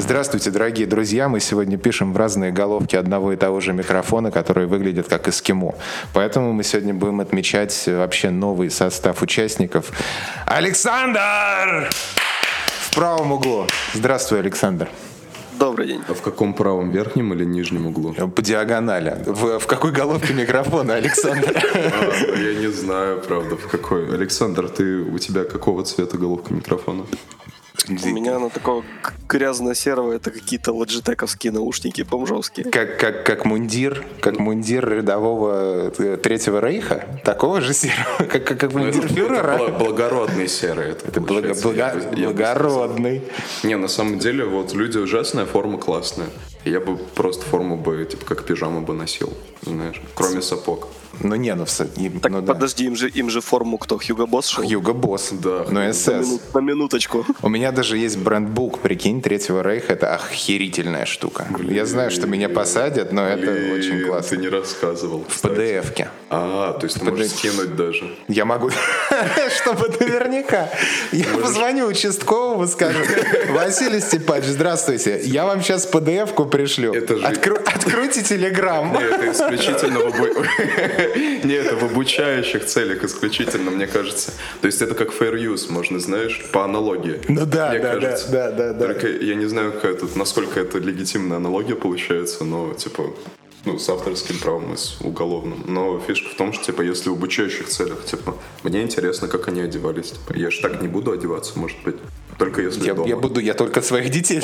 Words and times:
Здравствуйте, 0.00 0.52
дорогие 0.52 0.86
друзья. 0.86 1.28
Мы 1.28 1.40
сегодня 1.40 1.76
пишем 1.76 2.12
в 2.12 2.16
разные 2.16 2.52
головки 2.52 2.94
одного 2.94 3.32
и 3.32 3.36
того 3.36 3.58
же 3.58 3.72
микрофона, 3.72 4.30
которые 4.30 4.68
выглядят 4.68 5.08
как 5.08 5.26
эскимо. 5.26 5.74
Поэтому 6.14 6.52
мы 6.52 6.62
сегодня 6.62 6.94
будем 6.94 7.20
отмечать 7.20 7.84
вообще 7.88 8.30
новый 8.30 8.70
состав 8.70 9.22
участников. 9.22 9.90
Александр! 10.46 11.90
В 12.80 12.94
правом 12.94 13.32
углу. 13.32 13.66
Здравствуй, 13.92 14.38
Александр. 14.38 14.88
Добрый 15.58 15.88
день. 15.88 16.02
А 16.06 16.14
в 16.14 16.22
каком 16.22 16.54
правом 16.54 16.92
верхнем 16.92 17.34
или 17.34 17.44
нижнем 17.44 17.88
углу? 17.88 18.14
По 18.14 18.40
диагонали. 18.40 19.18
В, 19.26 19.58
в 19.58 19.66
какой 19.66 19.90
головке 19.90 20.32
микрофона, 20.32 20.94
Александр? 20.94 21.52
А, 21.74 22.38
я 22.38 22.54
не 22.54 22.68
знаю, 22.68 23.20
правда, 23.20 23.56
в 23.56 23.66
какой. 23.66 24.14
Александр, 24.14 24.68
ты 24.68 25.00
у 25.00 25.18
тебя 25.18 25.42
какого 25.42 25.82
цвета 25.82 26.16
головка 26.16 26.54
микрофона? 26.54 27.04
У 27.86 27.92
меня 28.08 28.36
она 28.36 28.48
такого 28.48 28.84
грязно-серого, 29.28 30.12
это 30.12 30.30
какие-то 30.30 30.72
лоджитековские 30.72 31.52
наушники 31.52 32.02
бомжовские. 32.02 32.70
Как, 32.70 32.98
как, 32.98 33.24
как 33.24 33.44
мундир, 33.44 34.04
как 34.20 34.38
мундир 34.38 34.88
рядового 34.88 35.92
э, 35.96 36.16
Третьего 36.16 36.60
Рейха, 36.60 37.20
такого 37.24 37.60
же 37.60 37.72
серого, 37.72 38.24
как, 38.30 38.44
как, 38.44 38.58
как 38.60 38.72
мундир 38.74 39.04
это, 39.04 39.14
фюрера. 39.14 39.52
Это 39.58 39.72
благородный 39.72 40.48
серый. 40.48 40.90
Это, 40.90 41.08
Это 41.08 41.20
благо, 41.20 41.54
благо, 41.54 41.76
я 41.76 41.94
я 42.16 42.26
благородный. 42.26 43.22
сказал. 43.22 43.68
Не, 43.70 43.76
на 43.76 43.88
самом 43.88 44.18
деле, 44.18 44.44
вот 44.44 44.74
люди 44.74 44.98
ужасная, 44.98 45.46
форма 45.46 45.78
классная. 45.78 46.28
Я 46.64 46.80
бы 46.80 46.96
просто 46.96 47.46
форму 47.46 47.76
бы, 47.76 48.04
типа, 48.04 48.24
как 48.26 48.44
пижаму 48.44 48.82
бы 48.82 48.92
носил, 48.92 49.32
знаешь, 49.62 50.02
кроме 50.14 50.42
сапог. 50.42 50.88
Ну 51.20 51.34
не, 51.36 51.54
ну, 51.54 51.64
им- 51.96 52.20
Так 52.20 52.32
ну 52.32 52.40
да. 52.40 52.54
подожди, 52.54 52.84
им 52.84 52.96
же, 52.96 53.08
им 53.08 53.30
же 53.30 53.40
форму 53.40 53.78
кто? 53.78 53.98
Хьюго 53.98 54.26
Босс 54.26 54.48
шел? 54.48 54.62
Юго 54.64 54.92
Босс. 54.92 55.30
Да. 55.32 55.64
Ну, 55.68 55.72
На, 55.80 55.92
СС. 55.92 56.08
мину- 56.08 56.40
на 56.54 56.60
минуточку. 56.60 57.26
У 57.42 57.48
меня 57.48 57.72
даже 57.72 57.96
есть 57.98 58.16
брендбук, 58.18 58.78
прикинь, 58.80 59.20
Третьего 59.20 59.62
Рейха. 59.62 59.92
Это 59.94 60.14
охерительная 60.14 61.06
штука. 61.06 61.46
Я 61.68 61.86
знаю, 61.86 62.10
что 62.10 62.26
меня 62.26 62.48
посадят, 62.48 63.12
но 63.12 63.26
это 63.26 63.50
Блин, 63.50 63.72
очень 63.72 64.04
классно. 64.06 64.36
Ты 64.36 64.42
не 64.42 64.48
рассказывал. 64.48 65.24
В 65.28 65.44
PDF-ке. 65.44 66.08
А, 66.30 66.72
то 66.74 66.84
есть 66.86 66.98
ты 67.00 67.04
можешь 67.10 67.30
скинуть 67.30 67.74
даже. 67.76 68.14
Я 68.28 68.44
могу, 68.44 68.70
чтобы 69.56 69.88
наверняка. 70.00 70.68
Я 71.12 71.26
позвоню 71.42 71.86
участковому, 71.86 72.66
скажу, 72.66 72.98
Василий 73.50 74.00
Степанович, 74.00 74.46
здравствуйте, 74.50 75.20
я 75.24 75.44
вам 75.46 75.62
сейчас 75.62 75.90
PDF-ку 75.92 76.46
пришлю. 76.46 76.92
Это 76.92 77.14
Откройте 77.26 78.22
Телеграм. 78.22 78.94
Это 78.96 79.32
исключительно 79.32 79.98
Не, 81.16 81.54
это 81.54 81.76
в 81.76 81.84
обучающих 81.84 82.64
целях 82.64 83.04
исключительно, 83.04 83.70
мне 83.70 83.86
кажется. 83.86 84.32
То 84.60 84.66
есть 84.66 84.82
это 84.82 84.94
как 84.94 85.10
fair 85.10 85.34
use, 85.34 85.70
можно, 85.70 85.98
знаешь, 85.98 86.44
по 86.52 86.64
аналогии. 86.64 87.20
Ну 87.28 87.46
да, 87.46 87.70
Мне 87.70 87.80
да, 87.80 87.94
кажется. 87.94 88.30
да, 88.30 88.50
да, 88.50 88.72
да. 88.72 88.86
Только 88.86 89.08
я 89.08 89.34
не 89.34 89.46
знаю, 89.46 89.72
какая 89.72 89.94
тут, 89.94 90.16
насколько 90.16 90.60
это 90.60 90.78
легитимная 90.78 91.36
аналогия 91.38 91.74
получается, 91.76 92.44
но, 92.44 92.74
типа, 92.74 93.14
ну, 93.64 93.78
с 93.78 93.88
авторским 93.88 94.38
правом 94.38 94.74
и 94.74 94.76
с 94.76 94.98
уголовным. 95.00 95.64
Но 95.66 96.00
фишка 96.06 96.28
в 96.30 96.34
том, 96.34 96.52
что, 96.52 96.64
типа, 96.64 96.82
если 96.82 97.10
в 97.10 97.12
обучающих 97.12 97.68
целях, 97.68 98.04
типа, 98.04 98.36
мне 98.62 98.82
интересно, 98.82 99.28
как 99.28 99.48
они 99.48 99.60
одевались. 99.60 100.12
Типа, 100.12 100.36
я 100.36 100.50
же 100.50 100.60
так 100.60 100.80
не 100.80 100.88
буду 100.88 101.12
одеваться, 101.12 101.58
может 101.58 101.78
быть. 101.84 101.96
Только 102.38 102.62
если 102.62 102.86
Я, 102.86 102.94
дома. 102.94 103.08
я 103.08 103.16
буду, 103.16 103.40
я 103.40 103.54
только 103.54 103.82
своих 103.82 104.10
детей. 104.10 104.40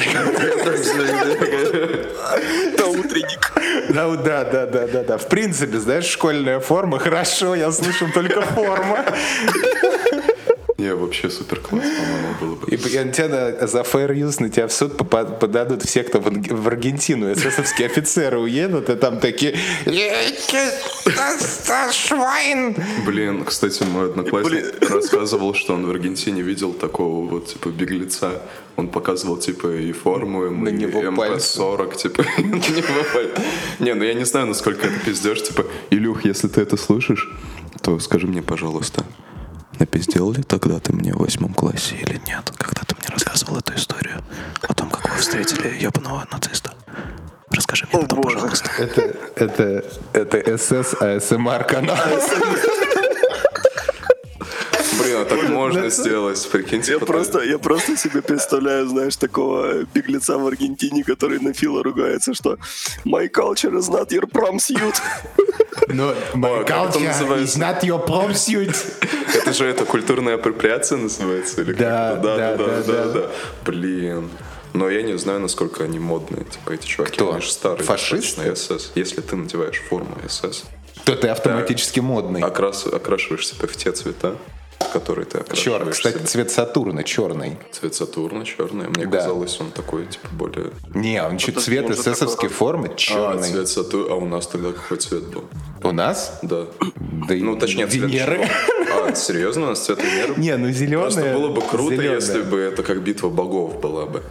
Это 2.75 2.87
утренник. 2.87 3.53
Да, 3.89 4.09
да, 4.17 4.45
да, 4.45 4.67
да, 4.67 4.87
да, 4.89 5.03
да. 5.05 5.17
В 5.19 5.29
принципе, 5.29 5.79
знаешь, 5.79 6.07
школьная 6.07 6.59
форма, 6.61 6.99
хорошо, 6.99 7.55
я 7.55 7.71
слышу 7.71 8.11
только 8.13 8.41
форма. 8.43 9.05
Не, 10.77 10.93
вообще 10.95 11.31
супер 11.31 11.61
классно, 11.61 11.89
по-моему, 11.89 12.35
было 12.41 12.55
бы. 12.57 12.69
И 12.69 12.77
я- 12.91 13.05
тебя 13.09 13.29
на- 13.29 13.67
за 13.67 13.81
fair 13.83 14.11
use 14.11 14.43
на 14.43 14.49
тебя 14.51 14.67
в 14.67 14.73
суд 14.73 14.97
подадут 14.97 15.85
все, 15.85 16.03
кто 16.03 16.21
в, 16.21 16.67
Аргентину. 16.67 17.33
эсэсовские 17.33 17.87
офицеры 17.87 18.39
уедут, 18.41 18.91
и 18.91 18.97
там 18.97 19.21
такие... 19.21 19.57
Швайн! 21.93 22.77
Блин, 23.07 23.45
кстати, 23.45 23.85
мой 23.85 24.07
одноклассник 24.07 24.91
рассказывал, 24.91 25.55
что 25.55 25.75
он 25.75 25.87
в 25.87 25.91
Аргентине 25.91 26.43
видел 26.43 26.73
такого 26.73 27.25
вот, 27.29 27.47
типа, 27.49 27.69
беглеца. 27.69 28.43
Он 28.77 28.89
показывал, 28.89 29.37
типа, 29.37 29.69
и 29.69 29.93
форму 29.93 30.47
и 30.47 30.51
него 30.73 31.01
МП-40, 31.01 31.97
типа. 31.97 32.25
Не, 33.79 33.95
ну 33.95 34.03
я 34.03 34.15
не 34.15 34.25
знаю, 34.25 34.47
насколько 34.47 34.87
это 34.89 34.99
пиздешь, 35.05 35.43
типа, 35.45 35.65
Илюх, 35.91 36.25
если 36.25 36.49
ты 36.49 36.61
это 36.63 36.77
слышишь, 36.77 37.31
то 37.83 37.99
скажи 38.01 38.27
мне, 38.27 38.43
пожалуйста, 38.43 39.05
напиздел 39.79 40.33
ли 40.33 40.43
тогда 40.43 40.79
ты 40.79 40.93
мне 40.93 41.13
в 41.13 41.19
восьмом 41.19 41.55
классе 41.55 41.97
или 41.97 42.21
нет, 42.27 42.51
когда 42.57 42.83
ты 42.87 42.95
мне 42.97 43.09
рассказывал 43.09 43.59
эту 43.59 43.75
историю 43.75 44.23
о 44.63 44.75
том, 44.75 44.91
как 44.91 45.11
вы 45.11 45.21
встретили 45.21 45.77
ебаного 45.81 46.27
нациста? 46.31 46.73
Расскажи 47.51 47.87
мне 47.93 48.03
потом, 48.03 48.23
боже. 48.23 48.37
пожалуйста. 48.37 48.71
Это, 48.79 49.15
это, 49.37 49.85
это 50.13 50.59
СС 50.59 50.95
АСМР 51.01 51.65
канал. 51.65 51.97
Блин, 55.05 55.17
а 55.21 55.25
так 55.25 55.49
можно 55.49 55.89
сделать, 55.91 56.49
прикиньте. 56.51 56.93
Я 56.93 56.99
просто, 56.99 57.41
я 57.43 57.59
просто 57.59 57.97
себе 57.97 58.23
представляю, 58.23 58.87
знаешь, 58.89 59.17
такого 59.17 59.85
беглеца 59.95 60.39
в 60.39 60.47
Аргентине, 60.47 61.05
который 61.05 61.39
на 61.41 61.53
фила 61.53 61.83
ругается, 61.83 62.35
что 62.35 62.59
«My 63.05 63.29
culture 63.31 63.73
is 63.77 63.91
not 63.91 64.09
your 64.11 64.31
prom 64.31 64.57
suit». 64.57 64.97
Но 65.89 66.15
my 66.35 66.61
О, 66.63 66.65
как 66.65 66.91
это 66.91 66.99
culture 66.99 67.43
is 67.43 67.59
not 67.59 67.83
your 67.83 68.07
prom 68.07 68.31
suit. 68.33 68.75
Это 69.35 69.53
же 69.53 69.67
это 69.67 69.85
культурная 69.85 70.35
апроприация 70.37 70.99
называется? 70.99 71.63
Или 71.63 71.73
Да, 71.73 72.13
как-то? 72.13 72.37
да, 72.37 72.37
да, 72.37 72.57
да, 72.57 72.67
да, 72.67 72.83
да, 72.83 73.05
да. 73.05 73.13
да. 73.21 73.31
Блин. 73.65 74.31
Но 74.73 74.89
я 74.91 75.03
не 75.03 75.17
знаю, 75.19 75.39
насколько 75.41 75.85
они 75.85 75.99
модные, 76.01 76.45
типа 76.45 76.73
эти 76.73 76.87
чуваки. 76.87 77.13
Кто? 77.13 77.33
Они 77.33 77.41
же 77.43 77.51
старые. 77.53 77.85
Фашисты? 77.85 78.43
достаточно, 78.43 78.77
СС. 78.79 78.93
Если 78.97 79.21
ты 79.21 79.37
надеваешь 79.37 79.81
форму 79.89 80.17
СС, 80.29 80.65
То 81.05 81.15
ты 81.15 81.29
автоматически 81.29 82.01
модный. 82.01 82.41
окрас, 82.41 82.87
окрашиваешь 82.87 83.47
себя 83.47 83.69
в 83.69 83.77
те 83.77 83.93
цвета, 83.93 84.37
в 84.81 84.93
которые 84.93 85.25
ты 85.25 85.39
окрашиваешь 85.39 85.83
Черт, 85.85 85.89
кстати, 86.15 86.25
цвет 86.25 86.51
Сатурна 86.51 87.03
черный. 87.03 87.59
Цвет 87.73 87.95
Сатурна 87.95 88.45
черный. 88.45 88.89
Мне 88.89 89.07
Да. 89.07 89.19
казалось, 89.19 89.59
он 89.61 89.71
такой, 89.71 90.07
типа, 90.07 90.29
более... 90.33 90.71
Не, 90.95 91.23
он 91.23 91.39
чуть 91.39 91.59
цвет 91.61 91.91
эсэсовской 91.91 92.49
такой- 92.49 92.49
формы 92.49 92.89
А, 92.93 92.95
черный. 92.97 93.43
цвет 93.51 93.69
Сатурна. 93.69 94.15
А 94.15 94.17
у 94.17 94.25
нас 94.27 94.47
тогда 94.47 94.73
какой 94.73 94.99
цвет 94.99 95.25
был? 95.25 95.45
У 95.83 95.93
нас? 95.93 96.39
Да. 96.43 96.67
Да 97.29 97.35
и 97.35 97.41
Ну, 97.41 97.57
точнее, 97.57 97.87
цвет 97.87 98.05
Венеры. 98.11 98.49
А, 98.93 99.15
серьезно, 99.15 99.65
у 99.67 99.69
нас 99.71 99.81
цвет 99.85 99.99
Венеры? 100.03 100.35
Не, 100.37 100.57
ну 100.57 100.71
зеленая. 100.71 101.03
Просто 101.11 101.33
было 101.35 101.49
бы 101.49 101.61
круто, 101.63 101.97
зелёная. 101.97 102.15
если 102.17 102.43
бы 102.43 102.59
это 102.59 102.83
как 102.83 103.03
битва 103.03 103.29
богов 103.31 103.81
была 103.81 104.07
бы. 104.07 104.23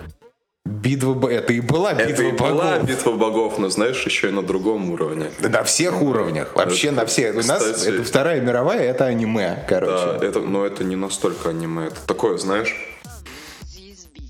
Битва 0.66 1.28
Это 1.30 1.52
и 1.52 1.60
была 1.60 1.94
битва 1.94 2.10
Это 2.10 2.24
и 2.24 2.32
была 2.32 2.72
богов. 2.74 2.88
битва 2.88 3.12
богов, 3.14 3.58
но 3.60 3.70
знаешь, 3.70 4.02
еще 4.06 4.30
и 4.30 4.32
на 4.32 4.42
другом 4.42 4.92
уровне. 4.92 5.30
На 5.42 5.64
всех 5.64 6.02
уровнях. 6.02 6.56
Вообще 6.56 6.88
Это, 6.88 6.96
на 6.98 7.06
всех. 7.06 7.36
У 7.36 7.42
нас 7.46 7.62
кстати- 7.64 7.96
это 7.96 8.04
Вторая 8.04 8.40
мировая, 8.40 8.80
это 8.90 9.06
аниме, 9.06 9.66
короче. 9.68 10.18
Да, 10.20 10.26
это, 10.26 10.40
но 10.40 10.66
это 10.66 10.86
не 10.86 10.96
настолько 10.96 11.50
аниме. 11.50 11.88
Это 11.88 11.98
такое, 12.08 12.38
знаешь, 12.38 12.76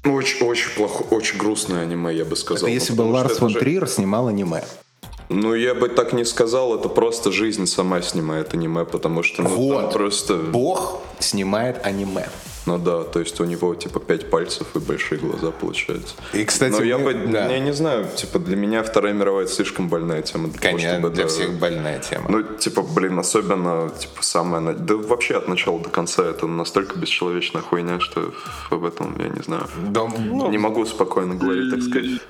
очень, 0.04 0.44
очень 0.46 0.72
плохо, 0.76 1.04
очень 1.14 1.38
грустное 1.38 1.84
аниме, 1.84 2.12
я 2.16 2.26
бы 2.26 2.36
сказал. 2.36 2.68
Это 2.68 2.74
если 2.74 2.94
бы 2.94 3.04
Ларс 3.04 3.38
фон 3.38 3.50
же- 3.50 3.60
Триер 3.60 3.88
снимал 3.88 4.28
аниме. 4.28 4.64
Ну, 5.30 5.54
я 5.54 5.74
бы 5.76 5.88
так 5.88 6.14
не 6.14 6.26
сказал, 6.26 6.76
это 6.78 6.90
просто 6.90 7.32
жизнь 7.32 7.66
сама 7.68 8.02
снимает 8.02 8.54
аниме, 8.56 8.86
потому 8.86 9.22
что 9.24 9.44
ну, 9.44 9.50
Вот. 9.50 9.94
просто... 9.94 10.36
Бог 10.36 11.00
снимает 11.20 11.86
аниме. 11.86 12.28
Ну 12.66 12.78
да, 12.78 13.04
то 13.04 13.20
есть 13.20 13.40
у 13.42 13.46
него 13.46 13.76
типа 13.76 14.00
пять 14.00 14.30
пальцев 14.30 14.68
и 14.76 14.80
большие 14.80 15.20
глаза 15.20 15.52
получается. 15.52 16.16
И, 16.34 16.46
кстати, 16.46 16.72
Но 16.74 16.84
я 16.84 16.98
мы- 16.98 17.14
да. 17.14 17.48
я 17.48 17.60
не 17.60 17.74
знаю, 17.74 18.06
типа 18.16 18.40
для 18.40 18.56
меня 18.56 18.84
Вторая 18.84 19.14
мировая 19.14 19.48
слишком 19.48 19.90
больная 19.90 20.22
тема. 20.22 20.48
Для 20.48 20.60
того, 20.60 20.72
Конечно, 20.72 20.92
чтобы 21.00 21.10
для 21.10 21.24
это- 21.26 21.34
всех 21.34 21.60
больная 21.60 22.00
тема. 22.00 22.26
Ну, 22.30 22.44
типа, 22.44 22.82
блин, 22.82 23.20
особенно, 23.20 23.90
типа, 23.90 24.44
на- 24.44 24.74
Да 24.74 24.96
вообще 24.96 25.36
от 25.38 25.48
начала 25.48 25.80
до 25.80 25.90
конца 25.90 26.24
это 26.24 26.48
настолько 26.48 26.98
бесчеловечная 26.98 27.62
хуйня, 27.62 28.00
что 28.00 28.34
об 28.72 28.86
этом, 28.86 29.16
я 29.20 29.28
не 29.30 29.42
знаю. 29.44 29.68
Да, 29.90 30.08
не 30.50 30.58
могу 30.58 30.86
спокойно 30.86 31.36
говорить, 31.36 31.70
так 31.72 31.82
сказать. 31.82 32.22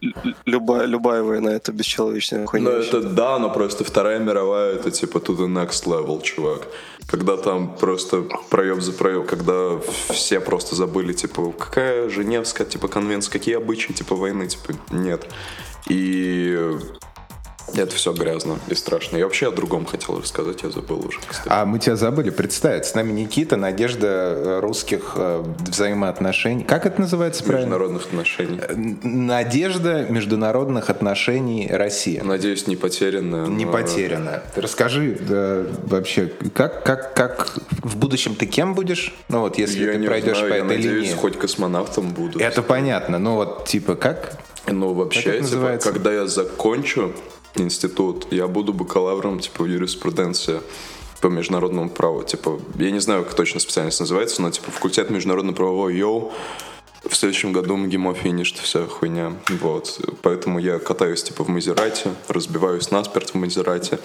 Любая, 0.45 0.85
любая 0.87 1.21
война— 1.23 1.51
это 1.53 1.71
бесчеловечная 1.71 2.45
хуйня. 2.47 2.69
Ну, 2.69 2.75
это 2.77 3.01
да, 3.01 3.39
но 3.39 3.49
просто 3.49 3.83
Вторая 3.83 4.19
мировая, 4.19 4.73
это 4.75 4.89
типа 4.91 5.19
to 5.19 5.35
the 5.37 5.47
next 5.47 5.85
level, 5.85 6.21
чувак. 6.21 6.67
Когда 7.07 7.37
там 7.37 7.75
просто 7.75 8.25
проеб 8.49 8.81
за 8.81 8.91
проеб, 8.91 9.27
когда 9.27 9.79
все 10.09 10.39
просто 10.39 10.75
забыли, 10.75 11.13
типа, 11.13 11.51
какая 11.51 12.09
Женевская, 12.09 12.65
типа, 12.65 12.87
конвенция, 12.87 13.31
какие 13.31 13.55
обычаи, 13.55 13.93
типа, 13.93 14.15
войны, 14.15 14.47
типа, 14.47 14.73
нет. 14.91 15.27
И 15.87 16.77
это 17.75 17.95
все 17.95 18.13
грязно 18.13 18.59
и 18.67 18.75
страшно. 18.75 19.17
Я 19.17 19.23
вообще 19.25 19.47
о 19.47 19.51
другом 19.51 19.85
хотел 19.85 20.19
рассказать, 20.19 20.63
я 20.63 20.69
забыл 20.69 21.05
уже, 21.07 21.19
кстати. 21.27 21.47
А 21.49 21.65
мы 21.65 21.79
тебя 21.79 21.95
забыли 21.95 22.29
представить. 22.29 22.85
С 22.85 22.93
нами 22.95 23.11
Никита, 23.11 23.57
надежда 23.57 24.07
э, 24.07 24.59
русских 24.59 25.13
э, 25.15 25.43
взаимоотношений. 25.59 26.63
Как 26.63 26.85
это 26.85 27.01
называется 27.01 27.43
правильно? 27.43 27.67
Международных 27.69 28.05
отношений. 28.05 28.59
Н- 28.69 28.99
Надежда 29.27 30.05
международных 30.09 30.89
отношений 30.89 31.67
России. 31.71 32.19
Надеюсь, 32.23 32.67
не 32.67 32.75
потерянная. 32.75 33.47
Не 33.47 33.65
но- 33.65 33.71
потеряна. 33.71 34.43
Ты 34.55 34.61
расскажи 34.61 35.17
да, 35.19 35.63
вообще, 35.85 36.31
как, 36.53 36.83
как, 36.83 37.13
как 37.15 37.57
в 37.83 37.97
будущем 37.97 38.35
ты 38.35 38.45
кем 38.45 38.73
будешь? 38.75 39.13
Ну 39.29 39.41
вот, 39.41 39.57
если 39.57 39.83
Я 39.85 39.93
ты 39.93 40.05
пройдешь 40.05 40.37
знаю, 40.37 40.51
по 40.51 40.57
я 40.57 40.65
этой 40.65 40.77
надеюсь, 40.77 41.07
линии. 41.07 41.15
хоть 41.15 41.37
космонавтом 41.39 42.09
буду. 42.13 42.39
Это 42.39 42.61
понятно. 42.61 43.19
Ну 43.19 43.35
вот, 43.35 43.65
типа, 43.65 43.95
как? 43.95 44.37
Ну, 44.67 44.93
вообще, 44.93 45.21
Как 45.23 45.31
типа, 45.33 45.43
называется? 45.43 45.91
когда 45.91 46.13
я 46.13 46.25
закончу 46.27 47.11
институт, 47.55 48.27
я 48.31 48.47
буду 48.47 48.73
бакалавром, 48.73 49.39
типа, 49.39 49.63
юриспруденции 49.63 50.61
по 51.21 51.27
международному 51.27 51.89
праву. 51.89 52.23
Типа, 52.23 52.59
я 52.75 52.91
не 52.91 52.99
знаю, 52.99 53.23
как 53.23 53.33
точно 53.33 53.59
специальность 53.59 53.99
называется, 53.99 54.41
но, 54.41 54.51
типа, 54.51 54.71
факультет 54.71 55.09
международно-правовой 55.09 55.95
йоу. 55.95 56.33
В 57.09 57.15
следующем 57.15 57.51
году 57.51 57.75
МГИМО 57.75 58.13
финишт, 58.13 58.59
вся 58.59 58.85
хуйня. 58.87 59.33
Вот. 59.61 59.99
Поэтому 60.21 60.57
я 60.59 60.79
катаюсь, 60.79 61.21
типа, 61.21 61.43
в 61.43 61.49
Мазерате, 61.49 62.11
разбиваюсь 62.29 62.91
насмерть 62.91 63.31
в 63.31 63.35
Мазерате. 63.35 63.99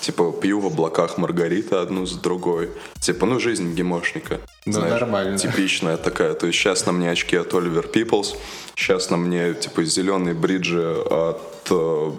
Типа, 0.00 0.32
пью 0.32 0.60
в 0.60 0.66
облаках 0.66 1.18
Маргарита 1.18 1.80
одну 1.80 2.06
за 2.06 2.20
другой. 2.20 2.70
Типа, 3.00 3.26
ну, 3.26 3.40
жизнь 3.40 3.64
МГИМОшника. 3.64 4.40
Ну, 4.66 4.80
нормально. 4.80 5.36
Типичная 5.36 5.96
такая. 5.96 6.34
То 6.34 6.46
есть 6.46 6.58
сейчас 6.58 6.86
на 6.86 6.92
мне 6.92 7.10
очки 7.10 7.36
от 7.36 7.52
Оливер 7.54 7.88
Пиплс, 7.88 8.36
сейчас 8.76 9.10
на 9.10 9.16
мне, 9.16 9.54
типа, 9.54 9.82
зеленые 9.84 10.34
бриджи 10.34 10.92
от 10.92 11.68
э, 11.70 12.10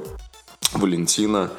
Валентина. 0.78 1.52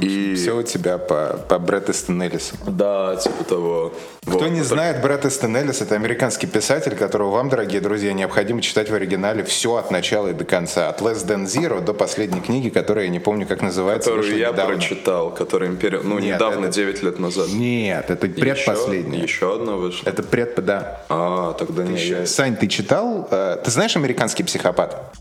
И... 0.00 0.34
Все 0.34 0.56
у 0.56 0.62
тебя 0.64 0.98
по, 0.98 1.38
по 1.48 1.56
Брэд 1.60 1.88
Эстон 1.90 2.20
Эллису. 2.20 2.56
Да, 2.66 3.14
типа 3.14 3.44
того. 3.44 3.92
Кто 4.22 4.38
Вот. 4.38 4.50
не 4.50 4.62
знает, 4.62 5.00
Брэд 5.00 5.24
Эстон 5.24 5.56
Эллис— 5.56 5.80
это 5.82 5.94
американский 5.94 6.48
писатель, 6.48 6.96
которого 6.96 7.30
вам, 7.30 7.48
дорогие 7.48 7.80
друзья, 7.80 8.12
необходимо 8.12 8.60
читать 8.60 8.90
в 8.90 8.94
оригинале 8.94 9.44
все 9.44 9.76
от 9.76 9.92
начала 9.92 10.28
и 10.28 10.32
до 10.32 10.44
конца. 10.44 10.88
От 10.88 11.00
Less 11.00 11.24
Than 11.24 11.44
Zero 11.44 11.80
до 11.80 11.94
последней 11.94 12.40
книги, 12.40 12.70
которая, 12.70 13.04
я 13.04 13.10
не 13.12 13.20
помню, 13.20 13.46
как 13.46 13.62
называется, 13.62 14.10
Которую 14.10 14.36
я 14.36 14.50
недавно. 14.50 14.74
прочитал, 14.74 15.30
который 15.32 15.68
империя... 15.68 16.00
Ну, 16.02 16.18
Нет, 16.18 16.34
недавно, 16.34 16.64
это- 16.66 16.74
9 16.74 17.02
лет 17.04 17.18
назад. 17.20 17.48
Нет, 17.50 18.10
это 18.10 18.26
предпоследняя. 18.26 19.22
Еще, 19.22 19.34
еще 19.36 19.54
одна 19.54 19.74
вышла. 19.74 20.08
Это 20.08 20.24
пред... 20.24 20.56
Да. 20.64 21.02
А, 21.08 21.52
тогда 21.52 21.84
не 21.84 21.96
я. 22.00 22.26
Сань, 22.26 22.56
ты 22.56 22.66
читал... 22.66 23.28
э, 23.30 23.58
ты 23.64 23.70
знаешь 23.70 23.94
«Американский 23.96 24.42
психопат»? 24.42 25.14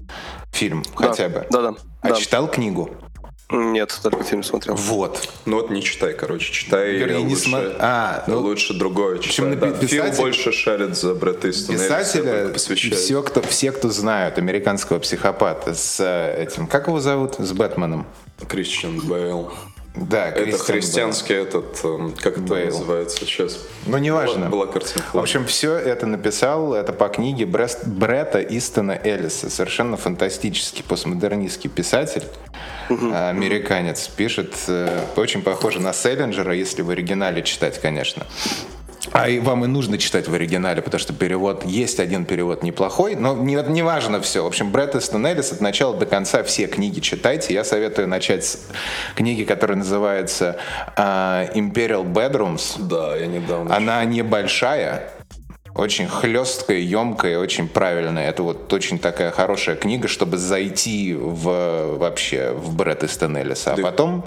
Фильм 0.51 0.83
хотя 0.95 1.29
бы. 1.29 1.45
Да-да. 1.51 1.75
А 2.01 2.09
да. 2.09 2.15
читал 2.15 2.47
книгу? 2.47 2.89
Нет, 3.51 3.99
только 4.01 4.23
фильм 4.23 4.41
смотрел. 4.41 4.75
Вот. 4.75 5.29
Ну 5.45 5.57
вот 5.57 5.69
не 5.69 5.83
читай, 5.83 6.13
короче, 6.13 6.51
читай 6.51 6.93
Вернее, 6.93 7.23
не 7.23 7.35
лучше, 7.35 7.49
сма- 7.49 7.75
а, 7.79 8.23
ну, 8.27 8.39
лучше 8.39 8.73
другое 8.73 9.19
читай. 9.19 9.51
общем, 9.51 9.59
да. 9.59 9.67
напи- 9.67 9.85
Фил 9.87 10.03
писатель- 10.03 10.17
больше 10.17 10.51
шарит 10.51 10.97
за 10.97 11.13
Брэд 11.13 11.45
Истона 11.45 11.77
Писателя, 11.77 12.53
все 12.53 13.21
кто, 13.21 13.41
все, 13.41 13.71
кто 13.71 13.89
знают 13.89 14.37
американского 14.37 14.97
психопата 14.99 15.75
с 15.75 15.99
э, 15.99 16.43
этим, 16.43 16.65
как 16.67 16.87
его 16.87 16.99
зовут, 16.99 17.35
с 17.37 17.51
Бэтменом. 17.51 18.07
Кристиан 18.47 18.99
Бейл. 19.01 19.51
Да, 19.95 20.27
Это 20.29 20.45
Кристиан 20.45 20.65
христианский 20.65 21.33
этот, 21.35 21.79
эм, 21.83 22.13
как 22.13 22.33
это 22.39 22.41
Бейл. 22.41 22.65
называется 22.67 23.17
сейчас? 23.19 23.59
Ну, 23.85 23.97
неважно. 23.99 24.49
Была, 24.49 24.65
была 24.65 24.67
картинка. 24.67 25.05
В 25.13 25.19
общем, 25.19 25.45
все 25.45 25.75
это 25.75 26.07
написал, 26.07 26.73
это 26.73 26.93
по 26.93 27.09
книге 27.09 27.45
Брест, 27.45 27.85
Бретта 27.85 28.41
Истона 28.41 28.99
Эллиса. 29.03 29.51
Совершенно 29.51 29.95
фантастический 29.95 30.83
постмодернистский 30.83 31.69
писатель, 31.69 32.23
а, 32.89 33.29
американец. 33.29 34.07
Пишет, 34.07 34.55
э, 34.67 34.99
очень 35.15 35.43
похоже 35.43 35.79
на 35.79 35.93
Селлинджера, 35.93 36.55
если 36.55 36.81
в 36.81 36.89
оригинале 36.89 37.43
читать, 37.43 37.79
конечно. 37.79 38.25
А 39.11 39.27
и 39.27 39.39
вам 39.39 39.65
и 39.65 39.67
нужно 39.67 39.97
читать 39.97 40.27
в 40.27 40.33
оригинале, 40.33 40.81
потому 40.81 40.99
что 40.99 41.13
перевод, 41.13 41.65
есть 41.65 41.99
один 41.99 42.25
перевод 42.25 42.63
неплохой, 42.63 43.15
но 43.15 43.35
не, 43.35 43.55
не 43.69 43.81
важно 43.81 44.21
все. 44.21 44.43
В 44.43 44.47
общем, 44.47 44.71
Бретт 44.71 44.95
Эстон 44.95 45.25
Эллис 45.25 45.51
от 45.51 45.61
начала 45.61 45.97
до 45.97 46.05
конца 46.05 46.43
все 46.43 46.67
книги 46.67 46.99
читайте. 46.99 47.53
Я 47.53 47.63
советую 47.63 48.07
начать 48.07 48.45
с 48.45 48.67
книги, 49.15 49.43
которая 49.43 49.77
называется 49.77 50.57
а, 50.95 51.45
Imperial 51.53 52.05
Bedrooms. 52.05 52.75
Да, 52.79 53.15
я 53.15 53.27
недавно... 53.27 53.75
Она 53.75 54.03
небольшая, 54.05 55.09
очень 55.75 56.07
хлесткая, 56.07 56.77
емкая, 56.77 57.39
очень 57.39 57.67
правильная. 57.67 58.29
Это 58.29 58.43
вот 58.43 58.71
очень 58.71 58.99
такая 58.99 59.31
хорошая 59.31 59.75
книга, 59.75 60.07
чтобы 60.07 60.37
зайти 60.37 61.15
в 61.15 61.97
вообще 61.97 62.51
в 62.51 62.75
Брэд 62.75 63.03
Эстон 63.03 63.37
Эллиса. 63.37 63.73
А 63.73 63.77
потом, 63.77 64.25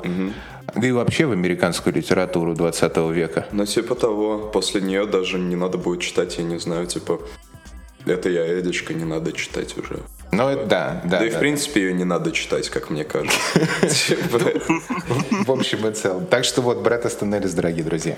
да 0.77 0.87
и 0.87 0.93
вообще 0.93 1.27
в 1.27 1.33
американскую 1.33 1.95
литературу 1.95 2.55
20 2.55 2.97
века. 3.13 3.47
Ну, 3.53 3.65
типа 3.67 3.95
того, 3.95 4.51
после 4.53 4.81
нее 4.81 5.07
даже 5.07 5.39
не 5.39 5.57
надо 5.57 5.79
будет 5.79 6.01
читать, 6.01 6.39
я 6.39 6.45
не 6.45 6.59
знаю, 6.59 6.87
типа... 6.87 7.21
Это 8.07 8.29
я, 8.29 8.61
Эдичка, 8.61 8.95
не 8.95 9.05
надо 9.05 9.33
читать 9.33 9.77
уже. 9.77 9.99
Ну, 10.31 10.49
это 10.49 10.65
да, 10.67 11.01
да. 11.05 11.19
Да 11.19 11.27
и, 11.27 11.31
в 11.31 11.33
да. 11.33 11.39
принципе, 11.41 11.81
ее 11.83 11.93
не 11.93 12.05
надо 12.05 12.31
читать, 12.31 12.69
как 12.69 12.89
мне 12.91 13.03
кажется. 13.03 13.37
Типа, 14.07 14.39
В 15.45 15.51
общем 15.51 15.89
и 15.89 15.93
целом. 15.93 16.27
Так 16.27 16.45
что 16.45 16.63
вот, 16.63 16.83
Брэд 16.83 17.05
Эстон 17.07 17.35
Эллис, 17.35 17.53
дорогие 17.55 17.83
друзья. 17.83 18.17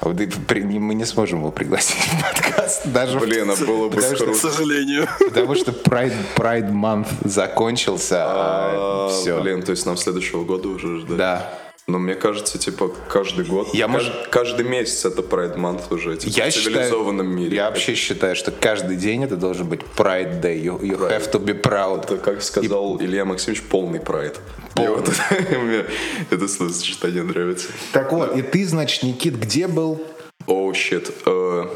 При- 0.00 0.62
мы 0.62 0.94
не 0.94 1.04
сможем 1.04 1.40
его 1.40 1.50
пригласить 1.50 1.96
в 1.96 2.22
подкаст. 2.22 2.86
Даже 2.86 3.18
в- 3.18 3.22
Блин, 3.22 3.50
а 3.50 3.56
было 3.56 3.88
бы 3.88 4.00
что- 4.00 4.14
К 4.14 4.18
круто. 4.18 4.38
сожалению. 4.38 5.08
Потому 5.18 5.54
что 5.56 5.72
Pride, 5.72 6.14
Pride 6.36 6.70
Month 6.70 7.08
закончился, 7.24 8.18
а 8.24 9.06
А, 9.06 9.08
все. 9.08 9.40
Блин, 9.40 9.62
то 9.62 9.70
есть 9.72 9.84
нам 9.84 9.96
следующего 9.96 10.44
года 10.44 10.68
уже 10.68 11.00
ждать. 11.00 11.16
Да. 11.16 11.58
Но 11.86 11.98
мне 11.98 12.14
кажется, 12.14 12.56
типа, 12.58 12.90
каждый 13.10 13.44
год, 13.44 13.74
Я, 13.74 13.88
может- 13.88 14.28
каждый 14.30 14.64
месяц 14.64 15.04
это 15.04 15.20
Pride 15.20 15.56
Month 15.56 15.92
уже, 15.92 16.16
типа, 16.16 16.32
Я 16.34 16.50
в 16.50 16.54
цивилизованном 16.54 17.26
считаю, 17.26 17.38
мире. 17.44 17.56
Я 17.56 17.68
вообще 17.68 17.94
считаю, 17.94 18.34
что 18.36 18.50
каждый 18.52 18.96
день 18.96 19.22
это 19.24 19.36
должен 19.36 19.68
быть 19.68 19.80
Pride 19.96 20.40
Day. 20.40 20.62
You, 20.62 20.80
you 20.80 20.98
have 21.10 21.30
to 21.32 21.38
be 21.44 21.60
proud. 21.60 22.04
Это, 22.04 22.16
как 22.16 22.42
сказал 22.42 22.98
Илья 23.02 23.26
Максимович, 23.26 23.62
полный 23.64 24.00
прайд. 24.00 24.40
Мне 24.76 24.90
вот 24.90 25.08
мне 25.62 25.84
это 26.30 26.48
словосочетание 26.48 27.22
нравится. 27.22 27.68
Так 27.92 28.12
вот, 28.12 28.34
и 28.34 28.40
ты, 28.40 28.66
значит, 28.66 29.02
Никит, 29.02 29.36
где 29.36 29.68
был? 29.68 30.00
Оу, 30.46 30.72
щит. 30.72 31.10
Э, 31.26 31.66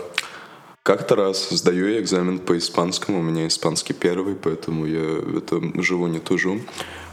Как-то 0.82 1.16
раз 1.16 1.50
сдаю 1.50 1.87
я 1.93 2.00
экзамен 2.00 2.38
по 2.38 2.56
испанскому, 2.56 3.19
у 3.19 3.22
меня 3.22 3.46
испанский 3.46 3.93
первый, 3.93 4.34
поэтому 4.37 4.87
я 4.87 5.19
это 5.38 5.60
живу 5.82 6.06
не 6.06 6.19
тужу. 6.19 6.60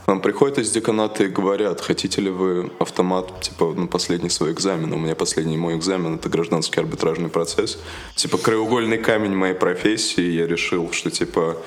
Нам 0.08 0.22
приходят 0.22 0.60
из 0.60 0.70
деканата 0.70 1.24
и 1.24 1.28
говорят, 1.28 1.82
хотите 1.82 2.22
ли 2.22 2.30
вы 2.30 2.72
автомат, 2.80 3.42
типа, 3.42 3.74
на 3.74 3.88
последний 3.88 4.30
свой 4.30 4.52
экзамен. 4.52 4.94
У 4.94 4.98
меня 4.98 5.16
последний 5.16 5.58
мой 5.58 5.76
экзамен— 5.76 6.16
это 6.16 6.30
гражданский 6.30 6.80
арбитражный 6.80 7.30
процесс. 7.30 7.80
Типа, 8.16 8.38
краеугольный 8.38 9.00
камень 9.00 9.34
моей 9.36 9.56
профессии. 9.56 10.22
Я 10.22 10.46
решил, 10.46 10.92
что, 10.92 11.10
типа, 11.10 11.58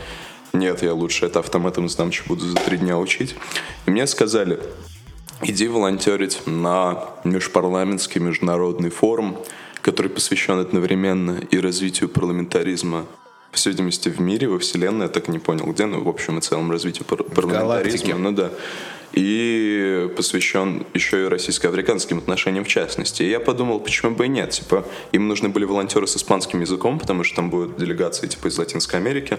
нет, 0.52 0.82
я 0.82 0.94
лучше 0.94 1.26
это 1.26 1.40
автоматом 1.40 1.88
сдам, 1.88 2.12
чем 2.12 2.26
буду 2.28 2.46
за 2.46 2.56
три 2.56 2.78
дня 2.78 2.96
учить. 2.96 3.34
И 3.86 3.90
мне 3.90 4.06
сказали, 4.06 4.60
иди 5.42 5.66
волонтерить 5.66 6.42
на 6.46 7.10
межпарламентский 7.24 8.20
международный 8.20 8.90
форум, 8.90 9.36
который 9.82 10.10
посвящен 10.10 10.60
одновременно 10.60 11.40
и 11.50 11.58
развитию 11.58 12.08
парламентаризма 12.08 13.06
всей 13.52 13.70
видимости, 13.70 14.08
в 14.08 14.20
мире, 14.20 14.48
во 14.48 14.58
Вселенной, 14.58 15.06
я 15.06 15.08
так 15.08 15.28
и 15.28 15.32
не 15.32 15.38
понял, 15.38 15.66
где, 15.66 15.86
но 15.86 16.00
в 16.00 16.08
общем 16.08 16.38
и 16.38 16.40
целом 16.40 16.70
развитию 16.70 17.04
пар- 17.04 17.22
парламентаризма. 17.24 18.18
Ну 18.18 18.32
да. 18.32 18.50
И 19.14 20.10
посвящен 20.16 20.86
еще 20.94 21.24
и 21.24 21.28
российско-африканским 21.28 22.18
отношениям 22.18 22.64
в 22.64 22.68
частности. 22.68 23.22
И 23.22 23.30
я 23.30 23.40
подумал, 23.40 23.80
почему 23.80 24.14
бы 24.14 24.26
и 24.26 24.28
нет. 24.28 24.50
Типа, 24.50 24.84
им 25.12 25.28
нужны 25.28 25.48
были 25.48 25.64
волонтеры 25.64 26.06
с 26.06 26.16
испанским 26.16 26.60
языком, 26.60 26.98
потому 26.98 27.24
что 27.24 27.36
там 27.36 27.50
будут 27.50 27.78
делегации 27.78 28.26
типа 28.26 28.48
из 28.48 28.58
Латинской 28.58 29.00
Америки. 29.00 29.38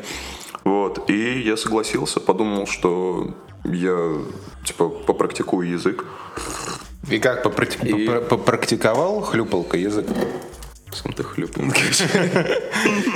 Вот. 0.64 1.10
И 1.10 1.40
я 1.42 1.56
согласился, 1.56 2.20
подумал, 2.20 2.66
что 2.68 3.36
я 3.64 4.18
типа 4.66 4.90
попрактикую 4.90 5.70
язык. 5.70 6.04
И 7.10 7.20
как 7.20 7.46
попракти- 7.46 7.86
И- 7.88 8.08
попра- 8.08 8.22
попрактиковал 8.22 9.22
хлюпалка 9.22 9.78
язык? 9.78 10.08
Сам 10.92 11.14
ты 11.14 11.24
хлюпал. 11.24 11.64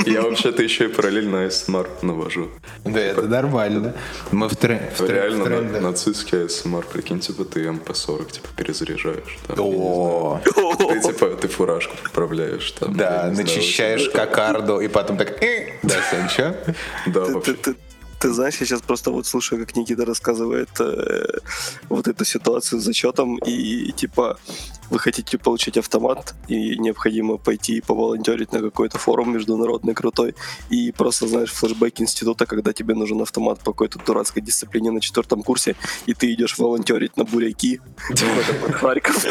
Я 0.05 0.21
вообще-то 0.21 0.61
еще 0.61 0.85
и 0.85 0.87
параллельно 0.87 1.45
АСМР 1.45 1.89
навожу. 2.01 2.49
Да, 2.85 2.99
это 2.99 3.23
нормально. 3.23 3.95
Мы 4.31 4.47
в, 4.47 4.55
трен- 4.55 4.89
в 4.95 4.97
трен- 4.99 5.41
в 5.41 5.47
Реально, 5.47 5.79
нацистский 5.81 6.45
АСМР, 6.45 6.85
прикинь, 6.85 7.19
типа 7.19 7.45
ты 7.45 7.61
МП-40 7.67 8.31
типа 8.31 8.47
перезаряжаешь. 8.55 9.37
О. 9.57 10.39
Ты 10.45 11.01
типа, 11.01 11.29
ты 11.29 11.47
фуражку 11.47 11.95
поправляешь 12.03 12.71
там. 12.71 12.95
да, 12.95 13.31
начищаешь 13.35 14.09
кокарду, 14.09 14.79
и 14.79 14.87
потом 14.87 15.17
так... 15.17 15.41
«Э». 15.43 15.73
Да, 15.83 15.95
Сань, 16.11 16.29
чё? 16.29 16.55
Да, 17.07 17.21
вообще. 17.25 17.55
Ты- 18.23 18.33
знаешь, 18.33 18.55
я 18.61 18.65
сейчас 18.65 18.81
просто 18.81 19.11
вот 19.11 19.27
слушаю, 19.27 19.59
как 19.65 19.75
Никита 19.75 20.05
рассказывает 20.05 20.69
э, 20.79 21.39
вот 21.89 22.07
эту 22.07 22.25
ситуацию 22.25 22.79
с 22.79 22.83
зачетом, 22.83 23.37
и 23.37 23.91
типа 23.91 24.37
вы 24.89 24.99
хотите 24.99 25.37
получить 25.37 25.77
автомат, 25.77 26.35
и 26.47 26.77
необходимо 26.77 27.37
пойти 27.37 27.81
поволонтерить 27.81 28.53
на 28.53 28.59
какой-то 28.59 28.97
форум 28.97 29.33
международный 29.33 29.93
крутой, 29.93 30.35
и 30.69 30.91
просто, 30.91 31.27
знаешь, 31.27 31.51
флешбэк 31.51 32.01
института, 32.01 32.45
когда 32.45 32.73
тебе 32.73 32.93
нужен 32.93 33.21
автомат 33.21 33.59
по 33.59 33.71
какой-то 33.71 33.99
дурацкой 34.05 34.43
дисциплине 34.43 34.91
на 34.91 35.01
четвертом 35.01 35.41
курсе, 35.43 35.75
и 36.05 36.13
ты 36.13 36.31
идешь 36.33 36.59
волонтерить 36.59 37.17
на 37.17 37.23
буряки 37.23 37.81
в 37.97 38.11
этом 38.11 38.71
Харьков. 38.73 39.25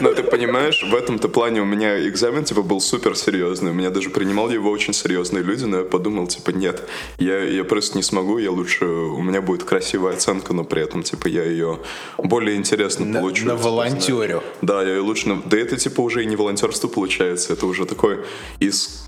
Но 0.00 0.12
ты 0.12 0.22
понимаешь, 0.24 0.82
в 0.82 0.94
этом-то 0.94 1.28
плане 1.28 1.60
у 1.62 1.66
меня 1.66 2.08
экзамен 2.08 2.44
типа 2.44 2.62
был 2.62 2.80
супер 2.80 3.16
серьезный. 3.16 3.70
У 3.70 3.74
меня 3.74 3.90
даже 3.90 4.10
принимали 4.10 4.54
его 4.54 4.70
очень 4.70 4.92
серьезные 4.92 5.44
люди, 5.44 5.64
но 5.64 5.78
я 5.78 5.84
подумал, 5.84 6.26
типа, 6.26 6.50
нет, 6.50 6.82
я, 7.18 7.38
я 7.44 7.64
просто 7.64 7.93
не 7.94 8.02
смогу, 8.02 8.38
я 8.38 8.50
лучше, 8.50 8.84
у 8.84 9.22
меня 9.22 9.40
будет 9.42 9.64
красивая 9.64 10.14
оценка, 10.14 10.52
но 10.52 10.64
при 10.64 10.82
этом, 10.82 11.02
типа, 11.02 11.28
я 11.28 11.44
ее 11.44 11.78
более 12.18 12.56
интересно 12.56 13.04
На, 13.06 13.20
получу. 13.20 13.46
на 13.46 13.56
типа, 13.56 13.62
волонтерю. 13.68 14.42
Да, 14.62 14.82
я 14.82 15.00
лучше... 15.02 15.28
на- 15.28 15.42
Да 15.44 15.56
это 15.56 15.76
типа 15.76 16.00
уже 16.00 16.22
и 16.22 16.26
не 16.26 16.36
волонтерство 16.36 16.88
получается, 16.88 17.52
это 17.52 17.66
уже 17.66 17.86
такой 17.86 18.20
из 18.60 19.03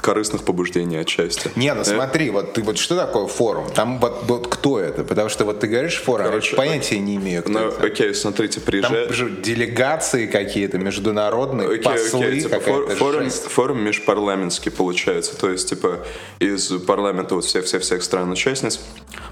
корыстных 0.00 0.44
побуждений 0.44 0.96
отчасти. 0.98 1.50
Не, 1.56 1.74
ну 1.74 1.80
Э, 1.82 1.84
смотри, 1.84 2.30
вот 2.30 2.52
ты 2.54 2.62
вот 2.62 2.78
что 2.78 2.96
такое 2.96 3.26
форум? 3.26 3.70
Там 3.74 3.98
вот, 3.98 4.22
вот 4.26 4.48
кто 4.48 4.78
это? 4.78 5.04
Потому 5.04 5.28
что 5.28 5.44
вот 5.44 5.60
ты 5.60 5.66
говоришь 5.66 5.96
форум, 6.00 6.26
я 6.26 6.30
Короче, 6.30 6.56
понятия 6.56 6.98
не 6.98 7.16
имею, 7.16 7.42
кто 7.42 7.52
Ну, 7.52 7.58
это. 7.68 7.84
окей, 7.86 8.14
смотрите, 8.14 8.60
Там 8.60 8.64
приезжает... 8.66 9.10
же 9.10 9.30
делегации 9.30 10.26
какие-то 10.26 10.78
международные, 10.78 11.68
Окей, 11.68 11.82
послы, 11.82 12.26
окей, 12.26 12.40
типа 12.42 12.60
фор- 12.60 12.88
форум, 12.96 13.24
жесть. 13.24 13.44
форум 13.44 13.82
межпарламентский 13.82 14.70
получается. 14.70 15.36
То 15.36 15.50
есть, 15.50 15.68
типа, 15.68 16.04
из 16.38 16.68
парламента 16.86 17.34
вот 17.34 17.44
всех-всех-всех 17.44 18.02
стран-участниц 18.02 18.80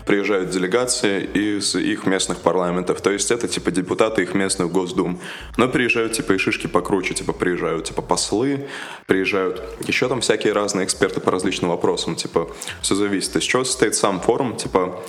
приезжают 0.06 0.50
делегации 0.50 1.22
из 1.24 1.74
их 1.74 2.06
местных 2.06 2.38
парламентов. 2.38 3.00
То 3.00 3.10
есть, 3.10 3.30
это, 3.30 3.46
типа, 3.48 3.70
депутаты 3.70 4.22
их 4.22 4.34
местных 4.34 4.70
госдум. 4.72 5.20
Но 5.56 5.68
приезжают, 5.68 6.12
типа, 6.12 6.32
и 6.32 6.38
шишки 6.38 6.66
покруче. 6.66 7.14
Типа, 7.14 7.32
приезжают, 7.32 7.84
типа, 7.84 8.02
послы, 8.02 8.66
приезжают 9.06 9.62
еще 9.86 10.08
там 10.08 10.20
всякие 10.20 10.47
разные 10.52 10.84
эксперты 10.84 11.20
по 11.20 11.30
различным 11.30 11.70
вопросам. 11.70 12.16
Типа, 12.16 12.48
все 12.82 12.94
зависит. 12.94 13.34
Из 13.36 13.42
чего 13.44 13.64
состоит 13.64 13.94
сам 13.94 14.20
форум, 14.20 14.56
типа, 14.56 15.00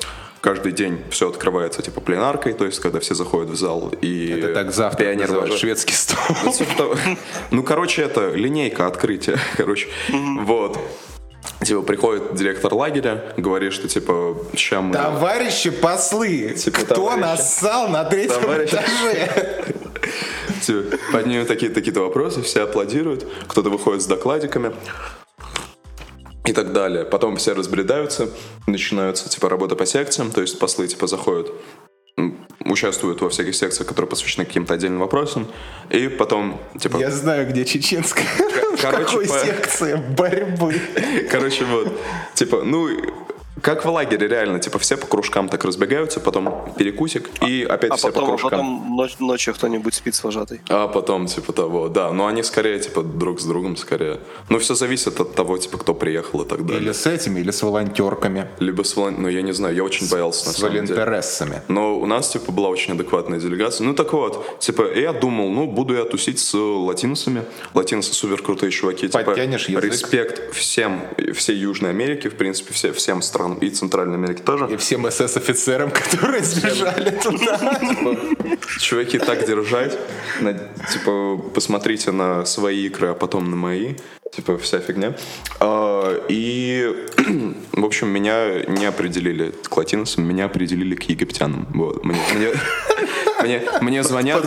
Каждый 0.42 0.72
день 0.72 1.02
все 1.12 1.28
открывается 1.28 1.82
типа 1.82 2.00
пленаркой, 2.00 2.54
то 2.54 2.64
есть 2.64 2.80
когда 2.80 3.02
все 3.02 3.14
заходят 3.14 3.50
в 3.50 3.58
зал 3.58 3.92
и 4.00 4.30
Это 4.40 4.54
так 4.54 4.72
завтра 4.72 5.04
пионер 5.04 5.28
называют 5.28 5.58
шведский 5.60 5.94
стол. 5.94 6.18
ну, 6.46 6.54
типа. 6.54 6.98
Ну, 7.52 7.62
короче, 7.62 8.04
это 8.04 8.30
линейка 8.30 8.88
открытия, 8.88 9.38
короче. 9.58 9.90
Вот. 10.46 10.78
Типа 11.66 11.82
приходит 11.82 12.36
директор 12.36 12.74
лагеря, 12.74 13.34
говорит, 13.36 13.74
что 13.74 13.90
типа 13.90 14.38
ща 14.56 14.80
мы... 14.80 14.94
Товарищи 14.94 15.72
послы, 15.72 16.54
Типа, 16.58 16.78
кто 16.86 16.96
товарищи. 16.96 17.20
нассал 17.26 17.90
на 17.90 18.06
третьем 18.06 18.40
Товарищи. 18.42 18.76
этаже? 18.76 19.66
Типа, 20.62 20.98
поднимут 21.12 21.50
такие- 21.50 21.72
такие-то 21.72 22.00
вопросы, 22.00 22.42
все 22.44 22.64
аплодируют, 22.64 23.28
кто-то 23.48 23.70
выходит 23.70 24.02
с 24.04 24.06
докладиками 24.06 24.72
и 26.46 26.54
так 26.54 26.74
далее. 26.74 27.06
Потом 27.06 27.38
все 27.38 27.54
разбредаются, 27.54 28.30
начинаются 28.68 29.30
типа 29.30 29.50
работа 29.50 29.76
по 29.76 29.86
секциям, 29.86 30.32
то 30.32 30.42
есть 30.42 30.60
послы 30.60 30.88
типа 30.88 31.08
заходят 31.08 31.52
участвуют 32.66 33.22
во 33.22 33.30
всяких 33.30 33.56
секциях, 33.56 33.88
которые 33.88 34.10
посвящены 34.10 34.46
каким-то 34.46 34.74
отдельным 34.74 35.00
вопросам, 35.00 35.48
и 35.90 36.08
потом, 36.08 36.60
типа, 36.80 36.98
Я 36.98 37.12
знаю, 37.12 37.48
где 37.48 37.66
чеченская. 37.66 38.26
В 38.78 38.82
короче, 38.82 39.06
какой 39.06 39.28
по- 39.28 39.40
секции 39.40 39.96
борьбы? 39.96 40.76
Короче, 41.32 41.66
вот. 41.66 42.00
Типа, 42.34 42.64
ну, 42.64 42.90
как 43.62 43.86
в 43.86 43.90
лагере, 43.90 44.28
реально. 44.28 44.60
Типа, 44.60 44.80
все 44.80 44.98
по 44.98 45.08
кружкам 45.08 45.50
так 45.50 45.64
разбегаются, 45.66 46.20
потом 46.20 46.74
перекусик, 46.78 47.30
и 47.48 47.64
опять 47.64 47.92
А 47.92 47.96
все 47.96 48.08
потом, 48.08 48.22
по 48.22 48.28
а 48.34 48.38
кружкам. 48.38 48.50
потом 48.52 48.98
ноч- 49.00 49.16
ночью 49.20 49.54
кто-нибудь 49.54 49.94
спит 49.94 50.16
с 50.16 50.24
вожатой. 50.24 50.62
А 50.70 50.88
потом, 50.88 51.28
типа, 51.28 51.54
того, 51.54 51.88
да. 51.90 52.12
Но 52.12 52.28
они 52.28 52.44
скорее, 52.44 52.80
типа, 52.80 53.02
друг 53.04 53.40
с 53.40 53.46
другом 53.46 53.76
скорее. 53.78 54.20
Ну, 54.50 54.60
все 54.60 54.76
зависит 54.76 55.20
от 55.20 55.36
того, 55.36 55.58
типа, 55.58 55.78
кто 55.78 55.94
приехал 55.94 56.42
и 56.42 56.46
так 56.48 56.66
далее. 56.66 56.82
Или 56.84 56.92
с 56.92 57.06
этими, 57.08 57.40
или 57.40 57.52
с 57.52 57.62
волонтерками, 57.64 58.48
Либо 58.60 58.84
с 58.84 58.96
волон- 58.96 59.16
Ну, 59.20 59.28
я 59.30 59.42
не 59.42 59.52
знаю, 59.54 59.76
я 59.76 59.84
очень 59.84 60.10
боялся, 60.10 60.46
на 60.48 60.54
с 60.54 60.58
самом 60.58 60.74
деле. 60.74 60.94
волонтерессами. 60.96 61.62
Но 61.68 62.00
у 62.00 62.06
нас, 62.06 62.30
типа, 62.30 62.52
была 62.52 62.70
очень 62.70 62.94
адекватная 62.94 63.40
делегация. 63.40 63.86
Ну, 63.86 63.94
так 63.94 64.14
вот, 64.14 64.60
типа, 64.60 64.94
я 64.96 65.14
думал, 65.14 65.50
ну, 65.50 65.68
буду 65.68 65.94
я 65.96 66.06
тусить 66.06 66.40
с 66.40 66.54
латиносами. 66.56 67.44
Латиносы 67.74 68.14
супер 68.14 68.42
крутые 68.42 68.72
чуваки. 68.72 69.08
Типа, 69.08 69.24
Подтянешь 69.24 69.68
язык. 69.70 69.84
респект 69.84 70.54
всем, 70.56 71.02
всей 71.34 71.58
Южной 71.58 71.90
Америке, 71.92 72.30
в 72.30 72.36
принципе, 72.36 72.74
все, 72.74 72.92
всем 72.94 73.22
странам 73.22 73.49
и 73.56 73.70
Центральной 73.70 74.16
Америки 74.16 74.42
тоже. 74.42 74.68
И 74.72 74.78
всем 74.78 75.10
СС-офицерам, 75.10 75.92
которые 75.92 76.44
сбежали 76.44 77.12
туда. 77.12 77.80
Чуваки, 78.80 79.20
так 79.20 79.46
держать. 79.46 79.98
Типа, 80.92 81.38
посмотрите 81.54 82.12
на 82.12 82.46
свои 82.46 82.86
игры, 82.86 83.10
а 83.10 83.14
потом 83.14 83.50
на 83.50 83.56
мои. 83.56 83.96
Типа, 84.32 84.58
вся 84.58 84.80
фигня. 84.80 85.16
А, 85.60 86.24
и, 86.30 87.08
в 87.74 87.84
общем, 87.86 88.10
меня 88.10 88.64
не 88.68 88.86
определили 88.86 89.52
к 89.64 89.76
латиносам, 89.76 90.24
меня 90.24 90.46
определили 90.46 90.96
к 90.96 91.04
египтянам. 91.04 91.68
Вот. 91.74 92.04
Мне, 92.06 92.20
мне, 92.36 92.52
мне, 93.44 93.62
мне 93.82 94.04
звонят, 94.04 94.46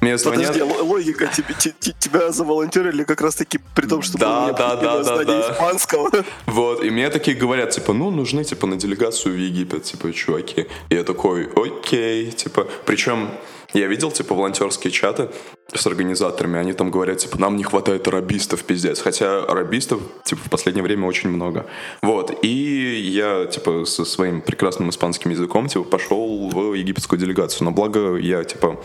мне 0.00 0.16
звонят. 0.18 0.52
Подожди, 0.56 0.62
логика, 0.82 1.26
тебе- 1.26 1.54
те- 1.58 1.74
те- 1.80 1.94
тебя 1.98 2.30
заволонтерили 2.30 3.02
как 3.04 3.20
раз 3.20 3.34
таки 3.34 3.58
при 3.74 3.86
том, 3.86 4.02
что 4.02 4.18
Да, 4.18 4.52
да, 4.52 4.76
да, 4.76 5.02
да, 5.02 5.24
да. 5.24 5.52
испанского. 5.52 6.10
Вот, 6.46 6.84
и 6.84 6.90
мне 6.90 7.10
такие 7.10 7.36
говорят, 7.36 7.70
типа, 7.70 7.92
ну, 7.92 8.10
нужны, 8.10 8.44
типа, 8.44 8.66
на 8.66 8.76
делегацию 8.76 9.34
в 9.34 9.38
Египет, 9.38 9.82
типа, 9.82 10.12
чуваки. 10.12 10.66
И 10.90 10.94
я 10.94 11.02
такой, 11.04 11.48
окей, 11.56 12.30
типа, 12.30 12.66
причем 12.86 13.30
я 13.74 13.86
видел, 13.86 14.10
типа, 14.10 14.34
волонтерские 14.34 14.90
чаты 14.90 15.28
с 15.74 15.86
организаторами, 15.86 16.58
они 16.58 16.72
там 16.72 16.90
говорят, 16.90 17.18
типа, 17.18 17.38
нам 17.38 17.56
не 17.56 17.64
хватает 17.64 18.08
арабистов, 18.08 18.64
пиздец. 18.64 19.00
Хотя 19.00 19.44
арабистов, 19.44 20.00
типа, 20.24 20.40
в 20.44 20.50
последнее 20.50 20.82
время 20.82 21.06
очень 21.06 21.28
много. 21.28 21.66
Вот, 22.02 22.42
и 22.42 23.10
я, 23.12 23.46
типа, 23.46 23.84
со 23.84 24.04
своим 24.04 24.40
прекрасным 24.40 24.88
испанским 24.88 25.30
языком, 25.30 25.68
типа, 25.68 25.84
пошел 25.84 26.48
в 26.48 26.74
египетскую 26.74 27.18
делегацию. 27.18 27.66
Но 27.66 27.70
благо 27.70 28.16
я, 28.16 28.42
типа, 28.44 28.80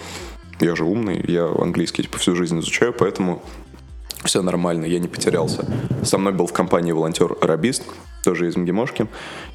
я 0.60 0.76
же 0.76 0.84
умный, 0.84 1.24
я 1.28 1.46
английский, 1.46 2.04
типа, 2.04 2.18
всю 2.18 2.36
жизнь 2.36 2.60
изучаю, 2.60 2.94
поэтому 2.94 3.42
все 4.24 4.42
нормально, 4.42 4.86
я 4.86 5.00
не 5.00 5.08
потерялся. 5.08 5.66
Со 6.04 6.18
мной 6.18 6.34
был 6.34 6.48
в 6.48 6.54
компании 6.54 6.92
волонтер-арабист, 6.92 7.84
тоже 8.24 8.48
из 8.48 8.56
МГИМОшки, 8.56 9.08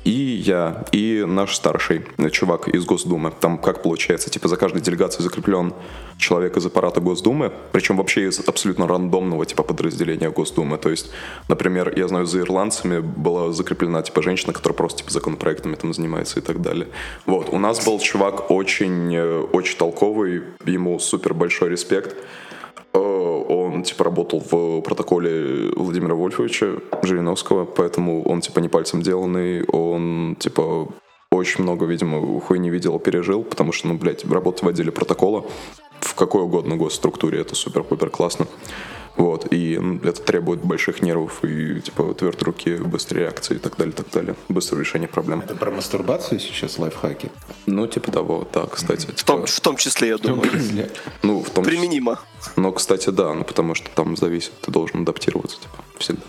и 0.05 0.11
я, 0.11 0.85
и 0.93 1.25
наш 1.27 1.57
старший 1.57 2.05
чувак 2.31 2.69
из 2.69 2.85
Госдумы. 2.85 3.33
Там 3.41 3.59
как 3.59 3.83
получается, 3.83 4.31
типа 4.31 4.49
за 4.49 4.57
каждой 4.57 4.83
делегацией 4.83 5.25
закреплен 5.25 5.73
человек 6.19 6.57
из 6.57 6.67
аппарата 6.67 7.01
Госдумы, 7.01 7.53
причем 7.73 7.97
вообще 7.97 8.29
из 8.29 8.41
абсолютно 8.47 8.87
рандомного 8.87 9.47
типа 9.47 9.63
подразделения 9.63 10.31
Госдумы. 10.31 10.77
То 10.77 10.91
есть, 10.91 11.11
например, 11.49 11.93
я 11.97 12.09
знаю, 12.09 12.27
за 12.27 12.41
ирландцами 12.41 13.01
была 13.01 13.53
закреплена 13.53 14.03
типа 14.03 14.23
женщина, 14.23 14.53
которая 14.53 14.77
просто 14.77 14.99
типа 14.99 15.11
законопроектами 15.11 15.75
там 15.75 15.95
занимается 15.95 16.39
и 16.39 16.43
так 16.43 16.61
далее. 16.61 16.89
Вот, 17.27 17.49
у 17.53 17.59
нас 17.59 17.85
был 17.85 17.99
чувак 18.01 18.51
очень, 18.51 19.15
э, 19.15 19.41
очень 19.53 19.79
толковый, 19.79 20.43
ему 20.67 20.99
супер 20.99 21.33
большой 21.35 21.71
респект. 21.71 22.17
Э, 22.95 22.99
Он, 22.99 23.83
типа, 23.83 24.05
работал 24.05 24.41
в 24.41 24.81
протоколе 24.83 25.71
Владимира 25.77 26.15
Вольфовича 26.15 26.81
Жириновского, 27.03 27.65
поэтому 27.65 28.23
он, 28.23 28.41
типа, 28.41 28.61
не 28.61 28.69
пальцем 28.69 29.03
деланный, 29.03 29.65
он, 29.65 30.37
типа, 30.39 30.89
очень 31.31 31.63
много, 31.63 31.87
видимо, 31.87 32.41
хуйни 32.41 32.71
видел, 32.71 32.99
пережил, 32.99 33.43
потому 33.45 33.73
что, 33.73 33.89
ну, 33.89 33.95
блядь, 33.95 34.25
работать 34.31 34.63
в 34.63 34.69
отделе 34.69 34.91
протокола 34.91 35.45
в 36.01 36.15
какой 36.15 36.43
угодно 36.43 36.77
госструктуре, 36.77 37.41
это 37.41 37.55
супер-пупер 37.55 38.11
классно. 38.11 38.47
Вот, 39.19 39.53
и 39.53 39.75
м, 39.75 40.01
это 40.05 40.23
требует 40.23 40.61
больших 40.65 41.03
нервов 41.03 41.45
и, 41.45 41.81
типа, 41.81 42.15
твердой 42.15 42.45
руки, 42.45 42.77
быстрой 42.77 43.23
реакции 43.25 43.57
и 43.57 43.59
так 43.59 43.77
далее, 43.77 43.93
так 43.93 44.09
далее. 44.11 44.35
Быстрого 44.49 44.81
решения 44.81 45.09
проблем. 45.09 45.41
Это 45.41 45.55
про 45.57 45.71
мастурбацию 45.73 46.39
сейчас 46.41 46.79
лайфхаки? 46.79 47.31
Ну, 47.67 47.87
типа 47.89 48.13
того, 48.13 48.47
да, 48.53 48.67
кстати. 48.67 49.09
В 49.15 49.25
том, 49.25 49.45
в 49.45 49.61
том 49.61 49.77
числе, 49.77 50.09
я 50.09 50.19
думаю. 50.19 50.51
ну, 51.23 51.43
в 51.43 51.51
том 51.51 51.65
числе- 51.65 51.79
Применимо. 51.81 52.19
Но, 52.57 52.71
кстати, 52.73 53.11
да, 53.11 53.35
ну 53.35 53.43
потому 53.45 53.75
что 53.75 53.91
там 53.91 54.17
зависит, 54.17 54.53
ты 54.61 54.71
должен 54.71 55.03
адаптироваться, 55.03 55.59
типа, 55.61 55.83
всегда. 55.99 56.23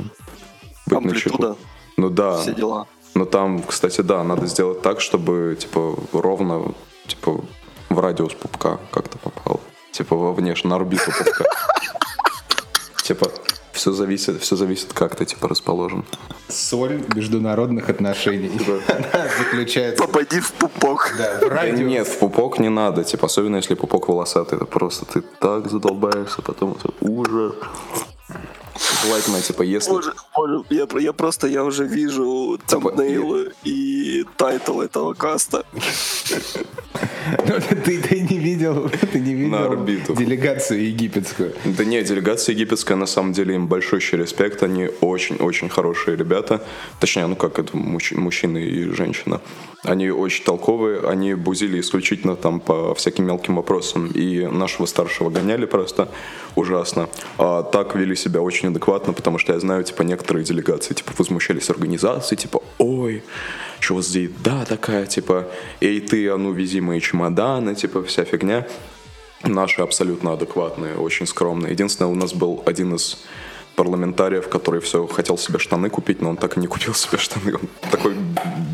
Быть. 0.88 0.98
Амплитуда, 0.98 1.56
Ну 1.98 2.10
да. 2.10 2.42
все 2.42 2.54
дела. 2.56 2.88
Но 3.14 3.26
там, 3.26 3.62
кстати, 3.64 4.02
да, 4.02 4.24
надо 4.24 4.48
сделать 4.48 4.82
так, 4.82 5.00
чтобы, 5.00 5.56
типа, 5.60 5.96
ровно, 6.14 6.74
типа, 7.08 7.40
в 7.90 8.00
радиус 8.00 8.34
пупка 8.34 8.80
как-то 8.92 9.18
попал. 9.20 9.62
Типа, 9.92 10.16
во 10.16 10.34
внешне, 10.34 10.70
на 10.72 10.78
орбиту 10.78 11.12
пупка. 11.16 11.46
Типа, 13.10 13.32
все 13.72 13.92
зависит, 13.92 14.40
все 14.40 14.56
зависит, 14.56 14.94
как 14.94 15.16
ты, 15.16 15.26
типа, 15.26 15.48
расположен. 15.48 16.06
Соль 16.48 17.02
международных 17.16 17.90
отношений. 17.90 18.52
Она 18.88 19.28
заключается 19.40 20.04
Попади 20.06 20.40
в 20.40 20.52
пупок. 20.52 21.16
да, 21.18 21.38
в 21.38 21.40
Да 21.40 21.50
радио. 21.50 21.88
Нет, 21.88 22.08
в 22.08 22.20
пупок 22.20 22.60
не 22.60 22.70
надо, 22.70 23.04
типа, 23.04 23.26
особенно 23.26 23.56
если 23.56 23.74
пупок 23.74 24.10
волосатый, 24.10 24.58
это 24.58 24.66
просто 24.68 25.06
ты 25.06 25.24
так 25.40 25.72
задолбаешься, 25.72 26.44
потом 26.44 26.78
это 26.80 26.94
ужас. 27.02 27.56
Желательно, 29.04 29.42
типа, 29.42 29.62
если... 29.64 29.90
Боже, 29.92 30.14
боже, 30.36 30.64
я, 30.70 30.88
я 31.00 31.14
просто, 31.14 31.48
я 31.48 31.64
уже 31.64 31.86
вижу 31.86 32.60
Типа, 32.68 32.90
thumbnail 32.92 33.48
ы 33.48 33.54
и 33.64 34.26
title 34.38 34.82
этого 34.82 35.14
каста. 35.14 35.66
Ну, 37.48 37.54
Ты, 37.86 38.02
ты 38.02 38.20
не 38.22 38.40
видел, 38.40 38.90
ты 39.12 39.20
не 39.20 39.34
видел 39.34 39.56
орбиту. 39.56 40.16
делегацию 40.16 40.88
египетскую. 40.88 41.54
Да 41.66 41.86
нет, 41.86 42.06
делегация 42.06 42.54
египетская, 42.54 42.98
на 42.98 43.06
самом 43.06 43.34
деле, 43.34 43.56
им 43.56 43.68
большущий 43.68 44.18
респект. 44.18 44.64
Они 44.64 44.90
очень-очень 45.02 45.70
хорошие 45.70 46.18
ребята. 46.18 46.64
Точнее, 47.00 47.28
ну 47.28 47.36
как 47.36 47.60
это, 47.60 47.78
мужч- 47.78 48.16
мужчина 48.18 48.58
и 48.58 48.86
женщина. 48.86 49.42
Они 49.84 50.10
очень 50.10 50.44
толковые, 50.44 51.08
они 51.08 51.36
бузили 51.36 51.80
исключительно 51.80 52.36
там 52.36 52.60
по 52.60 52.94
всяким 52.96 53.26
мелким 53.26 53.56
вопросам. 53.56 54.08
И 54.08 54.46
нашего 54.46 54.86
старшего 54.86 55.30
гоняли 55.30 55.66
просто 55.66 56.10
ужасно. 56.56 57.08
А 57.38 57.64
так 57.64 57.96
вели 57.96 58.16
себя 58.16 58.42
очень 58.42 58.70
адекватно, 58.70 59.14
потому 59.14 59.38
что 59.38 59.54
я 59.54 59.60
знаю, 59.60 59.84
типа, 59.86 60.02
некоторые 60.02 60.44
делегации, 60.44 60.94
типа, 60.94 61.14
возмущались 61.18 61.70
организацией, 61.70 62.38
типа, 62.38 62.62
ой, 62.78 63.24
что 63.80 63.96
вас 63.96 64.08
здесь, 64.08 64.32
да, 64.44 64.66
такая, 64.66 65.06
типа, 65.06 65.48
эй, 65.80 66.02
ты, 66.02 66.28
а 66.30 66.38
ну, 66.38 66.52
вези 66.52 66.82
мои 66.82 67.00
чемоданы, 67.00 67.74
типа, 67.74 68.04
вся 68.04 68.26
фигня. 68.26 68.68
Наши 69.44 69.82
абсолютно 69.82 70.34
адекватные, 70.34 70.96
очень 70.96 71.26
скромные. 71.26 71.72
Единственное, 71.72 72.12
у 72.12 72.16
нас 72.16 72.34
был 72.34 72.62
один 72.66 72.96
из 72.96 73.24
парламентариев, 73.80 74.50
который 74.50 74.82
все 74.82 75.08
хотел 75.08 75.38
себе 75.38 75.58
штаны 75.58 75.90
купить, 75.90 76.22
но 76.22 76.30
он 76.32 76.36
так 76.38 76.58
и 76.58 76.60
не 76.60 76.68
купил 76.68 76.94
себе 76.94 77.18
штаны. 77.18 77.54
Он 77.54 77.62
такой 77.90 78.14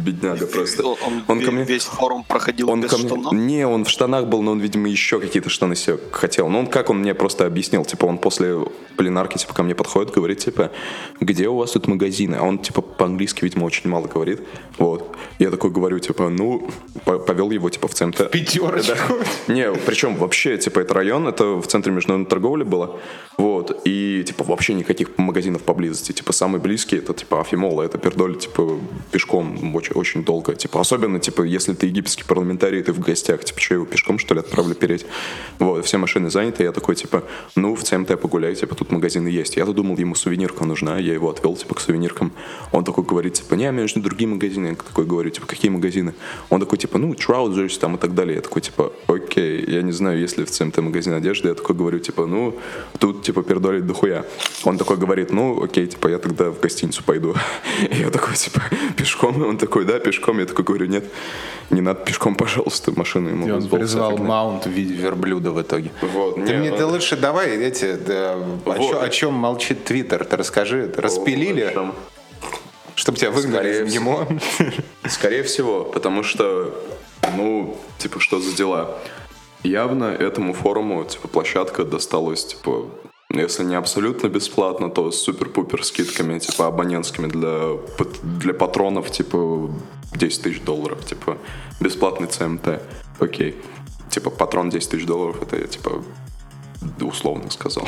бедняга 0.04 0.48
просто. 0.48 0.84
Он, 0.84 0.98
он, 1.06 1.24
Он 1.28 1.46
ко 1.46 1.52
мне- 1.52 1.64
весь 1.64 1.84
форум 1.86 2.24
проходил 2.24 2.72
Он 2.72 2.82
без 2.82 2.90
ко 2.90 2.98
мне- 2.98 3.08
штанов. 3.08 3.34
Не, 3.34 3.68
он 3.68 3.84
в 3.86 3.90
штанах 3.90 4.26
был, 4.26 4.42
но 4.42 4.52
он, 4.54 4.60
видимо, 4.60 4.88
еще 4.90 5.20
какие-то 5.20 5.50
штаны 5.50 5.76
себе 5.76 6.00
хотел. 6.12 6.50
Ну, 6.50 6.60
он 6.60 6.68
как 6.68 6.90
он 6.90 6.98
мне 7.00 7.14
просто 7.14 7.46
объяснил, 7.46 7.86
типа, 7.86 8.06
он 8.08 8.18
после 8.18 8.56
пленарки, 8.98 9.38
типа, 9.38 9.54
ко 9.54 9.62
мне 9.64 9.76
подходит, 9.76 10.12
говорит, 10.16 10.40
типа, 10.40 10.72
где 11.20 11.48
у 11.50 11.56
вас 11.58 11.72
тут 11.72 11.88
магазины? 11.88 12.36
А 12.36 12.44
он, 12.44 12.58
типа, 12.58 12.82
по-английски, 12.82 13.44
видимо, 13.46 13.66
очень 13.66 13.90
мало 13.90 14.08
говорит. 14.08 14.40
Вот. 14.80 15.16
Я 15.40 15.52
такой 15.52 15.70
говорю, 15.70 16.00
типа, 16.00 16.30
ну, 16.30 16.68
по- 17.06 17.20
повел 17.20 17.52
его, 17.52 17.70
типа, 17.70 17.88
в 17.88 17.94
центр. 17.94 18.26
Пятерочку. 18.30 19.14
Не, 19.48 19.72
причем 19.86 20.16
вообще, 20.16 20.58
типа, 20.58 20.80
это 20.80 20.94
район, 20.96 21.28
это 21.28 21.44
в 21.62 21.68
центре 21.68 21.92
международной 21.94 22.28
торговли 22.30 22.64
было. 22.64 23.00
Вот. 23.38 23.82
И, 23.86 24.24
типа, 24.26 24.44
вообще 24.46 24.74
никаких 24.74 24.95
магазинов 25.18 25.64
поблизости. 25.64 26.12
Типа, 26.12 26.34
самый 26.34 26.60
близкий, 26.60 26.98
это, 26.98 27.14
типа, 27.14 27.42
Афимола, 27.42 27.84
это 27.84 27.98
пердоль, 27.98 28.38
типа, 28.38 28.80
пешком 29.12 29.76
очень, 29.76 29.94
очень 29.94 30.24
долго. 30.24 30.56
Типа, 30.56 30.82
особенно, 30.82 31.20
типа, 31.20 31.44
если 31.44 31.74
ты 31.74 31.88
египетский 31.88 32.24
парламентарий, 32.24 32.82
ты 32.82 32.92
в 32.94 33.00
гостях, 33.00 33.44
типа, 33.44 33.60
что, 33.60 33.74
его 33.76 33.86
пешком, 33.86 34.20
что 34.20 34.34
ли, 34.34 34.40
отправлю 34.40 34.76
переть? 34.76 35.06
Вот, 35.60 35.86
все 35.86 35.98
машины 35.98 36.30
заняты, 36.30 36.64
я 36.64 36.72
такой, 36.72 36.96
типа, 36.96 37.24
ну, 37.56 37.76
в 37.76 37.84
ЦМТ 37.84 38.20
погуляй, 38.20 38.56
типа, 38.56 38.76
тут 38.76 38.92
магазины 38.92 39.28
есть. 39.28 39.58
Я-то 39.58 39.74
думал, 39.74 39.98
ему 39.98 40.16
сувенирка 40.16 40.66
нужна, 40.66 40.98
я 40.98 41.14
его 41.14 41.30
отвел, 41.30 41.56
типа, 41.56 41.76
к 41.76 41.80
сувениркам. 41.80 42.32
Он 42.72 42.84
такой 42.84 43.04
говорит, 43.04 43.34
типа, 43.34 43.56
не, 43.56 43.72
мне 43.72 43.82
нужны 43.82 44.02
другие 44.02 44.28
магазины. 44.28 44.68
Я 44.68 44.76
такой 44.76 45.06
говорю, 45.06 45.30
типа, 45.30 45.48
какие 45.48 45.72
магазины? 45.72 46.14
Он 46.50 46.60
такой, 46.60 46.78
типа, 46.78 46.98
ну, 46.98 47.14
Trousers 47.14 47.80
там 47.80 47.96
и 47.96 47.98
так 47.98 48.14
далее. 48.14 48.36
Я 48.36 48.42
такой, 48.42 48.62
типа, 48.62 48.92
окей, 49.08 49.64
я 49.68 49.82
не 49.82 49.92
знаю, 49.92 50.20
есть 50.20 50.38
ли 50.38 50.46
в 50.46 50.52
ЦМТ 50.52 50.78
магазин 50.78 51.14
одежды. 51.14 51.50
Я 51.50 51.56
такой 51.56 51.76
говорю, 51.76 52.00
типа, 52.00 52.26
ну, 52.26 52.56
тут, 53.00 53.24
типа, 53.24 53.44
пердолит 53.44 53.86
дохуя. 53.86 54.26
Он 54.64 54.75
такой 54.78 54.98
говорит, 54.98 55.32
ну, 55.32 55.64
окей, 55.64 55.88
типа, 55.88 56.08
я 56.10 56.18
тогда 56.20 56.50
в 56.52 56.60
гостиницу 56.60 57.04
пойду. 57.04 57.36
И 57.90 57.96
я 57.98 58.10
такой, 58.10 58.36
типа, 58.36 58.62
пешком? 58.98 59.42
И 59.44 59.46
он 59.48 59.58
такой, 59.58 59.86
да, 59.86 60.00
пешком. 60.00 60.40
Я 60.40 60.46
такой 60.46 60.66
говорю, 60.66 60.86
нет, 60.88 61.06
не 61.70 61.82
надо 61.82 62.04
пешком, 62.04 62.36
пожалуйста, 62.36 62.92
машину 62.96 63.30
ему 63.30 63.48
И 63.48 63.52
он 63.52 63.68
призвал 63.70 64.18
маунт 64.18 64.66
в 64.66 64.70
виде 64.70 64.94
верблюда 64.94 65.52
в 65.52 65.62
итоге. 65.62 65.92
Вот, 66.02 66.36
Ты 66.36 66.42
не, 66.42 66.54
мне 66.54 66.72
он- 66.72 66.78
ты 66.78 66.86
лучше 66.86 67.16
давай 67.18 67.50
эти, 67.58 67.94
да, 67.96 68.34
о, 68.34 68.60
Вот. 68.66 68.78
чё- 68.78 69.02
о 69.02 69.10
чем 69.10 69.34
молчит 69.34 69.84
Твиттер, 69.86 70.26
ты 70.26 70.38
расскажи, 70.38 70.94
распилили, 70.98 71.66
Причем- 71.68 71.94
чтобы 72.96 73.18
тебя 73.18 73.32
выгнали 73.32 73.74
Скорее 73.74 73.86
из. 73.88 73.94
НИМО. 73.94 74.28
Скорее 75.10 75.44
всего, 75.44 75.84
потому 75.84 76.24
что, 76.24 76.74
ну, 77.36 77.78
типа, 77.98 78.20
что 78.20 78.40
за 78.40 78.56
дела? 78.56 78.98
Явно 79.64 80.06
этому 80.06 80.54
форуму, 80.54 81.04
типа, 81.06 81.28
площадка 81.28 81.84
досталась, 81.84 82.46
типа, 82.46 82.86
если 83.34 83.64
не 83.64 83.76
абсолютно 83.76 84.28
бесплатно, 84.28 84.90
то 84.90 85.12
с 85.12 85.22
супер-пупер 85.22 85.84
скидками, 85.84 86.40
типа, 86.40 86.68
абонентскими 86.68 87.28
для, 87.28 87.78
для 88.24 88.54
патронов, 88.54 89.12
типа, 89.12 89.70
10 90.16 90.42
тысяч 90.42 90.62
долларов, 90.62 91.06
типа, 91.06 91.38
бесплатный 91.80 92.28
ЦМТ, 92.28 92.82
окей. 93.20 93.56
Типа, 94.10 94.30
патрон 94.30 94.70
10 94.70 94.90
тысяч 94.90 95.06
долларов, 95.06 95.42
это 95.42 95.68
типа, 95.68 96.04
условно 97.02 97.50
сказал. 97.52 97.88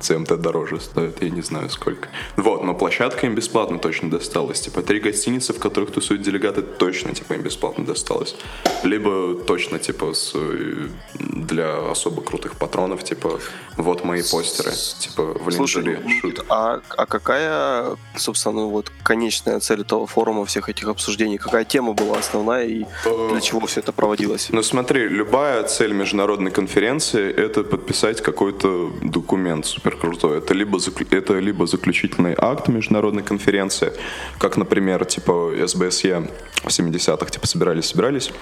ЦМТ 0.00 0.40
дороже 0.40 0.80
стоит, 0.80 1.22
я 1.22 1.30
не 1.30 1.42
знаю 1.42 1.70
сколько. 1.70 2.08
Вот, 2.36 2.64
но 2.64 2.74
площадка 2.74 3.26
им 3.26 3.34
бесплатно 3.34 3.78
точно 3.78 4.10
досталась. 4.10 4.60
Типа, 4.60 4.82
три 4.82 5.00
гостиницы, 5.00 5.52
в 5.52 5.58
которых 5.58 5.90
тусуют 5.92 6.22
делегаты, 6.22 6.62
точно, 6.62 7.14
типа, 7.14 7.34
им 7.34 7.42
бесплатно 7.42 7.84
досталось. 7.84 8.36
Либо 8.82 9.34
точно, 9.34 9.78
типа, 9.78 10.12
с, 10.12 10.32
э, 10.34 10.88
для 11.18 11.90
особо 11.90 12.22
крутых 12.22 12.56
патронов, 12.56 13.04
типа, 13.04 13.40
вот 13.76 14.04
мои 14.04 14.22
постеры, 14.22 14.72
типа, 14.98 15.34
в 15.38 15.50
Слушай, 15.50 15.98
ну, 16.04 16.10
шут. 16.20 16.44
а, 16.48 16.80
а 16.96 17.06
какая, 17.06 17.96
собственно, 18.16 18.56
ну, 18.56 18.68
вот 18.68 18.92
конечная 19.02 19.60
цель 19.60 19.80
этого 19.80 20.06
форума, 20.06 20.44
всех 20.44 20.68
этих 20.68 20.88
обсуждений? 20.88 21.38
Какая 21.38 21.64
тема 21.64 21.92
была 21.92 22.18
основная 22.18 22.66
и 22.66 22.84
для 23.30 23.40
чего 23.40 23.66
все 23.66 23.80
это 23.80 23.92
проводилось? 23.92 24.48
Ну 24.50 24.62
смотри, 24.62 25.08
любая 25.08 25.62
цель 25.64 25.92
международной 25.92 26.50
конференции— 26.50 27.32
это 27.36 27.62
подписать 27.64 28.20
какой-то 28.26 28.90
документ 29.02 29.66
супер 29.66 29.96
крутой. 29.96 30.38
Это 30.38 30.52
либо, 30.52 30.78
это 31.10 31.38
либо 31.38 31.66
заключительный 31.66 32.34
акт 32.36 32.68
международной 32.68 33.22
конференции, 33.22 33.92
как, 34.38 34.56
например, 34.56 35.04
типа 35.04 35.52
СБСЕ 35.66 36.28
в 36.64 36.66
70-х 36.66 37.26
типа 37.26 37.46
собирались-собирались 37.46 38.32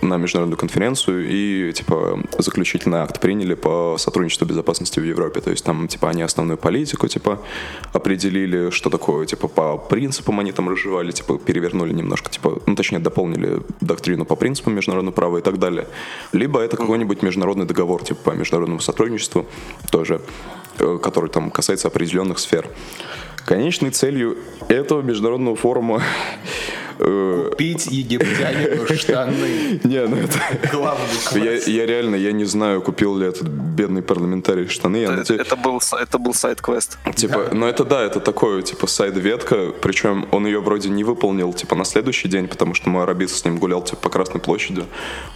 на 0.00 0.16
международную 0.16 0.58
конференцию 0.58 1.28
и 1.28 1.72
типа 1.72 2.20
заключительный 2.38 2.98
акт 2.98 3.20
приняли 3.20 3.54
по 3.54 3.96
сотрудничеству 3.98 4.46
безопасности 4.46 5.00
в 5.00 5.04
Европе. 5.04 5.40
То 5.40 5.50
есть 5.50 5.64
там 5.64 5.88
типа 5.88 6.10
они 6.10 6.22
основную 6.22 6.56
политику 6.56 7.08
типа 7.08 7.40
определили, 7.92 8.70
что 8.70 8.90
такое 8.90 9.26
типа 9.26 9.48
по 9.48 9.76
принципам 9.76 10.40
они 10.40 10.52
там 10.52 10.68
разжевали, 10.68 11.12
типа 11.12 11.38
перевернули 11.38 11.92
немножко, 11.92 12.30
типа, 12.30 12.62
ну 12.66 12.74
точнее 12.74 13.00
дополнили 13.00 13.62
доктрину 13.80 14.24
по 14.24 14.36
принципам 14.36 14.74
международного 14.74 15.14
права 15.14 15.38
и 15.38 15.42
так 15.42 15.58
далее. 15.58 15.86
Либо 16.32 16.60
это 16.60 16.76
какой-нибудь 16.76 17.22
международный 17.22 17.66
договор 17.66 18.02
типа 18.02 18.30
по 18.30 18.34
международному 18.34 18.80
сотрудничеству 18.80 19.46
тоже, 19.90 20.20
э, 20.78 20.98
который 21.02 21.30
там 21.30 21.50
касается 21.50 21.88
определенных 21.88 22.38
сфер. 22.38 22.68
Конечной 23.44 23.90
целью 23.90 24.38
этого 24.68 25.02
международного 25.02 25.56
форума 25.56 26.02
э, 27.04 27.50
Пить 27.56 27.86
египтянину 27.86 28.86
штаны. 28.96 29.80
не, 29.84 30.06
ну 30.06 30.16
это... 30.16 30.38
Главный 30.72 31.66
Я, 31.66 31.86
реально, 31.86 32.16
я 32.16 32.32
не 32.32 32.44
знаю, 32.44 32.82
купил 32.82 33.16
ли 33.16 33.26
этот 33.26 33.48
бедный 33.48 34.02
парламентарий 34.02 34.68
штаны. 34.68 34.98
Это, 34.98 35.12
надеюсь- 35.16 35.40
это 35.40 35.56
был, 35.56 35.80
это 36.00 36.18
был 36.18 36.34
сайт-квест. 36.34 36.98
Типа, 37.14 37.48
ну 37.52 37.66
это 37.66 37.84
да, 37.84 38.02
это 38.02 38.20
такое, 38.20 38.62
типа, 38.62 38.86
сайд-ветка, 38.86 39.72
причем 39.80 40.26
он 40.30 40.46
ее 40.46 40.60
вроде 40.60 40.88
не 40.88 41.04
выполнил, 41.04 41.52
типа, 41.52 41.74
на 41.74 41.84
следующий 41.84 42.28
день, 42.28 42.48
потому 42.48 42.74
что 42.74 42.88
мой 42.88 43.02
арабист 43.02 43.36
с 43.36 43.44
ним 43.44 43.58
гулял, 43.58 43.82
типа, 43.82 44.02
по 44.02 44.10
Красной 44.10 44.40
площади. 44.40 44.84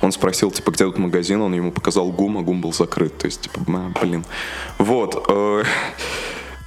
Он 0.00 0.12
спросил, 0.12 0.50
типа, 0.50 0.70
где 0.70 0.84
тут 0.84 0.98
магазин, 0.98 1.40
он 1.40 1.54
ему 1.54 1.72
показал 1.72 2.10
ГУМ, 2.12 2.38
а 2.38 2.42
ГУМ 2.42 2.60
был 2.60 2.72
закрыт, 2.72 3.18
то 3.18 3.26
есть, 3.26 3.42
типа, 3.42 3.60
блин. 4.00 4.24
Вот. 4.78 5.24
э, 5.28 5.64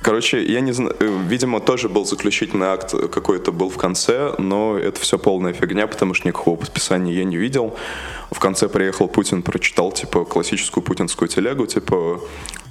Короче, 0.01 0.41
я 0.43 0.61
не 0.61 0.71
знаю, 0.71 0.95
э, 0.99 1.19
видимо, 1.27 1.59
тоже 1.59 1.89
был 1.89 2.05
заключительный 2.05 2.67
акт 2.67 2.93
какой-то 3.11 3.51
был 3.51 3.69
в 3.69 3.77
конце, 3.77 4.33
но 4.37 4.77
это 4.77 4.99
все 5.01 5.17
полная 5.17 5.51
фигня, 5.53 5.87
потому 5.87 6.13
что 6.13 6.27
никакого 6.27 6.55
подписания 6.55 7.13
я 7.13 7.25
не 7.25 7.35
видел. 7.35 7.75
В 8.31 8.39
конце 8.39 8.69
приехал 8.69 9.09
Путин, 9.09 9.41
прочитал, 9.41 9.91
типа, 9.91 10.23
классическую 10.23 10.83
путинскую 10.83 11.27
телегу, 11.27 11.65
типа, 11.65 12.21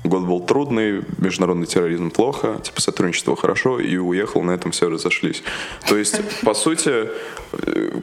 год 0.05 0.23
был 0.23 0.41
трудный, 0.41 1.03
международный 1.19 1.67
терроризм 1.67 2.11
плохо, 2.11 2.61
типа, 2.63 2.81
сотрудничество 2.81 3.37
хорошо, 3.37 3.79
и 3.79 3.99
уехал, 3.99 4.43
на 4.43 4.53
этом 4.53 4.71
все 4.71 4.89
разошлись. 4.89 5.43
То 5.87 5.99
есть, 5.99 6.21
по 6.43 6.55
сути, 6.55 7.11
э, 7.53 8.01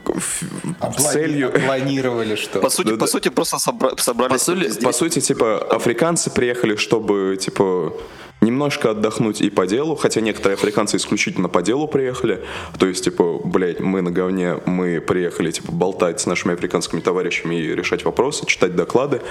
целью... 1.00 1.52
Планировали 1.66 2.36
что? 2.36 2.60
По 2.60 2.70
сути, 2.70 2.96
по 2.96 3.08
сути, 3.08 3.30
просто 3.30 3.58
собра- 3.58 4.00
собрались 4.00 4.78
по 4.78 4.92
сути, 4.92 5.20
типа, 5.20 5.58
африканцы 5.58 6.30
приехали, 6.30 6.76
чтобы, 6.76 7.38
типа, 7.42 7.94
немножко 8.42 8.92
отдохнуть 8.92 9.42
и 9.42 9.50
по 9.50 9.66
делу, 9.66 9.96
хотя 9.96 10.22
некоторые 10.22 10.56
африканцы 10.56 10.98
исключительно 10.98 11.50
по 11.50 11.62
делу 11.62 11.88
приехали, 11.88 12.44
то 12.78 12.86
есть, 12.86 13.04
типа, 13.04 13.40
блядь, 13.44 13.80
мы 13.80 14.02
на 14.02 14.12
говне, 14.12 14.60
мы 14.66 15.02
приехали, 15.02 15.50
типа, 15.52 15.72
болтать 15.72 16.20
с 16.20 16.26
нашими 16.28 16.54
африканскими 16.54 17.00
товарищами 17.00 17.56
и 17.56 17.74
решать 17.76 18.06
вопросы, 18.06 18.46
читать 18.46 18.76
доклады. 18.76 19.22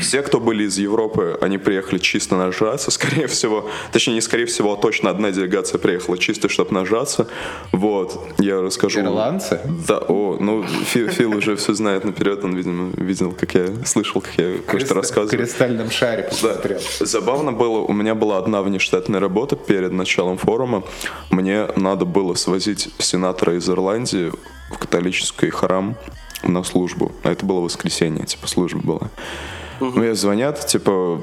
Все, 0.00 0.22
кто 0.22 0.40
были 0.40 0.64
из 0.64 0.78
Европы, 0.78 1.38
они 1.40 1.58
приехали 1.58 1.98
чисто 1.98 2.36
нажраться, 2.36 2.90
скорее 2.96 3.26
всего, 3.28 3.68
точнее, 3.92 4.14
не 4.14 4.20
скорее 4.20 4.46
всего, 4.46 4.72
а 4.72 4.76
точно 4.76 5.10
одна 5.10 5.30
делегация 5.30 5.78
приехала 5.78 6.18
чисто, 6.18 6.48
чтобы 6.48 6.72
нажраться, 6.74 7.28
вот, 7.72 8.18
я 8.38 8.60
расскажу. 8.60 9.00
Ирландцы? 9.00 9.60
Да, 9.86 9.98
о, 9.98 10.38
ну, 10.40 10.64
Фил, 10.64 11.08
Фил 11.08 11.36
уже 11.36 11.54
все 11.56 11.72
знает 11.74 12.04
наперед, 12.04 12.42
он, 12.44 12.56
видимо, 12.56 12.90
видел, 12.96 13.32
как 13.32 13.54
я 13.54 13.68
слышал, 13.84 14.20
как 14.20 14.32
я 14.38 14.58
кое-что 14.66 14.94
В 14.94 14.96
рассказываю. 14.96 15.38
кристальном 15.38 15.90
шаре 15.90 16.22
Да. 16.22 16.28
посмотрел. 16.48 16.80
Забавно 17.00 17.52
было, 17.52 17.78
у 17.78 17.92
меня 17.92 18.14
была 18.14 18.38
одна 18.46 18.62
внештатная 18.62 19.18
работа 19.18 19.56
перед 19.56 19.92
началом 19.92 20.38
форума. 20.38 20.84
Мне 21.30 21.66
надо 21.74 22.04
было 22.04 22.34
свозить 22.34 22.88
сенатора 22.98 23.56
из 23.56 23.68
Ирландии 23.68 24.30
в 24.70 24.78
католический 24.78 25.50
храм 25.50 25.96
на 26.44 26.62
службу. 26.62 27.10
А 27.24 27.32
это 27.32 27.44
было 27.44 27.60
воскресенье, 27.60 28.24
типа 28.24 28.46
служба 28.46 28.80
была. 28.80 29.10
Мне 29.80 30.14
звонят, 30.14 30.64
типа, 30.64 31.20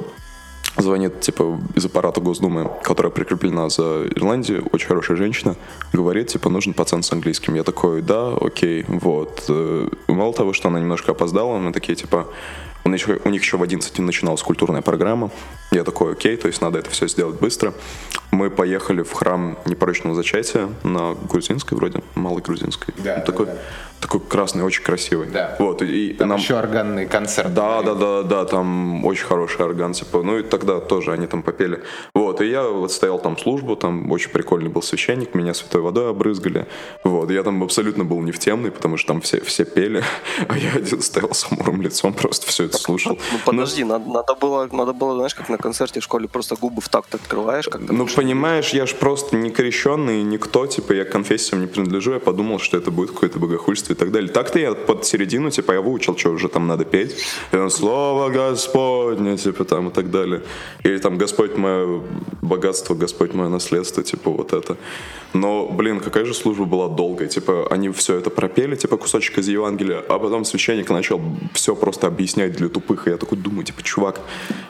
звонит, 0.75 1.21
типа, 1.21 1.61
из 1.75 1.85
аппарата 1.85 2.19
Госдумы, 2.19 2.69
которая 2.83 3.11
прикреплена 3.11 3.69
за 3.69 4.05
Ирландию, 4.13 4.67
очень 4.73 4.87
хорошая 4.87 5.15
женщина, 5.15 5.55
говорит, 5.93 6.27
типа, 6.27 6.49
нужен 6.49 6.73
пацан 6.73 7.03
с 7.03 7.13
английским. 7.13 7.55
Я 7.55 7.63
такой, 7.63 8.01
да, 8.01 8.33
окей, 8.35 8.83
вот. 8.87 9.45
Э, 9.47 9.87
Мало 10.07 10.33
того, 10.33 10.51
что 10.51 10.67
она 10.67 10.81
немножко 10.81 11.13
опоздала, 11.13 11.57
мы 11.57 11.71
такие, 11.71 11.95
типа, 11.95 12.27
них, 12.89 13.01
еще- 13.01 13.19
у 13.23 13.29
них 13.29 13.41
еще 13.41 13.57
в 13.57 13.63
11 13.63 13.99
начиналась 13.99 14.41
культурная 14.41 14.81
программа. 14.81 15.31
Я 15.71 15.83
такой, 15.83 16.13
окей, 16.13 16.35
то 16.37 16.47
есть 16.47 16.61
надо 16.61 16.79
это 16.79 16.89
все 16.89 17.07
сделать 17.07 17.39
быстро. 17.39 17.73
Мы 18.31 18.49
поехали 18.49 19.03
в 19.03 19.11
храм 19.11 19.57
непорочного 19.65 20.15
зачатия 20.15 20.69
на 20.83 21.13
грузинской 21.13 21.77
вроде, 21.77 22.01
малой 22.15 22.41
грузинской. 22.41 22.93
Да, 22.97 23.19
такой, 23.19 23.45
да, 23.47 23.53
да. 23.53 23.57
такой 23.57 23.93
такой 24.03 24.19
красный, 24.19 24.63
очень 24.63 24.83
красивый. 24.83 25.29
Да. 25.29 25.55
Вот, 25.59 25.81
и 25.81 26.13
Там 26.13 26.29
нам... 26.29 26.37
еще 26.37 26.55
органный 26.55 27.05
концерт. 27.05 27.53
Да, 27.53 27.81
да, 27.81 27.95
да, 27.95 28.23
да, 28.23 28.45
там 28.45 29.05
очень 29.05 29.25
хороший 29.25 29.63
орган, 29.63 29.93
типа, 29.93 30.21
ну 30.23 30.39
и 30.39 30.43
тогда 30.43 30.79
тоже 30.79 31.13
они 31.13 31.25
там 31.25 31.41
попели. 31.41 31.81
Вот, 32.13 32.41
и 32.41 32.47
я 32.47 32.63
вот 32.63 32.91
стоял 32.91 33.17
там 33.17 33.37
службу, 33.37 33.75
там 33.75 34.11
очень 34.11 34.29
прикольный 34.29 34.69
был 34.69 34.81
священник, 34.81 35.33
меня 35.33 35.53
святой 35.53 35.81
водой 35.81 36.09
обрызгали. 36.09 36.67
Вот, 37.03 37.31
я 37.31 37.43
там 37.43 37.63
абсолютно 37.63 38.03
был 38.03 38.19
не 38.21 38.31
в 38.31 38.39
темный, 38.39 38.71
потому 38.71 38.97
что 38.97 39.07
там 39.07 39.21
все, 39.21 39.39
все 39.39 39.63
пели, 39.63 40.03
а 40.49 40.57
я 40.57 40.73
один 40.73 41.01
стоял 41.01 41.33
с 41.33 41.43
хмурым 41.43 41.81
лицом, 41.81 42.13
просто 42.13 42.47
все 42.47 42.65
это 42.65 42.72
слушал. 42.77 43.17
Ну 43.31 43.39
подожди, 43.45 43.83
надо, 43.83 44.09
надо 44.09 44.35
было, 44.35 44.67
надо 44.71 44.93
было, 44.93 45.15
знаешь, 45.15 45.35
как 45.35 45.49
на 45.49 45.57
концерте 45.57 45.99
в 45.99 46.03
школе, 46.03 46.27
просто 46.27 46.55
губы 46.55 46.81
в 46.81 46.89
такт 46.89 47.15
открываешь, 47.15 47.67
как 47.67 47.81
Ну, 47.81 48.07
понимаешь, 48.07 48.69
я 48.69 48.85
же 48.85 48.95
просто 48.95 49.35
не 49.35 49.49
крещенный, 49.49 50.23
никто, 50.23 50.67
типа, 50.67 50.93
я 50.93 51.05
к 51.05 51.11
конфессиям 51.11 51.61
не 51.61 51.67
принадлежу, 51.67 52.13
я 52.13 52.19
подумал, 52.19 52.59
что 52.59 52.77
это 52.77 52.91
будет 52.91 53.11
какое-то 53.11 53.39
богохульство 53.39 53.93
и 53.93 53.95
так 53.95 54.11
далее. 54.11 54.29
Так-то 54.29 54.59
я 54.59 54.73
под 54.73 55.05
середину, 55.05 55.49
типа, 55.49 55.73
я 55.73 55.81
выучил, 55.81 56.17
что 56.17 56.29
уже 56.29 56.49
там 56.49 56.67
надо 56.67 56.85
петь. 56.85 57.15
И 57.51 57.55
там, 57.55 57.69
Слово 57.69 58.29
Господне, 58.29 59.37
типа, 59.37 59.65
там, 59.65 59.89
и 59.89 59.91
так 59.91 60.11
далее. 60.11 60.41
Или 60.83 60.97
там, 60.97 61.17
Господь 61.17 61.57
мое 61.57 62.01
богатство, 62.41 62.95
Господь 62.95 63.33
мое 63.33 63.49
наследство, 63.49 64.03
типа, 64.03 64.31
вот 64.31 64.53
это. 64.53 64.77
Но, 65.33 65.67
блин, 65.67 65.99
какая 65.99 66.25
же 66.25 66.33
служба 66.33 66.65
была 66.65 66.87
долгая. 66.87 67.27
Типа, 67.27 67.67
они 67.69 67.89
все 67.89 68.17
это 68.17 68.29
пропели, 68.29 68.75
типа, 68.75 68.97
кусочек 68.97 69.39
из 69.39 69.47
Евангелия, 69.47 70.03
а 70.07 70.19
потом 70.19 70.45
священник 70.45 70.89
начал 70.89 71.21
все 71.53 71.75
просто 71.75 72.07
объяснять 72.07 72.53
для 72.53 72.62
тупых. 72.69 73.07
И 73.07 73.11
я 73.11 73.17
такой 73.17 73.37
думаю, 73.37 73.63
типа, 73.63 73.81
чувак, 73.83 74.21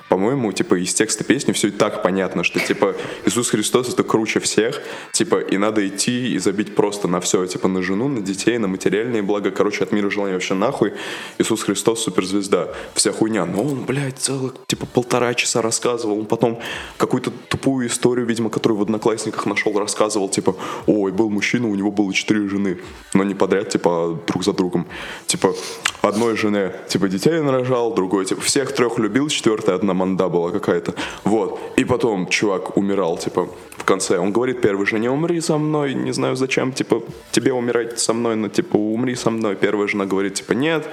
по-моему, 0.09 0.51
типа, 0.51 0.75
из 0.75 0.93
текста 0.93 1.23
песни 1.23 1.53
все 1.53 1.69
и 1.69 1.71
так 1.71 2.03
понятно, 2.03 2.43
что, 2.43 2.59
типа, 2.59 2.95
Иисус 3.25 3.49
Христос 3.49 3.89
это 3.89 4.03
круче 4.03 4.39
всех, 4.39 4.81
типа, 5.11 5.39
и 5.39 5.57
надо 5.57 5.87
идти 5.87 6.33
и 6.33 6.37
забить 6.37 6.75
просто 6.75 7.07
на 7.07 7.19
все, 7.19 7.45
типа, 7.47 7.67
на 7.67 7.81
жену, 7.81 8.07
на 8.07 8.21
детей, 8.21 8.57
на 8.57 8.67
материальные 8.67 9.21
блага, 9.21 9.51
короче, 9.51 9.83
от 9.83 9.91
мира 9.91 10.09
желания 10.09 10.33
вообще 10.33 10.53
нахуй. 10.53 10.93
Иисус 11.39 11.63
Христос 11.63 12.03
суперзвезда. 12.03 12.73
Вся 12.93 13.11
хуйня. 13.11 13.45
Но 13.45 13.63
он, 13.63 13.85
блядь, 13.85 14.19
целых, 14.19 14.53
типа, 14.67 14.85
полтора 14.85 15.33
часа 15.33 15.61
рассказывал. 15.61 16.19
Он 16.19 16.25
потом 16.25 16.59
какую-то 16.97 17.31
тупую 17.49 17.87
историю, 17.87 18.25
видимо, 18.27 18.49
которую 18.49 18.77
в 18.77 18.81
Одноклассниках 18.83 19.45
нашел, 19.45 19.77
рассказывал, 19.79 20.29
типа, 20.29 20.55
ой, 20.85 21.11
был 21.11 21.29
мужчина, 21.29 21.67
у 21.67 21.75
него 21.75 21.91
было 21.91 22.13
четыре 22.13 22.47
жены. 22.47 22.77
Но 23.13 23.23
не 23.23 23.33
подряд, 23.33 23.69
типа, 23.69 23.89
а 23.89 24.19
друг 24.27 24.43
за 24.43 24.53
другом. 24.53 24.85
Типа, 25.25 25.55
одной 26.03 26.35
жене, 26.35 26.73
типа, 26.87 27.07
детей 27.07 27.39
нарожал, 27.39 27.93
другой, 27.93 28.25
типа, 28.25 28.41
всех 28.41 28.73
трех 28.73 28.99
любил, 28.99 29.29
четвертая 29.29 29.75
одна 29.75 29.93
манда 29.93 30.27
была 30.27 30.51
какая-то. 30.51 30.93
Вот. 31.23 31.59
И 31.77 31.85
потом 31.85 32.27
чувак 32.27 32.77
умирал, 32.77 33.17
типа, 33.17 33.47
в 33.77 33.85
конце. 33.85 34.17
Он 34.17 34.33
говорит 34.33 34.61
первой 34.61 34.85
жене, 34.85 35.09
умри 35.09 35.39
со 35.41 35.57
мной, 35.57 35.93
не 35.93 36.11
знаю 36.11 36.35
зачем, 36.35 36.73
типа, 36.73 37.01
тебе 37.31 37.53
умирать 37.53 37.99
со 37.99 38.13
мной, 38.13 38.35
но, 38.35 38.49
типа, 38.49 38.75
умри 38.75 39.15
со 39.15 39.29
мной. 39.29 39.55
Первая 39.55 39.87
жена 39.87 40.05
говорит, 40.05 40.33
типа, 40.33 40.51
нет, 40.51 40.85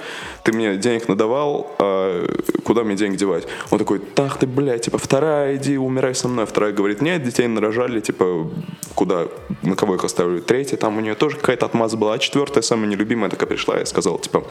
ты 0.43 0.53
мне 0.53 0.77
денег 0.77 1.09
надавал, 1.09 1.75
а 1.79 2.25
куда 2.63 2.83
мне 2.83 2.95
деньги 2.95 3.17
девать? 3.17 3.47
Он 3.69 3.79
такой, 3.79 3.99
так 3.99 4.37
ты, 4.37 4.47
блядь, 4.47 4.85
типа, 4.85 4.97
вторая, 4.97 5.57
иди, 5.57 5.77
умирай 5.77 6.15
со 6.15 6.29
мной. 6.29 6.45
Вторая 6.45 6.71
говорит, 6.71 7.01
нет, 7.01 7.21
детей 7.21 7.47
нарожали, 7.47 7.99
типа, 7.99 8.49
куда, 8.95 9.27
на 9.61 9.75
кого 9.75 9.95
их 9.95 10.05
оставлю? 10.05 10.41
Третья, 10.41 10.77
там 10.77 10.97
у 10.97 11.01
нее 11.01 11.15
тоже 11.15 11.35
какая-то 11.35 11.65
отмаза 11.65 11.97
была, 11.97 12.13
а 12.13 12.17
четвертая, 12.17 12.61
самая 12.61 12.87
нелюбимая, 12.87 13.29
такая 13.29 13.49
пришла 13.49 13.81
и 13.81 13.85
сказала, 13.85 14.17
типа, 14.19 14.45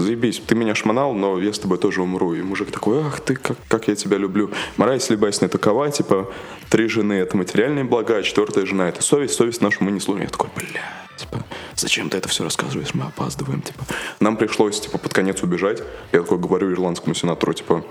заебись, 0.00 0.40
ты 0.46 0.54
меня 0.54 0.74
шмонал, 0.74 1.14
но 1.14 1.38
я 1.40 1.52
с 1.52 1.58
тобой 1.58 1.78
тоже 1.78 2.02
умру. 2.02 2.34
И 2.34 2.42
мужик 2.42 2.70
такой, 2.70 3.02
ах 3.02 3.20
ты, 3.20 3.36
как, 3.36 3.56
как 3.68 3.88
я 3.88 3.94
тебя 3.94 4.18
люблю. 4.18 4.50
Мораль 4.76 4.96
если 4.96 5.16
басня 5.16 5.48
такова, 5.48 5.90
типа, 5.90 6.30
три 6.70 6.88
жены 6.88 7.14
это 7.14 7.36
материальные 7.36 7.84
блага, 7.84 8.16
а 8.16 8.22
четвертая 8.22 8.66
жена 8.66 8.88
это 8.88 9.02
совесть, 9.02 9.34
совесть 9.34 9.60
нашу 9.60 9.84
мы 9.84 9.90
не 9.90 10.00
служим. 10.00 10.22
Я 10.22 10.28
такой, 10.28 10.50
бля, 10.56 11.06
типа, 11.16 11.44
зачем 11.74 12.10
ты 12.10 12.18
это 12.18 12.28
все 12.28 12.44
рассказываешь, 12.44 12.94
мы 12.94 13.04
опаздываем, 13.04 13.62
типа. 13.62 13.84
Нам 14.20 14.36
пришлось, 14.36 14.80
типа, 14.80 14.98
под 14.98 15.12
конец 15.12 15.42
убежать. 15.42 15.82
Я 16.12 16.22
такой 16.22 16.38
говорю 16.38 16.72
ирландскому 16.72 17.14
сенатору, 17.14 17.52
типа, 17.52 17.84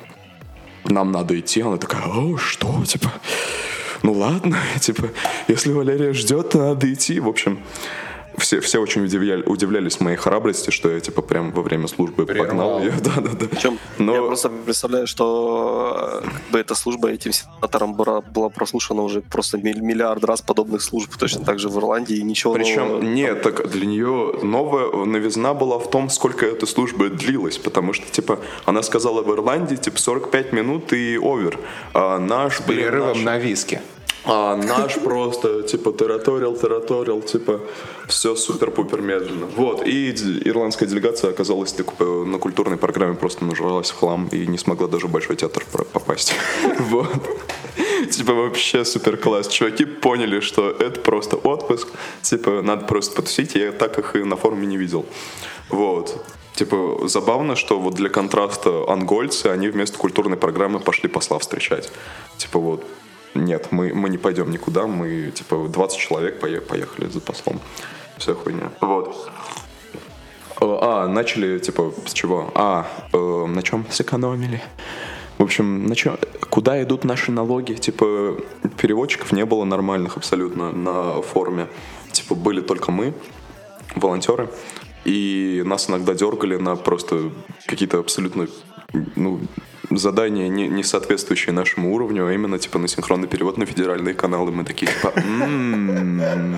нам 0.86 1.12
надо 1.12 1.40
идти. 1.40 1.62
Она 1.62 1.78
такая, 1.78 2.04
о, 2.08 2.38
что, 2.38 2.84
типа, 2.86 3.12
ну 4.04 4.14
ладно, 4.14 4.58
типа, 4.80 5.10
если 5.48 5.72
Валерия 5.72 6.14
ждет, 6.14 6.52
то 6.52 6.60
надо 6.60 6.92
идти. 6.92 7.20
В 7.20 7.28
общем, 7.28 7.60
все, 8.38 8.60
все 8.60 8.80
очень 8.80 9.04
удивляли, 9.04 9.44
удивлялись 9.44 10.00
моей 10.00 10.18
храбрости, 10.18 10.70
что 10.72 10.90
я, 10.90 11.00
типа, 11.00 11.22
прям 11.22 11.52
во 11.52 11.62
время 11.62 11.88
службы 11.88 12.26
Прервал. 12.26 12.46
погнал 12.48 12.80
ее. 12.82 12.92
Да, 13.04 13.22
да, 13.22 13.30
да. 13.40 13.46
Причем 13.48 13.78
Но- 13.98 14.16
я 14.16 14.22
просто 14.22 14.50
представляю, 14.50 15.08
что 15.08 16.22
э, 16.24 16.28
как 16.28 16.52
бы 16.52 16.60
эта 16.60 16.76
служба 16.76 17.10
этим 17.10 17.32
сенатором 17.32 17.94
была, 17.96 18.22
была 18.22 18.50
прослушана 18.50 19.02
уже 19.04 19.22
просто 19.22 19.58
миллиард 19.58 20.24
раз 20.24 20.42
подобных 20.42 20.82
служб, 20.82 21.16
точно 21.18 21.44
так 21.46 21.60
же 21.60 21.70
в 21.70 21.78
Ирландии, 21.78 22.18
и 22.18 22.24
ничего 22.24 22.54
нового. 22.58 22.66
Причем, 23.00 23.14
нет, 23.14 23.42
так 23.42 23.70
для 23.70 23.86
нее 23.86 24.34
новая 24.44 25.06
новизна 25.06 25.54
была 25.54 25.78
в 25.80 25.90
том, 25.90 26.10
сколько 26.10 26.46
эта 26.46 26.66
служба 26.66 27.10
длилась, 27.10 27.58
потому 27.58 27.94
что, 27.94 28.10
типа, 28.12 28.40
она 28.66 28.82
сказала 28.84 29.22
в 29.22 29.32
Ирландии, 29.32 29.76
типа, 29.76 29.98
45 30.00 30.54
минут 30.54 30.94
и 30.94 31.18
овер. 31.18 31.60
А 31.94 32.20
наш, 32.20 32.62
блин, 32.62 32.80
Перерывом 32.80 33.10
наш- 33.18 33.24
на 33.24 33.38
виски. 33.38 33.82
А 34.26 34.56
наш 34.56 34.96
просто, 35.04 35.64
типа, 35.64 35.92
тараторил, 35.92 36.56
тараторил, 36.56 37.22
типа, 37.22 37.60
все 38.08 38.36
супер-пупер 38.36 39.02
медленно. 39.02 39.48
Вот, 39.56 39.86
и 39.88 40.12
ирландская 40.46 40.90
делегация 40.90 41.32
оказалась 41.32 41.74
такой, 41.74 42.26
на 42.26 42.38
культурной 42.40 42.78
программе, 42.78 43.16
просто 43.16 43.46
нажралась 43.46 43.92
в 43.92 44.00
хлам 44.00 44.28
и 44.32 44.48
не 44.48 44.58
смогла 44.58 44.88
даже 44.88 45.08
в 45.08 45.12
Большой 45.12 45.36
театр 45.36 45.64
попасть. 45.94 46.34
Вот. 46.80 47.10
Типа, 48.12 48.34
вообще 48.34 48.86
супер 48.86 49.18
класс. 49.18 49.48
Чуваки 49.48 49.86
поняли, 49.86 50.40
что 50.40 50.70
это 50.70 51.00
просто 51.00 51.36
отпуск, 51.38 51.88
типа, 52.22 52.62
надо 52.62 52.86
просто 52.86 53.16
потусить, 53.16 53.56
я 53.56 53.72
так 53.72 53.98
их 53.98 54.16
и 54.16 54.24
на 54.24 54.36
форуме 54.36 54.68
не 54.68 54.78
видел. 54.78 55.06
Вот. 55.70 56.24
Типа, 56.56 57.08
забавно, 57.08 57.56
что 57.56 57.80
вот 57.80 57.96
для 57.96 58.10
контраста 58.10 58.86
ангольцы, 58.88 59.48
они 59.48 59.68
вместо 59.68 59.98
культурной 59.98 60.38
программы 60.38 60.80
пошли 60.80 61.10
посла 61.10 61.38
встречать. 61.38 61.92
Типа 62.38 62.60
вот, 62.60 62.86
нет, 63.36 63.68
мы, 63.72 63.94
мы 63.94 64.10
не 64.10 64.18
пойдем 64.18 64.50
никуда, 64.52 64.88
мы, 64.88 65.32
типа, 65.32 65.68
20 65.68 65.98
человек 66.00 66.44
пое- 66.44 66.62
поехали 66.62 67.08
за 67.08 67.20
послом. 67.20 67.60
Вся 68.18 68.34
хуйня. 68.34 68.72
Вот. 68.82 69.30
Э, 70.62 70.78
А, 70.82 71.08
начали, 71.08 71.60
типа, 71.60 71.94
с 72.06 72.14
чего? 72.14 72.50
А, 72.56 72.88
э, 73.14 73.46
на 73.48 73.62
чем 73.62 73.86
сэкономили? 73.90 74.62
В 75.38 75.44
общем, 75.44 75.86
на 75.88 75.96
чем, 75.96 76.18
куда 76.50 76.82
идут 76.82 77.04
наши 77.04 77.32
налоги? 77.32 77.74
Типа, 77.74 78.38
переводчиков 78.78 79.34
не 79.34 79.46
было 79.46 79.66
нормальных 79.66 80.16
абсолютно 80.16 80.72
на 80.72 81.22
форуме. 81.22 81.68
Типа, 82.14 82.36
были 82.36 82.62
только 82.62 82.92
мы, 82.92 83.14
волонтеры, 83.96 84.50
и 85.04 85.62
нас 85.66 85.90
иногда 85.90 86.14
дергали 86.14 86.56
на 86.56 86.78
просто 86.78 87.32
какие-то 87.68 88.00
абсолютно 88.00 88.48
ну, 89.16 89.40
задания, 89.90 90.48
не, 90.48 90.68
не 90.68 90.84
соответствующие 90.84 91.54
нашему 91.54 91.94
уровню, 91.94 92.28
а 92.28 92.34
именно 92.34 92.60
типа 92.60 92.80
на 92.80 92.88
синхронный 92.88 93.28
перевод 93.28 93.58
на 93.58 93.66
федеральные 93.66 94.14
каналы. 94.14 94.52
Мы 94.52 94.64
такие 94.64 94.92
типа 94.92 95.14
«М-м-м». 95.16 96.58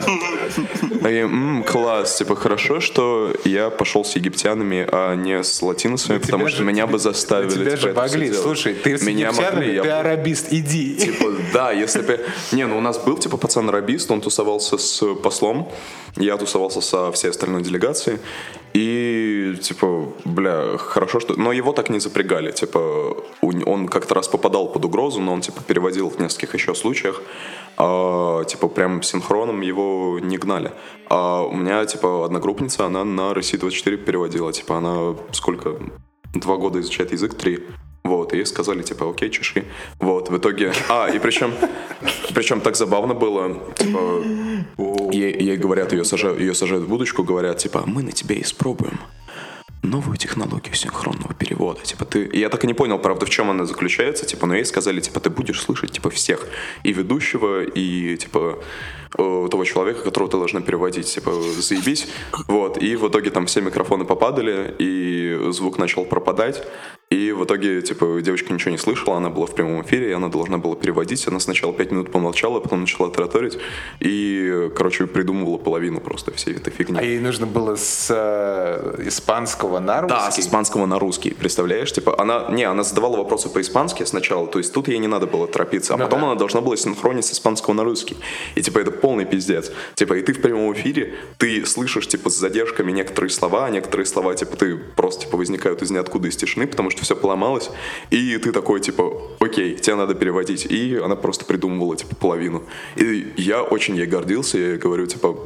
А 1.04 1.10
я, 1.10 1.24
«М, 1.24 1.64
класс, 1.64 2.18
типа 2.18 2.36
хорошо, 2.36 2.80
что 2.80 3.34
я 3.44 3.70
пошел 3.70 4.04
с 4.04 4.16
египтянами, 4.16 4.88
а 4.92 5.16
не 5.16 5.44
с 5.44 5.62
латиносами, 5.62 6.18
потому 6.20 6.48
что 6.48 6.64
меня 6.64 6.88
бы 6.88 7.00
заставили. 7.00 7.50
Тебя 7.50 7.72
типа, 7.72 7.78
же 7.78 7.94
могли. 7.94 8.34
Слушай, 8.34 8.74
ты 8.74 8.98
с 8.98 9.08
египтянами, 9.08 9.82
ты 9.82 9.90
арабист, 9.90 10.48
иди. 10.52 10.96
Типа, 10.96 11.26
да, 11.54 11.72
если 11.72 12.02
бы... 12.02 12.20
Не, 12.52 12.68
ну 12.68 12.78
у 12.78 12.82
нас 12.82 12.98
был, 12.98 13.18
типа, 13.18 13.38
пацан-рабист, 13.38 14.12
он 14.12 14.22
тусовался 14.22 14.78
с 14.78 15.16
послом, 15.16 15.70
я 16.16 16.38
тусовался 16.38 16.82
со 16.82 17.12
всей 17.12 17.30
остальной 17.30 17.62
делегацией, 17.62 18.20
и, 18.74 19.56
типа, 19.62 20.14
бля, 20.26 20.78
хорошо, 20.78 21.20
что... 21.20 21.36
Но 21.36 21.52
его 21.52 21.72
так 21.74 21.90
не 21.90 22.00
запрягали, 22.00 22.52
типа, 22.52 23.17
он 23.42 23.88
как-то 23.88 24.16
раз 24.16 24.28
попадал 24.28 24.72
под 24.72 24.86
угрозу, 24.86 25.22
но 25.22 25.34
он, 25.34 25.42
типа, 25.42 25.62
переводил 25.62 26.10
в 26.10 26.20
нескольких 26.20 26.54
еще 26.54 26.76
случаях, 26.76 27.22
а, 27.78 28.44
типа, 28.44 28.68
прям 28.68 29.04
синхроном 29.04 29.62
его 29.62 30.20
не 30.20 30.38
гнали. 30.38 30.72
А 31.10 31.44
у 31.44 31.56
меня, 31.56 31.86
типа, 31.86 32.26
одногруппница, 32.26 32.86
она 32.86 33.04
на 33.04 33.34
России 33.34 33.58
24 33.58 33.98
переводила, 33.98 34.52
типа, 34.52 34.78
она 34.78 35.16
сколько... 35.32 35.80
Два 36.34 36.58
года 36.58 36.80
изучает 36.82 37.14
язык, 37.14 37.36
три. 37.36 37.64
Вот, 38.04 38.34
и 38.34 38.38
ей 38.38 38.46
сказали, 38.46 38.84
типа, 38.84 39.10
окей, 39.10 39.30
чеши. 39.30 39.66
Вот, 40.00 40.30
в 40.30 40.38
итоге... 40.38 40.74
А, 40.90 41.08
и 41.08 41.20
причем, 41.20 41.54
причем 42.34 42.62
так 42.62 42.76
забавно 42.76 43.14
было, 43.14 43.58
типа, 43.76 44.00
ей, 45.12 45.34
ей 45.40 45.58
говорят, 45.58 45.94
ее 45.94 46.06
сажают, 46.06 46.40
ее 46.40 46.54
сажают 46.54 46.86
в 46.86 46.90
будочку, 46.90 47.24
говорят, 47.24 47.58
типа, 47.58 47.84
мы 47.86 48.04
на 48.04 48.12
тебе 48.12 48.42
испробуем 48.42 49.00
новую 49.90 50.18
технологию 50.18 50.76
синхронного 50.76 51.34
перевода. 51.34 51.82
Типа 51.82 52.06
ты... 52.06 52.30
Я 52.34 52.50
так 52.50 52.64
и 52.64 52.68
не 52.68 52.74
понял, 52.74 53.00
правда, 53.00 53.26
в 53.26 53.30
чем 53.30 53.50
она 53.50 53.66
заключается, 53.66 54.26
типа, 54.26 54.48
но 54.48 54.56
ей 54.56 54.66
сказали, 54.66 55.00
типа, 55.00 55.20
ты 55.20 55.30
будешь 55.30 55.62
слышать, 55.62 55.92
типа, 55.92 56.10
всех. 56.10 56.48
И 56.84 56.94
ведущего, 56.94 57.64
и, 57.64 58.18
типа, 58.18 58.60
э, 59.18 59.48
того 59.52 59.64
человека, 59.66 60.04
которого 60.04 60.30
ты 60.32 60.38
должна 60.38 60.62
переводить, 60.62 61.14
типа, 61.14 61.32
заебись. 61.32 62.08
Вот, 62.48 62.82
и 62.82 62.96
в 62.96 63.08
итоге 63.08 63.30
там 63.30 63.46
все 63.46 63.62
микрофоны 63.62 64.06
попадали, 64.06 64.76
и 64.80 65.27
звук 65.52 65.78
начал 65.78 66.06
пропадать. 66.06 66.64
И 67.10 67.32
в 67.32 67.46
итоге, 67.46 67.82
типа, 67.82 68.20
девочка 68.22 68.52
ничего 68.52 68.72
не 68.72 68.78
слышала, 68.78 69.16
она 69.16 69.30
была 69.30 69.46
в 69.46 69.56
прямом 69.56 69.82
эфире, 69.82 70.10
и 70.10 70.12
она 70.12 70.28
должна 70.28 70.58
была 70.58 70.76
переводить. 70.76 71.26
Она 71.26 71.40
сначала 71.40 71.72
пять 71.74 71.90
минут 71.92 72.12
помолчала, 72.12 72.60
потом 72.60 72.82
начала 72.82 73.10
тараторить, 73.10 73.58
и, 74.02 74.70
короче, 74.76 75.08
придумывала 75.08 75.58
половину 75.58 76.02
просто 76.02 76.32
всей 76.34 76.56
этой 76.56 76.74
фигни. 76.74 77.00
А 77.00 77.02
ей 77.02 77.20
нужно 77.20 77.46
было 77.46 77.78
с 77.78 78.08
э, 78.10 79.04
испанского 79.08 79.80
на 79.80 80.02
русский? 80.02 80.18
Да, 80.18 80.32
с 80.32 80.40
испанского 80.40 80.86
на 80.86 81.00
русский, 81.00 81.34
представляешь? 81.34 81.94
Типа, 81.94 82.20
она, 82.20 82.48
не, 82.50 82.64
она 82.66 82.84
задавала 82.84 83.16
вопросы 83.16 83.48
по-испански 83.48 84.04
сначала, 84.04 84.46
то 84.46 84.60
есть 84.60 84.74
тут 84.74 84.90
ей 84.90 84.98
не 84.98 85.08
надо 85.08 85.28
было 85.28 85.48
торопиться, 85.48 85.94
а 85.94 85.98
Ну 85.98 86.04
потом 86.04 86.20
да. 86.20 86.26
она 86.28 86.36
должна 86.36 86.60
была 86.60 86.76
синхронить 86.76 87.24
с 87.24 87.32
испанского 87.32 87.74
на 87.74 87.86
русский. 87.86 88.18
И, 88.56 88.62
типа, 88.62 88.80
это 88.80 88.92
полный 88.92 89.24
пиздец. 89.24 89.72
Типа, 89.96 90.16
и 90.16 90.22
ты 90.22 90.34
в 90.34 90.42
прямом 90.42 90.74
эфире, 90.74 91.14
ты 91.38 91.66
слышишь, 91.66 92.08
типа, 92.10 92.30
с 92.30 92.36
задержками 92.36 92.92
некоторые 92.92 93.30
слова, 93.32 93.66
а 93.68 93.70
некоторые 93.70 94.06
слова, 94.06 94.36
типа, 94.36 94.58
ты 94.58 94.76
просто, 94.76 95.27
типа, 95.28 95.38
возникают 95.38 95.82
из 95.82 95.92
ниоткуда, 95.92 96.30
из 96.30 96.36
тишины, 96.36 96.68
потому 96.68 96.90
что 96.90 97.04
все 97.04 97.16
поломалось, 97.16 97.70
и 98.10 98.38
ты 98.38 98.52
такой, 98.52 98.80
типа, 98.80 99.22
окей, 99.40 99.76
тебе 99.76 99.96
надо 99.96 100.16
переводить. 100.16 100.66
И 100.66 100.96
она 100.96 101.16
просто 101.16 101.46
придумывала, 101.46 101.96
типа, 101.96 102.16
половину. 102.16 102.64
И 102.96 103.34
я 103.38 103.62
очень 103.62 103.96
ей 103.96 104.06
гордился, 104.06 104.58
я 104.58 104.70
ей 104.72 104.78
говорю, 104.78 105.06
типа, 105.06 105.38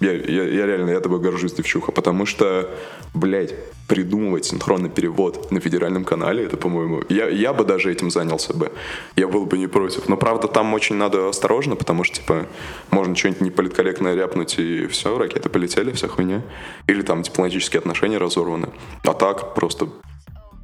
я, 0.00 0.12
я, 0.12 0.44
я 0.44 0.66
реально, 0.66 0.90
я 0.90 1.00
тобой 1.00 1.20
горжусь, 1.20 1.54
девчуха, 1.54 1.92
потому 1.92 2.26
что, 2.26 2.68
блядь, 3.14 3.54
придумывать 3.88 4.44
синхронный 4.44 4.90
перевод 4.90 5.50
на 5.50 5.60
федеральном 5.60 6.04
канале, 6.04 6.44
это, 6.44 6.56
по-моему, 6.56 7.02
я, 7.08 7.28
я 7.28 7.52
бы 7.52 7.64
даже 7.64 7.90
этим 7.90 8.10
занялся 8.10 8.52
бы. 8.52 8.72
Я 9.16 9.28
был 9.28 9.46
бы 9.46 9.58
не 9.58 9.68
против. 9.68 10.08
Но, 10.08 10.16
правда, 10.16 10.48
там 10.48 10.74
очень 10.74 10.96
надо 10.96 11.28
осторожно, 11.28 11.76
потому 11.76 12.04
что, 12.04 12.16
типа, 12.16 12.46
можно 12.90 13.14
что-нибудь 13.14 13.40
неполиткорректное 13.40 14.14
ряпнуть, 14.14 14.58
и 14.58 14.86
все, 14.86 15.16
ракеты 15.16 15.48
полетели, 15.48 15.92
вся 15.92 16.08
хуйня. 16.08 16.42
Или 16.88 17.02
там 17.02 17.22
дипломатические 17.22 17.78
отношения 17.78 18.18
разорваны. 18.18 18.68
А 19.04 19.14
так 19.14 19.54
просто 19.54 19.88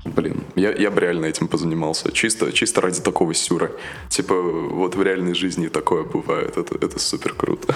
Блин, 0.05 0.43
я, 0.57 0.73
я 0.73 0.91
бы 0.91 1.01
реально 1.01 1.27
этим 1.27 1.47
позанимался. 1.47 2.11
Чисто, 2.11 2.53
чисто 2.53 2.81
ради 2.81 3.01
такого 3.01 3.35
сюра. 3.35 3.71
Типа, 4.09 4.35
вот 4.35 4.97
в 4.97 5.03
реальной 5.03 5.35
жизни 5.35 5.69
такое 5.69 6.03
бывает. 6.03 6.57
Это, 6.57 6.75
это 6.75 6.99
супер 6.99 7.35
круто. 7.35 7.75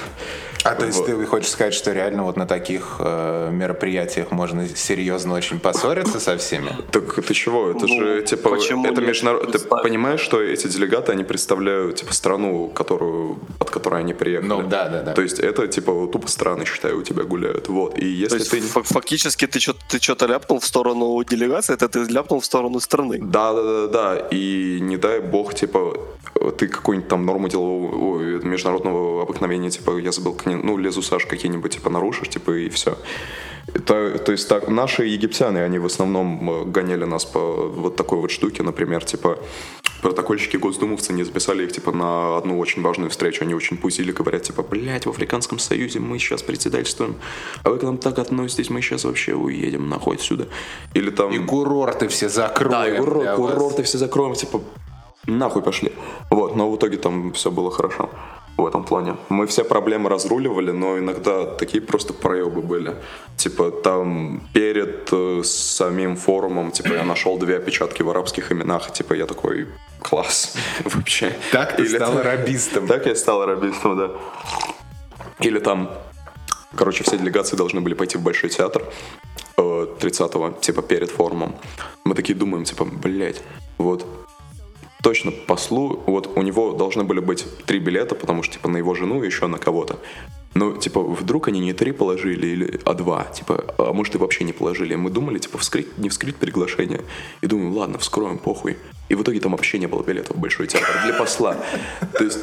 А 0.64 0.74
то 0.74 0.84
есть 0.86 0.98
Вот. 0.98 1.06
ты 1.06 1.24
хочешь 1.26 1.50
сказать, 1.50 1.72
что 1.74 1.92
реально 1.92 2.24
вот 2.24 2.36
на 2.36 2.44
таких 2.46 2.96
э, 2.98 3.50
мероприятиях 3.52 4.32
можно 4.32 4.66
серьезно 4.68 5.34
очень 5.34 5.60
поссориться 5.60 6.18
со 6.18 6.36
всеми? 6.36 6.70
Так 6.90 7.14
ты 7.24 7.32
чего? 7.32 7.70
Это 7.70 7.86
Ну, 7.86 7.88
же 7.88 8.22
типа 8.22 8.50
почему 8.50 8.84
это 8.84 9.00
нет? 9.00 9.08
международный. 9.08 9.52
Ты 9.52 9.60
понимаешь, 9.60 10.20
что 10.20 10.42
эти 10.42 10.66
делегаты 10.66 11.12
они 11.12 11.22
представляют 11.22 11.96
типа 11.96 12.12
страну, 12.12 12.68
которую 12.74 13.38
от 13.60 13.70
которой 13.70 14.00
они 14.00 14.14
приехали. 14.14 14.48
Ну, 14.48 14.62
да, 14.66 14.88
да, 14.88 15.02
да. 15.02 15.12
То 15.12 15.22
есть 15.22 15.38
это 15.38 15.68
типа 15.68 16.08
тупо 16.12 16.26
страны, 16.28 16.64
считаю, 16.64 16.98
у 16.98 17.02
тебя 17.02 17.22
гуляют. 17.22 17.68
Вот. 17.68 17.96
И 17.96 18.26
То 18.26 18.34
если 18.36 18.38
есть 18.38 18.50
ты 18.50 18.60
фа- 18.62 18.82
фактически 18.82 19.46
ты 19.46 19.60
что-то 19.60 19.78
ты 19.88 20.00
что-то 20.02 20.26
ляпнул 20.26 20.58
в 20.58 20.66
сторону 20.66 21.22
делегации, 21.22 21.74
это 21.74 21.88
ты 21.88 22.04
ляпнул 22.16 22.40
в 22.40 22.44
сторону 22.44 22.80
страны. 22.80 23.18
Да, 23.20 23.52
да, 23.52 23.62
да, 23.62 23.86
да. 23.88 24.28
И 24.30 24.78
не 24.80 24.96
дай 24.96 25.20
бог, 25.20 25.54
типа, 25.54 25.96
ты 26.58 26.68
какую-нибудь 26.68 27.08
там 27.08 27.26
норму 27.26 27.48
делового, 27.48 28.20
международного 28.42 29.22
обыкновения, 29.22 29.70
типа, 29.70 29.98
я 29.98 30.12
забыл, 30.12 30.36
ну, 30.44 30.78
лезу 30.78 31.02
Саш 31.02 31.26
какие-нибудь, 31.26 31.72
типа, 31.72 31.90
нарушишь, 31.90 32.28
типа, 32.28 32.50
и 32.50 32.68
все. 32.68 32.96
Это, 33.74 34.18
то 34.18 34.32
есть 34.32 34.48
так, 34.48 34.68
наши 34.68 35.06
египтяне, 35.06 35.62
они 35.62 35.78
в 35.78 35.86
основном 35.86 36.50
э, 36.50 36.64
гоняли 36.64 37.04
нас 37.04 37.24
по 37.24 37.40
вот 37.40 37.96
такой 37.96 38.18
вот 38.18 38.30
штуке, 38.30 38.62
например, 38.62 39.04
типа, 39.04 39.38
протокольщики 40.02 40.56
госдумовцы 40.56 41.12
не 41.12 41.24
записали 41.24 41.64
их, 41.64 41.72
типа, 41.72 41.90
на 41.90 42.36
одну 42.36 42.60
очень 42.60 42.82
важную 42.82 43.10
встречу, 43.10 43.44
они 43.44 43.54
очень 43.54 43.76
пузили, 43.76 44.12
говорят, 44.12 44.42
типа, 44.42 44.62
блядь, 44.62 45.06
в 45.06 45.10
Африканском 45.10 45.58
Союзе 45.58 45.98
мы 45.98 46.18
сейчас 46.20 46.42
председательствуем, 46.42 47.16
а 47.64 47.70
вы 47.70 47.78
к 47.78 47.82
нам 47.82 47.98
так 47.98 48.18
относитесь, 48.18 48.70
мы 48.70 48.80
сейчас 48.82 49.04
вообще 49.04 49.34
уедем 49.34 49.88
нахуй 49.88 50.14
отсюда. 50.14 50.46
Или 50.94 51.10
там... 51.10 51.32
И 51.32 51.38
курорты 51.38 52.06
все 52.06 52.28
закроем. 52.28 52.70
Да, 52.70 52.88
и 52.88 52.96
курорт, 52.98 53.20
для 53.22 53.36
вас. 53.36 53.52
курорты 53.52 53.82
все 53.82 53.98
закроем, 53.98 54.34
типа, 54.34 54.60
нахуй 55.26 55.62
пошли. 55.62 55.90
Вот, 56.30 56.54
но 56.54 56.70
в 56.70 56.76
итоге 56.76 56.98
там 56.98 57.32
все 57.32 57.50
было 57.50 57.72
хорошо 57.72 58.10
в 58.56 58.66
этом 58.66 58.84
плане. 58.84 59.16
Мы 59.28 59.46
все 59.46 59.64
проблемы 59.64 60.08
разруливали, 60.08 60.70
но 60.70 60.98
иногда 60.98 61.44
такие 61.44 61.82
просто 61.82 62.12
проебы 62.12 62.62
были. 62.62 62.94
Типа 63.36 63.70
там 63.70 64.42
перед 64.52 65.08
э, 65.12 65.42
самим 65.44 66.16
форумом, 66.16 66.70
типа 66.70 66.94
я 66.94 67.04
нашел 67.04 67.38
две 67.38 67.56
опечатки 67.56 68.02
в 68.02 68.10
арабских 68.10 68.52
именах, 68.52 68.92
типа 68.92 69.14
я 69.14 69.26
такой 69.26 69.68
класс 70.00 70.56
вообще. 70.84 71.36
Так 71.52 71.76
ты 71.76 71.82
Или 71.82 71.96
стал 71.96 72.18
арабистом. 72.18 72.86
Так 72.86 73.06
я 73.06 73.14
стал 73.14 73.42
арабистом, 73.42 73.98
да. 73.98 74.10
Или 75.40 75.58
там, 75.58 75.90
короче, 76.74 77.04
все 77.04 77.18
делегации 77.18 77.56
должны 77.56 77.80
были 77.82 77.94
пойти 77.94 78.16
в 78.16 78.22
Большой 78.22 78.48
театр 78.48 78.82
э, 79.58 79.86
30-го, 80.00 80.52
типа 80.60 80.80
перед 80.82 81.10
форумом. 81.10 81.56
Мы 82.04 82.14
такие 82.14 82.34
думаем, 82.34 82.64
типа, 82.64 82.84
блядь, 82.86 83.42
вот 83.76 84.06
точно 85.02 85.30
послу, 85.30 86.02
вот 86.06 86.36
у 86.36 86.42
него 86.42 86.72
должны 86.72 87.04
были 87.04 87.20
быть 87.20 87.46
три 87.66 87.78
билета, 87.78 88.14
потому 88.14 88.42
что, 88.42 88.54
типа, 88.54 88.68
на 88.68 88.78
его 88.78 88.94
жену 88.94 89.22
и 89.22 89.26
еще 89.26 89.46
на 89.46 89.58
кого-то. 89.58 89.98
Ну, 90.54 90.76
типа, 90.76 91.02
вдруг 91.02 91.48
они 91.48 91.60
не 91.60 91.74
три 91.74 91.92
положили, 91.92 92.46
или, 92.46 92.80
а 92.84 92.94
два, 92.94 93.24
типа, 93.24 93.74
а 93.76 93.92
может 93.92 94.14
и 94.14 94.18
вообще 94.18 94.44
не 94.44 94.52
положили. 94.52 94.94
Мы 94.94 95.10
думали, 95.10 95.38
типа, 95.38 95.58
вскрыть, 95.58 95.98
не 95.98 96.08
вскрыть 96.08 96.36
приглашение. 96.36 97.02
И 97.42 97.46
думаем, 97.46 97.76
ладно, 97.76 97.98
вскроем, 97.98 98.38
похуй. 98.38 98.78
И 99.10 99.14
в 99.14 99.22
итоге 99.22 99.40
там 99.40 99.52
вообще 99.52 99.78
не 99.78 99.86
было 99.86 100.02
билетов 100.02 100.36
в 100.36 100.40
Большой 100.40 100.66
театр 100.66 100.88
для 101.04 101.12
посла. 101.12 101.56
То 102.16 102.24
есть 102.24 102.38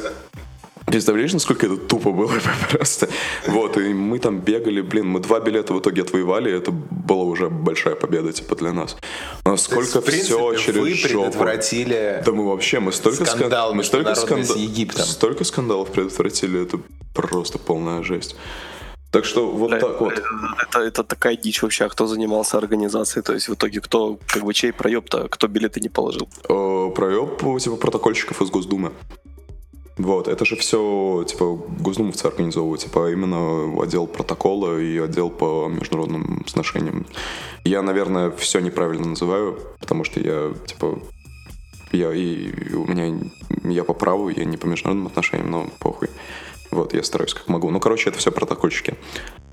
Представляешь, 0.86 1.32
насколько 1.32 1.66
это 1.66 1.76
тупо 1.76 2.10
было 2.12 2.32
просто? 2.70 3.08
Вот, 3.46 3.76
и 3.78 3.92
мы 3.94 4.18
там 4.18 4.40
бегали, 4.40 4.80
блин, 4.82 5.08
мы 5.08 5.20
два 5.20 5.40
билета 5.40 5.72
в 5.74 5.80
итоге 5.80 6.02
отвоевали, 6.02 6.50
и 6.50 6.52
это 6.54 6.70
была 6.72 7.24
уже 7.24 7.48
большая 7.48 7.94
победа, 7.94 8.32
типа, 8.32 8.54
для 8.56 8.72
нас. 8.72 8.96
Насколько 9.44 9.76
То 9.76 9.80
есть, 9.80 9.94
в 9.96 10.10
принципе, 10.10 10.34
все 10.34 10.54
через 10.56 10.80
вы 10.80 10.94
жопу. 10.94 11.08
предотвратили 11.24 12.22
Да 12.24 12.32
мы 12.32 12.46
вообще, 12.46 12.80
мы 12.80 12.92
столько 12.92 13.24
ска- 13.24 13.36
скандал 13.36 13.74
мы 13.74 13.82
столько 13.82 14.10
международный 14.10 14.44
с 14.44 14.56
Египтом. 14.56 15.04
Столько 15.06 15.44
скандалов 15.44 15.90
предотвратили, 15.90 16.62
это 16.62 16.78
просто 17.14 17.58
полная 17.58 18.02
жесть. 18.02 18.36
Так 19.10 19.24
что 19.24 19.48
вот 19.48 19.70
Бля, 19.70 19.78
так 19.80 20.00
вот. 20.00 20.12
Это, 20.60 20.80
это 20.80 21.04
такая 21.04 21.36
дичь 21.36 21.62
вообще, 21.62 21.84
а 21.84 21.88
кто 21.88 22.06
занимался 22.06 22.58
организацией, 22.58 23.22
то 23.22 23.32
есть 23.32 23.48
в 23.48 23.54
итоге 23.54 23.80
кто, 23.80 24.18
как 24.26 24.42
бы 24.42 24.52
чей 24.52 24.72
проеб-то, 24.72 25.28
кто 25.28 25.46
билеты 25.46 25.80
не 25.80 25.88
положил. 25.88 26.28
Э, 26.48 26.90
проеб, 26.94 27.38
типа, 27.60 27.76
протокольщиков 27.76 28.42
из 28.42 28.50
Госдумы. 28.50 28.90
Вот, 29.96 30.26
это 30.26 30.44
же 30.44 30.56
все, 30.56 31.24
типа, 31.26 31.56
госдумовцы 31.78 32.26
организовывают, 32.26 32.80
типа, 32.80 33.12
именно 33.12 33.80
отдел 33.80 34.08
протокола 34.08 34.78
и 34.80 34.98
отдел 34.98 35.30
по 35.30 35.68
международным 35.68 36.44
сношениям. 36.48 37.06
Я, 37.62 37.80
наверное, 37.80 38.32
все 38.32 38.58
неправильно 38.58 39.08
называю, 39.08 39.56
потому 39.78 40.02
что 40.02 40.18
я, 40.18 40.52
типа, 40.66 40.98
я 41.92 42.12
и 42.12 42.74
у 42.74 42.86
меня, 42.86 43.16
я 43.62 43.84
по 43.84 43.94
праву, 43.94 44.30
я 44.30 44.44
не 44.44 44.56
по 44.56 44.66
международным 44.66 45.06
отношениям, 45.06 45.50
но 45.50 45.68
похуй. 45.78 46.08
Вот, 46.72 46.92
я 46.92 47.04
стараюсь 47.04 47.34
как 47.34 47.48
могу. 47.48 47.70
Ну, 47.70 47.78
короче, 47.78 48.10
это 48.10 48.18
все 48.18 48.32
протокольщики. 48.32 48.94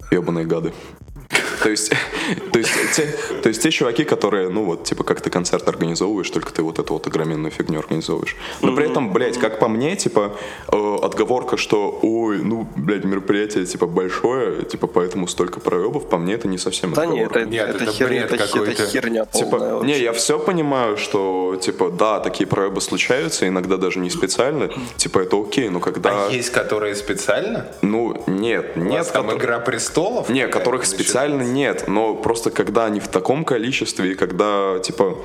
Ебаные 0.09 0.45
гады. 0.45 0.73
То 1.63 1.69
есть, 1.69 1.91
то 2.51 2.59
есть, 2.59 2.71
те, 2.95 3.07
то 3.43 3.49
есть 3.49 3.61
те 3.61 3.71
чуваки, 3.71 4.03
которые, 4.03 4.49
ну 4.49 4.63
вот, 4.63 4.83
типа, 4.83 5.03
как 5.03 5.21
ты 5.21 5.29
концерт 5.29 5.67
организовываешь, 5.67 6.29
только 6.29 6.51
ты 6.51 6.63
вот 6.63 6.79
эту 6.79 6.93
вот 6.93 7.07
огроменную 7.07 7.51
фигню 7.51 7.79
организовываешь. 7.79 8.35
Но 8.61 8.75
при 8.75 8.89
этом, 8.89 9.13
блядь, 9.13 9.37
как 9.37 9.59
по 9.59 9.67
мне, 9.67 9.95
типа, 9.95 10.35
э, 10.71 10.95
отговорка, 11.03 11.57
что, 11.57 11.99
ой, 12.01 12.39
ну, 12.41 12.67
блядь, 12.75 13.03
мероприятие, 13.05 13.65
типа, 13.65 13.85
большое, 13.87 14.63
типа, 14.63 14.87
поэтому 14.87 15.27
столько 15.27 15.59
проебов, 15.59 16.09
по 16.09 16.17
мне 16.17 16.33
это 16.33 16.47
не 16.47 16.57
совсем 16.57 16.93
Да 16.93 17.05
нет, 17.05 17.27
отговорка. 17.31 17.39
это, 17.39 17.49
Нет, 17.49 17.69
это, 17.69 17.83
это 17.83 17.91
хер- 17.93 18.07
бред 18.07 18.31
это 18.31 18.37
какой-то. 18.37 18.71
это 18.71 18.87
херня 18.87 19.25
Типа, 19.25 19.49
полная 19.51 19.73
вообще. 19.75 19.87
не, 19.93 19.99
я 19.99 20.13
все 20.13 20.39
понимаю, 20.39 20.97
что, 20.97 21.57
типа, 21.61 21.89
да, 21.91 22.19
такие 22.19 22.47
проебы 22.47 22.81
случаются, 22.81 23.47
иногда 23.47 23.77
даже 23.77 23.99
не 23.99 24.09
специально, 24.09 24.69
типа, 24.97 25.19
это 25.19 25.39
окей, 25.39 25.69
но 25.69 25.79
когда... 25.79 26.27
А 26.27 26.29
есть, 26.31 26.49
которые 26.51 26.95
специально? 26.95 27.67
Ну, 27.81 28.23
нет, 28.27 28.71
У 28.75 28.79
нет, 28.79 28.91
вас 28.93 29.07
там 29.11 29.25
которые- 29.27 29.39
«Игра 29.39 29.59
престолов»? 29.59 30.29
не, 30.29 30.41
какая-то 30.47 30.59
которых 30.59 30.85
специально? 30.85 31.41
Нет, 31.51 31.87
но 31.87 32.15
просто 32.15 32.49
когда 32.51 32.85
они 32.85 32.99
в 32.99 33.07
таком 33.07 33.45
количестве 33.45 34.11
и 34.11 34.15
когда, 34.15 34.79
типа, 34.79 35.17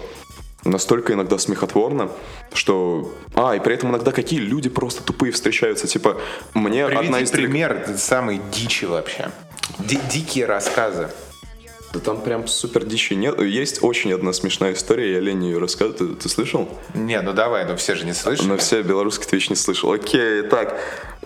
настолько 0.65 1.13
иногда 1.13 1.39
смехотворно, 1.39 2.11
что... 2.53 3.13
А, 3.35 3.55
и 3.55 3.61
при 3.61 3.75
этом 3.75 3.91
иногда 3.91 4.13
какие 4.13 4.41
люди 4.41 4.69
просто 4.69 5.03
тупые 5.03 5.33
встречаются, 5.33 5.87
типа, 5.87 6.21
мне 6.55 6.85
одна 6.85 7.01
Приведи 7.01 7.23
из... 7.23 7.31
делег- 7.31 7.35
пример 7.35 7.87
самой 7.99 8.41
дичи 8.53 8.85
вообще. 8.85 9.31
Ди- 9.79 10.01
дикие 10.11 10.47
рассказы. 10.47 11.09
Да 11.93 12.01
там 12.01 12.21
прям 12.21 12.47
супер 12.47 12.85
дичи 12.85 13.15
нет. 13.15 13.41
Есть 13.41 13.83
очень 13.83 14.13
одна 14.13 14.33
смешная 14.33 14.75
история, 14.75 15.15
я 15.15 15.21
лень 15.21 15.45
ее 15.45 15.59
рассказывать. 15.59 15.99
Ты, 15.99 16.09
ты 16.09 16.29
слышал? 16.29 16.69
Не, 16.95 17.21
ну 17.23 17.33
давай, 17.33 17.65
ну 17.65 17.77
все 17.77 17.95
же 17.95 18.05
не 18.05 18.13
слышали. 18.13 18.49
На 18.49 18.57
все 18.59 18.83
белорусский 18.83 19.27
твич 19.27 19.49
не 19.49 19.57
слышал. 19.57 19.93
Окей, 19.93 20.43
так. 20.43 20.79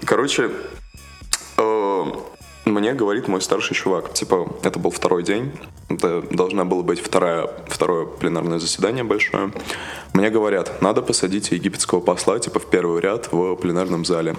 Короче, 0.04 0.50
э, 1.56 2.04
мне 2.70 2.94
говорит 2.94 3.28
мой 3.28 3.40
старший 3.40 3.76
чувак, 3.76 4.12
типа, 4.12 4.48
это 4.62 4.78
был 4.78 4.90
второй 4.90 5.22
день, 5.22 5.52
это 5.88 6.22
должна 6.30 6.64
была 6.64 6.82
быть 6.82 7.00
вторая, 7.00 7.48
второе 7.68 8.06
пленарное 8.06 8.58
заседание 8.58 9.04
большое. 9.04 9.52
Мне 10.12 10.30
говорят, 10.30 10.80
надо 10.82 11.02
посадить 11.02 11.50
египетского 11.52 12.00
посла, 12.00 12.38
типа, 12.38 12.58
в 12.58 12.66
первый 12.70 13.00
ряд 13.00 13.28
в 13.32 13.56
пленарном 13.56 14.04
зале. 14.04 14.36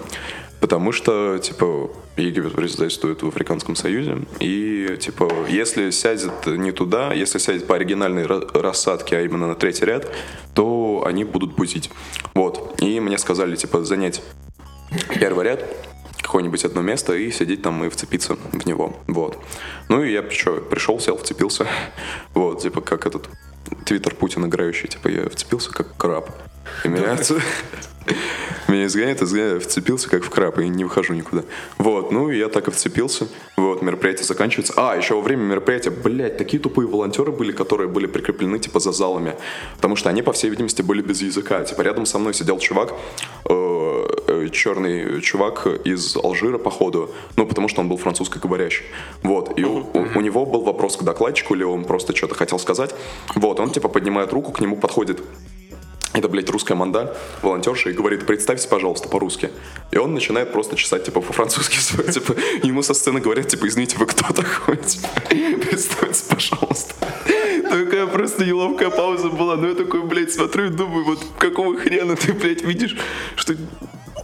Потому 0.60 0.92
что, 0.92 1.40
типа, 1.40 1.90
Египет 2.18 2.54
председательствует 2.54 3.24
в 3.24 3.28
Африканском 3.28 3.76
Союзе, 3.76 4.20
и, 4.40 4.96
типа, 5.00 5.28
если 5.50 5.90
сядет 5.90 6.46
не 6.46 6.72
туда, 6.72 7.14
если 7.14 7.40
сядет 7.40 7.66
по 7.66 7.76
оригинальной 7.76 8.28
рассадке, 8.28 9.18
а 9.18 9.22
именно 9.22 9.48
на 9.48 9.56
третий 9.56 9.86
ряд, 9.86 10.08
то 10.54 11.04
они 11.06 11.24
будут 11.24 11.56
бузить. 11.56 11.90
Вот. 12.36 12.80
И 12.80 13.00
мне 13.00 13.18
сказали, 13.18 13.56
типа, 13.56 13.84
занять 13.84 14.22
первый 15.20 15.46
ряд, 15.46 15.66
какое-нибудь 16.32 16.64
одно 16.64 16.82
место 16.82 17.14
и 17.14 17.30
сидеть 17.30 17.62
там 17.62 17.84
и 17.84 17.90
вцепиться 17.90 18.36
в 18.36 18.66
него. 18.66 18.96
Вот. 19.08 19.38
Ну 19.90 20.02
и 20.02 20.14
я 20.14 20.30
что, 20.32 20.62
пришел, 20.62 20.98
сел, 20.98 21.18
вцепился. 21.18 21.68
Вот, 22.34 22.62
типа 22.62 22.80
как 22.80 23.06
этот 23.06 23.28
твиттер 23.86 24.16
Путин 24.16 24.46
играющий, 24.46 24.88
типа 24.88 25.10
я 25.10 25.28
вцепился 25.28 25.74
как 25.74 25.98
краб. 25.98 26.30
И 26.84 26.88
меня, 26.88 27.18
меня 28.72 28.86
изгоняет, 28.86 29.22
изгоняет, 29.22 29.64
вцепился 29.64 30.10
как 30.10 30.24
в 30.24 30.30
краб 30.30 30.60
и 30.60 30.68
не 30.68 30.84
выхожу 30.84 31.14
никуда. 31.14 31.44
Вот, 31.78 32.12
ну 32.12 32.30
я 32.30 32.48
так 32.48 32.68
и 32.68 32.72
вцепился. 32.72 33.28
Вот, 33.58 33.82
мероприятие 33.82 34.26
заканчивается. 34.26 34.74
А, 34.78 34.96
еще 34.96 35.16
во 35.16 35.22
время 35.22 35.44
мероприятия, 35.44 35.92
блядь, 35.92 36.38
такие 36.38 36.62
тупые 36.62 36.88
волонтеры 36.88 37.32
были, 37.32 37.52
которые 37.52 37.88
были 37.88 38.08
прикреплены 38.08 38.60
типа 38.60 38.80
за 38.80 38.92
залами. 38.92 39.36
Потому 39.76 39.96
что 39.96 40.10
они, 40.10 40.22
по 40.22 40.32
всей 40.32 40.50
видимости, 40.50 40.82
были 40.82 41.02
без 41.02 41.22
языка. 41.22 41.64
Типа 41.64 41.82
рядом 41.82 42.06
со 42.06 42.18
мной 42.18 42.34
сидел 42.34 42.60
чувак, 42.60 42.94
э, 43.50 44.08
э 44.28 44.50
черный 44.52 45.22
чувак 45.22 45.68
из 45.84 46.16
Алжира, 46.16 46.58
походу. 46.58 47.12
Ну, 47.36 47.46
потому 47.46 47.68
что 47.68 47.82
он 47.82 47.90
был 47.90 47.98
французскоговорящий. 47.98 48.86
Вот, 49.22 49.60
и 49.60 49.64
у, 49.64 49.86
у 49.94 50.22
него 50.22 50.46
был 50.46 50.62
вопрос 50.62 50.98
к 50.98 51.04
докладчику, 51.04 51.56
или 51.56 51.64
он 51.64 51.84
просто 51.84 52.16
что-то 52.16 52.36
хотел 52.36 52.60
сказать. 52.60 52.96
Вот, 53.36 53.60
он 53.60 53.70
типа 53.70 53.90
поднимает 53.90 54.34
руку, 54.34 54.52
к 54.52 54.60
нему 54.62 54.78
подходит 54.78 55.22
это, 56.14 56.28
блядь, 56.28 56.50
русская 56.50 56.76
манда, 56.76 57.16
волонтерша, 57.42 57.90
и 57.90 57.94
говорит, 57.94 58.26
представьте, 58.26 58.68
пожалуйста, 58.68 59.08
по-русски. 59.08 59.50
И 59.92 59.98
он 59.98 60.14
начинает 60.14 60.52
просто 60.52 60.76
чесать, 60.76 61.06
типа, 61.06 61.22
по-французски, 61.22 61.78
типа, 62.12 62.36
ему 62.64 62.84
со 62.84 62.94
сцены 62.94 63.22
говорят, 63.22 63.48
типа, 63.48 63.68
извините, 63.68 63.98
вы 63.98 64.06
кто 64.06 64.34
такой? 64.34 64.78
Типа, 64.82 65.08
представьте, 65.70 66.24
пожалуйста. 66.30 66.94
Такая 67.70 68.08
просто 68.08 68.46
неловкая 68.46 68.90
пауза 68.90 69.30
была, 69.30 69.56
но 69.56 69.70
я 69.70 69.76
такой, 69.76 70.02
блядь, 70.04 70.34
смотрю 70.34 70.66
и 70.66 70.70
думаю, 70.70 71.06
вот 71.06 71.20
какого 71.38 71.78
хрена 71.78 72.16
ты, 72.18 72.34
блядь, 72.34 72.64
видишь, 72.64 72.98
что 73.36 73.56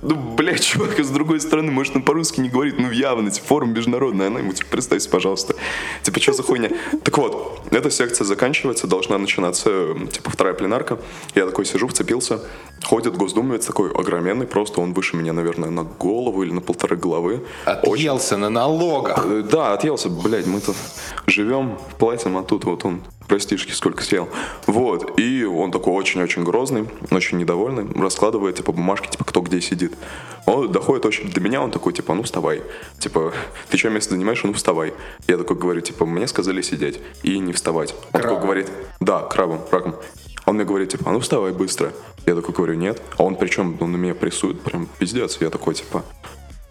ну, 0.02 0.16
блядь, 0.16 0.64
чувак, 0.64 1.00
с 1.00 1.10
другой 1.10 1.40
стороны, 1.40 1.72
может, 1.72 1.96
он 1.96 2.04
по-русски 2.04 2.40
не 2.40 2.50
говорит, 2.50 2.80
ну, 2.80 2.92
явно, 2.92 3.32
типа, 3.32 3.46
форум 3.48 3.74
международный, 3.74 4.28
она 4.28 4.40
ему, 4.40 4.54
типа, 4.54 4.70
представьте, 4.72 5.10
пожалуйста. 5.10 5.56
Типа, 6.04 6.20
что 6.20 6.34
за 6.34 6.44
хуйня? 6.44 6.70
Так 7.04 7.18
вот, 7.18 7.62
эта 7.72 7.90
секция 7.90 8.26
заканчивается, 8.26 8.88
должна 8.88 9.18
начинаться, 9.18 9.96
типа, 10.12 10.30
вторая 10.30 10.54
пленарка. 10.54 11.00
Я 11.36 11.46
такой 11.46 11.66
сижу, 11.66 11.88
вцепился, 11.88 12.40
ходит 12.84 13.18
госдумовец 13.18 13.66
такой 13.66 13.92
огроменный, 13.92 14.48
просто 14.48 14.82
он 14.82 14.94
выше 14.94 15.18
меня, 15.18 15.34
наверное, 15.34 15.70
на 15.70 15.84
голову 15.84 16.44
или 16.44 16.52
на 16.52 16.62
полторы 16.62 16.96
головы. 16.96 17.44
Отъелся 17.66 18.36
Очень... 18.36 18.42
на 18.44 18.50
налогах. 18.50 19.26
Да, 19.50 19.74
отъелся, 19.74 20.10
блядь, 20.10 20.48
мы 20.48 20.62
тут 20.62 20.76
живем, 21.26 21.78
платим, 21.98 22.38
а 22.38 22.44
тут 22.44 22.66
вот 22.66 22.86
он 22.86 23.02
простишки 23.28 23.72
сколько 23.72 24.04
съел. 24.04 24.30
Вот, 24.66 25.20
и 25.20 25.44
он 25.44 25.72
такой 25.72 25.94
очень-очень 25.94 26.44
грозный, 26.44 26.88
очень 27.12 27.38
недовольный, 27.38 27.88
раскладывает, 28.02 28.56
типа, 28.56 28.72
бумажки, 28.72 29.10
типа, 29.10 29.26
кто 29.26 29.42
где 29.42 29.62
сидит. 29.62 29.96
Он 30.46 30.72
доходит 30.72 31.06
очень 31.06 31.32
до 31.32 31.42
меня, 31.42 31.62
он 31.62 31.72
такой, 31.72 31.92
типа, 31.94 32.14
ну 32.14 32.24
вставай. 32.24 32.64
Типа, 33.00 33.34
ты 33.70 33.78
что 33.78 33.90
место 33.90 34.14
занимаешь? 34.14 34.42
Ну 34.44 34.54
вставай. 34.54 34.94
Я 35.28 35.38
такой 35.38 35.58
говорю, 35.58 35.82
типа, 35.82 36.06
мне 36.06 36.26
сказали 36.28 36.62
сидеть 36.62 37.00
и 37.22 37.38
не 37.40 37.52
вставать. 37.52 37.94
Он 38.14 38.22
крабом. 38.22 38.30
такой 38.30 38.42
говорит, 38.44 38.72
да, 39.02 39.24
крабом, 39.24 39.62
раком. 39.72 39.96
Он 40.46 40.56
мне 40.56 40.64
говорит, 40.64 40.90
типа, 40.90 41.10
а 41.10 41.12
ну 41.12 41.20
вставай 41.20 41.52
быстро. 41.52 41.92
Я 42.26 42.34
такой 42.36 42.56
говорю, 42.56 42.76
нет. 42.76 43.02
А 43.18 43.24
он 43.24 43.36
причем, 43.36 43.76
он 43.82 43.92
на 43.92 43.98
меня 43.98 44.16
прессует, 44.16 44.62
прям 44.62 44.88
пиздец. 44.98 45.38
Я 45.42 45.50
такой, 45.50 45.76
типа, 45.76 46.06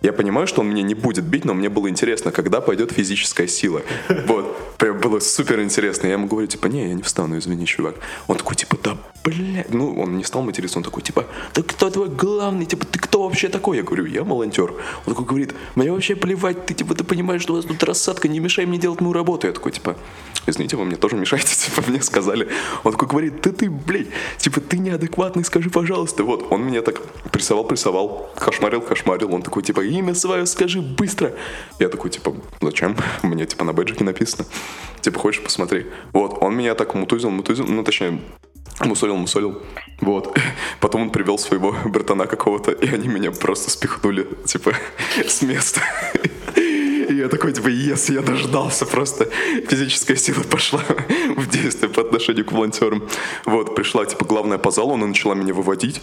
я 0.07 0.13
понимаю, 0.13 0.47
что 0.47 0.61
он 0.61 0.71
меня 0.71 0.83
не 0.83 0.95
будет 0.95 1.25
бить, 1.25 1.45
но 1.45 1.53
мне 1.53 1.69
было 1.69 1.89
интересно, 1.89 2.31
когда 2.31 2.61
пойдет 2.61 2.93
физическая 2.93 3.49
сила. 3.49 3.83
Вот. 4.27 4.57
Прям 4.79 5.01
было 5.01 5.19
супер 5.21 5.61
интересно. 5.61 6.07
Я 6.07 6.13
ему 6.13 6.29
говорю, 6.29 6.47
типа, 6.47 6.69
не, 6.69 6.89
я 6.89 6.95
не 6.95 7.03
встану, 7.03 7.39
извини, 7.39 7.67
чувак. 7.67 7.97
Он 8.29 8.37
такой, 8.37 8.55
типа, 8.55 8.77
да, 8.85 8.97
блядь. 9.25 9.75
Ну, 9.75 9.99
он 9.99 10.17
не 10.17 10.25
стал 10.25 10.43
материться, 10.43 10.79
он 10.79 10.85
такой, 10.85 11.03
типа, 11.03 11.25
да 11.55 11.63
кто 11.63 11.91
твой 11.91 12.09
главный? 12.09 12.67
Типа, 12.67 12.87
ты 12.87 13.01
кто 13.01 13.25
вообще 13.25 13.49
такой? 13.49 13.79
Я 13.79 13.83
говорю, 13.83 14.07
я 14.07 14.23
волонтер. 14.23 14.73
Он 15.07 15.15
такой 15.15 15.25
говорит, 15.25 15.55
мне 15.75 15.91
вообще 15.91 16.15
плевать, 16.15 16.67
ты, 16.67 16.75
типа, 16.75 16.95
ты 16.95 17.03
понимаешь, 17.03 17.43
что 17.43 17.55
у 17.55 17.57
вас 17.57 17.65
тут 17.65 17.83
рассадка, 17.83 18.29
не 18.29 18.39
мешай 18.39 18.65
мне 18.65 18.79
делать 18.79 19.01
мою 19.01 19.13
работу. 19.13 19.49
Я 19.49 19.53
такой, 19.53 19.73
типа, 19.73 19.97
извините, 20.47 20.77
вы 20.77 20.85
мне 20.85 20.97
тоже 20.97 21.17
мешаете, 21.17 21.55
типа, 21.71 21.83
мне 21.89 22.03
сказали. 22.03 22.49
Он 22.85 22.93
такой 22.93 23.09
говорит, 23.09 23.41
да 23.43 23.53
ты, 23.53 23.71
блядь, 23.71 24.09
типа, 24.39 24.61
ты 24.61 24.79
неадекватный, 24.79 25.45
скажи, 25.45 25.71
пожалуйста. 25.71 26.25
Вот, 26.25 26.47
он 26.51 26.65
меня 26.65 26.83
так 26.83 27.01
прессовал, 27.31 27.65
прессовал, 27.65 28.31
кошмарил, 28.37 28.81
кошмарил. 28.81 29.35
Он 29.35 29.43
такой, 29.43 29.63
типа, 29.63 29.81
имя 29.81 30.15
свое 30.15 30.47
скажи 30.47 30.81
быстро. 30.81 31.33
Я 31.79 31.89
такой, 31.89 32.11
типа, 32.11 32.35
зачем? 32.61 32.97
Мне, 33.23 33.47
типа, 33.47 33.65
на 33.65 33.73
бэджике 33.73 34.05
написано. 34.05 34.47
Типа, 35.01 35.19
хочешь, 35.19 35.43
посмотри. 35.43 35.87
Вот, 36.13 36.39
он 36.41 36.57
меня 36.57 36.75
так 36.75 36.95
мутузил, 36.95 37.31
мутузил, 37.31 37.67
ну, 37.67 37.83
точнее, 37.85 38.21
мусолил, 38.81 39.17
мусолил. 39.17 39.63
Вот. 40.01 40.37
Потом 40.81 41.03
он 41.03 41.11
привел 41.11 41.39
своего 41.39 41.75
братана 41.85 42.27
какого-то, 42.27 42.73
и 42.73 42.89
они 42.93 43.09
меня 43.09 43.31
просто 43.31 43.71
спихнули, 43.71 44.27
типа, 44.45 44.73
с 45.27 45.43
места. 45.43 45.81
И 47.09 47.15
я 47.15 47.29
такой, 47.29 47.53
типа, 47.53 47.69
ес, 47.69 48.11
я 48.11 48.21
дождался 48.21 48.87
просто. 48.87 49.29
Физическая 49.69 50.17
сила 50.17 50.43
пошла 50.43 50.83
в 51.37 51.49
действие 51.49 51.89
по 51.89 52.01
отношению 52.01 52.45
к 52.45 52.53
волонтерам. 52.53 53.09
Вот, 53.45 53.75
пришла, 53.75 54.05
типа, 54.05 54.25
главная 54.25 54.59
по 54.59 54.71
залу, 54.71 54.95
она 54.95 55.07
начала 55.07 55.35
меня 55.35 55.55
выводить. 55.55 56.03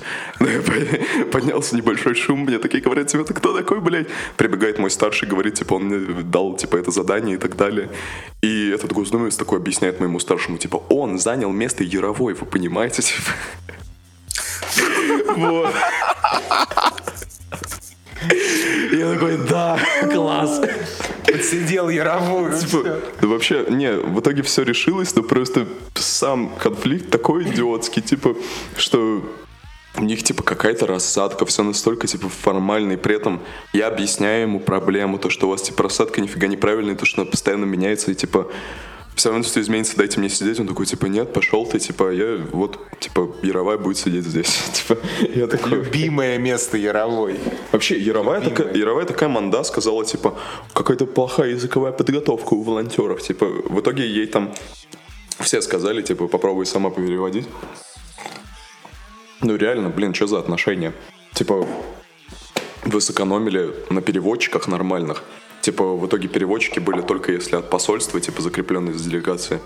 Поднялся 1.32 1.76
небольшой 1.76 2.16
шум, 2.16 2.42
мне 2.42 2.60
такие 2.60 2.82
говорят, 2.82 3.08
типа, 3.08 3.24
ты 3.24 3.34
кто 3.34 3.58
такой, 3.58 3.82
блядь? 3.82 4.08
Прибегает 4.38 4.80
мой 4.80 4.90
старший, 4.90 5.28
говорит, 5.28 5.56
типа, 5.56 5.76
он 5.76 5.86
мне 5.86 6.24
дал, 6.24 6.56
типа, 6.56 6.78
это 6.78 6.92
задание 6.92 7.36
и 7.36 7.40
так 7.40 7.58
далее. 7.58 7.90
И 8.42 8.70
этот 8.70 8.94
госдумец 8.94 9.36
такой 9.36 9.60
объясняет 9.60 10.00
моему 10.00 10.20
старшему, 10.20 10.58
типа, 10.58 10.78
он 10.90 11.20
занял 11.20 11.52
место 11.52 11.84
Яровой, 11.84 12.34
вы 12.34 12.46
понимаете, 12.46 13.02
типа? 13.02 13.22
Вот. 15.36 15.74
Я 18.92 19.14
такой, 19.14 19.38
да, 19.38 19.80
класс. 20.12 20.62
Подсидел 21.26 21.90
Яровую. 21.90 22.58
Типа, 22.58 23.02
да 23.22 23.28
вообще, 23.28 23.66
не, 23.70 23.92
в 23.94 24.20
итоге 24.20 24.44
все 24.44 24.64
решилось, 24.64 25.16
но 25.16 25.24
просто 25.24 25.68
сам 25.96 26.50
конфликт 26.62 27.10
такой 27.10 27.44
идиотский, 27.44 28.02
типа, 28.02 28.36
что 28.78 29.24
у 29.98 30.04
них, 30.04 30.24
типа, 30.24 30.44
какая-то 30.44 30.88
рассадка, 30.88 31.46
все 31.46 31.64
настолько, 31.64 32.08
типа, 32.08 32.30
формально, 32.30 32.94
и 32.94 32.98
при 32.98 33.16
этом 33.16 33.42
я 33.74 33.88
объясняю 33.88 34.44
ему 34.44 34.60
проблему, 34.60 35.18
то, 35.18 35.30
что 35.30 35.48
у 35.48 35.52
вас, 35.52 35.62
типа, 35.62 35.84
рассадка 35.84 36.22
нифига 36.22 36.48
неправильная, 36.48 36.96
то, 36.96 37.06
что 37.06 37.22
она 37.22 37.30
постоянно 37.30 37.66
меняется, 37.66 38.12
и, 38.12 38.16
типа, 38.16 38.48
все 39.16 39.30
равно 39.30 39.44
все 39.44 39.62
изменится, 39.62 39.98
дайте 39.98 40.20
мне 40.20 40.30
сидеть. 40.30 40.60
Он 40.60 40.68
такой, 40.68 40.86
типа, 40.86 41.06
нет, 41.06 41.34
пошел 41.34 41.66
ты, 41.66 41.80
типа, 41.80 42.12
я 42.12 42.38
вот, 42.52 42.80
типа, 43.00 43.36
Яровая 43.44 43.78
будет 43.78 43.98
сидеть 43.98 44.26
здесь. 44.26 44.64
типа, 44.74 45.00
я 45.36 45.48
такой... 45.48 45.72
Любимое 45.72 46.38
место 46.38 46.78
Яровой. 46.78 47.40
Вообще, 47.72 47.98
Яровая 48.00 48.42
такая, 48.42 48.74
Яровая 48.74 49.06
такая 49.06 49.30
манда 49.30 49.64
сказала, 49.64 50.04
типа, 50.06 50.38
какая-то 50.74 51.06
плохая 51.06 51.52
языковая 51.52 51.92
подготовка 51.92 52.54
у 52.54 52.64
волонтеров. 52.64 53.22
Типа, 53.22 53.46
в 53.46 53.80
итоге 53.80 54.08
ей 54.08 54.28
там 54.28 54.54
все 55.40 55.62
сказали, 55.62 56.02
типа, 56.02 56.28
попробуй 56.28 56.66
сама 56.66 56.90
переводить. 56.90 57.48
Ну, 59.42 59.56
реально, 59.56 59.90
блин, 59.90 60.14
что 60.14 60.28
за 60.28 60.40
отношения? 60.40 60.94
Типа, 61.34 61.68
вы 62.86 63.02
сэкономили 63.02 63.74
на 63.90 64.02
переводчиках 64.02 64.68
нормальных. 64.68 65.24
Типа, 65.64 65.96
в 65.96 66.06
итоге 66.06 66.28
переводчики 66.28 66.80
были 66.80 67.02
только 67.02 67.32
если 67.32 67.56
от 67.56 67.70
посольства, 67.70 68.20
типа, 68.20 68.42
закрепленные 68.42 68.94
за 68.94 69.10
делегацией. 69.10 69.62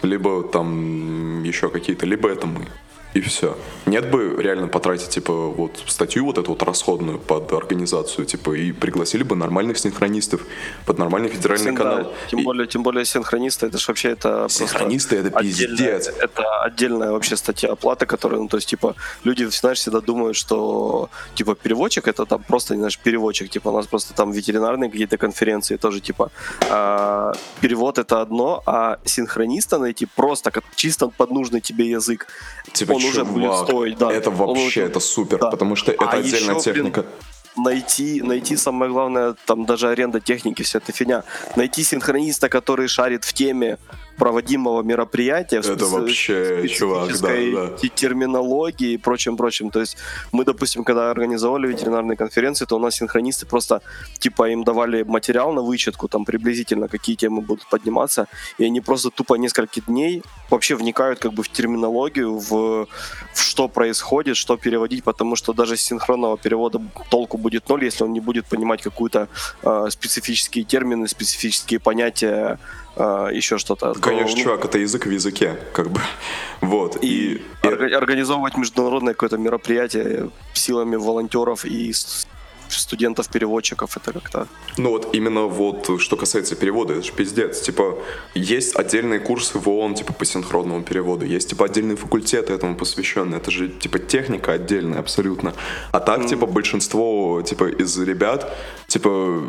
Либо 0.00 0.42
там 0.42 1.42
еще 1.42 1.68
какие-то, 1.68 2.06
либо 2.06 2.30
это 2.30 2.46
мы 2.46 2.66
и 3.14 3.20
все. 3.20 3.56
Нет 3.86 4.10
бы 4.10 4.36
реально 4.38 4.66
потратить, 4.66 5.08
типа, 5.10 5.32
вот 5.32 5.82
статью 5.86 6.24
вот 6.24 6.38
эту 6.38 6.50
вот 6.50 6.62
расходную 6.62 7.18
под 7.20 7.52
организацию, 7.52 8.26
типа, 8.26 8.52
и 8.52 8.72
пригласили 8.72 9.22
бы 9.22 9.36
нормальных 9.36 9.78
синхронистов 9.78 10.40
под 10.84 10.98
нормальный 10.98 11.28
федеральный 11.28 11.66
Син, 11.66 11.76
канал. 11.76 11.96
Да. 11.98 12.10
Тем, 12.28 12.40
и... 12.40 12.42
более, 12.42 12.66
тем 12.66 12.82
более 12.82 13.04
синхронисты, 13.04 13.66
это 13.66 13.78
же 13.78 13.84
вообще 13.86 14.10
это 14.10 14.48
Синхронисты 14.50 15.16
это 15.16 15.30
пиздец. 15.30 16.08
Это 16.08 16.62
отдельная 16.62 17.12
вообще 17.12 17.36
статья 17.36 17.70
оплаты, 17.72 18.04
которая, 18.06 18.40
ну, 18.40 18.48
то 18.48 18.56
есть, 18.56 18.68
типа, 18.68 18.96
люди, 19.22 19.44
знаешь, 19.44 19.78
всегда 19.78 20.00
думают, 20.00 20.36
что, 20.36 21.08
типа, 21.34 21.54
переводчик 21.54 22.08
это 22.08 22.26
там 22.26 22.42
просто, 22.42 22.74
не 22.74 22.80
знаешь, 22.80 22.98
переводчик, 22.98 23.48
типа, 23.48 23.68
у 23.68 23.76
нас 23.76 23.86
просто 23.86 24.12
там 24.14 24.32
ветеринарные 24.32 24.90
какие-то 24.90 25.18
конференции 25.18 25.76
тоже, 25.76 26.00
типа, 26.00 26.32
а, 26.68 27.32
перевод 27.60 27.98
это 27.98 28.20
одно, 28.20 28.62
а 28.66 28.98
синхрониста 29.04 29.78
найти 29.78 30.06
просто 30.16 30.50
как 30.50 30.64
чисто 30.74 31.08
под 31.08 31.30
нужный 31.30 31.60
тебе 31.60 31.90
язык. 31.90 32.26
Типа, 32.72 32.92
он 32.92 33.03
уже 33.08 33.24
будет 33.24 33.56
стоить, 33.56 33.98
да. 33.98 34.12
Это 34.12 34.30
вообще, 34.30 34.82
это 34.82 35.00
супер, 35.00 35.38
да. 35.38 35.50
потому 35.50 35.76
что 35.76 35.92
а 35.92 35.94
это 35.94 36.10
отдельная 36.10 36.54
еще, 36.54 36.72
техника. 36.72 37.02
Блин, 37.02 37.12
найти, 37.56 38.22
найти 38.22 38.56
самое 38.56 38.90
главное, 38.90 39.34
там 39.46 39.64
даже 39.64 39.88
аренда 39.88 40.20
техники, 40.20 40.62
вся 40.62 40.78
эта 40.78 40.92
фигня. 40.92 41.24
Найти 41.56 41.82
синхрониста, 41.82 42.48
который 42.48 42.88
шарит 42.88 43.24
в 43.24 43.32
теме 43.32 43.78
проводимого 44.16 44.82
мероприятия, 44.82 45.60
в 45.60 45.66
Это 45.66 45.86
вообще, 45.86 46.68
чувак, 46.68 47.08
да, 47.20 47.28
да. 47.28 47.76
те- 47.76 47.88
терминологии 47.88 48.92
и 48.92 48.96
прочим, 48.96 49.36
прочим. 49.36 49.70
То 49.70 49.80
есть 49.80 49.96
мы, 50.32 50.44
допустим, 50.44 50.84
когда 50.84 51.10
организовали 51.10 51.68
ветеринарные 51.68 52.16
конференции, 52.16 52.64
то 52.64 52.76
у 52.76 52.78
нас 52.78 52.96
синхронисты 52.96 53.46
просто, 53.46 53.80
типа, 54.18 54.50
им 54.50 54.64
давали 54.64 55.02
материал 55.02 55.52
на 55.52 55.62
вычетку, 55.62 56.08
там 56.08 56.24
приблизительно 56.24 56.88
какие 56.88 57.16
темы 57.16 57.40
будут 57.40 57.66
подниматься, 57.68 58.26
и 58.58 58.64
они 58.64 58.80
просто 58.80 59.10
тупо 59.10 59.34
несколько 59.34 59.80
дней 59.80 60.22
вообще 60.50 60.74
вникают 60.74 61.18
как 61.18 61.32
бы 61.32 61.42
в 61.42 61.48
терминологию, 61.48 62.38
в, 62.38 62.86
в 63.32 63.42
что 63.54 63.68
происходит, 63.68 64.36
что 64.36 64.56
переводить, 64.56 65.04
потому 65.04 65.36
что 65.36 65.52
даже 65.52 65.76
с 65.76 65.80
синхронного 65.80 66.36
перевода 66.36 66.80
толку 67.10 67.38
будет 67.38 67.68
ноль, 67.68 67.84
если 67.84 68.04
он 68.04 68.12
не 68.12 68.20
будет 68.20 68.46
понимать 68.46 68.82
какую-то 68.82 69.28
э, 69.62 69.86
специфические 69.90 70.64
термины, 70.64 71.08
специфические 71.08 71.80
понятия, 71.80 72.58
э, 72.96 73.28
еще 73.32 73.58
что-то. 73.58 73.94
То, 73.94 74.00
Конечно, 74.00 74.36
ну, 74.36 74.42
чувак, 74.42 74.64
это 74.64 74.78
язык 74.78 75.06
в 75.06 75.10
языке, 75.10 75.58
как 75.72 75.90
бы. 75.90 76.00
Вот. 76.60 76.96
и, 77.02 77.34
И, 77.34 77.42
орга- 77.62 77.94
организовывать 77.94 78.56
международное 78.56 79.12
какое-то 79.14 79.36
мероприятие 79.36 80.30
силами 80.54 80.96
волонтеров 80.96 81.64
и 81.64 81.92
студентов-переводчиков, 82.80 83.96
это 83.96 84.12
как-то... 84.12 84.46
Ну 84.76 84.90
вот 84.90 85.14
именно 85.14 85.42
вот 85.42 86.00
что 86.00 86.16
касается 86.16 86.56
перевода, 86.56 86.94
это 86.94 87.02
же 87.02 87.12
пиздец. 87.12 87.60
Типа, 87.60 87.98
есть 88.34 88.76
отдельные 88.76 89.20
курсы 89.20 89.58
в 89.58 89.68
ООН, 89.68 89.94
типа, 89.94 90.12
по 90.12 90.24
синхронному 90.24 90.82
переводу, 90.82 91.24
есть, 91.24 91.50
типа, 91.50 91.66
отдельные 91.66 91.96
факультеты 91.96 92.52
этому 92.52 92.76
посвященные. 92.76 93.38
Это 93.40 93.50
же, 93.50 93.68
типа, 93.68 93.98
техника 93.98 94.52
отдельная 94.52 94.98
абсолютно. 95.00 95.54
А 95.92 96.00
так, 96.00 96.26
типа, 96.26 96.46
большинство, 96.46 97.42
типа, 97.46 97.64
из 97.68 97.98
ребят, 97.98 98.52
типа, 98.88 99.42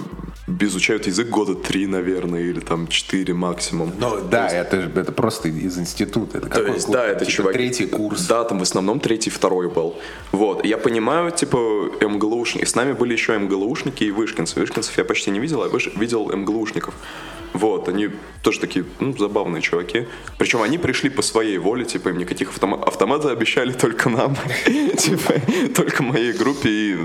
изучают 0.59 1.07
язык 1.07 1.29
года 1.29 1.55
три, 1.55 1.87
наверное, 1.87 2.41
или 2.41 2.59
там 2.59 2.87
четыре 2.87 3.33
максимум. 3.33 3.91
Ну 3.99 4.21
да, 4.29 4.47
это, 4.47 4.81
же- 4.81 4.91
это 4.95 5.11
просто 5.11 5.49
из 5.49 5.77
института. 5.77 6.37
Это 6.37 6.47
То 6.47 6.53
какой 6.59 6.73
есть, 6.75 6.85
курс? 6.85 6.97
да, 6.97 7.05
это 7.05 7.19
Типа 7.25 7.31
чувак... 7.31 7.53
третий 7.53 7.87
курс. 7.87 8.27
Да, 8.27 8.43
там 8.43 8.59
в 8.59 8.61
основном 8.61 8.99
третий, 8.99 9.29
второй 9.29 9.69
был. 9.69 9.95
Вот, 10.31 10.65
я 10.65 10.77
понимаю, 10.77 11.31
типа, 11.31 11.57
МГЛУшники. 12.01 12.65
С 12.65 12.75
нами 12.75 12.93
были 12.93 13.14
еще 13.15 13.37
МГЛУшники 13.37 14.03
и 14.03 14.11
вышкинцы. 14.11 14.59
Вышкинцев 14.59 14.97
я 14.97 15.03
почти 15.03 15.31
не 15.31 15.39
видел, 15.39 15.63
а 15.63 15.67
выш- 15.67 15.97
видел 15.97 16.29
МГЛУшников. 16.31 16.93
Вот, 17.53 17.87
они 17.87 18.09
тоже 18.43 18.59
такие, 18.59 18.83
ну, 18.99 19.15
забавные 19.17 19.61
чуваки. 19.61 20.07
Причем 20.37 20.61
они 20.61 20.77
пришли 20.77 21.09
по 21.09 21.21
своей 21.21 21.57
воле, 21.57 21.85
типа, 21.85 22.09
им 22.09 22.17
никаких 22.17 22.49
автома- 22.49 22.83
автоматов 22.83 23.31
обещали 23.31 23.71
только 23.71 24.09
нам. 24.09 24.35
Типа, 24.97 25.33
только 25.73 26.03
моей 26.03 26.33
группе 26.33 26.69
и 26.69 26.97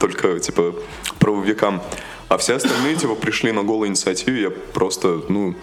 только, 0.00 0.40
типа, 0.40 0.74
правовикам. 1.20 1.80
А 2.28 2.36
все 2.36 2.54
остальные, 2.54 2.96
типа, 2.96 3.14
пришли 3.14 3.52
на 3.52 3.62
голую 3.62 3.90
инициативу, 3.90 4.36
я 4.36 4.50
просто, 4.50 5.22
ну, 5.28 5.54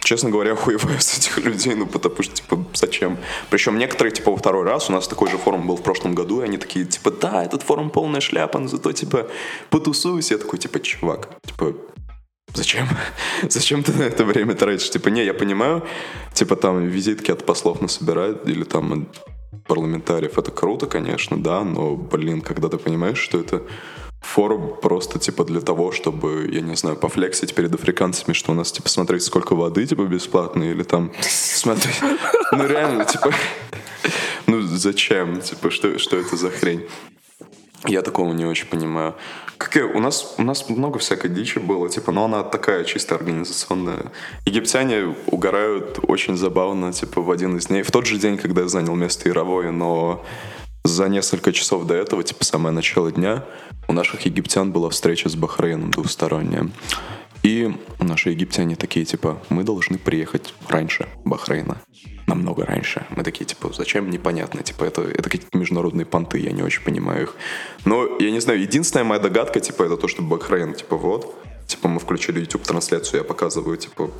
честно 0.00 0.30
говоря, 0.30 0.52
охуеваю 0.54 1.00
с 1.00 1.18
этих 1.18 1.38
людей, 1.38 1.74
ну, 1.74 1.86
потому 1.86 2.22
что, 2.22 2.34
типа, 2.34 2.64
зачем? 2.74 3.18
Причем 3.50 3.78
некоторые, 3.78 4.12
типа, 4.12 4.30
во 4.30 4.36
второй 4.36 4.64
раз, 4.64 4.90
у 4.90 4.92
нас 4.92 5.08
такой 5.08 5.30
же 5.30 5.38
форум 5.38 5.66
был 5.66 5.76
в 5.76 5.82
прошлом 5.82 6.14
году, 6.14 6.40
и 6.40 6.44
они 6.44 6.58
такие, 6.58 6.84
типа, 6.84 7.10
да, 7.10 7.44
этот 7.44 7.62
форум 7.62 7.90
полная 7.90 8.20
шляпа, 8.20 8.58
но 8.58 8.68
зато, 8.68 8.92
типа, 8.92 9.26
потусуюсь. 9.70 10.30
Я 10.30 10.38
такой, 10.38 10.58
типа, 10.58 10.80
чувак, 10.80 11.28
типа, 11.46 11.74
Зачем? 12.54 12.88
Зачем 13.48 13.82
ты 13.82 13.92
на 13.92 14.02
это 14.02 14.24
время 14.24 14.54
тратишь? 14.54 14.90
Типа, 14.90 15.08
не, 15.08 15.24
я 15.24 15.34
понимаю, 15.34 15.84
типа 16.34 16.56
там 16.56 16.84
визитки 16.84 17.30
от 17.30 17.46
послов 17.46 17.80
насобирают 17.80 18.48
или 18.48 18.64
там 18.64 19.06
парламентариев. 19.66 20.36
Это 20.38 20.50
круто, 20.50 20.86
конечно, 20.86 21.40
да, 21.40 21.62
но, 21.62 21.94
блин, 21.94 22.40
когда 22.40 22.68
ты 22.68 22.76
понимаешь, 22.76 23.18
что 23.18 23.38
это 23.38 23.62
форум 24.20 24.76
просто, 24.80 25.18
типа, 25.18 25.44
для 25.44 25.60
того, 25.60 25.92
чтобы, 25.92 26.48
я 26.52 26.60
не 26.60 26.76
знаю, 26.76 26.96
пофлексить 26.96 27.54
перед 27.54 27.74
африканцами, 27.74 28.34
что 28.34 28.52
у 28.52 28.54
нас, 28.54 28.72
типа, 28.72 28.88
смотреть, 28.88 29.22
сколько 29.22 29.54
воды, 29.54 29.86
типа, 29.86 30.02
бесплатно, 30.02 30.64
или 30.64 30.82
там 30.82 31.12
смотреть... 31.20 32.00
Ну, 32.52 32.66
реально, 32.66 33.04
типа... 33.04 33.32
Ну, 34.46 34.62
зачем? 34.62 35.40
Типа, 35.40 35.70
что, 35.70 35.98
что 35.98 36.16
это 36.16 36.36
за 36.36 36.50
хрень? 36.50 36.86
Я 37.86 38.02
такого 38.02 38.32
не 38.32 38.44
очень 38.44 38.66
понимаю. 38.66 39.14
Какая, 39.56 39.84
у, 39.84 40.00
нас, 40.00 40.34
у 40.38 40.42
нас 40.42 40.68
много 40.68 40.98
всякой 40.98 41.30
дичи 41.30 41.58
было, 41.58 41.88
типа, 41.88 42.12
но 42.12 42.24
она 42.24 42.42
такая 42.42 42.84
чисто 42.84 43.14
организационная. 43.14 44.12
Египтяне 44.46 45.14
угорают 45.26 45.98
очень 46.02 46.36
забавно, 46.36 46.92
типа, 46.92 47.20
в 47.22 47.30
один 47.30 47.56
из 47.56 47.66
дней. 47.66 47.82
В 47.82 47.90
тот 47.90 48.06
же 48.06 48.18
день, 48.18 48.38
когда 48.38 48.62
я 48.62 48.68
занял 48.68 48.94
место 48.94 49.28
Яровое, 49.28 49.70
но 49.70 50.24
за 50.84 51.08
несколько 51.08 51.52
часов 51.52 51.86
до 51.86 51.94
этого, 51.94 52.22
типа, 52.22 52.44
самое 52.44 52.74
начало 52.74 53.12
дня, 53.12 53.44
у 53.88 53.92
наших 53.92 54.22
египтян 54.26 54.72
была 54.72 54.90
встреча 54.90 55.28
с 55.28 55.36
Бахрейном 55.36 55.90
двусторонняя. 55.90 56.70
И 57.42 57.74
наши 57.98 58.30
египтяне 58.30 58.76
такие, 58.76 59.06
типа, 59.06 59.42
мы 59.48 59.64
должны 59.64 59.98
приехать 59.98 60.54
раньше 60.68 61.08
Бахрейна. 61.24 61.80
Намного 62.26 62.66
раньше. 62.66 63.06
Мы 63.16 63.24
такие, 63.24 63.46
типа, 63.46 63.72
зачем? 63.72 64.10
Непонятно. 64.10 64.62
Типа, 64.62 64.84
это, 64.84 65.02
это 65.02 65.28
какие-то 65.30 65.56
международные 65.56 66.04
понты, 66.04 66.38
я 66.38 66.52
не 66.52 66.62
очень 66.62 66.82
понимаю 66.82 67.22
их. 67.22 67.34
Но, 67.84 68.18
я 68.18 68.30
не 68.30 68.40
знаю, 68.40 68.60
единственная 68.60 69.04
моя 69.04 69.20
догадка, 69.20 69.60
типа, 69.60 69.84
это 69.84 69.96
то, 69.96 70.06
что 70.06 70.22
Бахрейн, 70.22 70.74
типа, 70.74 70.96
вот. 70.96 71.34
Типа, 71.66 71.88
мы 71.88 71.98
включили 71.98 72.40
YouTube-трансляцию, 72.40 73.20
я 73.20 73.24
показываю, 73.24 73.76
типа, 73.76 74.10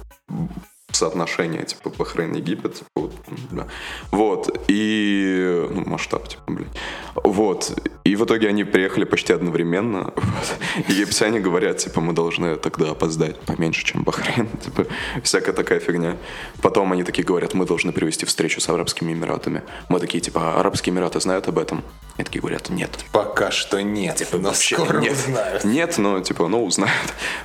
соотношение, 0.92 1.64
типа, 1.64 1.90
Бахрейн-Египет, 1.90 2.74
типа, 2.74 2.88
вот, 2.94 3.12
да. 3.50 3.66
Вот, 4.10 4.64
и, 4.68 5.66
ну, 5.70 5.84
масштаб, 5.86 6.28
типа, 6.28 6.42
блин. 6.46 6.68
Вот, 7.14 7.72
и 8.04 8.16
в 8.16 8.24
итоге 8.24 8.48
они 8.48 8.64
приехали 8.64 9.04
почти 9.04 9.32
одновременно. 9.32 10.12
Вот. 10.16 10.88
Египтяне 10.88 11.40
говорят, 11.40 11.78
типа, 11.78 12.00
мы 12.00 12.12
должны 12.12 12.56
тогда 12.56 12.90
опоздать 12.90 13.38
поменьше, 13.40 13.84
чем 13.84 14.02
Бахрейн, 14.02 14.48
типа, 14.64 14.86
всякая 15.22 15.52
такая 15.52 15.80
фигня. 15.80 16.16
Потом 16.62 16.92
они 16.92 17.04
такие 17.04 17.24
говорят, 17.24 17.54
мы 17.54 17.66
должны 17.66 17.92
привести 17.92 18.26
встречу 18.26 18.60
с 18.60 18.68
Арабскими 18.68 19.12
Эмиратами. 19.12 19.62
Мы 19.88 20.00
такие, 20.00 20.20
типа, 20.20 20.40
«А 20.40 20.60
Арабские 20.60 20.94
Эмираты 20.94 21.20
знают 21.20 21.48
об 21.48 21.58
этом? 21.58 21.82
И 22.20 22.24
такие 22.24 22.40
говорят, 22.40 22.68
нет. 22.68 22.90
Пока 23.12 23.50
что 23.50 23.82
нет, 23.82 24.26
но 24.32 24.38
Вообще 24.50 24.74
скоро 24.76 24.98
нет. 24.98 25.12
узнают. 25.12 25.64
Нет, 25.64 25.96
но 25.98 26.20
типа, 26.20 26.48
ну, 26.48 26.64
узнают. 26.64 26.92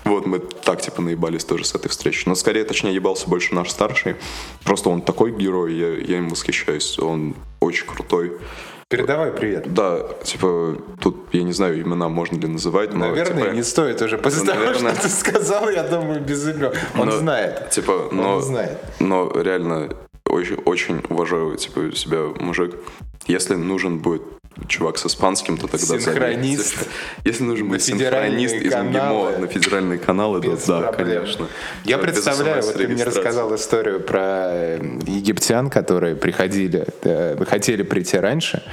Вот, 0.03 0.25
мы 0.25 0.39
так, 0.39 0.81
типа, 0.81 1.01
наебались 1.01 1.45
тоже 1.45 1.63
с 1.63 1.73
этой 1.75 1.87
встречи. 1.87 2.27
Но 2.27 2.35
скорее, 2.35 2.65
точнее, 2.65 2.93
ебался 2.93 3.29
больше 3.29 3.55
наш 3.55 3.69
старший. 3.71 4.17
Просто 4.65 4.89
он 4.89 5.01
такой 5.01 5.31
герой, 5.31 5.73
я, 5.73 5.87
я 5.97 6.17
им 6.17 6.27
восхищаюсь. 6.29 6.99
Он 6.99 7.35
очень 7.61 7.87
крутой. 7.87 8.33
Передавай 8.89 9.31
привет. 9.31 9.73
Да, 9.73 9.99
типа, 10.23 10.77
тут, 10.99 11.17
я 11.31 11.43
не 11.43 11.53
знаю, 11.53 11.81
имена 11.81 12.09
можно 12.09 12.37
ли 12.37 12.47
называть, 12.47 12.93
но, 12.93 13.07
Наверное, 13.07 13.43
типа, 13.43 13.53
не 13.55 13.63
стоит 13.63 14.01
уже. 14.01 14.17
После 14.17 14.41
Ну, 14.41 14.45
того, 14.47 14.59
наверное. 14.59 14.93
что 14.93 15.01
ты 15.03 15.09
сказал, 15.09 15.69
я 15.69 15.83
думаю, 15.83 16.19
без 16.21 16.45
имен. 16.47 16.73
Он 16.99 17.05
но, 17.07 17.11
знает. 17.17 17.69
Типа, 17.71 18.09
но, 18.11 18.41
знает. 18.41 18.77
но 18.99 19.31
реально 19.41 19.89
очень, 20.29 20.57
очень 20.65 21.01
уважаю, 21.09 21.55
типа, 21.55 21.95
себя 21.95 22.25
мужик. 22.39 22.75
Если 23.25 23.55
нужен 23.55 23.97
будет 23.99 24.21
чувак 24.67 24.97
с 24.97 25.05
испанским, 25.05 25.57
то 25.57 25.67
тогда. 25.67 25.99
Синхронист. 25.99 26.79
Типа, 26.79 26.91
Если 27.25 27.43
нужен 27.43 27.79
федеральные 27.79 28.49
синхронист 28.49 28.55
из. 28.55 28.75
МГИМО 28.75 29.37
на 29.39 29.47
федеральные 29.47 29.99
каналы, 29.99 30.41
то 30.41 30.57
да, 30.67 30.91
проблем. 30.91 31.21
конечно. 31.21 31.47
Я 31.83 31.97
Без 31.97 32.03
представляю, 32.03 32.63
вот 32.63 32.75
ты 32.75 32.87
мне 32.87 33.03
рассказал 33.03 33.53
историю 33.55 33.99
про 33.99 34.47
э, 34.51 34.79
египтян, 35.07 35.69
которые 35.69 36.15
приходили, 36.15 36.87
э, 37.03 37.43
хотели 37.45 37.83
прийти 37.83 38.17
раньше. 38.17 38.63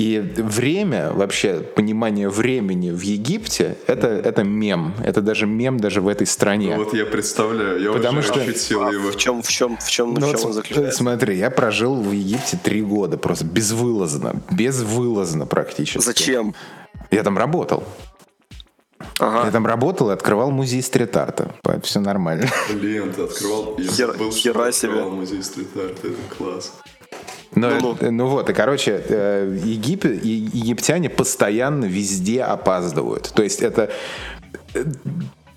И 0.00 0.18
время, 0.18 1.12
вообще, 1.12 1.60
понимание 1.60 2.30
времени 2.30 2.90
в 2.90 3.02
Египте, 3.02 3.76
это, 3.86 4.08
это 4.08 4.42
мем. 4.44 4.94
Это 5.04 5.20
даже 5.20 5.46
мем 5.46 5.78
даже 5.78 6.00
в 6.00 6.08
этой 6.08 6.26
стране. 6.26 6.74
Вот 6.76 6.94
я 6.94 7.04
представляю, 7.04 7.82
я 7.82 7.92
Потому 7.92 8.20
уже 8.20 8.28
что- 8.28 8.40
ощутил 8.40 8.82
А 8.82 8.90
его. 8.90 9.10
в 9.10 9.16
чем, 9.18 9.42
в 9.42 9.48
чем, 9.48 9.76
в 9.76 9.90
чем, 9.90 10.14
Ну 10.14 10.20
в 10.20 10.24
вот 10.24 10.30
чем 10.30 10.46
он 10.46 10.52
см- 10.52 10.54
заключается? 10.54 10.96
смотри, 10.96 11.36
я 11.36 11.50
прожил 11.50 11.96
в 11.96 12.12
Египте 12.12 12.58
три 12.62 12.80
года, 12.80 13.18
просто 13.18 13.44
безвылазно, 13.44 14.40
безвылазно 14.50 15.44
практически. 15.44 16.02
Зачем? 16.02 16.54
Я 17.10 17.22
там 17.22 17.36
работал. 17.36 17.84
Ага. 19.18 19.44
Я 19.46 19.50
там 19.52 19.66
работал 19.66 20.08
и 20.10 20.14
открывал 20.14 20.50
музей 20.50 20.82
стрит-арта. 20.82 21.54
Все 21.82 22.00
нормально. 22.00 22.48
Блин, 22.72 23.12
ты 23.12 23.22
открывал, 23.24 23.76
я 23.78 23.84
Хер- 23.84 24.12
забыл, 24.12 24.30
хера 24.32 24.72
себе. 24.72 24.92
открывал 24.92 25.10
музей 25.10 25.42
стрит-арта, 25.42 26.08
это 26.08 26.16
класс. 26.38 26.72
Но, 27.54 27.70
Ну-ну. 27.70 27.96
э, 28.00 28.10
ну 28.10 28.26
вот, 28.26 28.48
и 28.48 28.52
короче, 28.52 29.02
э, 29.08 29.58
Египет, 29.64 30.24
е- 30.24 30.44
египтяне 30.52 31.08
постоянно 31.10 31.84
везде 31.86 32.42
опаздывают. 32.42 33.32
То 33.34 33.42
есть 33.42 33.60
это... 33.60 33.90
э, 34.74 34.84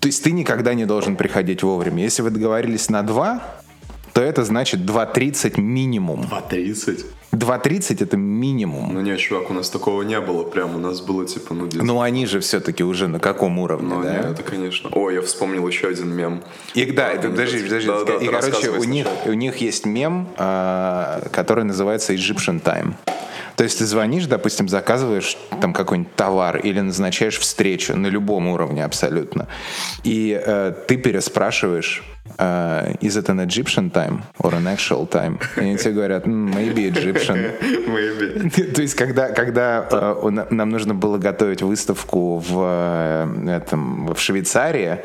То 0.00 0.08
есть 0.08 0.22
ты 0.24 0.32
никогда 0.32 0.74
не 0.74 0.86
должен 0.86 1.16
приходить 1.16 1.62
вовремя. 1.62 2.02
Если 2.02 2.22
вы 2.22 2.30
договорились 2.30 2.90
на 2.90 3.02
2, 3.02 3.42
то 4.14 4.22
это 4.22 4.44
значит 4.44 4.80
2.30 4.80 5.60
минимум. 5.60 6.22
2.30? 6.22 7.04
2.30 7.32 8.02
это 8.04 8.16
минимум. 8.16 8.94
Ну 8.94 9.00
не, 9.00 9.16
чувак, 9.16 9.50
у 9.50 9.54
нас 9.54 9.68
такого 9.68 10.02
не 10.02 10.20
было 10.20 10.44
прям, 10.44 10.76
у 10.76 10.78
нас 10.78 11.00
было 11.00 11.26
типа, 11.26 11.52
ну, 11.52 11.66
где-то... 11.66 11.84
Ну 11.84 12.00
они 12.00 12.24
же 12.26 12.38
все-таки 12.38 12.84
уже 12.84 13.08
на 13.08 13.18
каком 13.18 13.58
уровне, 13.58 13.88
Ну, 13.92 14.02
да? 14.04 14.12
не, 14.12 14.18
это, 14.30 14.44
конечно. 14.44 14.88
О, 14.92 15.10
я 15.10 15.20
вспомнил 15.20 15.66
еще 15.66 15.88
один 15.88 16.14
мем. 16.14 16.44
И 16.74 16.84
да, 16.92 17.10
это, 17.10 17.28
подожди, 17.28 17.64
подожди. 17.64 17.88
Да, 17.88 18.04
да, 18.04 18.14
и 18.14 18.28
короче, 18.28 18.70
у 18.70 18.84
них, 18.84 19.08
у 19.26 19.32
них 19.32 19.56
есть 19.56 19.84
мем, 19.84 20.28
а, 20.36 21.26
который 21.32 21.64
называется 21.64 22.14
Egyptian 22.14 22.62
Time. 22.62 22.94
То 23.56 23.64
есть 23.64 23.78
ты 23.78 23.86
звонишь, 23.86 24.26
допустим, 24.26 24.68
заказываешь 24.68 25.36
там 25.60 25.72
какой-нибудь 25.72 26.14
товар 26.16 26.56
или 26.58 26.80
назначаешь 26.80 27.38
встречу 27.38 27.96
на 27.96 28.08
любом 28.08 28.48
уровне 28.48 28.84
абсолютно, 28.84 29.46
и 30.02 30.40
э, 30.44 30.74
ты 30.86 30.96
переспрашиваешь 30.96 32.02
uh, 32.38 32.96
is 33.00 33.16
it 33.16 33.28
an 33.28 33.40
Egyptian 33.40 33.90
time 33.90 34.22
or 34.38 34.54
an 34.54 34.66
actual 34.66 35.06
time? 35.06 35.40
И 35.56 35.60
они 35.60 35.76
тебе 35.76 35.92
говорят, 35.92 36.26
maybe 36.26 36.88
Egyptian. 36.88 37.52
Maybe. 37.86 38.72
То 38.72 38.82
есть, 38.82 38.94
когда, 38.94 39.28
когда 39.28 39.86
uh, 39.90 40.46
нам 40.50 40.70
нужно 40.70 40.94
было 40.94 41.18
готовить 41.18 41.62
выставку 41.62 42.38
в, 42.38 42.52
uh, 42.52 43.50
этом, 43.50 44.14
в 44.14 44.18
Швейцарии, 44.18 45.00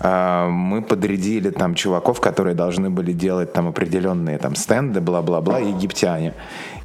uh, 0.00 0.48
мы 0.48 0.82
подрядили 0.82 1.50
там 1.50 1.74
чуваков, 1.74 2.20
которые 2.20 2.54
должны 2.54 2.90
были 2.90 3.12
делать 3.12 3.52
там 3.52 3.68
определенные 3.68 4.38
там 4.38 4.54
стенды, 4.54 5.00
бла-бла-бла, 5.00 5.58
египтяне. 5.58 6.34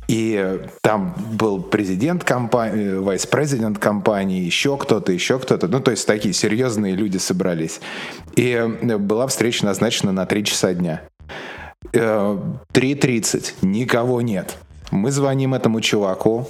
И 0.09 0.59
там 0.81 1.13
был 1.33 1.61
президент 1.61 2.23
компании, 2.23 2.93
вайс-президент 2.93 3.77
компании, 3.77 4.41
еще 4.41 4.75
кто-то, 4.75 5.11
еще 5.11 5.37
кто-то. 5.37 5.67
Ну, 5.67 5.81
то 5.81 5.91
есть 5.91 6.07
такие 6.07 6.33
серьезные 6.33 6.95
люди 6.95 7.17
собрались. 7.17 7.79
И 8.35 8.49
э, 8.53 8.97
была 8.97 9.27
встреча 9.27 9.65
назначена 9.65 10.11
на 10.11 10.25
3 10.25 10.43
часа 10.45 10.73
дня. 10.73 11.03
3.30, 11.93 13.53
э, 13.61 13.65
никого 13.67 14.21
нет. 14.21 14.57
Мы 14.89 15.11
звоним 15.11 15.53
этому 15.53 15.79
чуваку, 15.79 16.49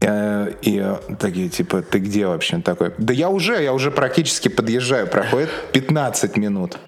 э, 0.00 0.52
и 0.62 0.86
такие, 1.18 1.48
типа, 1.48 1.82
ты 1.82 1.98
где 1.98 2.28
вообще? 2.28 2.60
Такой, 2.60 2.92
да 2.96 3.12
я 3.12 3.28
уже, 3.28 3.60
я 3.60 3.72
уже 3.72 3.90
практически 3.90 4.48
подъезжаю, 4.48 5.08
проходит 5.08 5.50
15 5.72 6.36
минут 6.36 6.78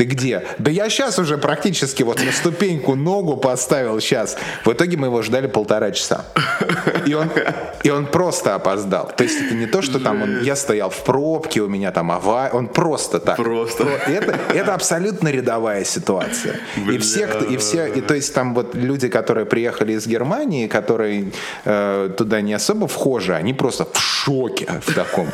ты 0.00 0.06
где? 0.06 0.42
Да 0.58 0.70
я 0.70 0.88
сейчас 0.88 1.18
уже 1.18 1.36
практически 1.36 2.02
вот 2.02 2.24
на 2.24 2.32
ступеньку 2.32 2.94
ногу 2.94 3.36
поставил 3.36 4.00
сейчас. 4.00 4.38
В 4.64 4.72
итоге 4.72 4.96
мы 4.96 5.08
его 5.08 5.20
ждали 5.20 5.46
полтора 5.46 5.90
часа. 5.90 6.24
И 7.04 7.12
он, 7.12 7.30
и 7.82 7.90
он 7.90 8.06
просто 8.06 8.54
опоздал. 8.54 9.12
То 9.14 9.24
есть 9.24 9.38
это 9.42 9.54
не 9.54 9.66
то, 9.66 9.82
что 9.82 10.00
там 10.00 10.22
он, 10.22 10.42
я 10.42 10.56
стоял 10.56 10.88
в 10.88 11.04
пробке, 11.04 11.60
у 11.60 11.68
меня 11.68 11.92
там 11.92 12.10
авария, 12.10 12.50
он 12.52 12.68
просто 12.68 13.20
так. 13.20 13.36
Просто. 13.36 13.84
Это, 14.06 14.38
это 14.54 14.74
абсолютно 14.74 15.28
рядовая 15.28 15.84
ситуация. 15.84 16.56
Бля. 16.76 16.94
И 16.94 16.98
все, 16.98 17.26
кто, 17.26 17.44
и 17.44 17.58
все, 17.58 17.86
и 17.86 18.00
то 18.00 18.14
есть 18.14 18.34
там 18.34 18.54
вот 18.54 18.74
люди, 18.74 19.08
которые 19.08 19.44
приехали 19.44 19.92
из 19.92 20.06
Германии, 20.06 20.66
которые 20.66 21.32
э, 21.66 22.10
туда 22.16 22.40
не 22.40 22.54
особо 22.54 22.86
вхожи, 22.86 23.34
они 23.34 23.52
просто 23.52 23.84
в 23.84 23.98
шоке 23.98 24.66
в 24.86 24.94
таком. 24.94 25.28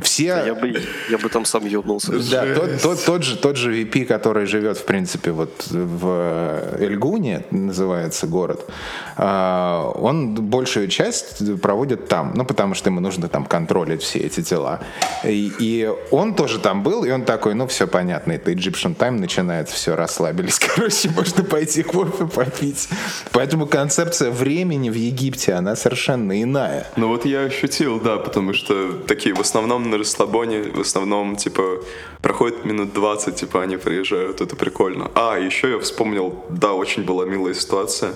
Все... 0.00 0.42
Я 0.46 0.54
бы, 0.54 0.82
я 1.10 1.18
бы 1.18 1.28
там 1.28 1.44
сам 1.44 1.66
ебнулся. 1.66 2.12
Да, 2.30 2.54
тот, 2.54 2.82
тот, 2.82 3.04
тот, 3.04 3.22
же, 3.22 3.36
тот 3.36 3.56
же 3.56 3.82
VP, 3.82 3.97
который 4.04 4.46
живет, 4.46 4.78
в 4.78 4.84
принципе, 4.84 5.30
вот 5.30 5.66
в 5.70 6.76
Эльгуне, 6.78 7.44
называется 7.50 8.26
город, 8.26 8.68
а, 9.16 9.90
он 9.94 10.34
большую 10.34 10.88
часть 10.88 11.60
проводит 11.60 12.08
там, 12.08 12.32
ну, 12.34 12.44
потому 12.44 12.74
что 12.74 12.90
ему 12.90 13.00
нужно 13.00 13.28
там 13.28 13.44
контролить 13.44 14.02
все 14.02 14.20
эти 14.20 14.40
дела. 14.40 14.80
И, 15.24 15.52
и 15.58 15.90
он 16.10 16.34
тоже 16.34 16.58
там 16.58 16.82
был, 16.82 17.04
и 17.04 17.10
он 17.10 17.24
такой, 17.24 17.54
ну, 17.54 17.66
все 17.66 17.86
понятно, 17.86 18.32
это 18.32 18.52
Egyptian 18.52 18.96
Time 18.96 19.18
начинается, 19.18 19.74
все, 19.74 19.96
расслабились, 19.96 20.58
короче, 20.74 21.10
можно 21.10 21.44
пойти 21.44 21.82
кофе 21.82 22.26
попить. 22.26 22.88
Поэтому 23.32 23.66
концепция 23.66 24.30
времени 24.30 24.90
в 24.90 24.94
Египте, 24.94 25.54
она 25.54 25.76
совершенно 25.76 26.42
иная. 26.42 26.86
Ну, 26.96 27.08
вот 27.08 27.24
я 27.24 27.42
ощутил, 27.42 28.00
да, 28.00 28.16
потому 28.16 28.54
что 28.54 28.92
такие 29.06 29.34
в 29.34 29.40
основном 29.40 29.90
на 29.90 29.98
расслабоне, 29.98 30.62
в 30.62 30.80
основном, 30.80 31.36
типа, 31.36 31.80
проходит 32.22 32.64
минут 32.64 32.92
20, 32.92 33.34
типа, 33.36 33.62
они 33.62 33.76
приезжают, 33.76 34.40
это 34.40 34.56
прикольно. 34.56 35.10
А, 35.14 35.38
еще 35.38 35.70
я 35.70 35.78
вспомнил, 35.78 36.44
да, 36.48 36.72
очень 36.72 37.04
была 37.04 37.24
милая 37.24 37.54
ситуация. 37.54 38.14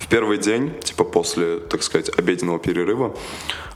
В 0.00 0.08
первый 0.08 0.38
день, 0.38 0.72
типа, 0.80 1.04
после, 1.04 1.58
так 1.58 1.82
сказать, 1.82 2.10
обеденного 2.18 2.58
перерыва, 2.58 3.14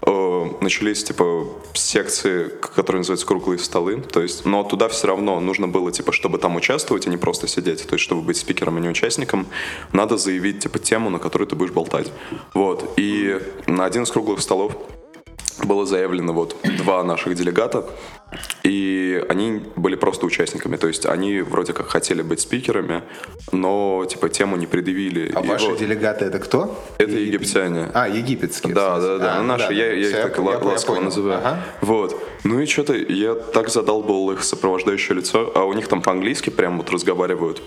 э, 0.02 0.44
начались, 0.60 1.04
типа, 1.04 1.46
секции, 1.74 2.50
которые 2.74 3.00
называются 3.00 3.26
круглые 3.26 3.58
столы, 3.58 4.00
то 4.00 4.20
есть, 4.22 4.44
но 4.44 4.64
туда 4.64 4.88
все 4.88 5.06
равно 5.06 5.38
нужно 5.40 5.68
было, 5.68 5.92
типа, 5.92 6.12
чтобы 6.12 6.38
там 6.38 6.56
участвовать, 6.56 7.06
а 7.06 7.10
не 7.10 7.16
просто 7.16 7.46
сидеть, 7.46 7.86
то 7.86 7.94
есть, 7.94 8.04
чтобы 8.04 8.22
быть 8.22 8.36
спикером, 8.36 8.76
а 8.76 8.80
не 8.80 8.88
участником, 8.88 9.46
надо 9.92 10.16
заявить, 10.16 10.60
типа, 10.60 10.78
тему, 10.78 11.10
на 11.10 11.18
которую 11.18 11.46
ты 11.46 11.54
будешь 11.54 11.72
болтать. 11.72 12.10
Вот, 12.54 12.94
и 12.96 13.40
на 13.66 13.84
один 13.84 14.02
из 14.02 14.10
круглых 14.10 14.40
столов 14.40 14.72
было 15.64 15.86
заявлено 15.86 16.32
вот 16.32 16.56
два 16.76 17.02
наших 17.02 17.34
делегата, 17.34 17.86
и 18.62 19.24
они 19.28 19.62
были 19.76 19.94
просто 19.94 20.26
участниками, 20.26 20.76
то 20.76 20.88
есть 20.88 21.06
они 21.06 21.40
вроде 21.40 21.72
как 21.72 21.88
хотели 21.88 22.22
быть 22.22 22.40
спикерами, 22.40 23.02
но 23.52 24.04
типа 24.08 24.28
тему 24.28 24.56
не 24.56 24.66
предъявили. 24.66 25.32
А 25.34 25.40
и 25.40 25.46
ваши 25.46 25.68
вот... 25.68 25.78
делегаты 25.78 26.24
это 26.24 26.38
кто? 26.38 26.82
Это 26.98 27.12
египтяне. 27.12 27.90
А, 27.94 28.08
египетские. 28.08 28.74
Да, 28.74 28.98
да, 28.98 29.18
да, 29.18 29.36
а, 29.36 29.40
ну, 29.40 29.46
наши, 29.46 29.68
да, 29.68 29.74
я, 29.74 29.92
я 29.92 30.08
их 30.08 30.22
так 30.22 30.38
я, 30.38 30.42
ласково 30.42 30.96
я 30.96 31.00
называю. 31.02 31.38
Ага. 31.38 31.62
Вот. 31.80 32.20
Ну 32.44 32.60
и 32.60 32.66
что-то 32.66 32.94
я 32.94 33.34
так 33.34 33.68
задолбал 33.68 34.30
их 34.32 34.42
сопровождающее 34.42 35.16
лицо, 35.16 35.52
а 35.54 35.64
у 35.64 35.72
них 35.72 35.88
там 35.88 36.02
по-английски 36.02 36.50
прям 36.50 36.78
вот 36.78 36.90
разговаривают 36.90 37.62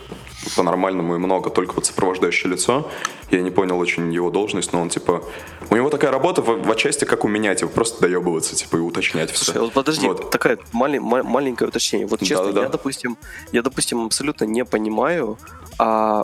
по-нормальному 0.55 1.15
и 1.15 1.17
много, 1.17 1.49
только 1.49 1.73
вот 1.75 1.85
сопровождающее 1.85 2.51
лицо. 2.51 2.89
Я 3.31 3.41
не 3.41 3.51
понял 3.51 3.77
очень 3.77 4.11
его 4.11 4.29
должность, 4.29 4.73
но 4.73 4.81
он 4.81 4.89
типа... 4.89 5.23
У 5.69 5.75
него 5.75 5.89
такая 5.89 6.11
работа 6.11 6.41
в, 6.41 6.63
в 6.63 6.71
отчасти, 6.71 7.05
как 7.05 7.25
у 7.25 7.27
меня, 7.27 7.53
типа 7.55 7.71
просто 7.71 8.01
доебываться, 8.01 8.55
типа 8.55 8.77
и 8.77 8.79
уточнять 8.79 9.31
все. 9.31 9.45
Слушай, 9.45 9.61
вот 9.61 9.73
подожди, 9.73 10.07
вот. 10.07 10.31
такая 10.31 10.48
малень, 10.71 11.01
маленькое 11.01 11.67
уточнение. 11.69 12.07
Вот 12.07 12.21
честно, 12.21 12.47
да, 12.47 12.51
да, 12.51 12.61
я, 12.63 12.69
допустим, 12.69 13.17
я, 13.51 13.61
допустим, 13.61 14.05
абсолютно 14.05 14.45
не 14.45 14.65
понимаю, 14.65 15.37
а 15.77 16.23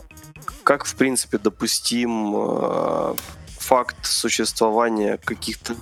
как, 0.64 0.86
в 0.86 0.96
принципе, 0.96 1.38
допустим 1.38 2.34
э, 2.36 3.16
факт 3.66 4.06
существования 4.06 5.18
каких-то 5.24 5.74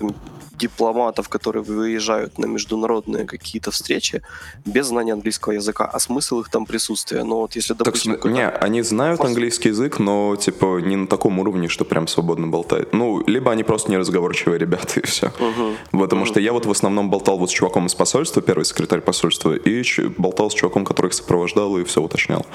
дипломатов, 0.57 1.27
которые 1.29 1.63
выезжают 1.63 2.37
на 2.37 2.45
международные 2.45 3.25
какие-то 3.25 3.71
встречи 3.71 4.21
без 4.65 4.87
знания 4.87 5.13
английского 5.13 5.53
языка, 5.53 5.85
а 5.85 5.99
смысл 5.99 6.39
их 6.39 6.49
там 6.49 6.65
присутствия? 6.65 7.23
Ну 7.23 7.37
вот 7.37 7.55
если, 7.55 7.73
допустим... 7.73 8.13
Так, 8.13 8.25
не, 8.25 8.47
они 8.47 8.81
знают 8.83 9.17
Фас... 9.17 9.27
английский 9.27 9.69
язык, 9.69 9.99
но 9.99 10.35
типа 10.35 10.79
не 10.79 10.95
на 10.95 11.07
таком 11.07 11.39
уровне, 11.39 11.67
что 11.67 11.83
прям 11.83 12.07
свободно 12.07 12.47
болтают. 12.47 12.93
Ну, 12.93 13.23
либо 13.27 13.51
они 13.51 13.63
просто 13.63 13.91
неразговорчивые 13.91 14.59
ребята, 14.59 14.99
и 15.01 15.05
все. 15.05 15.27
Угу. 15.27 15.99
Потому 15.99 16.21
угу. 16.21 16.29
что 16.29 16.39
я 16.39 16.53
вот 16.53 16.65
в 16.65 16.71
основном 16.71 17.09
болтал 17.09 17.37
вот 17.37 17.49
с 17.49 17.53
чуваком 17.53 17.87
из 17.87 17.95
посольства, 17.95 18.41
первый 18.41 18.63
секретарь 18.63 19.01
посольства, 19.01 19.53
и 19.53 19.83
болтал 20.17 20.49
с 20.49 20.53
чуваком, 20.53 20.85
который 20.85 21.07
их 21.07 21.13
сопровождал 21.13 21.77
и 21.77 21.83
все 21.83 22.01
уточнял. 22.01 22.45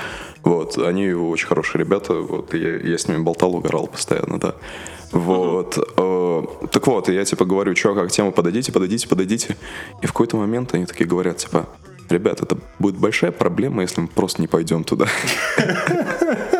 Вот, 0.42 0.78
они 0.78 1.12
очень 1.12 1.46
хорошие 1.46 1.80
ребята, 1.80 2.14
вот, 2.14 2.54
я, 2.54 2.76
я 2.76 2.96
с 2.96 3.08
ними 3.08 3.18
болтал, 3.18 3.54
угорал 3.54 3.86
постоянно, 3.88 4.38
да. 4.38 4.54
Вот. 5.12 5.76
Uh-huh. 5.76 6.68
Так 6.68 6.86
вот, 6.86 7.08
я 7.08 7.24
типа 7.24 7.44
говорю, 7.44 7.74
что, 7.74 7.94
как 7.94 8.10
тему, 8.10 8.32
подойдите, 8.32 8.72
подойдите, 8.72 9.08
подойдите. 9.08 9.56
И 10.02 10.06
в 10.06 10.12
какой-то 10.12 10.36
момент 10.36 10.74
они 10.74 10.86
такие 10.86 11.06
говорят, 11.08 11.38
типа, 11.38 11.66
ребят, 12.10 12.40
это 12.42 12.58
будет 12.78 12.96
большая 12.96 13.32
проблема, 13.32 13.82
если 13.82 14.02
мы 14.02 14.08
просто 14.08 14.40
не 14.40 14.48
пойдем 14.48 14.84
туда. 14.84 15.06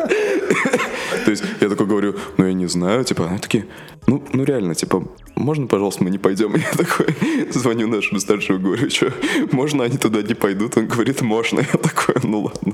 То 1.29 1.33
есть 1.33 1.43
я 1.61 1.69
такой 1.69 1.85
говорю, 1.85 2.15
ну 2.37 2.47
я 2.47 2.53
не 2.53 2.65
знаю, 2.65 3.03
типа, 3.03 3.27
они 3.27 3.37
такие, 3.37 3.67
ну, 4.07 4.23
ну 4.33 4.43
реально, 4.43 4.73
типа, 4.73 5.07
можно, 5.35 5.67
пожалуйста, 5.67 6.03
мы 6.03 6.09
не 6.09 6.17
пойдем? 6.17 6.55
Я 6.55 6.71
такой 6.71 7.15
звоню 7.51 7.87
нашему 7.87 8.19
старшему, 8.19 8.59
говорю, 8.59 8.89
что, 8.89 9.13
можно 9.51 9.83
они 9.83 9.97
туда 9.97 10.23
не 10.23 10.33
пойдут? 10.33 10.75
Он 10.77 10.87
говорит, 10.87 11.21
можно. 11.21 11.59
Я 11.73 11.79
такой, 11.79 12.15
ну 12.23 12.41
ладно. 12.41 12.73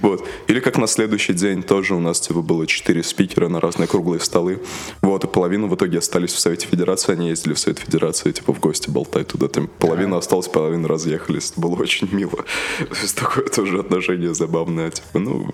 Вот. 0.00 0.24
Или 0.46 0.60
как 0.60 0.78
на 0.78 0.86
следующий 0.86 1.32
день 1.32 1.64
тоже 1.64 1.94
у 1.94 2.00
нас, 2.00 2.20
типа, 2.20 2.42
было 2.42 2.66
четыре 2.66 3.02
спикера 3.02 3.48
на 3.48 3.60
разные 3.60 3.88
круглые 3.88 4.20
столы. 4.20 4.62
Вот, 5.02 5.24
и 5.24 5.26
половина 5.26 5.66
в 5.66 5.74
итоге 5.74 5.98
остались 5.98 6.32
в 6.32 6.38
Совете 6.38 6.68
Федерации, 6.68 7.12
они 7.12 7.28
ездили 7.28 7.54
в 7.54 7.58
Совет 7.58 7.80
Федерации, 7.80 8.30
типа, 8.30 8.54
в 8.54 8.60
гости 8.60 8.88
болтать 8.88 9.26
туда. 9.26 9.48
Там 9.48 9.66
половина 9.66 10.18
осталась, 10.18 10.48
половина 10.48 10.88
разъехались. 10.88 11.50
Это 11.50 11.60
было 11.60 11.74
очень 11.74 12.08
мило. 12.12 12.44
То 12.78 12.96
есть 13.02 13.16
такое 13.16 13.46
тоже 13.46 13.80
отношение 13.80 14.32
забавное, 14.32 14.90
типа, 14.90 15.18
ну, 15.18 15.50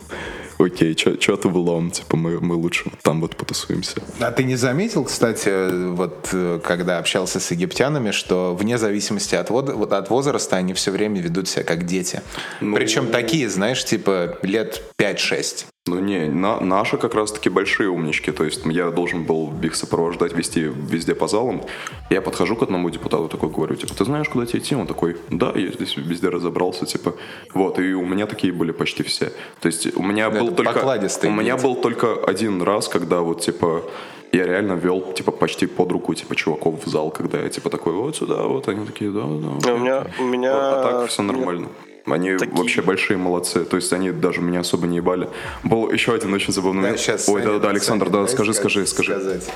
окей, 0.59 0.97
что 0.97 1.37
ты 1.37 1.49
влом, 1.49 1.91
типа, 1.91 2.17
мы, 2.17 2.41
мы 2.41 2.55
лучше 2.55 2.91
там 3.03 3.21
вот 3.21 3.37
потусуемся. 3.37 4.03
А 4.21 4.31
ты 4.31 4.45
не 4.45 4.57
заметил, 4.57 5.05
кстати, 5.05 5.91
вот 5.91 6.29
э, 6.33 6.61
когда 6.63 6.99
общался 6.99 7.41
с 7.41 7.51
египтянами, 7.51 8.11
что 8.11 8.55
вне 8.55 8.79
зависимости 8.79 9.35
от, 9.35 9.51
вот, 9.51 9.93
от 9.93 10.11
возраста 10.11 10.57
они 10.57 10.75
все 10.75 10.91
время 10.91 11.21
ведут 11.21 11.49
себя 11.49 11.65
как 11.65 11.87
дети. 11.87 12.23
Ну... 12.61 12.77
Причем 12.77 13.09
такие, 13.09 13.49
знаешь, 13.49 13.85
типа 13.85 14.39
лет 14.43 14.83
5-6. 14.99 15.67
Ну 15.89 15.99
не, 15.99 16.29
на, 16.29 16.61
наши 16.61 16.97
как 16.97 17.15
раз-таки 17.15 17.49
большие 17.49 17.89
умнички, 17.89 18.31
то 18.31 18.45
есть 18.45 18.65
я 18.67 18.93
должен 18.93 19.25
был 19.25 19.53
их 19.63 19.75
сопровождать, 19.75 20.33
вести 20.33 20.61
везде 20.61 21.17
по 21.17 21.27
залам. 21.27 21.63
Я 22.09 22.23
подхожу 22.23 22.55
к 22.55 22.63
одному 22.63 22.89
депутату, 22.89 23.29
такой 23.29 23.51
говорю, 23.51 23.75
типа, 23.75 23.93
ты 23.93 24.05
знаешь, 24.05 24.29
куда 24.29 24.47
тебе 24.47 24.61
идти? 24.61 24.77
Он 24.77 24.87
такой, 24.87 25.17
да, 25.29 25.51
я 25.57 25.73
здесь 25.73 25.97
везде 25.97 26.29
разобрался, 26.29 26.87
типа, 26.87 27.15
вот, 27.53 27.81
и 27.81 27.95
у 27.95 28.07
меня 28.07 28.27
такие 28.27 28.53
были 28.53 28.71
почти 28.71 29.03
все. 29.03 29.33
То 29.61 29.67
есть 29.67 29.97
у 29.97 30.03
меня 30.05 30.31
да, 30.31 30.39
был 30.39 30.53
только... 30.53 31.01
У 31.25 31.31
меня 31.31 31.57
был 31.57 31.75
только 31.75 32.15
один 32.15 32.63
раз, 32.63 32.87
когда 32.87 33.21
вот, 33.21 33.41
типа, 33.41 33.83
я 34.31 34.47
реально 34.47 34.75
вел, 34.75 35.13
типа, 35.13 35.33
почти 35.33 35.67
под 35.67 35.91
руку, 35.91 36.15
типа, 36.15 36.37
чуваков 36.37 36.85
в 36.85 36.89
зал, 36.89 37.11
когда 37.11 37.41
я, 37.41 37.49
типа, 37.49 37.71
такой, 37.71 37.95
вот 37.95 38.15
сюда, 38.15 38.45
вот, 38.45 38.69
они 38.69 38.87
такие, 38.87 39.11
да, 39.11 39.23
да. 39.23 39.75
У 39.75 39.79
меня, 39.79 40.07
у 40.21 40.25
меня... 40.25 40.53
А, 40.55 41.01
так 41.01 41.11
все 41.11 41.23
нормально. 41.23 41.67
Меня 41.67 41.92
они 42.07 42.37
Такие... 42.37 42.57
вообще 42.57 42.83
большие 42.83 43.17
молодцы. 43.17 43.65
То 43.65 43.77
есть 43.77 43.93
они 43.93 44.11
даже 44.11 44.41
меня 44.41 44.61
особо 44.61 44.87
не 44.87 44.97
ебали. 44.97 45.29
Был 45.63 45.91
еще 45.91 46.15
один 46.15 46.33
очень 46.35 46.53
забавный 46.53 46.83
момент. 46.83 47.01
Сейчас 47.01 47.29
Ой, 47.29 47.43
да-да-да, 47.43 47.71
Александр, 47.71 48.11
да, 48.11 48.27
скажи, 48.27 48.55
скажи, 48.55 48.87
скажи. 48.87 49.13
Сказать. 49.13 49.51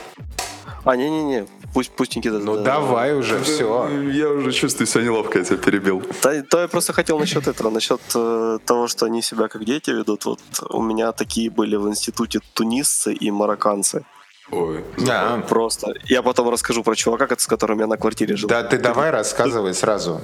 А, 0.84 0.94
не-не-не, 0.94 1.48
пусть, 1.74 1.90
пусть 1.90 2.14
Никита... 2.14 2.38
Ну 2.38 2.58
да, 2.58 2.62
давай 2.62 3.12
уже, 3.12 3.42
все. 3.42 3.88
Я 4.12 4.28
уже 4.30 4.52
чувствую 4.52 4.86
себя 4.86 5.02
неловко, 5.02 5.38
я 5.38 5.44
тебя 5.44 5.56
перебил. 5.56 6.00
Да, 6.22 6.40
то 6.42 6.60
я 6.60 6.68
просто 6.68 6.92
хотел 6.92 7.18
насчет 7.18 7.48
этого, 7.48 7.70
насчет 7.70 8.00
э, 8.14 8.58
того, 8.64 8.86
что 8.86 9.06
они 9.06 9.20
себя 9.20 9.48
как 9.48 9.64
дети 9.64 9.90
ведут. 9.90 10.24
Вот 10.26 10.40
у 10.70 10.80
меня 10.80 11.10
такие 11.10 11.50
были 11.50 11.74
в 11.74 11.88
институте 11.88 12.38
тунисцы 12.54 13.12
и 13.12 13.32
марокканцы. 13.32 14.04
Ой. 14.52 14.84
Да, 14.98 15.42
Просто. 15.48 15.92
Я 16.04 16.22
потом 16.22 16.50
расскажу 16.50 16.84
про 16.84 16.94
чувака, 16.94 17.26
с 17.36 17.48
которым 17.48 17.80
я 17.80 17.88
на 17.88 17.96
квартире 17.96 18.36
жил. 18.36 18.48
да, 18.48 18.62
ты 18.62 18.78
давай 18.78 19.10
рассказывай 19.10 19.74
сразу. 19.74 20.20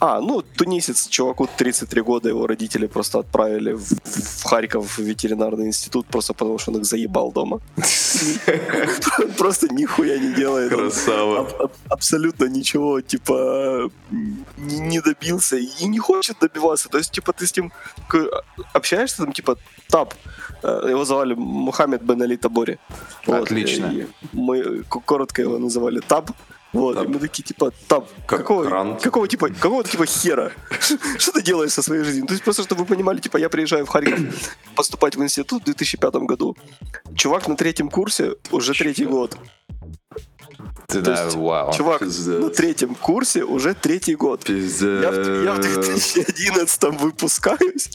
А, 0.00 0.20
ну, 0.20 0.42
тунисец, 0.42 1.08
чуваку 1.08 1.48
33 1.56 2.02
года, 2.02 2.28
его 2.28 2.46
родители 2.46 2.86
просто 2.86 3.18
отправили 3.18 3.72
в, 3.72 3.82
в 4.04 4.44
Харьков 4.44 4.98
в 4.98 5.02
ветеринарный 5.02 5.66
институт, 5.66 6.06
просто 6.06 6.34
потому 6.34 6.58
что 6.58 6.70
он 6.72 6.78
их 6.78 6.84
заебал 6.84 7.32
дома. 7.32 7.60
Просто 9.38 9.68
нихуя 9.74 10.18
не 10.18 10.34
делает. 10.34 10.70
Красава. 10.72 11.40
аб- 11.40 11.60
аб- 11.60 11.72
Абсолютно 11.88 12.44
ничего, 12.48 13.00
типа, 13.00 13.90
не 14.58 15.00
добился 15.00 15.56
и 15.56 15.84
не 15.86 15.98
хочет 15.98 16.36
добиваться. 16.40 16.88
То 16.88 16.98
есть, 16.98 17.10
типа, 17.12 17.32
ты 17.32 17.46
с 17.46 17.56
ним 17.56 17.72
общаешься, 18.72 19.16
там, 19.24 19.32
типа, 19.32 19.56
Тап, 19.88 20.14
э, 20.62 20.86
его 20.90 21.04
звали 21.04 21.34
Мухаммед 21.34 22.02
Бен 22.02 22.22
Али 22.22 22.36
Табори. 22.36 22.78
Отлично. 23.26 23.92
Мы 24.32 24.82
коротко 25.04 25.42
его 25.42 25.58
называли 25.58 26.00
Таб. 26.00 26.30
Вот, 26.72 26.96
Таб. 26.96 27.04
и 27.04 27.08
мы 27.08 27.18
такие, 27.18 27.42
типа, 27.42 27.72
Таб, 27.86 28.08
Как 28.26 28.40
какого, 28.40 28.98
какого 28.98 29.26
типа, 29.26 29.48
какого 29.48 29.84
типа 29.84 30.04
хера? 30.06 30.52
Что 31.18 31.32
ты 31.32 31.42
делаешь 31.42 31.72
со 31.72 31.82
своей 31.82 32.04
жизнью? 32.04 32.26
То 32.26 32.34
есть 32.34 32.44
просто, 32.44 32.62
чтобы 32.62 32.82
вы 32.82 32.86
понимали, 32.86 33.18
типа, 33.18 33.38
я 33.38 33.48
приезжаю 33.48 33.86
в 33.86 33.88
Харьков 33.88 34.20
поступать 34.74 35.16
в 35.16 35.22
институт 35.22 35.62
в 35.62 35.64
2005 35.64 36.14
году. 36.16 36.56
Чувак 37.16 37.48
на 37.48 37.56
третьем 37.56 37.88
курсе 37.88 38.34
уже 38.50 38.74
третий 38.74 39.06
год. 39.06 39.36
Ты, 40.90 41.02
да, 41.02 41.24
есть, 41.24 41.36
вау. 41.36 41.70
Чувак 41.74 41.98
пиздец. 42.00 42.40
на 42.42 42.48
третьем 42.48 42.94
курсе 42.94 43.44
уже 43.44 43.74
третий 43.74 44.14
год. 44.14 44.42
Пиздец. 44.44 45.02
Я 45.02 45.10
в, 45.10 45.44
я 45.44 45.52
в 45.52 45.58
2011 45.60 46.82
выпускаюсь, 46.98 47.90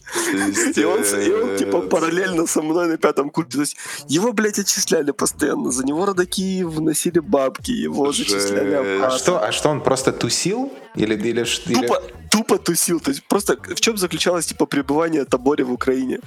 и 0.75 0.83
он, 0.83 1.01
и 1.01 1.31
он, 1.31 1.57
типа 1.57 1.81
параллельно 1.81 2.45
со 2.45 2.61
мной 2.61 2.87
на 2.87 2.97
пятом 2.97 3.31
курсе. 3.31 3.51
То 3.51 3.59
есть 3.61 3.77
его, 4.07 4.31
блядь, 4.31 4.59
отчисляли 4.59 5.09
постоянно. 5.09 5.71
За 5.71 5.83
него 5.83 6.05
родаки 6.05 6.63
вносили 6.63 7.17
бабки, 7.17 7.71
его 7.71 8.11
зачисляли 8.13 8.69
Жесть. 8.69 8.75
А 8.75 8.79
обратно. 8.97 9.17
что, 9.17 9.43
а 9.43 9.51
что 9.51 9.69
он 9.69 9.81
просто 9.81 10.11
тусил? 10.11 10.71
Или, 10.93 11.15
или, 11.15 11.43
ш- 11.45 11.63
или- 11.65 11.87
Тупо, 11.87 12.01
тупо 12.29 12.57
тусил. 12.59 12.99
То 12.99 13.09
есть 13.09 13.23
просто 13.27 13.57
в 13.75 13.81
чем 13.81 13.97
заключалось 13.97 14.45
типа 14.45 14.67
пребывание 14.67 15.25
Табори 15.25 15.63
в 15.63 15.71
Украине? 15.73 16.19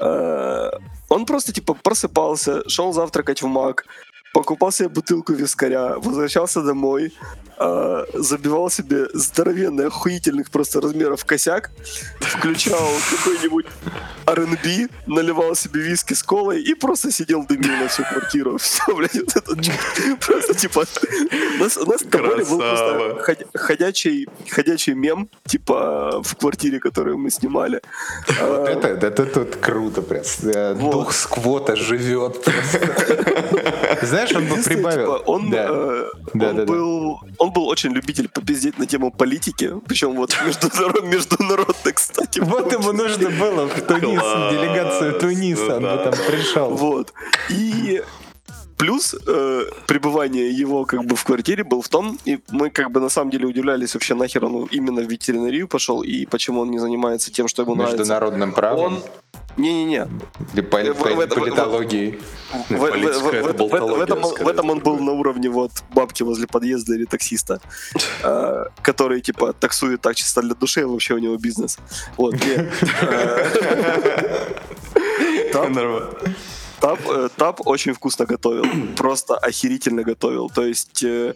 Э, 0.00 0.70
Он 1.10 1.26
просто 1.26 1.52
типа 1.52 1.74
просыпался, 1.74 2.66
шел 2.66 2.94
завтракать 2.94 3.42
в 3.42 3.46
МАК, 3.46 3.84
покупал 4.34 4.72
себе 4.72 4.88
бутылку 4.88 5.32
вискаря, 5.32 5.94
возвращался 5.98 6.60
домой, 6.60 7.12
э, 7.56 8.04
забивал 8.14 8.68
себе 8.68 9.06
здоровенный, 9.14 9.86
охуительных 9.86 10.50
просто 10.50 10.80
размеров 10.80 11.24
косяк, 11.24 11.70
включал 12.20 12.88
какой-нибудь 13.10 13.66
R&B, 14.26 14.88
наливал 15.06 15.54
себе 15.54 15.80
виски 15.82 16.14
с 16.14 16.22
колой 16.22 16.62
и 16.62 16.74
просто 16.74 17.12
сидел 17.12 17.46
дымил 17.46 17.76
на 17.76 17.86
всю 17.88 18.02
квартиру. 18.02 18.58
Все, 18.58 18.94
блядь, 18.94 19.14
вот 19.14 19.36
это 19.36 19.56
просто 20.26 20.54
типа... 20.54 20.84
У 21.58 21.62
нас, 21.62 21.76
у 21.76 21.86
нас 21.86 22.02
был 22.02 22.58
просто 22.58 23.38
ходячий, 23.54 24.26
ходячий 24.50 24.94
мем, 24.94 25.28
типа 25.46 26.22
в 26.24 26.34
квартире, 26.36 26.80
которую 26.80 27.18
мы 27.18 27.30
снимали. 27.30 27.80
А, 28.40 28.66
Это, 28.66 28.88
это 28.88 29.26
тут 29.26 29.56
круто 29.56 30.02
прям. 30.02 30.24
Э, 30.42 30.74
Вот. 30.74 30.92
Дух 30.92 31.12
сквота 31.12 31.76
живет. 31.76 32.42
просто. 32.42 33.74
Знаешь, 34.06 34.32
он 34.32 34.46
бы 34.46 34.56
прибавил. 34.56 35.18
типа, 35.18 35.30
он, 35.30 35.50
Да. 35.50 35.66
э, 35.70 36.06
Да, 36.34 36.48
он 36.50 36.56
да, 36.56 36.64
да. 36.64 36.64
был, 36.64 37.20
он 37.38 37.50
был 37.52 37.66
очень 37.68 37.90
любитель 37.92 38.28
попиздеть 38.28 38.78
на 38.78 38.86
тему 38.86 39.10
политики, 39.10 39.72
причем 39.86 40.14
вот 40.14 40.30
международ- 40.46 41.06
международно, 41.06 41.92
кстати. 41.92 42.40
Вот 42.40 42.72
ему 42.72 42.92
нужно 42.92 43.30
было 43.30 43.66
в 43.66 43.80
Тунис, 43.82 44.20
в 44.20 44.50
делегацию 44.50 45.18
Туниса, 45.20 45.76
он 45.76 45.82
бы 45.82 46.00
там 46.04 46.14
пришел. 46.26 46.70
Вот. 46.70 47.12
И 47.50 48.02
плюс 48.76 49.14
э, 49.26 49.64
пребывание 49.86 50.50
его 50.50 50.84
как 50.84 51.04
бы 51.04 51.14
в 51.16 51.24
квартире 51.24 51.62
был 51.64 51.80
в 51.80 51.88
том, 51.88 52.18
и 52.24 52.40
мы 52.50 52.70
как 52.70 52.90
бы 52.90 53.00
на 53.00 53.08
самом 53.08 53.30
деле 53.30 53.46
удивлялись 53.46 53.94
вообще 53.94 54.14
нахер 54.14 54.44
он 54.44 54.64
именно 54.72 55.00
в 55.00 55.08
ветеринарию 55.10 55.68
пошел 55.68 56.02
и 56.02 56.26
почему 56.26 56.60
он 56.60 56.70
не 56.70 56.78
занимается 56.78 57.32
тем, 57.32 57.46
что 57.48 57.62
ему 57.62 57.74
нравится. 57.76 57.98
Международным 57.98 58.52
правом. 58.52 58.94
Он 58.94 59.02
не-не-не. 59.56 60.08
Поли- 62.68 63.06
в- 63.12 63.22
в 63.22 63.28
это- 63.48 63.64
в- 63.64 64.00
этом, 64.00 64.18
он- 64.24 64.34
в 64.34 64.34
скорее 64.34 64.50
этом 64.50 64.70
он 64.70 64.78
был 64.80 64.98
на 64.98 65.12
уровне 65.12 65.48
вот 65.48 65.70
бабки 65.94 66.22
возле 66.22 66.46
подъезда 66.46 66.94
или 66.94 67.04
таксиста, 67.04 67.60
э, 68.22 68.64
который 68.82 69.20
типа 69.20 69.52
таксует 69.52 70.00
так 70.00 70.14
чисто 70.16 70.42
для 70.42 70.54
души, 70.54 70.80
а 70.82 70.86
вообще 70.86 71.14
у 71.14 71.18
него 71.18 71.36
бизнес. 71.36 71.78
Вот. 72.16 72.34
Э, 72.34 72.70
Тап, 76.84 77.00
э, 77.08 77.28
Тап 77.36 77.66
очень 77.66 77.94
вкусно 77.94 78.26
готовил, 78.26 78.64
просто 78.96 79.38
охерительно 79.38 80.02
готовил. 80.02 80.50
То 80.50 80.66
есть 80.66 81.02
э, 81.02 81.34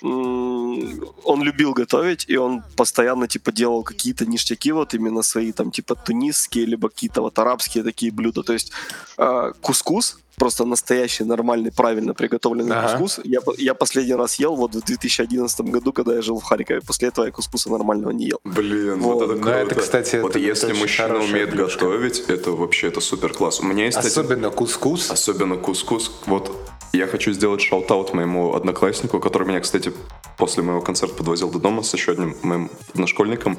он 0.00 1.42
любил 1.42 1.74
готовить, 1.74 2.24
и 2.26 2.38
он 2.38 2.62
постоянно 2.74 3.28
типа 3.28 3.52
делал 3.52 3.82
какие-то 3.82 4.24
ништяки, 4.24 4.72
вот 4.72 4.94
именно 4.94 5.22
свои 5.22 5.52
там 5.52 5.70
типа 5.70 5.94
тунисские, 5.94 6.64
либо 6.64 6.88
какие-то 6.88 7.20
вот 7.20 7.38
арабские 7.38 7.84
такие 7.84 8.10
блюда. 8.10 8.42
То 8.42 8.54
есть 8.54 8.72
э, 9.18 9.52
кускус, 9.60 10.16
просто 10.38 10.64
настоящий, 10.64 11.24
нормальный, 11.24 11.70
правильно 11.72 12.14
приготовленный 12.14 12.76
Ага. 12.76 12.98
кускус. 12.98 13.20
Я, 13.24 13.40
я 13.58 13.74
последний 13.74 14.14
раз 14.14 14.38
ел 14.38 14.54
вот 14.56 14.74
в 14.74 14.84
2011 14.84 15.60
году, 15.62 15.92
когда 15.92 16.14
я 16.14 16.22
жил 16.22 16.38
в 16.38 16.44
Харькове. 16.44 16.80
После 16.80 17.08
этого 17.08 17.26
я 17.26 17.30
кускуса 17.32 17.70
нормального 17.70 18.10
не 18.12 18.26
ел. 18.26 18.40
Блин, 18.44 19.00
Вот. 19.00 19.14
вот, 19.14 19.22
это 19.24 19.34
Ну, 19.34 19.40
круто. 19.42 19.56
это, 19.56 19.74
кстати, 19.74 20.16
вот 20.16 20.30
это- 20.30 20.38
если 20.38 20.70
это 20.70 20.78
мужчина 20.78 21.18
умеет 21.18 21.50
плюшка. 21.50 21.84
готовить, 21.84 22.20
это 22.28 22.52
вообще 22.52 22.88
это 22.88 23.00
супер 23.00 23.32
класс. 23.32 23.60
У 23.60 23.64
меня 23.66 23.84
есть, 23.84 23.98
кстати, 23.98 24.12
Особенно 24.18 24.50
кускус. 24.50 25.10
Особенно 25.10 25.56
кускус. 25.56 26.10
Вот 26.26 26.50
я 26.92 27.06
хочу 27.06 27.32
сделать 27.32 27.60
shout-out 27.60 28.14
моему 28.14 28.54
однокласснику, 28.54 29.20
который 29.20 29.46
меня, 29.46 29.60
кстати, 29.60 29.92
после 30.36 30.62
моего 30.62 30.80
концерта 30.80 31.14
подвозил 31.14 31.50
до 31.50 31.58
дома 31.58 31.82
с 31.82 31.92
еще 31.92 32.12
одним 32.12 32.34
моим 32.42 32.70
одношкольником. 32.94 33.58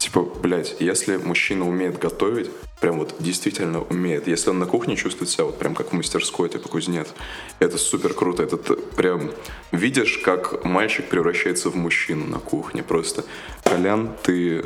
Типа, 0.00 0.22
блядь, 0.22 0.76
если 0.80 1.18
мужчина 1.18 1.68
умеет 1.68 1.98
готовить, 1.98 2.50
прям 2.80 2.98
вот 2.98 3.16
действительно 3.18 3.82
умеет, 3.82 4.26
если 4.28 4.48
он 4.48 4.58
на 4.58 4.64
кухне 4.64 4.96
чувствует 4.96 5.28
себя 5.28 5.44
вот 5.44 5.58
прям 5.58 5.74
как 5.74 5.90
в 5.90 5.92
мастерской, 5.92 6.48
типа 6.48 6.70
кузнец, 6.70 7.08
это 7.58 7.76
супер 7.76 8.14
круто. 8.14 8.42
Это 8.42 8.56
ты 8.56 8.76
прям 8.76 9.30
видишь, 9.72 10.16
как 10.24 10.64
мальчик 10.64 11.06
превращается 11.10 11.68
в 11.68 11.76
мужчину 11.76 12.24
на 12.24 12.38
кухне. 12.38 12.82
Просто, 12.82 13.26
Колян, 13.62 14.16
ты, 14.22 14.64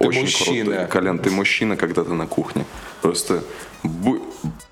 очень 0.00 0.20
мужчина. 0.20 0.64
крутой. 0.72 0.86
Колян, 0.88 1.18
ты 1.18 1.30
мужчина, 1.30 1.76
когда 1.78 2.04
ты 2.04 2.12
на 2.12 2.26
кухне. 2.26 2.66
Просто, 3.00 3.42
бу- 3.82 4.22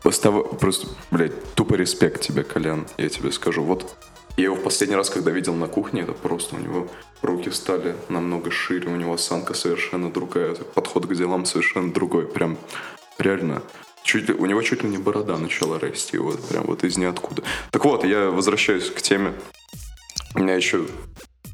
остава- 0.05 0.45
просто, 0.59 0.89
блядь, 1.11 1.55
тупо 1.55 1.73
респект 1.73 2.21
тебе, 2.21 2.45
Колян, 2.45 2.87
я 2.99 3.09
тебе 3.09 3.33
скажу. 3.33 3.63
Вот 3.63 3.97
я 4.37 4.45
его 4.45 4.57
в 4.57 4.63
последний 4.63 4.97
раз, 4.97 5.11
когда 5.11 5.31
видел 5.31 5.55
на 5.55 5.67
кухне, 5.67 6.03
это 6.03 6.13
просто 6.13 6.57
у 6.57 6.59
него 6.59 6.89
руки 7.23 7.51
стали 7.51 7.97
намного 8.09 8.51
шире, 8.51 8.89
у 8.89 8.97
него 8.97 9.15
осанка 9.15 9.55
совершенно 9.55 10.11
другая, 10.11 10.55
подход 10.55 11.07
к 11.07 11.15
делам 11.15 11.47
совершенно 11.47 11.93
другой. 11.93 12.27
Прям 12.27 12.59
реально 13.19 13.63
чуть 14.03 14.29
ли, 14.29 14.35
у 14.35 14.47
него 14.47 14.63
чуть 14.63 14.83
ли 14.83 14.89
не 14.89 14.99
борода 14.99 15.39
начала 15.39 15.79
расти, 15.79 16.19
вот 16.19 16.41
прям 16.49 16.65
вот 16.67 16.85
из 16.85 16.97
ниоткуда. 16.97 17.43
Так 17.71 17.85
вот, 17.85 18.05
я 18.05 18.31
возвращаюсь 18.31 18.91
к 18.91 19.01
теме. 19.01 19.33
У 20.35 20.41
меня 20.41 20.55
еще 20.55 20.87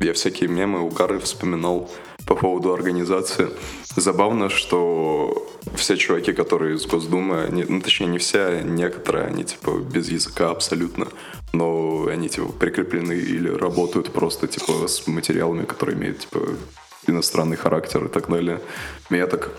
я 0.00 0.12
всякие 0.12 0.48
мемы, 0.48 0.80
угары 0.80 1.20
вспоминал 1.20 1.90
по 2.26 2.34
поводу 2.34 2.72
организации. 2.72 3.50
Забавно, 3.94 4.48
что 4.48 5.48
все 5.76 5.96
чуваки, 5.96 6.32
которые 6.32 6.76
из 6.76 6.86
Госдумы, 6.86 7.42
они, 7.44 7.64
ну 7.64 7.80
точнее 7.80 8.06
не 8.06 8.18
все, 8.18 8.62
некоторые, 8.62 9.26
они 9.26 9.44
типа 9.44 9.78
без 9.78 10.08
языка 10.08 10.50
абсолютно, 10.50 11.08
но 11.52 12.06
они 12.06 12.28
типа 12.28 12.52
прикреплены 12.52 13.12
или 13.12 13.48
работают 13.48 14.12
просто 14.12 14.46
типа 14.46 14.88
с 14.88 15.06
материалами, 15.06 15.64
которые 15.64 15.96
имеют 15.96 16.20
типа 16.20 16.40
иностранный 17.06 17.56
характер 17.56 18.04
и 18.04 18.08
так 18.08 18.28
далее. 18.28 18.60
Меня 19.10 19.26
так 19.26 19.50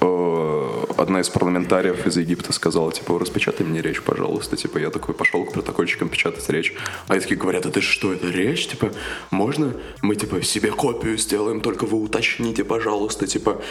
э, 0.00 0.84
одна 0.96 1.20
из 1.20 1.28
парламентариев 1.28 2.06
из 2.06 2.16
Египта 2.16 2.52
сказала, 2.52 2.92
типа, 2.92 3.18
распечатай 3.18 3.66
мне 3.66 3.80
речь, 3.80 4.02
пожалуйста. 4.02 4.56
Типа, 4.56 4.78
я 4.78 4.90
такой 4.90 5.14
пошел 5.14 5.44
к 5.44 5.52
протокольчикам 5.52 6.08
печатать 6.08 6.48
речь. 6.50 6.74
А 7.08 7.12
они 7.12 7.20
такие 7.20 7.38
говорят, 7.38 7.66
это 7.66 7.80
что, 7.80 8.12
это 8.12 8.28
речь? 8.28 8.68
Типа, 8.68 8.92
можно 9.30 9.74
мы, 10.02 10.16
типа, 10.16 10.42
себе 10.42 10.70
копию 10.70 11.16
сделаем, 11.16 11.60
только 11.60 11.86
вы 11.86 11.98
уточните, 12.02 12.64
пожалуйста, 12.64 13.26
типа, 13.26 13.62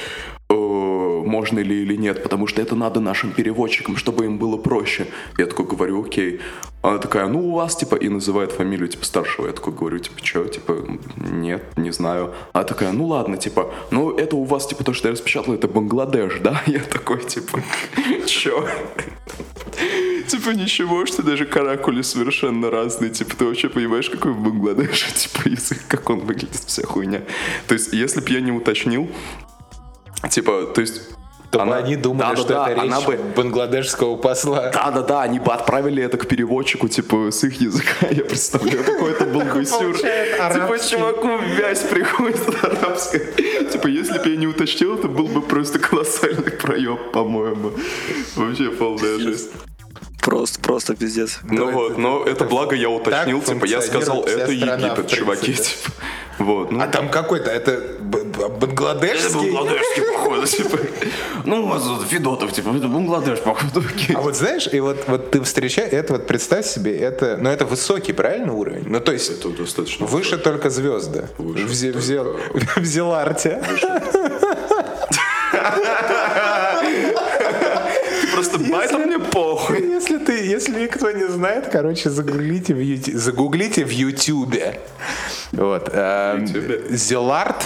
можно 1.23 1.59
ли 1.59 1.81
или 1.81 1.95
нет, 1.95 2.23
потому 2.23 2.47
что 2.47 2.61
это 2.61 2.75
надо 2.75 2.99
нашим 2.99 3.31
переводчикам, 3.31 3.97
чтобы 3.97 4.25
им 4.25 4.37
было 4.37 4.57
проще. 4.57 5.07
Я 5.37 5.45
такой 5.45 5.65
говорю, 5.65 6.03
окей. 6.05 6.39
Она 6.81 6.97
такая, 6.97 7.27
ну 7.27 7.49
у 7.49 7.55
вас, 7.55 7.75
типа, 7.75 7.95
и 7.95 8.07
называет 8.07 8.53
фамилию, 8.53 8.87
типа, 8.87 9.03
старшего. 9.05 9.47
Я 9.47 9.53
такой 9.53 9.73
говорю, 9.73 9.99
типа, 9.99 10.19
что, 10.23 10.45
типа, 10.45 10.77
нет, 11.17 11.63
не 11.75 11.91
знаю. 11.91 12.33
Она 12.53 12.63
такая, 12.63 12.93
ну 12.93 13.05
ладно, 13.07 13.37
типа, 13.37 13.73
ну 13.91 14.11
это 14.11 14.37
у 14.37 14.45
вас, 14.45 14.67
типа, 14.67 14.83
то, 14.83 14.93
что 14.93 15.09
я 15.09 15.11
распечатал, 15.11 15.53
это 15.53 15.67
Бангладеш, 15.67 16.39
да? 16.41 16.61
Я 16.67 16.79
такой, 16.79 17.19
типа, 17.23 17.61
чё? 18.25 18.65
Типа 20.27 20.49
ничего, 20.51 21.05
что 21.05 21.23
даже 21.23 21.45
каракули 21.45 22.03
совершенно 22.03 22.69
разные. 22.69 23.09
Типа 23.09 23.35
ты 23.35 23.45
вообще 23.45 23.67
понимаешь, 23.67 24.09
какой 24.09 24.31
в 24.31 24.39
Бангладеше, 24.39 25.11
типа 25.15 25.49
язык, 25.49 25.79
как 25.87 26.09
он 26.09 26.19
выглядит, 26.19 26.61
вся 26.65 26.83
хуйня. 26.83 27.23
То 27.67 27.73
есть, 27.73 27.93
если 27.93 28.21
бы 28.21 28.29
я 28.29 28.39
не 28.39 28.51
уточнил, 28.51 29.09
типа, 30.29 30.65
то 30.73 30.81
есть 30.81 31.01
То 31.51 31.61
Она- 31.63 31.77
они 31.77 31.95
думали, 31.95 32.19
Да, 32.21 32.29
да, 32.29 32.35
что 32.35 32.47
да, 32.47 32.69
это 32.69 32.81
речь 32.83 32.91
она 32.91 33.01
бы- 33.01 33.19
бангладешского 33.35 34.17
посла. 34.17 34.69
Да-да-да, 34.71 35.23
они 35.23 35.39
бы 35.39 35.51
отправили 35.51 36.03
это 36.03 36.17
к 36.17 36.27
переводчику, 36.27 36.87
типа, 36.87 37.31
с 37.31 37.43
их 37.43 37.59
языка. 37.59 38.05
Я 38.11 38.23
представляю, 38.23 38.83
какой 38.83 39.11
это 39.13 39.25
был 39.25 39.41
бы 39.41 39.65
сюр. 39.65 39.97
Типа, 39.97 40.77
чуваку 40.79 41.39
вязь 41.57 41.79
приходит 41.89 42.41
арабская. 42.63 43.21
Типа, 43.71 43.87
если 43.87 44.19
бы 44.19 44.29
я 44.29 44.35
не 44.37 44.45
уточнил, 44.45 44.93
это 44.99 45.07
был 45.07 45.27
бы 45.27 45.41
просто 45.41 45.79
колоссальный 45.79 46.51
проеб, 46.51 47.11
по-моему. 47.13 47.71
Вообще 48.35 48.69
полная 48.69 49.17
жесть. 49.17 49.49
Просто, 50.21 50.59
просто 50.59 50.95
пиздец. 50.95 51.39
Ну 51.43 51.71
вот, 51.71 51.97
но 51.97 52.23
это 52.25 52.43
благо 52.45 52.75
я 52.75 52.89
уточнил, 52.89 53.41
типа, 53.41 53.65
я 53.65 53.81
сказал, 53.81 54.23
это 54.25 54.53
страна, 54.55 54.87
Египет, 54.87 55.07
чуваки, 55.07 55.53
типа. 55.53 55.91
Вот, 56.39 56.71
ну, 56.71 56.81
А 56.81 56.87
там 56.87 57.09
какой-то, 57.09 57.49
это 57.51 57.71
б- 57.99 58.23
б- 58.23 58.47
бангладешский? 58.49 59.51
бангладешский, 59.51 60.03
походу, 60.13 60.45
типа. 60.57 60.77
Ну, 61.45 61.63
у 61.63 61.67
вас 61.67 61.83
тут 61.83 62.07
Федотов, 62.07 62.53
типа, 62.53 62.69
это 62.69 62.87
Бангладеш, 62.87 63.39
походу. 63.39 63.83
А 64.15 64.21
вот 64.21 64.35
знаешь, 64.37 64.67
и 64.71 64.79
вот, 64.79 65.03
вот 65.07 65.31
ты 65.31 65.41
встречаешь, 65.41 65.91
это 65.91 66.13
вот 66.13 66.27
представь 66.27 66.65
себе, 66.65 66.97
это, 66.97 67.37
ну 67.41 67.49
это 67.49 67.65
высокий, 67.65 68.13
правильно, 68.13 68.53
уровень? 68.53 68.83
Ну 68.87 68.99
то 69.01 69.11
есть 69.11 69.29
Это 69.31 69.49
достаточно 69.49 70.05
выше 70.05 70.37
только 70.37 70.69
звезды. 70.69 71.27
Выше 71.37 71.65
в, 71.65 71.71
Зе- 71.71 71.91
в, 71.93 71.97
Зе- 71.97 72.23
только- 72.23 72.79
в 72.81 72.85
Зеларте. 72.85 73.61
Просто 78.39 78.57
байт 78.57 78.93
мне 78.93 79.19
похуй. 79.19 79.81
Если 79.81 80.17
ты, 80.17 80.45
если 80.45 80.83
никто 80.83 81.11
не 81.11 81.27
знает, 81.27 81.67
короче, 81.69 82.09
загуглите 82.09 82.73
в 82.73 82.79
Ютубе. 82.79 83.17
Загуглите 83.17 83.83
в 83.83 83.89
Ютубе. 83.89 84.79
Вот. 85.51 85.89
эм? 85.91 86.47
Зеларт. 86.89 87.65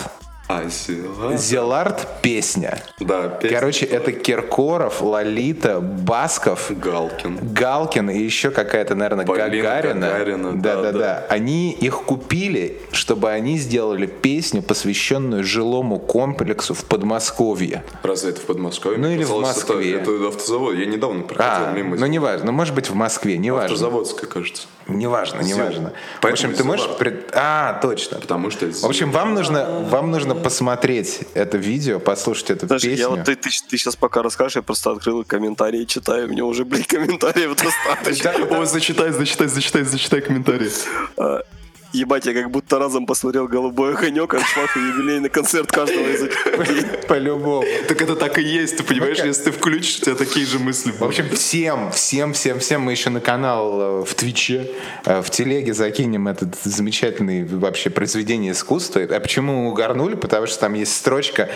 А, 0.53 0.69
сила. 0.69 1.35
Зеларт 1.35 2.07
песня. 2.21 2.83
Да, 2.99 3.27
песня 3.29 3.57
Короче, 3.59 3.85
это 3.85 4.11
Киркоров, 4.11 5.01
Лолита, 5.01 5.79
Басков, 5.79 6.71
Галкин. 6.77 7.39
Галкин 7.53 8.09
и 8.09 8.19
еще 8.19 8.51
какая-то, 8.51 8.95
наверное, 8.95 9.25
Полина 9.25 9.47
Гагарина. 9.49 10.07
Гагарина, 10.07 10.61
да, 10.61 10.75
да, 10.75 10.81
да, 10.81 10.91
да. 10.91 11.25
Они 11.29 11.71
их 11.71 12.03
купили, 12.03 12.79
чтобы 12.91 13.31
они 13.31 13.57
сделали 13.57 14.05
песню, 14.05 14.61
посвященную 14.61 15.43
жилому 15.43 15.99
комплексу 15.99 16.73
в 16.73 16.85
Подмосковье. 16.85 17.83
Разве 18.03 18.31
это 18.31 18.41
в 18.41 18.45
Подмосковье? 18.45 18.97
Ну, 18.99 19.07
Мне 19.07 19.15
или 19.15 19.23
в 19.23 19.39
Москве. 19.39 19.95
Это, 19.95 20.11
это 20.11 20.27
автозавод. 20.27 20.75
Я 20.75 20.85
недавно 20.85 21.23
проходил 21.23 21.67
А, 21.67 21.71
мимо. 21.73 21.95
ну 21.97 22.05
неважно, 22.05 22.47
ну 22.47 22.51
может 22.51 22.75
быть 22.75 22.89
в 22.89 22.95
Москве, 22.95 23.37
неважно. 23.37 23.65
Автозаводская, 23.65 24.29
кажется. 24.29 24.67
Неважно, 24.87 25.41
неважно. 25.41 25.93
В 26.21 26.25
общем, 26.25 26.53
ты 26.53 26.63
можешь... 26.63 26.87
Пред- 26.97 27.29
А, 27.33 27.79
точно. 27.81 28.19
Потому 28.19 28.49
что... 28.51 28.67
В 28.67 28.85
общем, 28.85 29.11
вам 29.11 29.33
нужно, 29.33 29.79
вам 29.89 30.11
нужно 30.11 30.35
посмотреть 30.35 31.21
это 31.33 31.57
видео, 31.57 31.99
послушать 31.99 32.51
эту 32.51 32.67
я 32.73 32.79
песню. 32.79 33.09
вот 33.09 33.23
ты, 33.23 33.35
ты, 33.35 33.49
сейчас 33.49 33.95
пока 33.95 34.21
расскажешь, 34.21 34.57
я 34.57 34.61
просто 34.61 34.91
открыл 34.91 35.23
комментарии 35.23 35.85
читаю. 35.85 36.27
Мне 36.27 36.43
уже, 36.43 36.65
блин, 36.65 36.83
комментариев 36.87 37.55
достаточно. 37.63 38.31
О, 38.57 38.65
зачитай, 38.65 39.11
зачитай, 39.11 39.47
зачитай, 39.47 39.83
зачитай 39.83 40.21
комментарии. 40.21 40.69
Ебать, 41.93 42.25
я 42.25 42.33
как 42.33 42.49
будто 42.49 42.79
разом 42.79 43.05
посмотрел 43.05 43.47
«Голубой 43.47 43.93
огонек», 43.93 44.33
аншлаг 44.33 44.75
и 44.75 44.79
юбилейный 44.79 45.29
концерт 45.29 45.71
каждого 45.71 46.07
из 46.07 46.23
этих. 46.23 47.07
По-любому. 47.07 47.63
Так 47.87 48.01
это 48.01 48.15
так 48.15 48.39
и 48.39 48.41
есть, 48.41 48.77
ты 48.77 48.83
понимаешь? 48.83 49.19
Если 49.19 49.43
ты 49.43 49.51
включишь, 49.51 49.99
у 49.99 50.05
тебя 50.05 50.15
такие 50.15 50.47
же 50.47 50.57
мысли 50.57 50.91
В 50.91 51.03
общем, 51.03 51.29
всем, 51.29 51.91
всем, 51.91 52.33
всем, 52.33 52.57
всем 52.57 52.81
мы 52.81 52.93
еще 52.93 53.11
на 53.11 53.19
канал 53.19 53.99
э, 54.01 54.05
в 54.05 54.15
Твиче, 54.15 54.71
э, 55.05 55.21
в 55.21 55.29
телеге 55.29 55.75
закинем 55.75 56.27
этот 56.27 56.55
замечательный 56.63 57.43
вообще 57.43 57.91
произведение 57.91 58.53
искусства. 58.53 59.03
А 59.03 59.19
почему 59.19 59.69
угорнули? 59.69 60.15
Потому 60.15 60.47
что 60.47 60.61
там 60.61 60.73
есть 60.73 60.95
строчка 60.95 61.51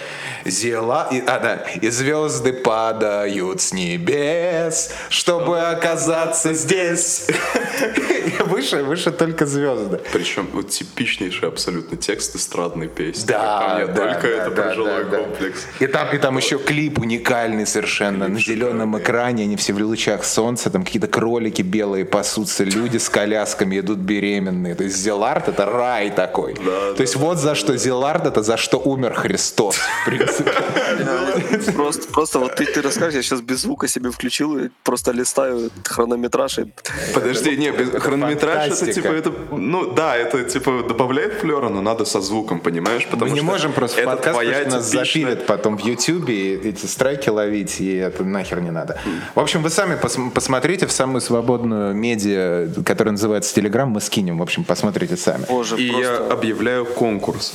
«Зела...» 0.45 1.09
и, 1.11 1.17
а, 1.19 1.39
да, 1.39 1.55
«И 1.81 1.89
звезды 1.89 2.53
падают 2.53 3.59
с 3.59 3.73
небес, 3.73 4.91
чтобы 5.09 5.61
оказаться 5.61 6.53
здесь». 6.53 7.25
Выше, 8.45 8.83
выше 8.83 9.11
только 9.11 9.45
звезды. 9.45 9.99
Причем 10.13 10.26
вот 10.35 10.69
типичнейший 10.69 11.47
абсолютно 11.47 11.97
текст 11.97 12.35
эстрадной 12.35 12.87
песни. 12.87 13.27
Да, 13.27 13.59
по 13.59 13.75
мне, 13.75 13.87
да, 13.87 13.93
только 13.93 14.27
да, 14.27 14.27
это 14.27 14.51
да, 14.51 14.61
про 14.61 14.73
жилой 14.73 15.03
да, 15.05 15.09
да. 15.09 15.17
комплекс. 15.17 15.65
И 15.79 15.87
там, 15.87 16.15
и 16.15 16.17
там 16.17 16.37
еще 16.37 16.57
клип 16.57 16.99
уникальный 16.99 17.65
совершенно. 17.65 18.27
На 18.27 18.39
зеленом 18.39 18.97
экране 18.97 19.43
они 19.43 19.55
все 19.55 19.73
в 19.73 19.77
лучах 19.77 20.23
солнца. 20.23 20.69
Там 20.69 20.83
какие-то 20.83 21.07
кролики 21.07 21.61
белые 21.61 22.05
пасутся, 22.05 22.63
люди 22.63 22.97
с 22.97 23.09
колясками 23.09 23.79
идут 23.79 23.99
беременные. 23.99 24.75
То 24.75 24.83
есть 24.83 24.97
Зелард 24.97 25.47
это 25.47 25.65
рай 25.65 26.11
такой. 26.11 26.53
То 26.55 27.01
есть 27.01 27.15
вот 27.15 27.37
за 27.37 27.55
что 27.55 27.77
Зелард 27.77 28.25
это 28.25 28.43
за 28.43 28.57
что 28.57 28.77
умер 28.77 29.13
Христос. 29.13 29.77
В 29.77 30.05
принципе. 30.05 30.51
Просто, 31.75 32.07
просто 32.11 32.39
вот 32.39 32.55
ты, 32.55 32.65
ты 32.65 32.81
расскажешь, 32.81 33.15
я 33.15 33.21
сейчас 33.21 33.41
без 33.41 33.61
звука 33.61 33.87
себе 33.87 34.09
включил 34.11 34.57
и 34.57 34.69
просто 34.83 35.11
листаю 35.11 35.69
хронометраж 35.83 36.59
и 36.59 36.73
Подожди, 37.13 37.55
не, 37.57 37.71
без- 37.71 37.89
хронометраж 38.01 38.71
это 38.71 38.93
типа 38.93 39.07
это, 39.07 39.31
ну 39.51 39.91
да, 39.91 40.16
это 40.17 40.43
типа 40.43 40.83
добавляет 40.87 41.33
флера, 41.33 41.69
но 41.69 41.81
надо 41.81 42.05
со 42.05 42.19
звуком, 42.21 42.59
понимаешь? 42.59 43.03
Мы 43.05 43.11
Потому 43.11 43.31
не 43.31 43.37
что 43.37 43.45
можем 43.45 43.73
просто 43.73 43.97
в 43.97 43.99
это 43.99 44.09
подкаст, 44.11 44.33
твоя 44.33 44.65
нас 44.65 44.89
типичная- 44.89 45.05
запилят 45.05 45.45
потом 45.45 45.77
в 45.77 45.81
Ютубе 45.85 46.33
и 46.55 46.69
эти 46.69 46.85
страйки 46.85 47.29
ловить, 47.29 47.79
и 47.79 47.95
это 47.95 48.23
нахер 48.23 48.59
не 48.61 48.71
надо. 48.71 48.99
В 49.35 49.39
общем, 49.39 49.61
вы 49.63 49.69
сами 49.69 49.95
пос- 49.95 50.31
посмотрите 50.31 50.85
в 50.87 50.91
самую 50.91 51.21
свободную 51.21 51.93
медиа, 51.93 52.67
которая 52.85 53.11
называется 53.13 53.53
Телеграм, 53.55 53.89
мы 53.89 54.01
скинем. 54.01 54.37
В 54.39 54.41
общем, 54.41 54.63
посмотрите 54.63 55.15
сами. 55.17 55.45
Боже, 55.47 55.77
И 55.77 55.89
просто... 55.91 56.07
я 56.13 56.17
объявляю 56.33 56.85
конкурс. 56.85 57.53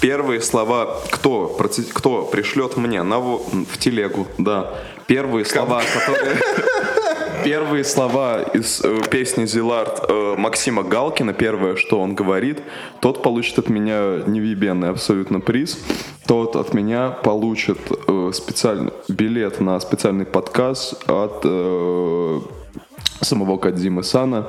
Первые 0.00 0.40
слова, 0.40 1.00
кто, 1.10 1.46
кто 1.92 2.22
пришлет 2.22 2.76
мне 2.78 3.02
на, 3.02 3.18
во- 3.18 3.38
в 3.38 3.78
телегу, 3.78 4.26
да, 4.38 4.72
первые 5.06 5.44
слова, 5.44 5.82
которые... 5.92 6.36
Первые 7.44 7.84
слова 7.84 8.42
из 8.42 8.82
э, 8.84 9.00
песни 9.10 9.46
«Зилард» 9.46 10.04
э, 10.08 10.34
Максима 10.36 10.82
Галкина, 10.82 11.32
первое, 11.32 11.76
что 11.76 12.00
он 12.00 12.14
говорит, 12.14 12.62
тот 13.00 13.22
получит 13.22 13.58
от 13.58 13.70
меня 13.70 14.22
невъебенный 14.26 14.90
абсолютно 14.90 15.40
приз. 15.40 15.78
Тот 16.26 16.56
от 16.56 16.74
меня 16.74 17.10
получит 17.10 17.78
э, 18.06 18.30
специальный 18.34 18.92
билет 19.08 19.60
на 19.60 19.80
специальный 19.80 20.26
подкаст 20.26 21.02
от 21.08 21.40
э, 21.44 22.40
самого 23.22 23.56
Кадзимы 23.56 24.02
Сана. 24.02 24.46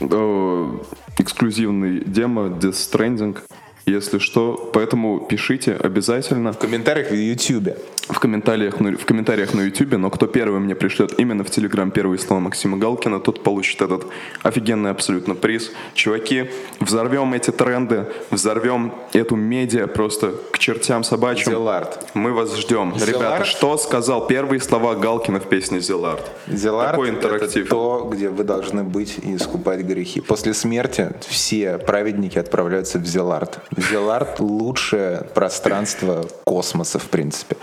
Э, 0.00 0.70
эксклюзивный 1.18 2.04
демо 2.04 2.42
Death 2.42 2.74
Stranding. 2.74 3.38
Если 3.86 4.18
что, 4.18 4.70
поэтому 4.72 5.20
пишите 5.20 5.74
обязательно 5.74 6.52
В 6.52 6.58
комментариях 6.58 7.10
в 7.10 7.14
Ютубе. 7.14 7.76
в 8.08 8.18
комментариях, 8.18 8.80
в 8.80 9.04
комментариях 9.04 9.54
на 9.54 9.62
YouTube, 9.62 9.98
но 9.98 10.10
кто 10.10 10.26
первый 10.26 10.60
мне 10.60 10.74
пришлет 10.74 11.18
именно 11.18 11.44
в 11.44 11.50
Телеграм 11.50 11.90
первые 11.90 12.18
слова 12.18 12.40
Максима 12.40 12.76
Галкина, 12.78 13.20
тот 13.20 13.42
получит 13.42 13.82
этот 13.82 14.06
офигенный 14.42 14.90
абсолютно 14.90 15.34
приз. 15.34 15.70
Чуваки, 15.94 16.50
взорвем 16.80 17.34
эти 17.34 17.50
тренды, 17.50 18.06
взорвем 18.30 18.94
эту 19.12 19.36
медиа 19.36 19.86
просто 19.86 20.34
к 20.52 20.58
чертям 20.58 21.04
собачьим. 21.04 21.52
Зелард. 21.52 22.06
Мы 22.14 22.32
вас 22.32 22.56
ждем. 22.56 22.94
Зелард? 22.96 23.08
Ребята, 23.08 23.44
что 23.44 23.76
сказал 23.76 24.26
первые 24.26 24.60
слова 24.60 24.94
Галкина 24.94 25.40
в 25.40 25.48
песне 25.48 25.80
«Зелард»? 25.80 26.30
Зелард 26.46 26.92
Такой 26.92 27.08
это 27.08 27.16
интерактив. 27.16 27.68
то, 27.68 28.10
где 28.12 28.28
вы 28.28 28.44
должны 28.44 28.82
быть 28.84 29.18
и 29.22 29.36
искупать 29.36 29.80
грехи. 29.80 30.20
После 30.20 30.54
смерти 30.54 31.12
все 31.28 31.78
праведники 31.78 32.38
отправляются 32.38 32.98
в 32.98 33.06
Зелард. 33.06 33.60
Зелард— 33.76 34.38
лучшее 34.40 35.26
пространство 35.34 36.26
космоса, 36.44 36.98
в 36.98 37.04
принципе. 37.04 37.56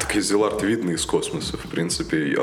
Так 0.00 0.16
и 0.16 0.20
Зелард 0.20 0.62
видно 0.62 0.92
из 0.92 1.04
космоса, 1.04 1.56
в 1.56 1.68
принципе. 1.70 2.36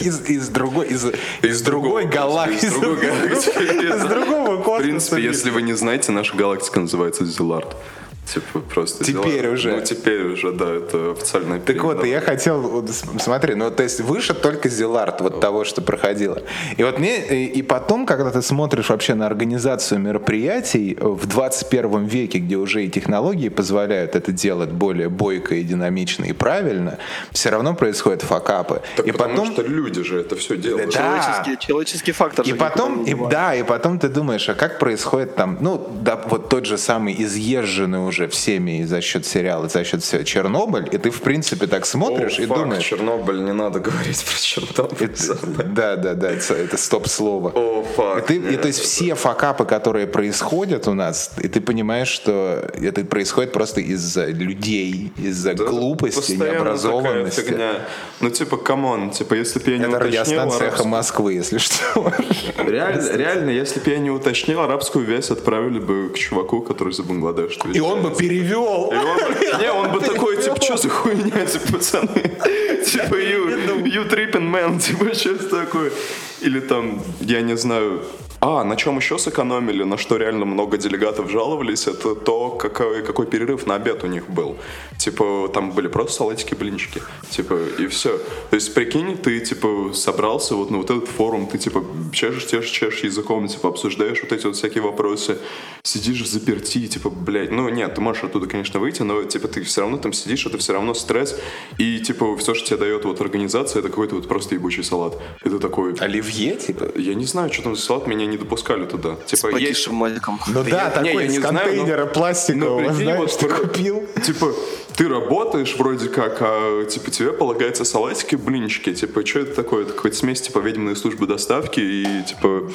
Из, 0.00 0.20
из 0.28 0.48
другой, 0.48 0.88
из, 0.88 1.04
из 1.42 1.62
другой 1.62 2.06
галактики. 2.06 2.66
из 2.66 2.72
другой 2.72 2.96
галактики. 2.96 3.52
Из 3.82 4.04
другого 4.04 4.56
космоса. 4.56 4.80
В 4.80 4.82
принципе, 4.82 5.22
если 5.22 5.50
вы 5.50 5.62
не 5.62 5.74
знаете, 5.74 6.12
наша 6.12 6.36
галактика 6.36 6.80
называется 6.80 7.24
Зелард. 7.24 7.76
Типа 8.24 8.60
просто 8.60 9.04
Теперь 9.04 9.40
Зелард. 9.40 9.52
уже. 9.52 9.76
Ну, 9.76 9.80
теперь 9.82 10.22
уже, 10.22 10.52
да, 10.52 10.72
это 10.72 11.10
официальная 11.10 11.60
Так 11.60 11.82
вот, 11.82 12.04
я 12.04 12.20
хотел, 12.20 12.86
смотри, 13.18 13.54
ну 13.54 13.70
то 13.70 13.82
есть 13.82 14.00
выше 14.00 14.32
только 14.32 14.68
Зелард 14.68 15.20
вот 15.20 15.40
того, 15.40 15.64
что 15.64 15.82
проходило. 15.82 16.42
И 16.76 16.84
вот 16.84 16.98
мне, 16.98 17.46
и, 17.46 17.62
потом, 17.62 18.06
когда 18.06 18.30
ты 18.30 18.40
смотришь 18.40 18.90
вообще 18.90 19.14
на 19.14 19.26
организацию 19.26 20.00
мероприятий 20.00 20.96
в 21.00 21.26
21 21.26 22.04
веке, 22.04 22.38
где 22.38 22.56
уже 22.56 22.84
и 22.84 22.88
технологии 22.88 23.48
позволяют 23.48 24.14
это 24.14 24.30
делать 24.32 24.70
более 24.70 25.08
бойко 25.08 25.56
и 25.56 25.62
динамично 25.62 26.24
и 26.24 26.32
правильно, 26.32 26.98
все 27.32 27.50
равно 27.50 27.74
происходят 27.74 28.22
факапы. 28.22 28.82
Так 28.96 29.06
и 29.06 29.12
потому 29.12 29.34
потом... 29.34 29.52
что 29.52 29.62
люди 29.62 30.02
же 30.02 30.20
это 30.20 30.36
все 30.36 30.56
делают. 30.56 30.92
Да. 30.92 30.98
Человеческий, 30.98 31.66
человеческий 31.66 32.12
фактор 32.12 32.46
И 32.46 32.52
потом, 32.52 33.02
и, 33.02 33.14
да, 33.28 33.54
и 33.54 33.62
потом 33.62 33.98
ты 33.98 34.08
думаешь, 34.08 34.48
а 34.48 34.54
как 34.54 34.78
происходит 34.78 35.34
там, 35.34 35.58
ну, 35.60 35.90
да, 36.00 36.20
вот 36.28 36.48
тот 36.48 36.66
же 36.66 36.78
самый 36.78 37.20
изъезженный 37.20 38.11
уже 38.12 38.28
всеми 38.28 38.80
и 38.80 38.84
за 38.84 39.00
счет 39.00 39.24
сериала, 39.26 39.66
и 39.66 39.68
за 39.70 39.84
счет 39.84 40.02
всего 40.02 40.22
Чернобыль, 40.22 40.86
и 40.92 40.98
ты, 40.98 41.10
в 41.10 41.22
принципе, 41.22 41.66
так 41.66 41.86
смотришь 41.86 42.38
О, 42.38 42.42
и 42.42 42.46
фак, 42.46 42.58
думаешь... 42.58 42.84
Чернобыль, 42.84 43.42
не 43.42 43.52
надо 43.52 43.80
говорить 43.80 44.22
про 44.24 44.38
Чернобыль. 44.38 44.98
Это- 45.10 45.38
да, 45.64 45.96
да, 45.96 46.14
да, 46.14 46.30
это, 46.30 46.54
это 46.54 46.76
стоп-слово. 46.76 47.52
О, 47.54 48.18
И, 48.28 48.56
то 48.56 48.68
есть 48.68 48.80
все 48.80 49.14
факапы, 49.14 49.64
которые 49.64 50.06
происходят 50.06 50.86
у 50.88 50.94
нас, 50.94 51.30
и 51.42 51.48
ты 51.48 51.60
понимаешь, 51.62 52.08
что 52.08 52.70
это 52.74 53.02
происходит 53.04 53.52
просто 53.52 53.80
из-за 53.80 54.26
людей, 54.26 55.12
из-за 55.16 55.54
Да, 55.54 55.64
глупости, 55.64 56.32
необразованности. 56.32 57.40
такая 57.40 57.52
фигня. 57.52 57.72
Ну, 58.20 58.30
типа, 58.30 58.56
come 58.58 58.88
on, 58.88 59.10
типа, 59.10 59.34
если 59.34 59.58
бы 59.58 59.70
я 59.70 59.78
не 59.78 59.84
Это 59.84 59.96
уточнил 59.96 60.08
радиостанция 60.20 60.68
«Эхо 60.68 60.76
арабскую- 60.82 60.88
Москвы», 60.88 61.32
если 61.34 61.58
что. 61.58 62.12
Реально, 62.58 63.16
реально, 63.16 63.50
если 63.50 63.80
бы 63.80 63.90
я 63.90 63.98
не 63.98 64.10
уточнил, 64.10 64.60
арабскую 64.60 65.04
вязь 65.06 65.30
отправили 65.30 65.78
бы 65.80 66.10
к 66.10 66.18
чуваку, 66.18 66.60
который 66.60 66.92
за 66.92 67.02
Бангладеш 67.02 67.58
И 67.72 67.80
он 67.80 68.01
бы 68.02 68.10
перевел. 68.10 68.92
Не, 69.60 69.72
он 69.72 69.92
бы 69.92 70.00
такой, 70.00 70.42
типа, 70.42 70.60
что 70.60 70.76
за 70.76 70.88
хуйня, 70.88 71.46
типа, 71.52 71.72
пацаны? 71.72 72.22
Типа, 72.84 73.14
you 73.14 74.08
tripping 74.08 74.50
man, 74.50 74.80
типа, 74.80 75.14
что 75.14 75.36
такое? 75.48 75.92
Или 76.40 76.60
там, 76.60 77.00
я 77.20 77.40
не 77.40 77.56
знаю, 77.56 78.02
а, 78.44 78.64
на 78.64 78.74
чем 78.74 78.96
еще 78.96 79.18
сэкономили, 79.18 79.84
на 79.84 79.96
что 79.96 80.16
реально 80.16 80.44
много 80.44 80.76
делегатов 80.76 81.30
жаловались, 81.30 81.86
это 81.86 82.16
то, 82.16 82.50
какой, 82.50 83.04
какой 83.04 83.24
перерыв 83.26 83.68
на 83.68 83.76
обед 83.76 84.02
у 84.02 84.08
них 84.08 84.28
был. 84.28 84.56
Типа, 84.98 85.48
там 85.54 85.70
были 85.70 85.86
просто 85.86 86.14
салатики, 86.14 86.56
блинчики. 86.56 87.02
Типа, 87.30 87.56
и 87.78 87.86
все. 87.86 88.18
То 88.50 88.56
есть, 88.56 88.74
прикинь, 88.74 89.16
ты, 89.16 89.38
типа, 89.38 89.92
собрался 89.94 90.56
вот 90.56 90.70
на 90.72 90.78
вот 90.78 90.90
этот 90.90 91.08
форум, 91.08 91.46
ты, 91.46 91.56
типа, 91.56 91.84
чешешь, 92.12 92.46
чешешь, 92.46 92.70
чешешь 92.70 93.04
языком, 93.04 93.46
типа, 93.46 93.68
обсуждаешь 93.68 94.20
вот 94.22 94.32
эти 94.32 94.44
вот 94.46 94.56
всякие 94.56 94.82
вопросы, 94.82 95.38
сидишь 95.84 96.22
в 96.22 96.26
заперти, 96.26 96.88
типа, 96.88 97.10
блядь, 97.10 97.52
ну, 97.52 97.68
нет, 97.68 97.94
ты 97.94 98.00
можешь 98.00 98.24
оттуда, 98.24 98.48
конечно, 98.48 98.80
выйти, 98.80 99.02
но, 99.02 99.22
типа, 99.22 99.46
ты 99.46 99.62
все 99.62 99.82
равно 99.82 99.98
там 99.98 100.12
сидишь, 100.12 100.44
это 100.46 100.58
все 100.58 100.72
равно 100.72 100.94
стресс, 100.94 101.38
и, 101.78 102.00
типа, 102.00 102.36
все, 102.38 102.54
что 102.54 102.66
тебе 102.66 102.78
дает 102.78 103.04
вот 103.04 103.20
организация, 103.20 103.78
это 103.78 103.88
какой-то 103.88 104.16
вот 104.16 104.26
просто 104.26 104.56
ебучий 104.56 104.82
салат. 104.82 105.16
Ты 105.44 105.60
такой, 105.60 105.94
Оливье, 105.94 106.56
типа? 106.56 106.88
я 106.96 107.14
не 107.14 107.24
знаю, 107.24 107.52
что 107.52 107.62
там 107.62 107.76
за 107.76 107.82
салат, 107.82 108.08
меня 108.08 108.31
не 108.32 108.38
допускали 108.38 108.84
туда. 108.86 109.16
С 109.26 109.30
Типа, 109.30 109.46
есть... 109.48 109.52
погибшим 109.52 109.94
Маликом. 109.94 110.40
Ну 110.48 110.64
да, 110.64 110.68
я- 110.70 110.84
не, 110.88 110.90
такой 111.10 111.22
я 111.22 111.28
из 111.28 111.32
не 111.32 111.38
знаю, 111.38 111.54
контейнера 111.66 112.04
но- 112.06 112.10
пластикового, 112.12 112.80
Ну, 112.80 112.88
прикинь, 112.88 113.02
знаешь, 113.04 113.20
вот 113.20 113.38
ты 113.38 113.46
про- 113.48 113.56
купил. 113.58 114.08
Типа, 114.24 114.52
ты 114.96 115.08
работаешь 115.08 115.74
вроде 115.78 116.08
как, 116.08 116.38
а 116.40 116.84
типа 116.84 117.10
тебе 117.10 117.32
полагается 117.32 117.84
салатики, 117.84 118.36
блинчики. 118.36 118.92
Типа, 118.94 119.24
что 119.26 119.40
это 119.40 119.54
такое? 119.54 119.82
Это 119.84 119.92
какая-то 119.92 120.16
смесь, 120.18 120.40
типа, 120.42 120.58
ведьминой 120.58 120.96
службы 120.96 121.26
доставки 121.26 121.80
и, 121.80 122.22
типа... 122.28 122.70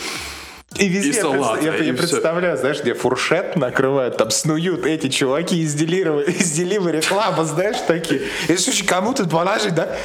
И 0.76 0.90
везде, 0.90 1.10
И 1.10 1.14
салат, 1.14 1.64
я, 1.64 1.76
и 1.76 1.88
я 1.88 1.94
представляю, 1.94 2.58
знаешь, 2.58 2.82
где 2.82 2.94
фуршет 2.94 3.56
накрывают, 3.56 4.18
там 4.18 4.30
снуют 4.30 4.86
эти 4.86 5.10
чуваки 5.10 5.60
из 5.62 5.74
Delivery, 5.74 6.20
из 6.28 6.52
Delivery 6.52 7.02
Club 7.02 7.31
а, 7.31 7.46
знаешь, 7.46 7.78
такие. 7.88 8.22
И 8.48 8.58
слушай, 8.58 8.86
кому 8.86 9.14
тут 9.14 9.30
положить, 9.30 9.74
да? 9.74 9.98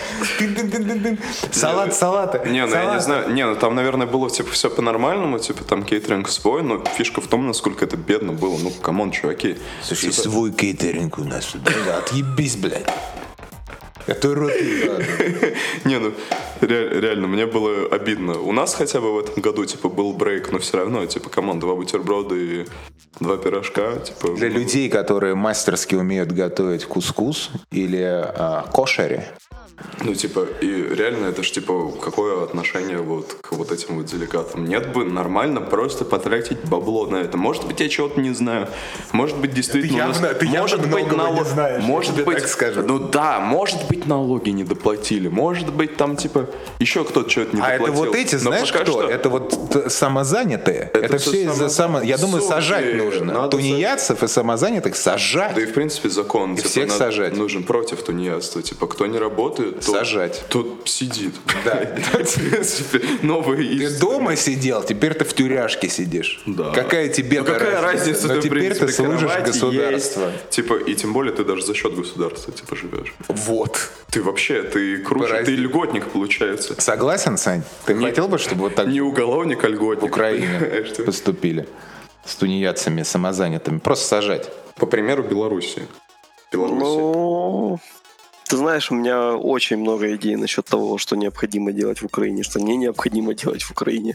Салат, 1.50 1.94
салата. 1.94 2.48
Не, 2.48 2.64
ну 2.64 2.74
я 2.74 2.94
не 2.94 3.00
знаю. 3.00 3.30
Не, 3.32 3.44
ну 3.44 3.56
там, 3.56 3.74
наверное, 3.74 4.06
было, 4.06 4.30
типа, 4.30 4.52
все 4.52 4.70
по-нормальному, 4.70 5.38
типа, 5.38 5.64
там 5.64 5.82
кейтеринг 5.84 6.28
свой, 6.28 6.62
но 6.62 6.82
фишка 6.96 7.20
в 7.20 7.26
том, 7.26 7.46
насколько 7.46 7.84
это 7.84 7.96
бедно 7.96 8.32
было. 8.32 8.56
Ну, 8.56 8.70
come 8.70 8.93
on, 8.93 9.10
чуваки. 9.10 9.58
Слушай, 9.82 10.12
свой 10.12 10.52
кейтеринг 10.52 11.18
у 11.18 11.24
нас 11.24 11.46
тут, 11.46 11.62
да? 11.64 11.98
Отъебись, 11.98 12.56
блядь. 12.56 12.86
Это 14.06 14.34
рот. 14.34 14.52
Не, 15.84 15.98
ну, 15.98 16.12
ре- 16.60 17.00
реально, 17.00 17.28
мне 17.28 17.46
было 17.46 17.86
обидно. 17.86 18.38
У 18.40 18.52
нас 18.52 18.74
хотя 18.74 19.00
бы 19.00 19.12
в 19.14 19.18
этом 19.18 19.40
году, 19.42 19.64
типа, 19.64 19.88
был 19.88 20.12
break, 20.12 20.50
но 20.52 20.58
все 20.58 20.78
равно, 20.78 21.06
типа, 21.06 21.30
come 21.30 21.47
on, 21.47 21.60
два 21.60 21.74
бутерброда 21.74 22.34
и 22.34 22.66
два 23.20 23.36
пирожка, 23.36 23.96
типа... 24.04 24.34
Для 24.36 24.48
людей, 24.48 24.88
которые 24.88 25.34
мастерски 25.34 25.94
умеют 25.94 26.32
готовить 26.32 26.84
кускус 26.84 27.50
или 27.70 28.00
а, 28.02 28.66
кошери, 28.72 29.24
Ну, 30.04 30.14
типа, 30.14 30.46
и 30.60 30.66
реально 30.94 31.26
это 31.26 31.42
ж, 31.42 31.50
типа, 31.52 31.92
какое 32.02 32.42
отношение 32.42 32.98
вот 32.98 33.36
к 33.40 33.52
вот 33.52 33.70
этим 33.70 33.96
вот 33.96 34.06
делегатам? 34.06 34.64
Нет 34.64 34.92
бы 34.92 35.04
нормально 35.04 35.60
просто 35.60 36.04
потратить 36.04 36.58
бабло 36.64 37.06
на 37.06 37.16
это. 37.16 37.36
Может 37.36 37.66
быть, 37.66 37.80
я 37.80 37.88
чего-то 37.88 38.20
не 38.20 38.34
знаю. 38.34 38.68
Может 39.12 39.36
быть, 39.38 39.52
действительно... 39.54 40.08
нас- 40.08 40.16
явно- 40.16 40.34
ты 40.34 40.46
явно 40.46 40.60
может 40.60 40.80
быть, 40.88 41.06
многого 41.06 41.38
не 41.38 41.44
знаешь, 41.44 41.82
Может 41.84 42.24
быть, 42.24 42.38
так 42.38 42.48
скажу. 42.48 42.82
ну 42.82 42.98
да, 42.98 43.38
может 43.40 43.86
быть, 43.88 44.06
налоги 44.06 44.50
не 44.50 44.64
доплатили. 44.64 45.28
Может 45.28 45.72
быть, 45.72 45.96
там, 45.96 46.16
типа, 46.16 46.48
еще 46.80 47.04
кто-то 47.04 47.30
что-то 47.30 47.54
не 47.56 47.62
А 47.62 47.68
это 47.74 47.84
доплатил. 47.86 48.04
вот 48.06 48.14
эти, 48.16 48.36
знаешь 48.36 48.72
кто? 48.72 48.84
что- 48.84 49.08
Это 49.08 49.28
вот 49.28 49.86
самозанятые. 49.88 50.90
Это, 50.94 51.18
всё 51.18 51.30
все 51.30 51.42
из-за 51.44 51.68
само- 51.68 51.98
само... 51.98 52.02
Я 52.02 52.18
думаю, 52.18 52.42
Суки, 52.42 52.52
сажать 52.52 52.94
нужно. 52.96 53.32
надо 53.34 53.48
Тунеядцев 53.56 54.22
и 54.22 54.28
самозанятых 54.28 54.96
сажать. 54.96 55.54
Да 55.54 55.62
и 55.62 55.66
в 55.66 55.74
принципе 55.74 56.08
закон. 56.08 56.56
типа, 56.56 56.68
всех 56.68 56.90
сажать. 56.92 57.36
Нужен 57.36 57.62
против 57.62 58.02
тунеядства. 58.02 58.62
Типа, 58.62 58.86
кто 58.86 59.06
не 59.06 59.18
работает, 59.18 59.71
тот, 59.72 59.84
Сажать. 59.84 60.44
тот 60.48 60.88
сидит. 60.88 61.34
Да. 61.64 61.80
Новые 63.22 63.78
Ты 63.88 63.98
дома 63.98 64.36
сидел, 64.36 64.82
теперь 64.82 65.14
ты 65.14 65.24
в 65.24 65.32
тюряшке 65.34 65.88
сидишь. 65.88 66.42
Да. 66.46 66.72
Какая 66.72 67.08
тебе 67.08 67.40
Ну 67.40 67.46
какая 67.46 67.80
разница, 67.80 68.28
Но 68.28 68.40
теперь 68.40 68.74
ты 68.74 68.88
служишь 68.88 69.30
государству. 69.44 70.24
Типа, 70.50 70.74
и 70.74 70.94
тем 70.94 71.12
более 71.12 71.34
ты 71.34 71.44
даже 71.44 71.64
за 71.64 71.74
счет 71.74 71.94
государства, 71.94 72.52
типа, 72.52 72.76
живешь. 72.76 73.14
Вот. 73.28 73.90
Ты 74.10 74.22
вообще, 74.22 74.62
ты 74.62 74.98
круче, 74.98 75.42
ты 75.44 75.54
льготник, 75.56 76.06
получается. 76.08 76.74
Согласен, 76.80 77.38
Сань? 77.38 77.62
Ты 77.86 77.94
хотел 77.96 78.28
бы, 78.28 78.38
чтобы 78.38 78.62
вот 78.62 78.74
так 78.74 78.86
Не 78.86 79.00
уголовник, 79.00 79.64
а 79.64 79.68
льготник. 79.68 80.02
в 80.02 80.06
Украине 80.06 80.60
поступили? 81.06 81.68
С 82.24 82.36
тунеядцами, 82.36 83.02
самозанятыми. 83.02 83.78
Просто 83.78 84.06
сажать. 84.06 84.48
По 84.76 84.86
примеру 84.86 85.22
Белоруссии. 85.24 85.82
Белоруссия. 86.52 87.80
Ты 88.52 88.58
знаешь, 88.58 88.90
у 88.90 88.94
меня 88.94 89.32
очень 89.32 89.78
много 89.78 90.14
идей 90.14 90.36
насчет 90.36 90.66
того, 90.66 90.98
что 90.98 91.16
необходимо 91.16 91.72
делать 91.72 92.02
в 92.02 92.04
Украине, 92.04 92.42
что 92.42 92.60
не 92.60 92.76
необходимо 92.76 93.32
делать 93.32 93.62
в 93.62 93.70
Украине. 93.70 94.14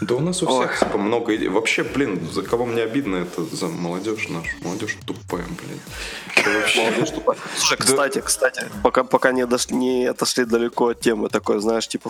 Да 0.00 0.14
у 0.14 0.20
нас 0.20 0.42
у 0.42 0.46
всех 0.46 0.78
типа 0.78 0.96
много 0.96 1.36
идей. 1.36 1.48
Вообще, 1.48 1.84
блин, 1.84 2.26
за 2.32 2.40
кого 2.40 2.64
мне 2.64 2.82
обидно, 2.82 3.16
это 3.16 3.44
за 3.44 3.66
молодежь 3.66 4.30
нашу. 4.30 4.48
Молодежь 4.62 4.96
тупая, 5.06 5.44
блин. 5.44 5.78
Молодежь 6.74 7.10
тупая. 7.10 7.36
Слушай, 7.58 7.76
кстати, 7.76 8.22
кстати, 8.22 8.64
пока, 8.82 9.04
пока 9.04 9.32
не 9.32 9.42
отошли 9.42 10.46
далеко 10.46 10.88
от 10.88 11.00
темы, 11.00 11.28
такой, 11.28 11.60
знаешь, 11.60 11.86
типа 11.86 12.08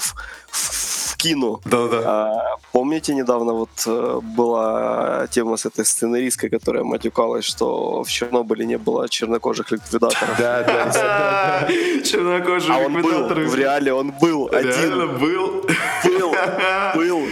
вкину. 1.24 1.60
Да-да. 1.64 2.00
А, 2.04 2.56
помните, 2.72 3.14
недавно 3.14 3.52
вот 3.52 3.70
э, 3.86 4.20
была 4.36 5.26
тема 5.30 5.56
с 5.56 5.66
этой 5.66 5.84
сценаристкой, 5.84 6.50
которая 6.50 6.84
матюкалась, 6.84 7.44
что 7.44 8.02
в 8.04 8.08
Чернобыле 8.10 8.66
не 8.66 8.78
было 8.78 9.08
чернокожих 9.08 9.70
ликвидаторов. 9.70 10.36
Да, 10.38 10.62
да, 10.62 10.90
да. 10.92 11.68
Чернокожий 12.04 12.74
А 12.74 12.78
он 12.78 12.92
был, 12.92 12.98
ликвидатор. 13.00 13.38
в 13.40 13.54
реале 13.54 13.92
он 13.92 14.12
был 14.20 14.48
Реально 14.50 15.04
один. 15.04 15.18
был. 15.18 15.64
Был, 16.04 16.34
был. 16.94 17.26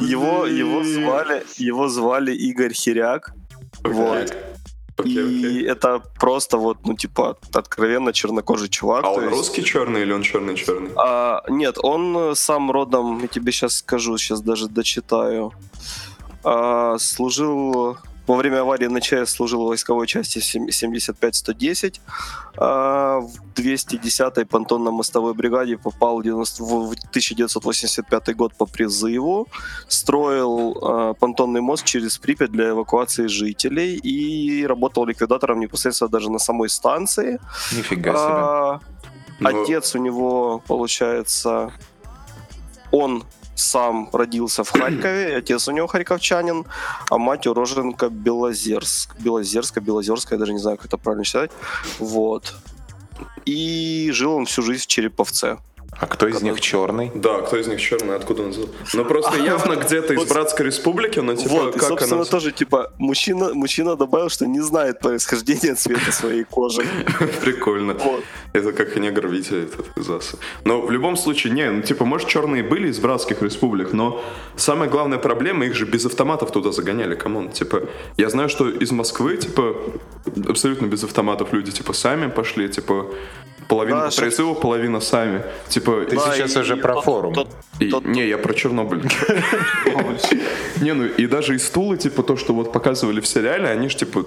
Его, 0.00 0.46
его 0.46 0.82
звали, 0.82 1.44
его 1.56 1.88
звали 1.88 2.32
Игорь 2.34 2.72
Хиряк. 2.72 3.32
Вот. 3.84 4.34
Окей, 4.96 5.60
И 5.60 5.64
это 5.64 6.00
просто 6.20 6.56
вот, 6.56 6.78
ну, 6.86 6.94
типа, 6.94 7.36
откровенно 7.52 8.12
чернокожий 8.12 8.68
чувак. 8.68 9.04
А 9.04 9.10
он 9.10 9.22
есть- 9.24 9.34
русский 9.36 9.64
черный 9.64 10.02
или 10.02 10.12
он 10.12 10.22
черный-черный? 10.22 10.90
А, 10.96 11.42
нет, 11.48 11.76
он 11.82 12.16
э, 12.16 12.34
сам 12.36 12.70
родом, 12.70 13.18
я 13.20 13.26
тебе 13.26 13.50
сейчас 13.52 13.78
скажу, 13.78 14.16
сейчас 14.18 14.40
даже 14.40 14.68
дочитаю. 14.68 15.52
А, 16.44 16.96
служил 16.98 17.96
во 18.26 18.36
время 18.36 18.60
аварии 18.60 18.86
на 18.86 19.00
ЧАЭС 19.00 19.30
служил 19.30 19.64
в 19.64 19.68
войсковой 19.68 20.06
части 20.06 20.38
сем- 20.38 20.68
75-110. 20.68 22.00
А, 22.56 23.20
в 23.20 23.32
210-й 23.54 24.44
понтонно-мостовой 24.46 25.34
бригаде 25.34 25.76
попал 25.76 26.18
в 26.20 26.22
90 26.22 26.62
в 26.64 26.92
1985 26.92 28.34
год 28.36 28.54
по 28.54 28.66
призыву. 28.66 29.46
Строил 29.88 30.78
а, 30.82 31.14
понтонный 31.14 31.60
мост 31.60 31.84
через 31.84 32.18
Припять 32.18 32.50
для 32.52 32.70
эвакуации 32.70 33.26
жителей 33.26 33.96
и 33.96 34.66
работал 34.66 35.04
ликвидатором 35.04 35.60
непосредственно 35.60 36.08
даже 36.10 36.30
на 36.30 36.38
самой 36.38 36.68
станции. 36.68 37.38
Нифига 37.72 38.12
себе. 38.12 38.18
А, 38.18 38.80
Ну, 39.40 39.48
Отец 39.62 39.94
у 39.94 39.98
него, 39.98 40.62
получается, 40.66 41.72
он 42.92 43.24
сам 43.54 44.08
родился 44.12 44.64
в 44.64 44.70
Харькове, 44.70 45.36
отец 45.36 45.68
у 45.68 45.72
него 45.72 45.86
харьковчанин, 45.86 46.64
а 47.10 47.18
мать 47.18 47.46
уроженка 47.46 48.08
Белозерск. 48.08 49.14
Белозерска, 49.18 49.80
Белозерская, 49.80 50.36
я 50.36 50.40
даже 50.40 50.52
не 50.52 50.58
знаю, 50.58 50.76
как 50.76 50.86
это 50.86 50.98
правильно 50.98 51.24
читать. 51.24 51.50
Вот. 51.98 52.54
И 53.44 54.10
жил 54.12 54.34
он 54.34 54.46
всю 54.46 54.62
жизнь 54.62 54.82
в 54.82 54.86
Череповце. 54.86 55.58
А 56.00 56.06
кто 56.06 56.26
из 56.26 56.42
них 56.42 56.60
черный? 56.60 57.10
Да, 57.14 57.40
кто 57.42 57.56
из 57.56 57.66
них 57.66 57.80
черный, 57.80 58.16
откуда 58.16 58.42
он? 58.42 58.54
Ну 58.94 59.04
просто 59.04 59.36
явно 59.38 59.76
где-то 59.76 60.14
из 60.14 60.28
Братской 60.28 60.66
Республики, 60.66 61.20
но 61.20 61.34
типа 61.34 61.54
Вот, 61.54 61.76
и, 61.76 61.78
как 61.78 61.88
собственно, 61.88 62.22
она... 62.22 62.24
тоже, 62.24 62.52
типа, 62.52 62.92
мужчина, 62.98 63.54
мужчина 63.54 63.96
добавил, 63.96 64.28
что 64.28 64.46
не 64.46 64.60
знает 64.60 65.00
происхождения 65.00 65.74
цвета 65.74 66.12
своей 66.12 66.44
кожи. 66.44 66.82
Прикольно. 67.40 67.94
Вот. 67.94 68.24
Это 68.52 68.72
как 68.72 68.96
негр 68.96 69.28
Витя 69.28 69.64
этот. 69.64 69.86
Но 70.64 70.80
в 70.80 70.90
любом 70.90 71.16
случае, 71.16 71.52
не, 71.52 71.70
ну 71.70 71.82
типа, 71.82 72.04
может, 72.04 72.28
черные 72.28 72.62
были 72.62 72.88
из 72.88 72.98
братских 72.98 73.42
республик, 73.42 73.92
но 73.92 74.22
самая 74.56 74.88
главная 74.88 75.18
проблема, 75.18 75.66
их 75.66 75.74
же 75.74 75.86
без 75.86 76.06
автоматов 76.06 76.52
туда 76.52 76.72
загоняли, 76.72 77.14
come 77.14 77.35
on. 77.35 77.50
Типа, 77.50 77.82
я 78.16 78.28
знаю, 78.30 78.48
что 78.48 78.68
из 78.68 78.90
Москвы, 78.90 79.36
типа, 79.36 79.76
абсолютно 80.48 80.86
без 80.86 81.04
автоматов 81.04 81.52
люди, 81.52 81.72
типа, 81.72 81.92
сами 81.92 82.30
пошли, 82.30 82.68
типа, 82.68 83.06
половина 83.68 84.00
Да, 84.00 84.10
по 84.10 84.16
призыву, 84.22 84.54
половина 84.54 85.00
сами. 85.00 85.42
Типа, 85.68 86.04
Ты 86.08 86.16
и- 86.16 86.18
сейчас 86.18 86.56
и- 86.56 86.58
уже 86.60 86.76
и 86.76 86.80
про 86.80 86.94
тот- 86.94 87.04
форум. 87.04 87.34
тот- 87.34 87.48
и- 87.80 87.90
тот- 87.90 88.04
не, 88.04 88.26
я 88.28 88.38
про 88.38 88.54
Чернобыль. 88.54 89.02
Не, 90.80 90.92
ну 90.94 91.04
и 91.06 91.26
даже 91.26 91.54
из 91.54 91.68
Тулы, 91.70 91.96
типа, 91.96 92.22
то, 92.22 92.36
что 92.36 92.54
вот 92.54 92.72
показывали 92.72 93.20
в 93.20 93.26
сериале, 93.26 93.68
они 93.68 93.88
же, 93.88 93.96
типа, 93.96 94.22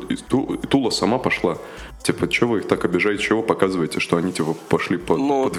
Тула 0.70 0.90
сама 0.92 1.18
пошла. 1.18 1.58
Типа, 2.04 2.32
что 2.32 2.48
вы 2.48 2.60
их 2.60 2.68
так 2.68 2.86
обижаете, 2.86 3.24
чего 3.24 3.42
показываете, 3.44 4.00
что 4.00 4.18
они, 4.18 4.32
типа, 4.32 4.54
пошли 4.70 4.98
под, 4.98 5.18
Ну, 5.18 5.50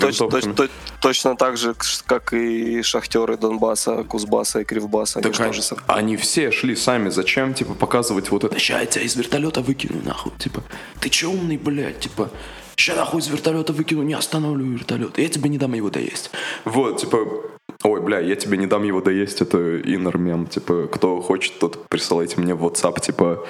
точно 1.00 1.36
так 1.36 1.56
же, 1.56 1.74
как 2.06 2.32
и 2.32 2.82
шахтеры 2.82 3.36
Донбасса, 3.36 4.04
Кузбасса 4.04 4.60
и 4.60 4.64
Кривбасса. 4.64 5.20
С- 5.62 5.74
они 5.86 6.16
все 6.16 6.50
шли 6.50 6.76
сами. 6.76 7.10
Зачем, 7.10 7.54
типа, 7.54 7.74
показывать 7.74 8.30
вот 8.30 8.44
это? 8.44 8.58
Ща 8.58 8.80
я 8.80 8.86
тебя 8.86 9.04
из 9.04 9.16
вертолета 9.16 9.60
выкину, 9.60 10.00
нахуй. 10.04 10.32
Типа, 10.38 10.62
ты 11.00 11.10
че 11.10 11.26
умный, 11.26 11.56
блядь? 11.58 12.00
Типа, 12.00 12.30
ща 12.78 12.94
нахуй 12.94 13.20
из 13.20 13.28
вертолета 13.28 13.72
выкину, 13.72 14.02
не 14.02 14.14
останавливаю 14.14 14.72
вертолет. 14.72 15.18
Я 15.18 15.28
тебе 15.28 15.50
не 15.50 15.58
дам 15.58 15.74
его 15.74 15.90
доесть. 15.90 16.30
Вот, 16.64 17.00
типа, 17.00 17.18
ой, 17.82 18.00
бля, 18.00 18.20
я 18.20 18.36
тебе 18.36 18.56
не 18.56 18.66
дам 18.66 18.84
его 18.84 19.00
доесть, 19.00 19.42
это 19.42 19.80
иннер 19.80 20.16
мем. 20.16 20.46
Типа, 20.46 20.86
кто 20.86 21.20
хочет, 21.20 21.58
тот 21.58 21.88
присылайте 21.88 22.40
мне 22.40 22.54
в 22.54 22.64
WhatsApp, 22.64 23.00
типа, 23.00 23.44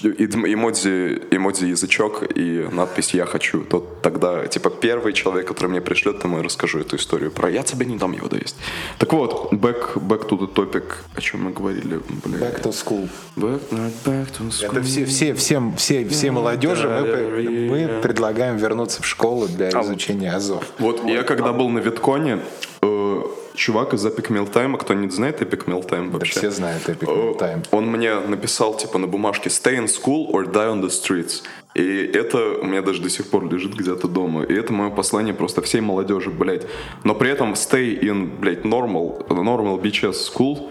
эмодзи, 0.00 1.22
эмодзи 1.30 1.66
язычок 1.66 2.22
и 2.34 2.66
надпись 2.72 3.14
«Я 3.14 3.26
хочу», 3.26 3.62
то 3.62 3.80
тогда, 4.02 4.46
типа, 4.46 4.70
первый 4.70 5.12
человек, 5.12 5.46
который 5.46 5.68
мне 5.68 5.80
пришлет, 5.80 6.18
тому 6.18 6.38
я 6.38 6.42
расскажу 6.42 6.78
эту 6.80 6.96
историю 6.96 7.30
про 7.30 7.50
«Я 7.50 7.62
тебе 7.62 7.84
не 7.84 7.98
дам 7.98 8.12
его 8.12 8.28
доесть». 8.28 8.56
Так 8.98 9.12
вот, 9.12 9.52
back, 9.52 9.94
back 9.96 10.28
to 10.28 10.38
the 10.38 10.52
topic, 10.52 10.84
о 11.14 11.20
чем 11.20 11.44
мы 11.44 11.50
говорили, 11.52 12.00
бля. 12.24 12.38
Back 12.38 12.62
to 12.62 12.72
school. 12.72 13.08
Back, 13.36 13.60
back 14.04 14.28
to 14.38 14.50
school. 14.50 14.72
Это 14.72 14.82
все, 14.82 15.04
все, 15.04 15.34
всем, 15.34 15.76
все, 15.76 16.08
все 16.08 16.30
молодежи 16.30 16.88
мы, 16.88 17.68
мы 17.68 18.00
предлагаем 18.00 18.56
вернуться 18.56 19.02
в 19.02 19.06
школу 19.06 19.46
для 19.46 19.70
изучения 19.70 20.32
азов. 20.32 20.64
Вот 20.78 21.04
я 21.04 21.22
когда 21.22 21.52
был 21.52 21.68
на 21.68 21.80
Витконе, 21.80 22.40
э, 22.80 23.22
чувак 23.54 23.94
из 23.94 24.04
Epic 24.06 24.28
Meal 24.28 24.52
Time, 24.52 24.76
кто 24.78 24.94
не 24.94 25.08
знает 25.10 25.40
Epic 25.40 25.66
Meal 25.66 25.86
Time 25.88 26.10
Да 26.10 26.18
вообще, 26.18 26.38
все 26.38 26.50
знают 26.50 26.88
Epic 26.88 27.06
Meal 27.06 27.38
Time. 27.38 27.66
он 27.70 27.86
мне 27.86 28.14
написал 28.20 28.76
типа 28.76 28.98
на 28.98 29.06
бумажке 29.06 29.48
«Stay 29.48 29.76
in 29.78 29.86
school 29.86 30.30
or 30.30 30.44
die 30.44 30.72
on 30.72 30.82
the 30.82 30.88
streets». 30.88 31.42
И 31.74 32.10
это 32.14 32.58
у 32.60 32.64
меня 32.64 32.82
даже 32.82 33.00
до 33.00 33.08
сих 33.08 33.30
пор 33.30 33.50
лежит 33.50 33.74
где-то 33.74 34.06
дома. 34.06 34.42
И 34.42 34.54
это 34.54 34.72
мое 34.72 34.90
послание 34.90 35.32
просто 35.32 35.62
всей 35.62 35.80
молодежи, 35.80 36.30
блядь. 36.30 36.66
Но 37.02 37.14
при 37.14 37.30
этом 37.30 37.54
stay 37.54 37.98
in, 37.98 38.38
блядь, 38.38 38.64
normal, 38.64 39.26
normal 39.28 39.80
BHS 39.80 40.12
school 40.12 40.70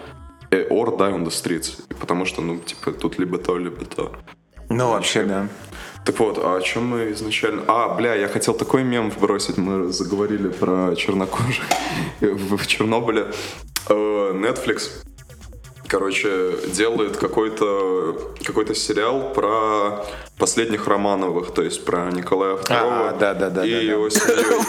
э, 0.51 0.67
or 0.69 0.95
die 0.97 1.11
on 1.11 1.25
the 1.25 1.31
streets. 1.31 1.81
Потому 1.99 2.25
что, 2.25 2.41
ну, 2.41 2.59
типа, 2.59 2.91
тут 2.91 3.17
либо 3.17 3.39
то, 3.39 3.57
либо 3.57 3.83
то. 3.83 4.11
Ну, 4.69 4.91
вообще, 4.91 5.23
да. 5.23 5.47
Так 6.05 6.19
вот, 6.19 6.39
а 6.43 6.57
о 6.57 6.61
чем 6.61 6.87
мы 6.87 7.11
изначально... 7.11 7.63
А, 7.67 7.89
бля, 7.89 8.15
я 8.15 8.27
хотел 8.27 8.53
такой 8.53 8.83
мем 8.83 9.11
вбросить. 9.11 9.57
Мы 9.57 9.91
заговорили 9.91 10.49
про 10.49 10.95
чернокожих 10.95 11.63
в 12.21 12.65
Чернобыле. 12.65 13.27
Э, 13.87 14.31
Netflix, 14.33 14.89
короче, 15.87 16.55
делает 16.73 17.17
какой-то 17.17 18.33
какой-то 18.43 18.73
сериал 18.73 19.31
про 19.33 20.03
последних 20.37 20.87
Романовых, 20.87 21.53
то 21.53 21.61
есть 21.61 21.85
про 21.85 22.09
Николая 22.11 22.55
II 22.55 22.63
А, 22.69 23.11
да-да-да, 23.19 23.65
и 23.65 23.71
да-да. 23.71 23.81
его 23.83 24.09
семью. 24.09 24.61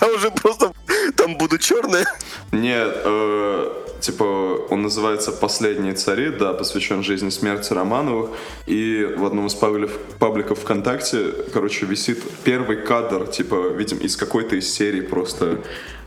Я 0.00 0.08
уже 0.14 0.30
просто 0.30 0.72
там 1.16 1.36
буду 1.38 1.58
черный. 1.58 2.04
Нет, 2.52 2.96
э, 3.04 3.81
типа, 4.02 4.66
он 4.68 4.82
называется 4.82 5.32
«Последние 5.32 5.94
цари», 5.94 6.30
да, 6.30 6.52
посвящен 6.52 7.02
жизни 7.02 7.28
и 7.28 7.30
смерти 7.30 7.72
Романовых. 7.72 8.30
И 8.66 9.08
в 9.16 9.24
одном 9.24 9.46
из 9.46 9.54
пабликов, 9.54 9.98
пабликов 10.18 10.58
ВКонтакте, 10.58 11.32
короче, 11.52 11.86
висит 11.86 12.22
первый 12.44 12.76
кадр, 12.76 13.26
типа, 13.26 13.68
видим, 13.68 13.98
из 13.98 14.16
какой-то 14.16 14.56
из 14.56 14.72
серий 14.72 15.00
просто 15.00 15.60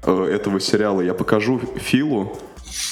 э, 0.03 0.25
этого 0.25 0.59
сериала. 0.59 1.01
Я 1.01 1.13
покажу 1.13 1.59
Филу. 1.77 2.37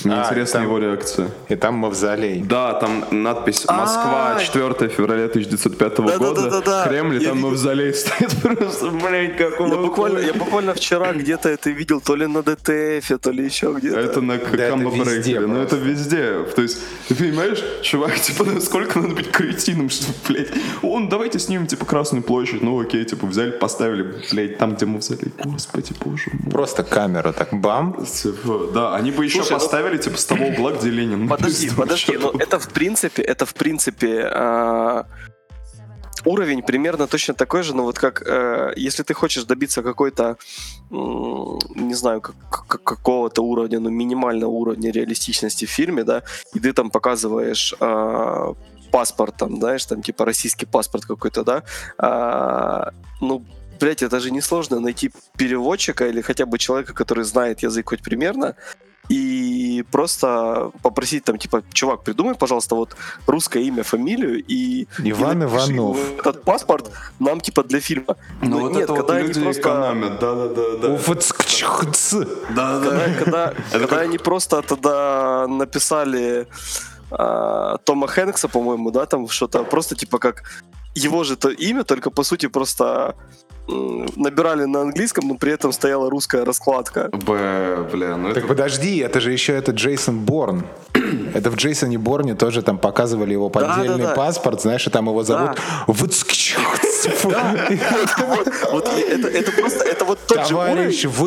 Мне 0.04 0.16
А, 0.16 0.24
интересна 0.24 0.60
там- 0.60 0.64
его 0.64 0.78
реакция. 0.80 1.30
И 1.50 1.56
там 1.56 1.76
мавзолей. 1.76 2.42
Да, 2.42 2.74
там 2.74 3.06
надпись 3.12 3.66
«Москва, 3.68 4.40
4 4.40 4.90
февраля 4.90 5.28
1905 5.28 6.18
года. 6.18 6.84
Кремль, 6.88 7.20
там 7.24 7.36
видел. 7.36 7.50
мавзолей 7.50 7.94
стоит 7.94 8.32
просто, 8.42 8.90
блядь, 8.90 9.38
как 9.38 9.60
он 9.60 9.72
Я 9.72 9.78
буквально, 9.78 10.20
я 10.20 10.34
буквально 10.34 10.74
вчера 10.74 11.14
где-то 11.14 11.50
это 11.50 11.70
видел, 11.70 12.02
то 12.02 12.16
ли 12.16 12.28
на 12.28 12.42
ДТФ, 12.44 13.20
то 13.22 13.32
ли 13.32 13.44
еще 13.46 13.74
где-то. 13.74 14.00
Это 14.00 14.22
на 14.22 14.34
это 14.34 14.70
камбо 14.70 14.90
везде 14.90 15.04
брейкере, 15.04 15.48
ну 15.48 15.56
это 15.62 15.76
просто. 15.76 15.90
везде. 15.90 16.44
То 16.56 16.62
есть, 16.62 16.80
ты 17.08 17.16
понимаешь, 17.16 17.64
чувак, 17.82 18.16
типа, 18.22 18.46
насколько 18.46 19.00
надо 19.00 19.16
быть 19.16 19.32
кретином, 19.32 19.90
что, 19.90 20.06
блядь, 20.28 20.50
он, 20.82 21.10
давайте 21.10 21.40
снимем, 21.40 21.68
типа, 21.68 21.86
Красную 21.86 22.24
площадь, 22.24 22.62
ну 22.62 22.80
окей, 22.80 23.04
типа, 23.06 23.28
взяли, 23.28 23.52
поставили, 23.52 24.16
блядь, 24.32 24.58
там, 24.58 24.76
где 24.76 24.86
мы 24.86 25.00
взяли, 25.00 25.32
господи, 25.44 25.94
боже 26.04 26.30
мой. 26.34 26.52
Просто 26.52 26.84
камера 26.84 27.32
так 27.34 27.54
бам. 27.54 28.06
Типа, 28.06 28.70
да, 28.74 28.96
они 28.96 29.12
бы 29.12 29.26
еще 29.26 29.40
Слушай, 29.40 29.52
ну- 29.54 29.60
поставили, 29.74 29.98
типа, 29.98 30.18
с 30.18 30.26
того 30.26 30.46
угла, 30.46 30.72
где 30.72 30.90
Ленин. 30.90 31.28
Подожди, 31.28 31.70
подожди, 31.76 32.18
но 32.18 32.32
это 32.40 32.60
в 32.60 32.68
принципе, 32.70 33.24
это 33.24 33.46
в 33.46 33.54
принципе 33.54 34.30
а, 34.32 35.06
уровень 36.26 36.62
примерно 36.62 37.08
точно 37.08 37.34
такой 37.34 37.64
же, 37.64 37.76
но 37.76 37.84
вот 37.84 37.98
как 37.98 38.22
э, 38.24 38.74
если 38.76 39.02
ты 39.02 39.16
хочешь 39.16 39.46
добиться 39.46 39.82
какой-то, 39.82 40.38
не 40.92 41.96
знаю, 41.96 42.22
как- 42.22 42.36
как- 42.68 42.84
какого-то 42.84 43.42
уровня, 43.42 43.80
ну 43.80 43.90
минимального 43.90 44.52
уровня 44.52 44.92
реалистичности 44.92 45.66
в 45.66 45.70
фильме, 45.72 46.04
да, 46.04 46.22
и 46.54 46.60
ты 46.60 46.72
там 46.74 46.92
показываешь 46.92 47.74
а, 47.80 48.54
паспорт, 48.92 49.38
там, 49.38 49.58
знаешь, 49.58 49.86
там 49.86 50.04
типа 50.04 50.24
российский 50.26 50.68
паспорт 50.68 51.06
какой-то, 51.06 51.44
да, 51.44 51.64
а, 51.98 52.92
ну 53.22 53.44
блять, 53.80 54.04
это 54.04 54.20
же 54.20 54.30
несложно 54.32 54.80
найти 54.80 55.12
переводчика 55.36 56.08
или 56.08 56.22
хотя 56.22 56.46
бы 56.46 56.60
человека, 56.60 56.94
который 56.94 57.24
знает 57.24 57.64
язык 57.64 57.90
хоть 57.90 58.04
примерно, 58.04 58.56
и 59.10 59.84
просто 59.92 60.72
попросить 60.82 61.24
там, 61.24 61.38
типа, 61.38 61.64
чувак, 61.74 62.04
придумай, 62.04 62.36
пожалуйста, 62.36 62.76
вот 62.76 62.96
русское 63.28 63.64
имя, 63.64 63.84
фамилию 63.84 64.44
и... 64.48 64.88
Иван 65.00 65.44
и 65.44 65.46
Иванов. 65.46 65.98
вот 65.98 66.20
Этот 66.20 66.44
паспорт 66.44 66.92
нам, 67.20 67.42
типа, 67.42 67.64
для 67.64 67.80
фильма. 67.80 68.16
Ну, 68.42 68.62
вот 68.62 68.78
это 68.78 68.94
вот 68.94 69.10
они 69.10 69.28
люди 69.28 69.42
просто... 69.42 69.62
экономят, 69.62 70.20
да-да-да. 70.20 70.94
Уфцкчхц. 70.94 72.16
Когда, 72.48 73.14
когда, 73.20 73.54
когда 73.72 74.00
они 74.00 74.18
просто 74.18 74.62
тогда 74.62 75.48
написали 75.48 76.48
а, 77.12 77.78
Тома 77.84 78.08
Хэнкса, 78.08 78.48
по-моему, 78.48 78.92
да, 78.92 79.06
там 79.06 79.28
что-то, 79.28 79.64
просто 79.64 79.96
типа 79.96 80.18
как 80.18 80.44
его 80.96 81.24
же 81.24 81.36
то 81.36 81.50
имя, 81.50 81.84
только 81.84 82.10
по 82.10 82.24
сути 82.24 82.48
просто 82.48 83.16
набирали 83.68 84.66
на 84.66 84.82
английском, 84.82 85.28
но 85.28 85.36
при 85.36 85.52
этом 85.54 85.72
стояла 85.72 86.10
русская 86.10 86.44
раскладка. 86.44 87.10
Б, 87.12 87.88
бля, 87.92 88.18
ну 88.18 88.30
это... 88.30 88.42
Так 88.42 88.48
подожди, 88.48 88.98
это 88.98 89.20
же 89.20 89.32
еще 89.32 89.54
это 89.54 89.72
Джейсон 89.72 90.20
Борн. 90.20 90.66
Это 91.34 91.50
в 91.50 91.56
Джейсоне 91.56 91.98
Борне 91.98 92.36
тоже 92.36 92.62
там 92.62 92.78
показывали 92.78 93.34
его 93.34 93.50
поддельный 93.50 93.98
Да-да-да. 93.98 94.16
паспорт, 94.16 94.62
знаешь, 94.62 94.86
и 94.86 94.90
там 94.90 95.08
его 95.08 95.24
зовут. 95.24 95.58
Вот, 98.72 98.88
это, 98.88 99.28
это 99.28 99.52
просто, 99.52 99.84
это 99.84 100.06
вот 100.06 100.20
тот 100.28 100.48
же 100.48 100.50
Товарищ 100.50 101.06
уровень. 101.06 101.18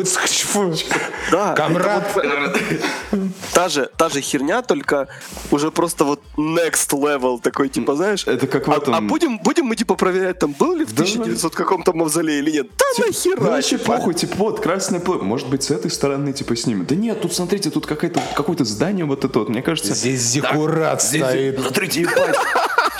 Да, 1.31 1.53
это 1.53 3.11
вот 3.11 3.26
та 3.57 3.69
же, 3.69 3.89
та 3.97 4.09
же 4.09 4.21
херня, 4.21 4.61
только 4.61 5.07
уже 5.51 5.71
просто 5.71 6.03
вот 6.05 6.21
next 6.37 6.91
level 6.91 7.41
такой, 7.41 7.69
типа, 7.69 7.95
знаешь. 7.95 8.27
Это 8.27 8.45
как 8.45 8.67
в 8.67 8.71
а, 8.71 8.75
этом- 8.77 8.93
а 8.93 9.01
будем, 9.01 9.39
будем 9.39 9.65
мы 9.65 9.75
типа 9.75 9.95
проверять, 9.95 10.37
там 10.37 10.53
был 10.59 10.75
ли 10.75 10.85
в 10.85 10.93
1900 10.93 11.55
каком-то 11.55 11.91
мавзолее 11.93 12.37
или 12.37 12.51
нет? 12.51 12.67
Да 12.77 12.85
Ну, 12.99 13.05
нахера, 13.07 13.39
вообще 13.41 13.77
типа. 13.79 13.93
похуй, 13.93 14.13
типа, 14.13 14.35
вот, 14.37 14.59
красный 14.59 14.99
плод. 14.99 15.23
Может 15.23 15.49
быть, 15.49 15.63
с 15.63 15.71
этой 15.71 15.89
стороны, 15.89 16.33
типа, 16.33 16.55
снимем. 16.55 16.85
Да 16.85 16.93
нет, 16.93 17.19
тут, 17.21 17.33
смотрите, 17.33 17.71
тут 17.71 17.87
какое-то 17.87 18.21
какое-то 18.35 18.63
здание 18.63 19.05
вот 19.05 19.25
это 19.25 19.39
вот. 19.39 19.49
Мне 19.49 19.63
кажется... 19.63 19.95
Здесь 19.95 20.21
зиккурат 20.21 21.01
здесь- 21.01 21.23
стоит. 21.23 21.59
Смотрите, 21.59 22.01
ебать. 22.01 22.35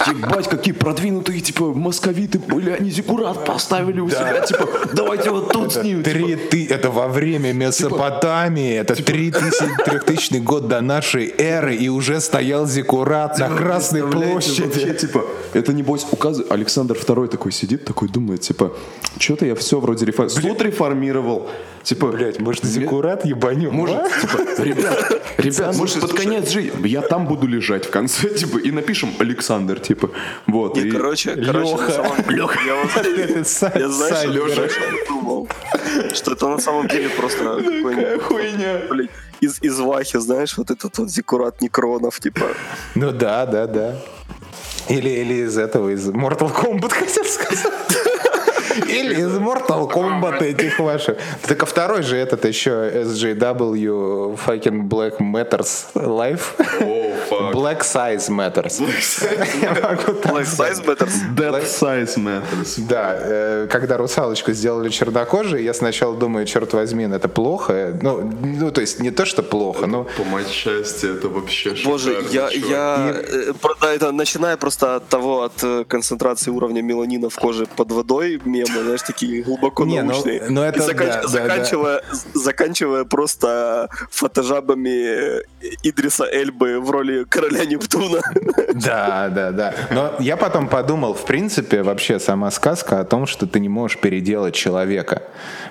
Ебать, 0.10 0.48
какие 0.48 0.74
продвинутые, 0.74 1.42
типа, 1.42 1.74
московиты 1.74 2.40
были. 2.40 2.72
Они 2.72 2.90
зиккурат 2.90 3.46
поставили 3.46 4.00
у 4.00 4.10
себя. 4.10 4.42
Типа, 4.42 4.68
давайте 4.94 5.30
вот 5.30 5.52
тут 5.52 5.74
снимем. 5.74 6.04
Три 6.04 6.26
типа. 6.26 6.42
ты, 6.52 6.68
это 6.68 6.90
во 6.90 7.08
время 7.08 7.54
Месопотамии, 7.54 8.76
это 8.76 8.96
три 8.96 9.32
тысячи 9.32 9.66
трехтысячный 9.86 10.40
год 10.40 10.68
до 10.68 10.82
нашей 10.82 11.34
эры, 11.38 11.76
и 11.76 11.90
уже 11.90 12.20
стоял 12.20 12.68
зиккурат 12.68 13.38
на 13.40 13.50
Красной 13.50 14.08
площади. 14.08 14.94
типа, 14.94 15.26
это 15.54 15.74
небось 15.74 16.06
указывает. 16.12 16.52
Александр 16.52 16.96
II 16.96 17.28
такой 17.28 17.52
сидит, 17.52 17.86
такой 17.86 18.08
думает, 18.08 18.42
типа, 18.42 18.74
что-то 19.20 19.46
я 19.46 19.56
все 19.56 19.80
вроде 19.80 20.06
реформировал. 20.06 20.42
Суд 20.42 20.62
реформировал, 20.62 21.50
Типа, 21.88 22.08
Блять, 22.08 22.42
может, 22.42 22.66
Зиккурат 22.66 23.24
ебанем? 23.24 23.72
Может, 23.74 23.96
а? 23.96 24.10
типа, 24.10 24.62
ребят, 24.62 25.22
ребят, 25.38 25.76
может, 25.78 26.02
под 26.02 26.12
конец 26.12 26.50
же 26.50 26.70
я 26.84 27.02
там 27.02 27.28
буду 27.28 27.48
лежать 27.48 27.86
в 27.86 27.92
конце, 27.92 28.28
типа, 28.38 28.58
и 28.58 28.72
напишем 28.72 29.14
Александр, 29.20 29.80
типа, 29.80 30.10
вот. 30.48 30.76
Не, 30.76 30.82
и- 30.82 30.92
короче, 30.92 31.34
короче, 31.36 31.78
самом 31.94 32.18
деле, 32.28 32.40
я 32.66 32.76
вот- 32.76 33.72
я 33.80 33.88
знаешь, 33.88 34.28
Леша 34.28 34.68
думал, 35.08 35.48
что 36.14 36.34
это 36.34 36.50
на 36.50 36.60
самом 36.60 36.90
деле 36.90 37.08
просто 37.08 37.38
какой-нибудь, 37.46 38.22
хуйня. 38.22 38.82
блядь, 38.90 39.10
из, 39.40 39.62
из 39.62 39.80
Вахи, 39.80 40.20
знаешь, 40.20 40.58
вот 40.58 40.70
этот 40.70 40.98
вот 40.98 41.10
Зиккурат 41.10 41.62
Некронов, 41.62 42.20
типа. 42.20 42.48
Ну 42.96 43.14
да, 43.14 43.46
да, 43.46 43.66
да. 43.66 43.96
Или, 44.90 45.08
или 45.10 45.34
из 45.46 45.58
этого, 45.58 45.88
из 45.92 46.06
Mortal 46.10 46.54
Kombat, 46.54 46.92
хотел 46.92 47.24
сказать. 47.24 47.72
Или 49.12 49.22
из 49.22 49.38
Mortal 49.38 49.92
Kombat 49.92 50.42
этих 50.44 50.80
ваших. 50.80 51.18
Так 51.48 51.64
а 51.64 51.66
второй 51.66 52.04
же 52.04 52.18
этот 52.18 52.46
еще 52.46 52.72
SJW 52.72 54.40
fucking 54.46 54.88
Black 54.88 55.18
Matters 55.20 55.88
Life. 55.94 56.56
Black 57.54 57.82
Size 57.82 58.30
Matters. 58.30 58.80
Black. 60.24 60.46
Size 60.46 60.86
Matters. 60.86 61.28
That 61.36 61.64
size 61.64 62.18
matters. 62.18 62.80
Да, 62.88 63.16
э, 63.20 63.68
когда 63.70 63.98
русалочку 63.98 64.54
сделали 64.54 64.90
чернокожей, 64.90 65.64
я 65.64 65.74
сначала 65.74 66.16
думаю, 66.16 66.46
черт 66.46 66.74
возьми, 66.74 67.08
ну 67.08 67.16
это 67.16 67.28
плохо. 67.28 67.98
Ну, 68.02 68.32
ну, 68.44 68.72
то 68.72 68.82
есть 68.82 69.00
не 69.00 69.12
то, 69.12 69.26
что 69.26 69.44
плохо, 69.44 69.88
но 69.88 70.06
По 70.18 70.24
моей 70.24 70.50
части 70.50 71.06
это 71.06 71.30
вообще 71.30 71.76
Боже, 71.86 72.24
я, 72.32 72.50
я 72.50 73.16
э, 73.16 73.54
да, 73.82 73.94
это 73.94 74.12
начиная 74.12 74.58
просто 74.58 74.96
от 74.96 75.08
того, 75.08 75.44
от 75.44 75.64
э, 75.64 75.86
концентрации 75.88 76.52
уровня 76.52 76.82
меланина 76.82 77.30
в 77.30 77.36
коже 77.36 77.66
под 77.66 77.92
водой, 77.92 78.42
мемы, 78.46 78.84
знаешь, 78.98 79.02
такие 79.08 79.44
глубоко 79.44 79.86
Не, 79.86 80.02
ну- 80.02 80.12
научные. 80.12 80.44
ну 80.50 80.62
это 80.62 80.80
И 80.80 80.94
да, 80.94 81.22
да, 81.22 81.28
заканчивая, 81.28 82.02
заканчивая 82.34 83.04
просто 83.06 83.90
фотожабами 84.12 85.42
Идриса 85.84 86.26
Эльбы 86.32 86.80
в 86.80 86.90
роли 86.92 87.24
короля 87.24 87.66
Нептуна. 87.66 88.22
Да, 88.74 89.30
да, 89.30 89.52
да. 89.52 89.74
Но 89.92 90.14
я 90.20 90.38
потом 90.38 90.68
подумал, 90.68 91.14
в 91.14 91.26
принципе, 91.26 91.82
вообще 91.82 92.20
сама 92.20 92.52
сказка 92.52 93.00
о 93.00 93.06
том, 93.06 93.26
что 93.26 93.48
ты 93.48 93.60
не 93.60 93.70
можешь 93.70 93.98
переделать 93.98 94.54
человека. 94.54 95.24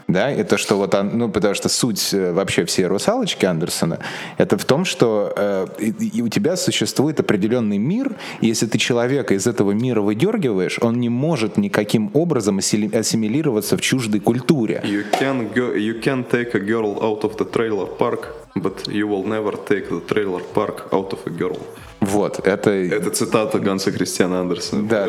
Да, 0.08 0.30
это 0.30 0.58
что 0.58 0.76
вот, 0.76 0.94
он- 0.94 1.16
ну, 1.18 1.28
потому 1.28 1.54
что 1.54 1.68
суть 1.68 2.12
э, 2.12 2.32
вообще 2.32 2.64
всей 2.64 2.86
русалочки 2.86 3.44
Андерсона, 3.46 3.98
это 4.38 4.58
в 4.58 4.64
том, 4.64 4.84
что 4.84 5.32
э, 5.36 5.66
и, 5.78 5.90
и 6.18 6.22
у 6.22 6.28
тебя 6.28 6.56
существует 6.56 7.20
определенный 7.20 7.78
мир, 7.78 8.14
и 8.40 8.48
если 8.48 8.66
ты 8.66 8.78
человека 8.78 9.34
из 9.34 9.46
этого 9.46 9.70
мира 9.72 10.00
выдергиваешь, 10.00 10.78
он 10.80 10.98
не 11.00 11.08
может 11.08 11.56
никаким 11.56 12.10
образом 12.14 12.58
ассили- 12.58 12.90
ассимилироваться 13.16 13.76
в 13.76 13.80
чуждой 13.80 14.20
культуре. 14.20 14.82
You 14.84 15.04
can 15.10 15.52
go, 15.54 15.74
you 15.74 16.00
can 16.02 16.24
take 16.28 16.54
a 16.54 16.60
girl 16.60 16.98
out 17.00 17.22
of 17.22 17.36
the 17.36 17.50
trailer 17.50 17.86
park, 17.86 18.28
but 18.54 18.86
you 18.88 19.08
will 19.08 19.24
never 19.24 19.52
take 19.52 19.88
the 19.88 20.00
trailer 20.06 20.42
park 20.54 20.88
out 20.92 21.12
of 21.12 21.20
a 21.26 21.30
girl. 21.30 21.58
Вот, 22.00 22.46
это... 22.46 22.70
Это 22.70 23.10
цитата 23.10 23.58
Ганса 23.58 23.90
Кристиана 23.90 24.40
Андерсона. 24.40 24.82
Да, 24.88 25.08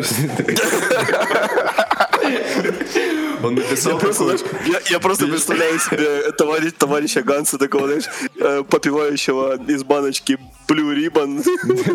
Он 3.44 3.56
написал 3.56 3.94
Я 3.94 4.00
просто, 4.00 4.26
такой- 4.26 4.38
знаешь, 4.38 4.82
я, 4.88 4.94
я 4.94 5.00
просто 5.00 5.28
представляю 5.28 5.80
себе 5.80 6.32
товарищ, 6.32 6.72
товарища 6.78 7.22
Ганса, 7.22 7.58
такого, 7.58 7.88
знаешь, 7.88 8.06
э, 8.40 8.64
попивающего 8.68 9.58
из 9.68 9.84
баночки 9.84 10.38
Blue 10.68 10.94
Ribbon. 10.94 11.44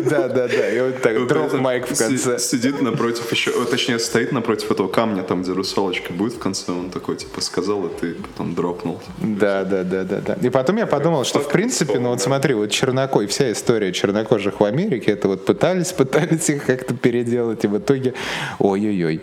да, 0.09 0.27
да, 0.27 0.47
да. 0.47 0.69
И 0.69 0.81
вот 0.81 1.01
так, 1.01 1.27
дроп 1.27 1.47
этом 1.47 1.61
майк 1.61 1.87
в 1.87 1.97
конце. 1.97 2.39
Сидит 2.39 2.81
напротив 2.81 3.31
еще, 3.31 3.51
точнее, 3.65 3.99
стоит 3.99 4.31
напротив 4.31 4.71
этого 4.71 4.87
камня, 4.87 5.23
там, 5.23 5.43
где 5.43 5.51
русалочка 5.51 6.11
будет 6.11 6.33
в 6.33 6.39
конце, 6.39 6.71
он 6.71 6.89
такой, 6.89 7.17
типа, 7.17 7.41
сказал, 7.41 7.85
и 7.85 7.89
ты 7.99 8.13
потом 8.15 8.55
дропнул. 8.55 8.99
Да, 9.19 9.63
да, 9.63 9.83
да, 9.83 10.03
да, 10.03 10.21
да. 10.21 10.37
И 10.41 10.49
потом 10.49 10.77
я 10.77 10.87
подумал, 10.87 11.23
что 11.23 11.39
в 11.39 11.49
принципе, 11.49 11.99
ну 11.99 12.09
вот 12.09 12.21
смотри, 12.21 12.55
вот 12.55 12.71
чернокой, 12.71 13.27
вся 13.27 13.51
история 13.51 13.91
чернокожих 13.93 14.59
в 14.59 14.63
Америке, 14.63 15.11
это 15.11 15.27
вот 15.27 15.45
пытались, 15.45 15.91
пытались 15.91 16.49
их 16.49 16.65
как-то 16.65 16.95
переделать, 16.95 17.63
и 17.63 17.67
в 17.67 17.77
итоге, 17.77 18.13
ой-ой-ой. 18.59 19.21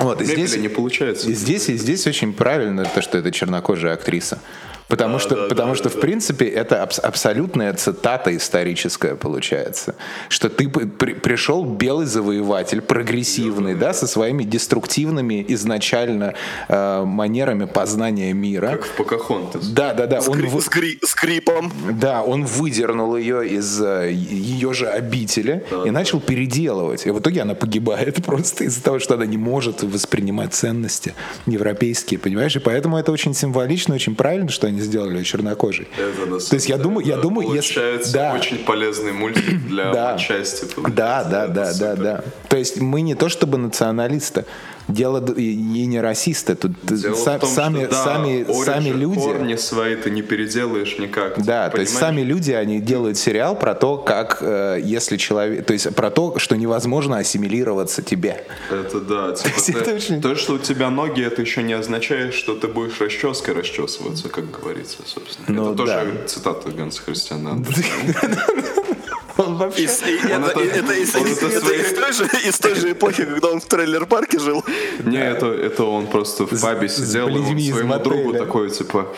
Вот, 0.00 0.20
и 0.20 0.24
Здесь 0.24 0.50
здесь, 0.50 0.60
не 0.62 0.68
получается. 0.68 1.28
и 1.30 1.34
здесь, 1.34 1.68
и 1.68 1.76
здесь 1.76 2.06
очень 2.06 2.32
правильно 2.32 2.84
то, 2.84 3.00
что 3.02 3.18
это 3.18 3.30
чернокожая 3.30 3.94
актриса. 3.94 4.40
Потому, 4.88 5.18
что, 5.18 5.34
да, 5.34 5.48
потому 5.48 5.72
да, 5.72 5.76
что, 5.76 5.90
да. 5.90 5.96
в 5.96 6.00
принципе, 6.00 6.44
это 6.46 6.82
абс- 6.82 7.00
абсолютная 7.00 7.72
цитата 7.74 8.36
историческая 8.36 9.16
получается. 9.16 9.96
Что 10.28 10.48
ты 10.48 10.68
при- 10.68 11.14
пришел 11.14 11.64
белый 11.64 12.06
завоеватель, 12.06 12.80
прогрессивный, 12.80 13.74
да, 13.74 13.92
со 13.92 14.06
своими 14.06 14.44
деструктивными 14.44 15.44
изначально 15.48 16.34
э, 16.68 17.02
манерами 17.04 17.64
познания 17.64 18.32
мира. 18.32 18.68
Как 18.68 18.84
в 18.84 18.90
Покахонтас. 18.96 19.66
Да, 19.68 19.92
да, 19.92 20.06
да. 20.06 20.18
Он, 20.20 20.38
Скри- 20.38 20.48
вы- 20.48 20.60
скри- 20.60 20.98
скрипом. 21.04 21.72
да, 22.00 22.22
он 22.22 22.44
выдернул 22.44 23.16
ее 23.16 23.48
из 23.48 23.80
э, 23.82 24.12
ее 24.12 24.72
же 24.72 24.86
обители 24.86 25.64
и 25.84 25.90
начал 25.90 26.20
переделывать. 26.20 27.06
И 27.06 27.10
в 27.10 27.18
итоге 27.18 27.42
она 27.42 27.54
погибает 27.54 28.16
просто 28.24 28.64
из-за 28.64 28.82
того, 28.82 28.98
что 29.00 29.14
она 29.14 29.26
не 29.26 29.36
может 29.38 29.82
воспринимать 29.82 30.54
ценности 30.54 31.14
европейские, 31.46 32.20
понимаешь? 32.20 32.54
И 32.56 32.60
поэтому 32.60 32.98
это 32.98 33.10
очень 33.12 33.34
символично, 33.34 33.94
очень 33.94 34.14
правильно, 34.14 34.48
что 34.48 34.66
они 34.66 34.75
сделали 34.80 35.18
ее 35.18 35.24
чернокожей. 35.24 35.88
Это 35.98 36.38
То 36.48 36.54
есть 36.54 36.68
я 36.68 36.76
думаю, 36.78 37.06
я 37.06 37.16
думаю, 37.16 37.52
если... 37.54 38.00
Да. 38.12 38.32
очень 38.34 38.58
полезный 38.58 39.12
мультик 39.12 39.66
для 39.66 39.92
Да. 39.92 40.18
части. 40.18 40.66
Да, 40.88 41.24
да, 41.24 41.46
да, 41.46 41.72
да, 41.74 41.94
да. 41.96 42.24
То 42.48 42.56
есть 42.56 42.80
мы 42.80 43.00
не 43.00 43.14
то 43.14 43.28
чтобы 43.28 43.58
националисты, 43.58 44.44
дело 44.88 45.24
и 45.34 45.56
не 45.86 46.00
расисты, 46.00 46.54
тут 46.54 46.72
Дело 46.82 47.14
са- 47.14 47.38
том, 47.38 47.48
сами, 47.48 47.80
что, 47.84 47.90
да, 47.90 48.04
сами, 48.04 48.46
сами 48.64 48.88
люди. 48.90 49.18
Корни 49.18 49.56
свои 49.56 49.96
ты 49.96 50.10
не 50.10 50.22
переделаешь 50.22 50.98
никак. 50.98 51.42
Да, 51.44 51.68
то 51.70 51.80
есть 51.80 51.96
сами 51.96 52.20
люди, 52.22 52.52
они 52.52 52.80
делают 52.80 53.18
сериал 53.18 53.58
про 53.58 53.74
то, 53.74 53.96
как 53.98 54.38
э, 54.40 54.80
если 54.82 55.16
человек, 55.16 55.66
то 55.66 55.72
есть 55.72 55.94
про 55.94 56.10
то, 56.10 56.38
что 56.38 56.56
невозможно 56.56 57.18
ассимилироваться 57.18 58.02
тебе. 58.02 58.44
Это 58.70 59.00
да. 59.00 59.32
Типа, 59.34 59.60
ты- 59.60 59.72
это 59.72 59.94
очень- 59.94 60.20
То, 60.22 60.34
что 60.36 60.54
у 60.54 60.58
тебя 60.58 60.90
ноги, 60.90 61.22
это 61.22 61.40
еще 61.42 61.62
не 61.62 61.72
означает, 61.74 62.34
что 62.34 62.54
ты 62.54 62.68
будешь 62.68 63.00
расческой 63.00 63.54
расчесываться, 63.54 64.28
как 64.28 64.50
говорится, 64.50 64.98
собственно. 65.04 65.46
Ну, 65.48 65.68
это 65.68 65.76
тоже 65.78 65.92
да. 66.22 66.26
цитата 66.28 66.70
Ганса 66.70 67.02
Христиана. 67.02 67.62
Он 69.38 69.56
вообще... 69.56 69.84
Это, 69.84 70.06
это- 70.50 70.60
и- 70.60 70.66
это 70.68 70.92
из- 70.94 71.14
он 71.14 71.26
из- 71.26 71.36
это 71.38 71.46
это 71.46 71.60
свои- 71.66 71.80
из 71.80 71.92
той 71.92 72.12
же- 72.12 72.48
из 72.48 72.58
той 72.58 72.74
же 72.74 72.92
эпохи, 72.92 73.24
когда 73.24 73.48
он 73.48 73.60
в 73.60 73.66
трейлер-парке 73.66 74.38
жил. 74.38 74.64
Не, 75.04 75.18
это, 75.22 75.46
это 75.46 75.84
он 75.84 76.06
просто 76.06 76.46
в 76.46 76.60
пабе 76.60 76.88
сидел, 76.88 77.28
и 77.28 77.70
своему 77.72 77.98
другу 77.98 78.32
такой, 78.32 78.70
типа, 78.70 79.08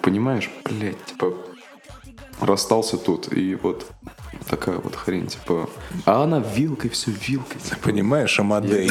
понимаешь, 0.00 0.50
блядь, 0.64 1.04
типа, 1.04 1.34
расстался 2.40 2.96
тут, 2.96 3.32
и 3.32 3.54
вот 3.54 3.86
такая 4.50 4.76
вот 4.78 4.96
хрень, 4.96 5.28
типа, 5.28 5.70
а 6.06 6.24
она 6.24 6.40
вилкой, 6.40 6.90
все 6.90 7.12
вилкой. 7.12 7.60
типа. 7.60 7.76
Понимаешь, 7.84 8.38
Амадей. 8.40 8.90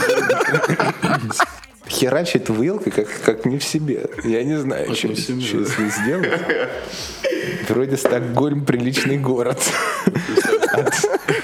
Херачит 1.89 2.47
вилкой, 2.49 2.93
как, 2.93 3.07
как 3.25 3.45
не 3.45 3.57
в 3.57 3.63
себе. 3.65 4.09
Я 4.23 4.43
не 4.45 4.57
знаю, 4.57 4.95
что, 4.95 5.13
себе, 5.13 5.41
что 5.41 5.59
да. 5.59 5.65
с 5.65 5.77
ней 5.77 5.89
сделать. 5.89 6.39
Вроде 7.67 7.97
Стокгольм 7.97 8.63
приличный 8.65 9.17
город. 9.17 9.61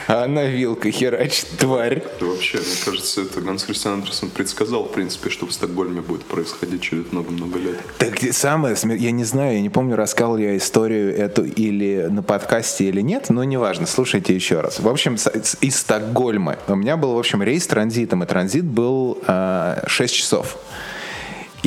А 0.08 0.24
она 0.24 0.44
вилкой 0.44 0.92
херачит, 0.92 1.48
тварь. 1.58 2.04
Вообще, 2.22 2.58
мне 2.58 2.76
кажется, 2.84 3.22
это 3.22 3.42
Ганс 3.42 3.64
Христиан 3.64 3.96
Андерсон 3.96 4.30
предсказал, 4.30 4.86
в 4.86 4.92
принципе, 4.92 5.30
что 5.30 5.46
в 5.46 5.54
Стокгольме 5.54 6.02
будет 6.02 6.24
происходить 6.26 6.82
через 6.82 7.12
много-много 7.12 7.60
лет. 7.60 7.78
Так 7.98 8.20
самое, 8.32 8.76
я 8.84 9.12
не 9.12 9.24
знаю, 9.24 9.56
я 9.56 9.62
не 9.62 9.70
помню, 9.70 9.96
рассказывал 9.96 10.38
я 10.38 10.58
историю 10.58 11.16
эту 11.16 11.44
или 11.46 12.08
на 12.10 12.24
подкасте, 12.24 12.86
или 12.86 13.02
нет, 13.02 13.30
но 13.30 13.44
неважно, 13.44 13.86
слушайте 13.86 14.34
еще 14.34 14.62
раз. 14.62 14.80
В 14.80 14.88
общем, 14.88 15.16
из 15.62 15.76
Стокгольма 15.78 16.58
у 16.68 16.76
меня 16.76 16.98
был, 16.98 17.14
в 17.14 17.20
общем, 17.20 17.44
рейс 17.44 17.68
транзитом, 17.68 18.24
и 18.24 18.28
транзит 18.28 18.66
был 18.66 19.18
э, 19.28 19.84
6 19.88 20.14
часов. 20.14 20.58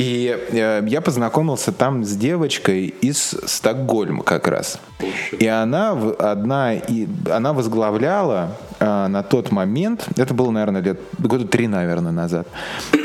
И 0.01 0.35
э, 0.49 0.83
я 0.87 0.99
познакомился 0.99 1.71
там 1.71 2.03
с 2.03 2.15
девочкой 2.15 2.87
из 2.87 3.35
Стокгольма 3.45 4.23
как 4.23 4.47
раз. 4.47 4.79
И 5.37 5.45
она 5.45 5.91
одна, 5.91 6.73
и 6.73 7.07
она 7.31 7.53
возглавляла 7.53 8.57
э, 8.79 9.07
на 9.07 9.21
тот 9.21 9.51
момент, 9.51 10.07
это 10.17 10.33
было, 10.33 10.49
наверное, 10.49 10.81
лет 10.81 10.99
года 11.19 11.47
три, 11.47 11.67
наверное, 11.67 12.11
назад. 12.11 12.47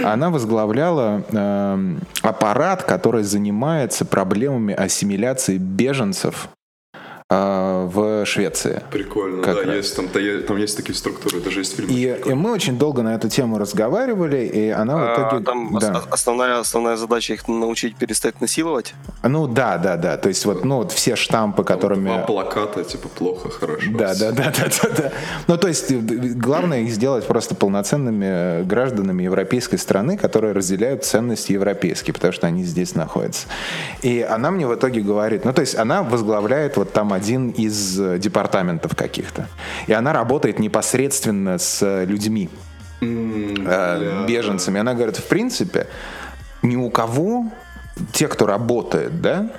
Она 0.03 0.31
возглавляла 0.31 1.23
э, 1.31 1.97
аппарат, 2.23 2.83
который 2.85 3.25
занимается 3.25 4.07
проблемами 4.07 4.73
ассимиляции 4.73 5.59
беженцев 5.59 6.49
в 7.29 8.25
Швеции. 8.25 8.83
Прикольно, 8.93 9.43
Как 9.43 9.57
да, 9.57 9.63
раз. 9.65 9.75
есть, 9.77 9.97
там, 9.97 10.07
та- 10.09 10.21
там 10.47 10.57
есть 10.59 10.77
такие 10.77 10.95
структуры, 10.95 11.41
даже 11.41 11.59
есть 11.61 11.75
фильмы. 11.75 11.93
И, 11.93 12.05
и 12.25 12.35
мы 12.35 12.53
очень 12.53 12.79
долго 12.79 13.03
на 13.03 13.17
эту 13.17 13.29
тему 13.29 13.59
разговаривали, 13.59 14.45
и 14.47 14.69
она 14.71 14.97
в 14.97 15.01
А, 15.01 15.29
итоге... 15.29 15.45
там 15.45 15.77
да. 15.77 16.03
основная, 16.09 16.61
основная 16.61 16.97
задача 16.97 17.35
их 17.35 17.49
научить 17.49 17.97
перестать 17.97 18.41
насиловать. 18.41 18.95
Ну 19.25 19.49
да, 19.49 19.77
да, 19.77 19.97
да. 19.97 20.17
То 20.19 20.29
есть 20.29 20.45
вот, 20.47 20.65
ну, 20.65 20.77
вот 20.77 20.93
все 20.93 21.17
штампы, 21.17 21.65
которыми... 21.65 22.07
Два 22.07 22.19
плаката, 22.19 22.85
типа, 22.85 23.09
плохо, 23.09 23.51
хорошо. 23.51 23.91
Да, 23.91 24.15
да, 24.15 24.31
да, 24.31 24.53
да, 24.57 24.69
да, 24.83 24.89
да. 24.97 25.13
Ну, 25.49 25.57
то 25.59 25.67
есть, 25.67 25.91
э, 25.91 25.97
главное 25.99 26.83
их 26.83 26.91
сделать 26.93 27.27
просто 27.27 27.57
полноценными 27.57 28.61
э, 28.61 28.63
гражданами 28.63 29.25
европейской 29.25 29.79
страны, 29.79 30.17
которые 30.17 30.53
разделяют 30.53 31.05
ценности 31.05 31.51
европейские, 31.51 32.15
потому 32.15 32.33
что 32.33 32.47
они 32.47 32.63
здесь 32.63 32.95
находятся. 32.95 33.49
И 34.03 34.21
она 34.21 34.53
мне 34.53 34.69
в 34.69 34.75
итоге 34.77 35.01
говорит, 35.01 35.45
ну, 35.45 35.53
то 35.53 35.63
есть, 35.63 35.77
она 35.77 36.05
возглавляет 36.05 36.77
вот 36.77 36.93
там 36.93 37.16
один 37.17 37.51
из 37.51 37.99
э, 37.99 38.19
департаментов 38.19 38.95
каких-то. 38.95 39.49
И 39.87 39.93
она 39.93 40.13
работает 40.13 40.59
непосредственно 40.59 41.59
с 41.59 41.83
э, 41.83 42.05
людьми, 42.05 42.49
э, 43.01 44.25
беженцами. 44.29 44.81
Она 44.81 44.95
говорит, 44.95 45.17
в 45.17 45.25
принципе, 45.25 45.89
ни 46.63 46.77
у 46.77 46.91
кого, 46.91 47.47
те, 48.13 48.29
кто 48.29 48.47
работает, 48.47 49.21
да, 49.21 49.51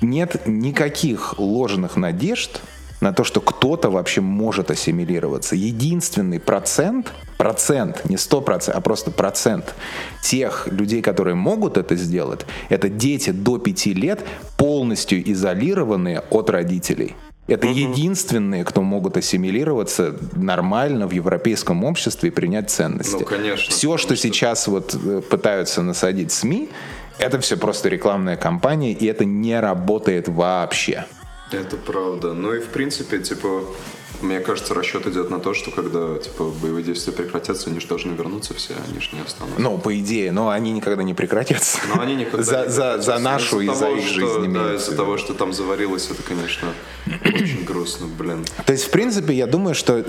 нет 0.00 0.46
никаких 0.46 1.38
ложных 1.38 1.96
надежд 1.96 2.60
на 3.04 3.12
то, 3.12 3.22
что 3.22 3.40
кто-то 3.40 3.90
вообще 3.90 4.20
может 4.22 4.70
ассимилироваться. 4.70 5.54
Единственный 5.54 6.40
процент, 6.40 7.12
процент, 7.36 8.08
не 8.08 8.16
сто 8.16 8.40
процентов, 8.40 8.80
а 8.80 8.80
просто 8.80 9.10
процент 9.10 9.74
тех 10.22 10.66
людей, 10.70 11.02
которые 11.02 11.34
могут 11.34 11.76
это 11.76 11.96
сделать, 11.96 12.46
это 12.70 12.88
дети 12.88 13.30
до 13.30 13.58
пяти 13.58 13.92
лет, 13.92 14.24
полностью 14.56 15.22
изолированные 15.30 16.20
от 16.30 16.48
родителей. 16.50 17.14
Это 17.46 17.66
единственные, 17.66 18.64
кто 18.64 18.80
могут 18.80 19.18
ассимилироваться 19.18 20.16
нормально 20.32 21.06
в 21.06 21.12
европейском 21.12 21.84
обществе 21.84 22.30
и 22.30 22.32
принять 22.32 22.70
ценности. 22.70 23.16
Ну, 23.20 23.26
конечно, 23.26 23.70
Все, 23.70 23.98
что 23.98 24.16
что- 24.16 24.16
сейчас 24.16 24.66
вот 24.66 24.94
э, 24.94 25.20
пытаются 25.20 25.82
насадить 25.82 26.32
СМИ, 26.32 26.70
это 27.18 27.38
все 27.40 27.58
просто 27.58 27.90
рекламная 27.90 28.36
кампания, 28.36 28.92
и 28.92 29.04
это 29.04 29.26
не 29.26 29.60
работает 29.60 30.26
вообще. 30.28 31.04
Это 31.50 31.76
правда. 31.76 32.34
Ну 32.34 32.54
и 32.54 32.60
в 32.60 32.68
принципе, 32.68 33.18
типа, 33.18 33.64
мне 34.24 34.40
кажется, 34.40 34.74
расчет 34.74 35.06
идет 35.06 35.30
на 35.30 35.38
то, 35.40 35.54
что 35.54 35.70
когда 35.70 36.18
типа 36.18 36.44
боевые 36.62 36.82
действия 36.84 37.12
прекратятся, 37.12 37.70
они 37.70 37.80
же 37.80 37.86
должны 37.86 38.12
вернуться 38.12 38.54
все, 38.54 38.74
они 38.88 39.00
же 39.00 39.10
не 39.12 39.20
останутся. 39.20 39.60
Ну, 39.60 39.78
по 39.78 39.96
идее, 39.98 40.32
но 40.32 40.48
они 40.50 40.72
никогда 40.72 41.02
не 41.02 41.14
прекратятся. 41.14 41.78
Но 41.94 42.00
они 42.02 42.14
никогда 42.16 42.42
за, 42.42 42.62
не 42.64 42.68
за, 42.70 42.98
за 43.02 43.18
нашу 43.18 43.60
и 43.60 43.68
за 43.68 43.88
их 43.90 44.06
жизнь 44.06 44.52
Да, 44.52 44.74
из-за 44.74 44.96
того, 44.96 45.18
что 45.18 45.34
там 45.34 45.52
заварилось, 45.52 46.10
это, 46.10 46.22
конечно, 46.22 46.68
очень 47.24 47.64
грустно, 47.64 48.06
блин. 48.06 48.44
То 48.64 48.72
есть, 48.72 48.84
в 48.84 48.90
принципе, 48.90 49.34
я 49.34 49.46
думаю, 49.46 49.74
что 49.74 49.98
э, 49.98 50.04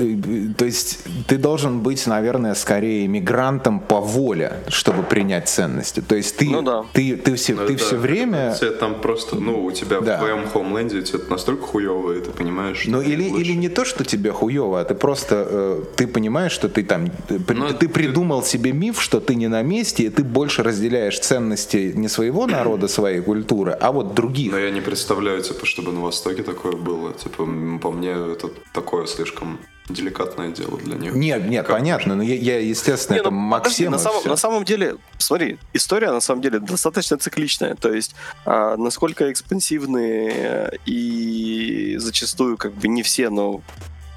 то 0.57 0.65
есть, 0.65 0.99
ты 1.27 1.37
должен 1.37 1.81
быть, 1.81 2.07
наверное, 2.07 2.55
скорее 2.55 3.07
мигрантом 3.07 3.79
по 3.81 3.99
воле, 3.99 4.63
чтобы 4.69 5.03
принять 5.03 5.49
ценности. 5.49 6.01
То 6.01 6.15
есть 6.15 6.37
ты, 6.37 6.49
Ну 6.49 6.61
да. 6.61 6.85
ты, 6.93 7.17
ты, 7.17 7.35
все, 7.35 7.55
ты 7.55 7.73
Это- 7.73 7.83
все 7.83 7.97
время... 7.97 8.55
это 8.55 8.71
Там 8.71 9.01
просто, 9.01 9.35
ну, 9.35 9.63
у 9.65 9.71
тебя 9.71 9.99
Да. 9.99 10.15
в 10.15 10.19
твоем 10.19 10.47
хоумленде 10.47 10.99
это 10.99 11.19
настолько 11.29 11.63
хуево, 11.63 12.13
и 12.13 12.21
ты 12.21 12.31
понимаешь, 12.31 12.77
что 12.77 12.91
Ну 12.91 13.01
или, 13.01 13.23
или 13.23 13.53
не 13.53 13.67
то, 13.69 13.83
что 13.83 14.04
тебе 14.05 14.31
хуево, 14.31 14.79
а 14.79 14.85
ты 14.85 14.95
просто 14.95 15.47
э, 15.49 15.83
ты 15.95 16.07
понимаешь, 16.07 16.51
что 16.51 16.69
ты 16.69 16.83
там 16.83 17.09
ты, 17.27 17.39
Ну, 17.53 17.73
ты 17.73 17.87
придумал 17.87 18.43
себе 18.43 18.71
миф, 18.71 19.01
что 19.01 19.19
ты 19.19 19.35
не 19.35 19.47
на 19.47 19.61
месте, 19.61 20.03
и 20.03 20.09
ты 20.09 20.23
больше 20.23 20.63
разделяешь 20.63 21.19
ценности 21.19 21.93
не 21.95 22.07
своего 22.07 22.47
народа, 22.47 22.87
своей 22.87 23.21
культуры, 23.21 23.71
а 23.71 23.91
вот 23.91 24.13
других. 24.13 24.51
Но 24.51 24.59
я 24.59 24.71
не 24.71 24.81
представляю, 24.81 25.41
типа, 25.41 25.65
чтобы 25.65 25.91
на 25.91 26.01
Востоке 26.01 26.43
такое 26.43 26.73
было. 26.73 27.13
Типа, 27.13 27.45
по 27.81 27.91
мне, 27.91 28.11
это 28.11 28.49
такое 28.73 29.05
слишком 29.05 29.59
деликатное 29.89 30.49
дело 30.49 30.77
для 30.79 30.95
них. 30.95 31.13
Нет, 31.13 31.47
нет, 31.47 31.67
Как- 31.67 31.75
понятно, 31.75 32.15
но 32.15 32.23
я, 32.23 32.35
я, 32.35 32.59
естественно, 32.59 33.15
Не, 33.15 33.19
это 33.21 33.29
ну, 33.29 33.37
Максим. 33.37 33.91
на, 33.91 33.99
самом, 33.99 34.23
на 34.25 34.35
самом 34.35 34.63
деле, 34.63 34.95
смотри, 35.19 35.59
история 35.73 36.11
на 36.11 36.21
самом 36.21 36.41
деле 36.41 36.59
достаточно 36.59 37.17
цикличная. 37.17 37.75
То 37.75 37.93
есть, 37.93 38.15
а, 38.45 38.77
насколько 38.77 39.31
экспансивные 39.31 40.79
и 40.85 41.95
зачастую, 41.97 42.57
как 42.57 42.73
бы 42.73 42.87
не 42.87 43.03
все, 43.03 43.29
но 43.29 43.61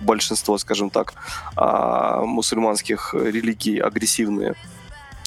большинство, 0.01 0.59
скажем 0.59 0.91
так, 0.91 1.15
а, 1.57 2.23
мусульманских 2.23 3.15
религий 3.15 3.79
агрессивные 3.79 4.55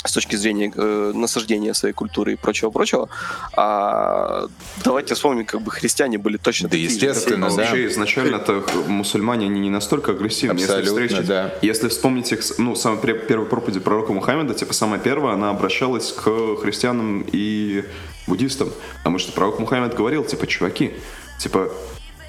с 0.03 0.13
точки 0.13 0.35
зрения 0.35 0.73
э, 0.75 1.11
насаждения 1.13 1.75
своей 1.75 1.93
культуры 1.93 2.33
и 2.33 2.35
прочего-прочего. 2.35 3.07
А, 3.55 4.47
давайте 4.83 5.13
вспомним, 5.13 5.45
как 5.45 5.61
бы 5.61 5.69
христиане 5.69 6.17
были 6.17 6.37
точно 6.37 6.69
Да, 6.69 6.71
такие 6.71 6.89
же. 6.89 6.95
естественно, 6.95 7.49
Ну, 7.49 7.55
да. 7.55 7.61
Вообще, 7.63 7.85
изначально-то 7.87 8.61
х- 8.61 8.79
мусульмане, 8.87 9.45
они 9.45 9.59
не 9.59 9.69
настолько 9.69 10.13
агрессивны. 10.13 10.53
Абсолютно, 10.59 10.99
если, 11.01 11.07
встретить- 11.07 11.27
да. 11.27 11.53
если 11.61 11.87
вспомнить 11.89 12.31
их, 12.31 12.41
ну, 12.57 12.75
самая 12.75 12.99
первая 12.99 13.47
проповедь 13.47 13.83
пророка 13.83 14.11
Мухаммеда, 14.11 14.55
типа, 14.55 14.73
самая 14.73 14.99
первая, 14.99 15.35
она 15.35 15.51
обращалась 15.51 16.11
к 16.13 16.23
христианам 16.61 17.23
и 17.31 17.83
буддистам. 18.25 18.69
Потому 18.97 19.19
что 19.19 19.31
пророк 19.33 19.59
Мухаммед 19.59 19.93
говорил, 19.95 20.23
типа, 20.23 20.47
чуваки, 20.47 20.93
типа, 21.39 21.69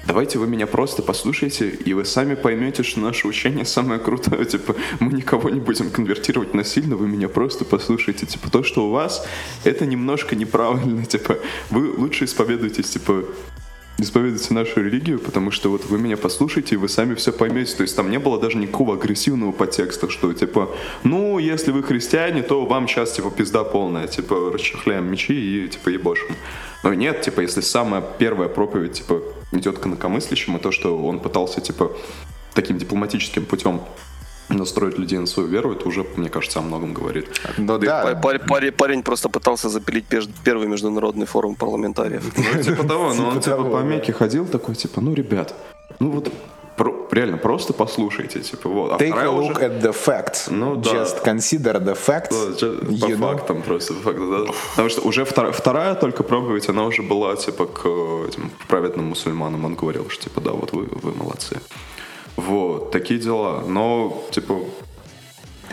Давайте 0.05 0.37
вы 0.37 0.47
меня 0.47 0.67
просто 0.67 1.01
послушайте, 1.01 1.69
и 1.69 1.93
вы 1.93 2.03
сами 2.03 2.35
поймете, 2.35 2.83
что 2.83 2.99
наше 2.99 3.25
учение 3.27 3.63
самое 3.63 4.01
крутое. 4.01 4.43
Типа, 4.45 4.75
мы 4.99 5.13
никого 5.13 5.49
не 5.49 5.61
будем 5.61 5.89
конвертировать 5.91 6.53
насильно, 6.53 6.97
вы 6.97 7.07
меня 7.07 7.29
просто 7.29 7.63
послушайте. 7.63 8.25
Типа, 8.25 8.51
то, 8.51 8.63
что 8.63 8.87
у 8.87 8.91
вас, 8.91 9.25
это 9.63 9.85
немножко 9.85 10.35
неправильно. 10.35 11.05
Типа, 11.05 11.37
вы 11.69 11.89
лучше 11.89 12.25
исповедуйтесь, 12.25 12.89
типа, 12.89 13.23
исповедуйте 13.97 14.53
нашу 14.53 14.83
религию, 14.83 15.19
потому 15.19 15.51
что 15.51 15.69
вот 15.69 15.85
вы 15.85 15.99
меня 15.99 16.17
послушаете, 16.17 16.75
и 16.75 16.77
вы 16.77 16.89
сами 16.89 17.15
все 17.15 17.31
поймете. 17.31 17.75
То 17.75 17.83
есть 17.83 17.95
там 17.95 18.09
не 18.09 18.19
было 18.19 18.39
даже 18.39 18.57
никакого 18.57 18.95
агрессивного 18.95 19.51
подтекста, 19.51 20.09
что 20.09 20.33
типа, 20.33 20.69
ну, 21.03 21.39
если 21.39 21.71
вы 21.71 21.83
христиане, 21.83 22.43
то 22.43 22.65
вам 22.65 22.87
сейчас 22.87 23.13
типа 23.13 23.29
пизда 23.31 23.63
полная, 23.63 24.07
типа, 24.07 24.51
расчехляем 24.53 25.05
мечи 25.05 25.33
и 25.33 25.67
типа 25.67 25.89
ебошим. 25.89 26.35
Но 26.83 26.93
нет, 26.93 27.21
типа, 27.21 27.41
если 27.41 27.61
самая 27.61 28.03
первая 28.19 28.49
проповедь, 28.49 28.93
типа, 28.93 29.21
идет 29.53 29.79
к 29.79 29.87
инакомыслящим, 29.87 30.57
и 30.57 30.59
то, 30.59 30.71
что 30.71 30.97
он 31.01 31.19
пытался, 31.19 31.61
типа, 31.61 31.91
таким 32.53 32.77
дипломатическим 32.77 33.45
путем 33.45 33.81
настроить 34.49 34.97
людей 34.99 35.19
на 35.19 35.25
свою 35.27 35.49
веру, 35.49 35.71
это 35.73 35.87
уже, 35.87 36.05
мне 36.15 36.29
кажется, 36.29 36.59
о 36.59 36.61
многом 36.61 36.93
говорит. 36.93 37.27
Ну 37.57 37.77
да, 37.77 38.17
Пар- 38.21 38.39
пар- 38.39 38.71
парень, 38.71 39.03
просто 39.03 39.29
пытался 39.29 39.69
запилить 39.69 40.05
первый 40.43 40.67
международный 40.67 41.25
форум 41.25 41.55
парламентариев. 41.55 42.23
Ну, 42.37 42.63
типа 42.63 42.83
того, 42.87 43.13
но 43.13 43.27
он 43.29 43.39
Типа 43.39 43.57
типа 43.57 43.63
по 43.63 43.77
да. 43.79 43.83
Мекке 43.83 44.13
ходил 44.13 44.45
такой, 44.45 44.75
типа, 44.75 45.01
ну, 45.01 45.13
ребят, 45.13 45.53
ну 45.99 46.11
вот 46.11 46.31
про- 46.77 46.93
реально 47.11 47.37
просто 47.37 47.73
послушайте, 47.73 48.39
типа, 48.39 48.69
вот. 48.69 48.91
А 48.93 48.97
Take 48.97 49.13
a 49.19 49.25
look 49.25 49.51
уже- 49.51 49.61
at 49.65 49.81
the 49.81 49.93
facts. 50.05 50.49
Ну 50.51 50.75
да. 50.75 50.89
Just 50.91 51.23
consider 51.23 51.79
the 51.79 51.95
facts. 52.07 52.31
Ну, 52.31 52.55
чё- 52.55 52.77
По 52.79 52.85
you 52.85 53.17
know. 53.17 53.35
фактам 53.35 53.61
просто, 53.61 53.93
по 53.93 53.99
факту, 54.01 54.31
да. 54.45 54.51
Потому 54.71 54.89
что 54.89 55.01
уже 55.07 55.23
вторая, 55.23 55.51
вторая 55.51 55.95
только 55.95 56.23
проповедь, 56.23 56.69
она 56.69 56.83
уже 56.85 57.01
была, 57.03 57.35
типа, 57.35 57.65
к 57.67 57.85
этим 58.27 58.49
праведным 58.67 59.05
мусульманам. 59.05 59.65
Он 59.65 59.75
говорил, 59.75 60.09
что, 60.09 60.23
типа, 60.23 60.41
да, 60.41 60.51
вот 60.51 60.73
вы, 60.73 60.87
вы 61.03 61.13
молодцы. 61.13 61.59
Вот, 62.35 62.91
такие 62.91 63.19
дела. 63.19 63.63
Но, 63.67 64.23
типа, 64.31 64.59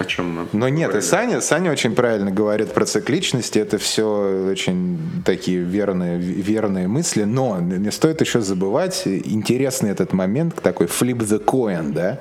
о 0.00 0.04
чем 0.04 0.34
мы? 0.34 0.46
Но 0.52 0.68
нет, 0.68 0.88
и 0.88 0.92
говорили? 0.92 1.00
Саня, 1.00 1.40
Саня 1.40 1.70
очень 1.72 1.94
правильно 1.94 2.30
говорит 2.30 2.72
про 2.72 2.86
цикличность, 2.86 3.56
это 3.56 3.76
все 3.76 4.48
очень 4.50 4.98
такие 5.26 5.58
верные, 5.60 6.18
верные 6.18 6.88
мысли, 6.88 7.24
но 7.24 7.60
не 7.60 7.90
стоит 7.90 8.20
еще 8.20 8.40
забывать 8.40 9.02
интересный 9.06 9.90
этот 9.90 10.12
момент, 10.12 10.54
такой 10.62 10.86
flip 10.86 11.18
the 11.18 11.44
coin, 11.44 11.92
да, 11.92 12.20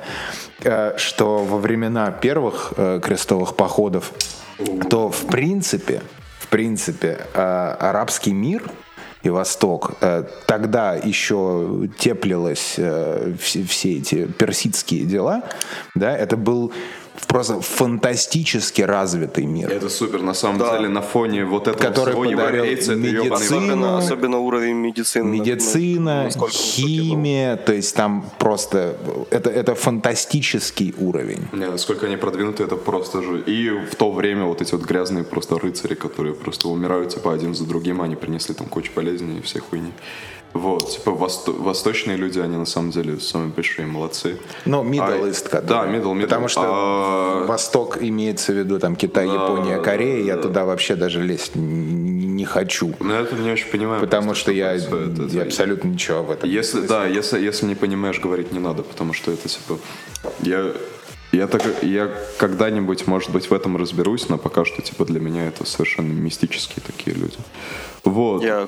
э, 0.63 0.97
что 0.97 1.39
во 1.39 1.57
времена 1.57 2.11
первых 2.11 2.73
э, 2.75 2.99
крестовых 3.01 3.55
походов, 3.55 4.11
то 4.89 5.09
в 5.09 5.27
принципе, 5.27 6.01
в 6.39 6.47
принципе, 6.47 7.19
э, 7.33 7.39
арабский 7.79 8.33
мир 8.33 8.63
и 9.23 9.29
Восток. 9.29 9.93
Э, 10.01 10.23
Тогда 10.45 10.95
еще 10.95 11.89
теплилось 11.97 12.75
э, 12.77 13.33
все, 13.39 13.63
все 13.63 13.97
эти 13.97 14.25
персидские 14.25 15.05
дела, 15.05 15.43
да, 15.95 16.15
это 16.15 16.37
был 16.37 16.71
просто 17.27 17.59
фантастически 17.61 18.81
развитый 18.81 19.45
мир. 19.45 19.71
Это 19.71 19.89
супер, 19.89 20.21
на 20.21 20.33
самом 20.33 20.57
Да. 20.57 20.77
деле, 20.77 20.89
на 20.89 21.01
фоне 21.01 21.45
вот 21.45 21.67
этого 21.67 21.83
Который 21.89 22.11
всего 22.13 22.23
подарил 22.23 22.63
ёбаный 22.65 22.95
медицину. 22.95 23.33
Особенно, 23.35 23.97
особенно 23.97 24.37
уровень 24.39 24.75
медицины. 24.75 25.25
Медицина, 25.39 26.23
насколько 26.23 26.53
высокий 26.53 26.99
был. 27.01 27.05
химия, 27.15 27.55
то 27.57 27.73
есть 27.73 27.95
там 27.95 28.23
просто 28.39 28.95
это, 29.31 29.49
это 29.49 29.75
фантастический 29.75 30.93
уровень. 30.97 31.47
Не, 31.53 31.67
насколько 31.67 32.05
они 32.07 32.17
продвинуты, 32.17 32.63
это 32.63 32.75
просто 32.75 33.21
же. 33.21 33.41
И 33.47 33.69
в 33.91 33.95
то 33.95 34.11
время 34.11 34.45
вот 34.45 34.61
эти 34.61 34.73
вот 34.75 34.81
грязные 34.83 35.23
просто 35.23 35.57
рыцари, 35.59 35.95
которые 35.95 36.33
просто 36.33 36.67
умирают 36.67 37.09
типа 37.15 37.33
один 37.33 37.53
за 37.55 37.65
другим, 37.65 38.01
они 38.01 38.15
принесли 38.15 38.53
там 38.55 38.67
кучу 38.67 38.91
болезней 38.95 39.39
и 39.39 39.41
всех 39.41 39.63
хуйни. 39.69 39.91
Вот, 40.53 40.89
типа 40.89 41.11
восто- 41.11 41.51
восточные 41.61 42.17
люди, 42.17 42.39
они 42.39 42.57
на 42.57 42.65
самом 42.65 42.89
деле 42.89 43.19
самые 43.19 43.49
большие 43.55 43.85
молодцы. 43.85 44.39
Ну, 44.65 44.83
Middle 44.83 45.23
А, 45.23 45.27
East, 45.29 45.47
который. 45.47 45.67
Да, 45.67 45.85
Middle, 45.85 46.13
Middle. 46.15 46.21
Потому 46.23 46.47
что 46.47 46.61
А, 46.65 46.65
Восток 47.45 47.97
имеется 48.01 48.53
в 48.53 48.57
виду 48.57 48.79
там 48.79 48.95
Китай, 48.95 49.27
Япония, 49.27 49.79
Корея. 49.79 50.23
Я 50.23 50.37
туда 50.37 50.65
вообще 50.65 50.95
даже 50.95 51.21
лезть 51.21 51.55
не, 51.55 52.45
хочу. 52.45 52.95
Ну, 52.99 53.13
это 53.13 53.35
не 53.35 53.51
очень 53.51 53.67
понимаю. 53.67 54.01
Потому 54.01 54.33
что 54.33 54.51
я. 54.51 54.73
Это- 54.73 55.27
я 55.31 55.43
абсолютно 55.43 55.89
ничего 55.89 56.23
в 56.23 56.31
этом. 56.31 56.49
не 56.49 56.55
Если, 56.55 56.81
да, 56.81 57.05
если, 57.05 57.39
если 57.39 57.65
не 57.65 57.75
понимаешь, 57.75 58.19
говорить 58.19 58.51
не 58.51 58.59
надо, 58.59 58.83
потому 58.83 59.13
что 59.13 59.31
это 59.31 59.47
типа... 59.47 59.77
Я, 60.41 60.71
я, 61.31 61.47
так, 61.47 61.63
я 61.83 62.09
когда-нибудь, 62.37 63.07
может 63.07 63.31
быть, 63.31 63.49
в 63.49 63.53
этом 63.53 63.77
разберусь, 63.77 64.29
но 64.29 64.37
пока 64.37 64.65
что, 64.65 64.81
типа, 64.81 65.05
для 65.05 65.19
меня 65.19 65.47
это 65.47 65.65
совершенно 65.65 66.11
мистические 66.11 66.83
такие 66.85 67.15
люди. 67.15 67.37
Вот. 68.03 68.43
Я 68.43 68.67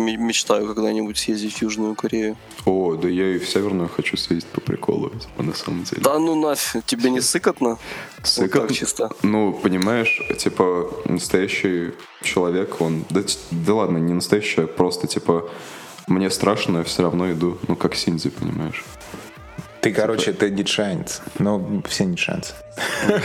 мечтаю 0.00 0.66
когда-нибудь 0.66 1.18
съездить 1.18 1.54
в 1.54 1.62
Южную 1.62 1.94
Корею. 1.94 2.36
О, 2.64 2.96
да 2.96 3.08
я 3.08 3.34
и 3.34 3.38
в 3.38 3.48
Северную 3.48 3.88
хочу 3.88 4.16
съездить 4.16 4.50
по 4.50 4.60
приколу, 4.60 5.10
типа, 5.10 5.42
на 5.42 5.54
самом 5.54 5.84
деле. 5.84 6.02
Да 6.02 6.18
ну 6.18 6.40
нафиг, 6.40 6.84
тебе 6.84 7.10
не 7.10 7.20
сыкотно? 7.20 7.78
Сыкотно. 8.22 8.62
Вот 8.62 8.72
чисто. 8.72 9.10
Ну, 9.22 9.52
понимаешь, 9.52 10.20
типа, 10.38 10.90
настоящий 11.04 11.92
человек, 12.22 12.80
он... 12.80 13.04
Да, 13.10 13.20
да 13.50 13.74
ладно, 13.74 13.98
не 13.98 14.12
настоящий 14.12 14.54
человек, 14.54 14.76
просто, 14.76 15.06
типа, 15.06 15.48
мне 16.06 16.30
страшно, 16.30 16.72
но 16.72 16.78
я 16.80 16.84
все 16.84 17.02
равно 17.02 17.30
иду. 17.32 17.58
Ну, 17.68 17.76
как 17.76 17.94
Синдзи, 17.94 18.30
понимаешь? 18.30 18.84
Ты, 19.80 19.92
короче, 19.92 20.32
ты 20.32 20.50
нитшанец. 20.50 21.22
Ну, 21.38 21.82
все 21.88 22.04
нитшанцы. 22.04 22.52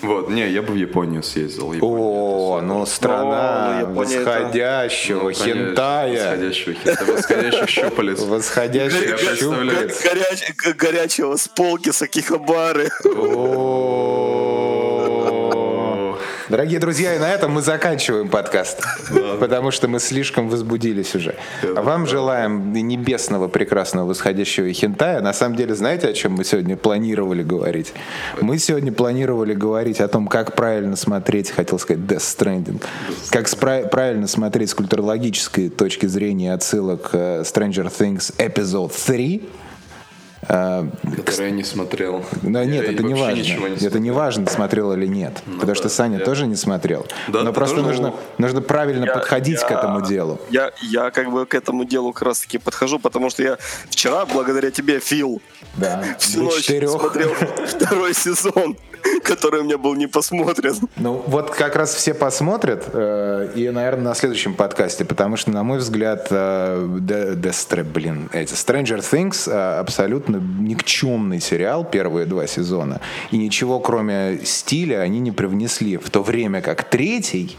Вот, 0.00 0.28
не, 0.28 0.50
я 0.50 0.60
бы 0.62 0.72
в 0.72 0.76
Японию 0.76 1.22
съездил. 1.22 1.74
О, 1.80 2.60
ну 2.62 2.84
страна 2.84 3.80
ну, 3.86 3.94
восходящего 3.94 5.20
Конечно, 5.32 5.44
хентая. 5.44 6.30
Восходящего 6.30 6.74
хентая. 6.74 7.06
Восходящих 7.06 7.68
щупалец. 7.70 8.20
Представляю. 8.22 8.90
щупалец. 9.36 10.04
Горячего 10.76 11.36
с 11.36 11.48
полки 11.48 11.90
Сакихабары. 11.90 12.90
О. 13.16 14.23
Дорогие 16.54 16.78
друзья, 16.78 17.16
и 17.16 17.18
на 17.18 17.28
этом 17.32 17.50
мы 17.50 17.62
заканчиваем 17.62 18.28
подкаст, 18.28 18.80
потому 19.40 19.72
что 19.72 19.88
мы 19.88 19.98
слишком 19.98 20.48
возбудились 20.48 21.12
уже. 21.16 21.34
А 21.74 21.82
вам 21.82 22.06
желаем 22.06 22.72
небесного 22.72 23.48
прекрасного 23.48 24.06
восходящего 24.06 24.72
хентая. 24.72 25.20
На 25.20 25.32
самом 25.32 25.56
деле, 25.56 25.74
знаете, 25.74 26.06
о 26.06 26.12
чем 26.12 26.34
мы 26.34 26.44
сегодня 26.44 26.76
планировали 26.76 27.42
говорить? 27.42 27.92
Мы 28.40 28.58
сегодня 28.58 28.92
планировали 28.92 29.52
говорить 29.52 30.00
о 30.00 30.06
том, 30.06 30.28
как 30.28 30.54
правильно 30.54 30.94
смотреть, 30.94 31.50
хотел 31.50 31.80
сказать, 31.80 32.04
Death 32.04 32.18
Stranding, 32.18 32.80
как 33.30 33.48
спра- 33.48 33.88
правильно 33.88 34.28
смотреть 34.28 34.70
с 34.70 34.74
культурологической 34.74 35.70
точки 35.70 36.06
зрения 36.06 36.54
отсылок 36.54 37.10
э, 37.14 37.42
Stranger 37.42 37.90
Things 37.90 38.32
Episode 38.38 38.92
3, 39.06 39.48
Который 40.46 41.46
я 41.46 41.50
не 41.50 41.64
смотрел. 41.64 42.24
но 42.42 42.60
Я 42.60 42.66
нет, 42.66 42.84
это 42.88 43.02
не 43.02 43.14
важно. 43.14 43.34
не 43.36 43.42
это 43.42 43.78
не 43.78 43.78
смотрел. 43.88 44.14
важно, 44.14 44.46
смотрел 44.50 44.92
или 44.92 45.06
нет. 45.06 45.42
потому 45.58 45.74
что 45.74 45.84
да, 45.84 45.90
Саня 45.90 46.18
я- 46.18 46.24
тоже 46.24 46.46
не 46.46 46.56
смотрел. 46.56 47.06
Да, 47.28 47.42
Но 47.42 47.52
просто 47.52 47.76
тоже? 47.76 47.88
нужно, 47.88 48.14
нужно 48.38 48.60
правильно 48.60 49.06
подходить 49.06 49.60
к 49.60 49.70
я- 49.70 49.78
этому 49.78 50.02
делу. 50.02 50.40
Я, 50.50 50.70
я 50.82 51.10
как 51.10 51.30
бы 51.30 51.46
к 51.46 51.54
этому 51.54 51.84
делу 51.84 52.12
как 52.12 52.22
раз 52.28 52.40
таки 52.40 52.58
подхожу, 52.58 52.98
потому 52.98 53.30
что 53.30 53.42
я 53.42 53.58
вчера, 53.90 54.26
благодаря 54.26 54.70
тебе, 54.70 55.00
Фил, 55.00 55.40
Да. 55.76 56.02
всю 56.18 56.42
ночь 56.42 56.62
четырех. 56.62 56.90
смотрел 56.90 57.30
второй 57.66 58.14
сезон, 58.14 58.76
который 59.22 59.60
у 59.60 59.64
меня 59.64 59.78
был 59.78 59.94
не 59.94 60.06
посмотрен. 60.06 60.74
Ну, 60.96 61.22
вот 61.26 61.50
как 61.50 61.76
раз 61.76 61.94
все 61.94 62.14
посмотрят, 62.14 62.84
э, 62.92 63.50
и, 63.54 63.68
наверное, 63.70 64.04
на 64.04 64.14
следующем 64.14 64.54
подкасте, 64.54 65.04
потому 65.04 65.36
что, 65.36 65.50
на 65.50 65.62
мой 65.62 65.78
взгляд, 65.78 66.28
э, 66.30 66.86
блин, 67.84 68.30
эти 68.32 68.52
Stranger 68.52 69.00
Things 69.00 69.50
э, 69.50 69.78
абсолютно 69.78 70.36
никчемный 70.36 71.40
сериал, 71.40 71.84
первые 71.84 72.26
два 72.26 72.46
сезона, 72.46 73.00
и 73.30 73.36
ничего, 73.36 73.80
кроме 73.80 74.40
стиля, 74.44 75.00
они 75.00 75.20
не 75.20 75.32
привнесли, 75.32 75.96
в 75.96 76.10
то 76.10 76.22
время 76.22 76.60
как 76.60 76.84
третий 76.84 77.56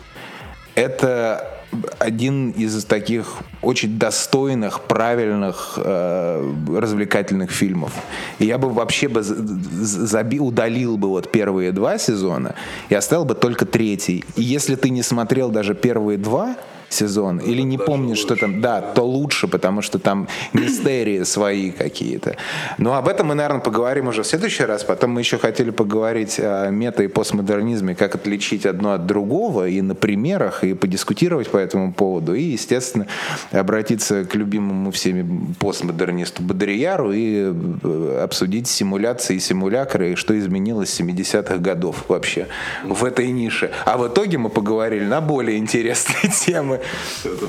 это 0.76 1.55
один 2.00 2.52
из 2.52 2.84
таких 2.86 3.38
очень 3.62 3.98
достойных, 4.00 4.82
правильных, 4.82 5.74
э, 5.78 6.54
развлекательных 6.78 7.52
фильмов. 7.52 7.92
И 8.40 8.46
я 8.46 8.58
бы 8.58 8.70
вообще 8.70 9.08
бы 9.08 9.24
за- 9.24 9.36
за- 9.36 10.06
заби- 10.06 10.40
удалил 10.40 10.98
бы 10.98 11.10
вот 11.10 11.32
первые 11.32 11.72
два 11.72 11.98
сезона 11.98 12.56
и 12.90 12.96
оставил 12.96 13.26
бы 13.26 13.36
только 13.36 13.66
третий. 13.66 14.24
И 14.36 14.44
если 14.44 14.76
ты 14.76 14.90
не 14.90 15.04
смотрел 15.04 15.50
даже 15.50 15.74
первые 15.76 16.18
два 16.18 16.56
сезона 16.90 17.42
или 17.42 17.62
не 17.62 17.78
помнишь, 17.78 18.20
что 18.20 18.36
там, 18.36 18.62
да, 18.62 18.82
то 18.82 19.04
лучше, 19.04 19.48
потому 19.48 19.82
что 19.82 20.00
там 20.00 20.28
мистерии 20.54 21.24
свои 21.24 21.72
какие-то. 21.72 22.36
Но 22.78 22.96
об 22.96 23.08
этом 23.08 23.28
мы, 23.28 23.36
наверное, 23.36 23.62
поговорим 23.62 24.08
уже 24.08 24.24
в 24.24 24.28
следующий 24.28 24.64
раз. 24.64 24.84
Потом 24.84 25.12
мы 25.12 25.22
еще 25.22 25.38
хотели 25.38 25.72
поговорить 25.72 26.40
о 26.40 26.70
мета 26.70 27.04
и 27.04 27.08
постмодернизме, 27.08 27.96
как 27.96 28.16
отличить 28.16 28.66
одно 28.66 28.94
от 28.94 29.06
другого, 29.06 29.68
и 29.68 29.82
на 29.82 29.96
примерах, 29.96 30.64
и 30.64 30.74
подискутировать 30.74 31.50
по 31.50 31.58
этому 31.58 31.94
поводу, 31.94 32.34
и, 32.34 32.42
естественно, 32.42 33.08
обратиться 33.52 34.26
к 34.26 34.36
любимому 34.36 34.92
всеми 34.92 35.54
постмодернисту 35.60 36.44
Бодрияру 36.44 37.12
и 37.12 37.54
э, 37.84 38.22
обсудить 38.24 38.68
симуляции 38.68 39.36
и 39.36 39.40
симулякры, 39.40 40.14
и 40.14 40.16
что 40.16 40.38
изменилось 40.38 40.94
с 40.94 41.00
70-х 41.00 41.58
годов 41.58 42.06
вообще 42.08 42.48
в 42.84 43.04
этой 43.04 43.32
нише. 43.32 43.72
А 43.86 43.98
в 43.98 44.08
итоге 44.08 44.38
мы 44.38 44.50
поговорили 44.50 45.06
на 45.06 45.22
более 45.22 45.58
интересные 45.58 46.32
темы. 46.46 46.82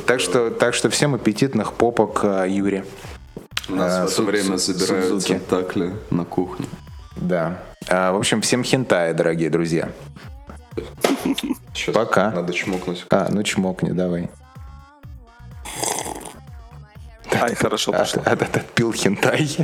Так 0.06 0.20
что, 0.20 0.50
так 0.50 0.74
что 0.74 0.90
всем 0.90 1.14
аппетитных 1.14 1.72
попок 1.74 2.20
а, 2.24 2.44
Юре. 2.46 2.84
У 3.68 3.74
нас 3.74 3.92
А, 3.92 4.06
в 4.06 4.12
это 4.12 4.22
время 4.22 4.58
Судзуки. 4.58 5.32
тентакли 5.32 5.92
на 6.10 6.24
кухне. 6.24 6.66
Да. 7.16 7.62
А, 7.88 8.12
в 8.12 8.16
общем, 8.16 8.40
всем 8.40 8.62
хентая, 8.62 9.12
дорогие 9.14 9.50
друзья. 9.50 9.88
Сейчас 11.74 11.94
Пока. 11.94 12.30
Надо 12.30 12.52
чмокнуть. 12.52 13.06
А, 13.10 13.28
ну 13.30 13.42
чмокни, 13.42 13.90
давай. 13.90 14.28
Ай, 17.42 17.54
хорошо 17.54 17.92
пошло. 17.92 18.22
а, 18.24 18.30
а, 18.30 18.32
отпил 18.32 18.92
хентай. 18.92 19.56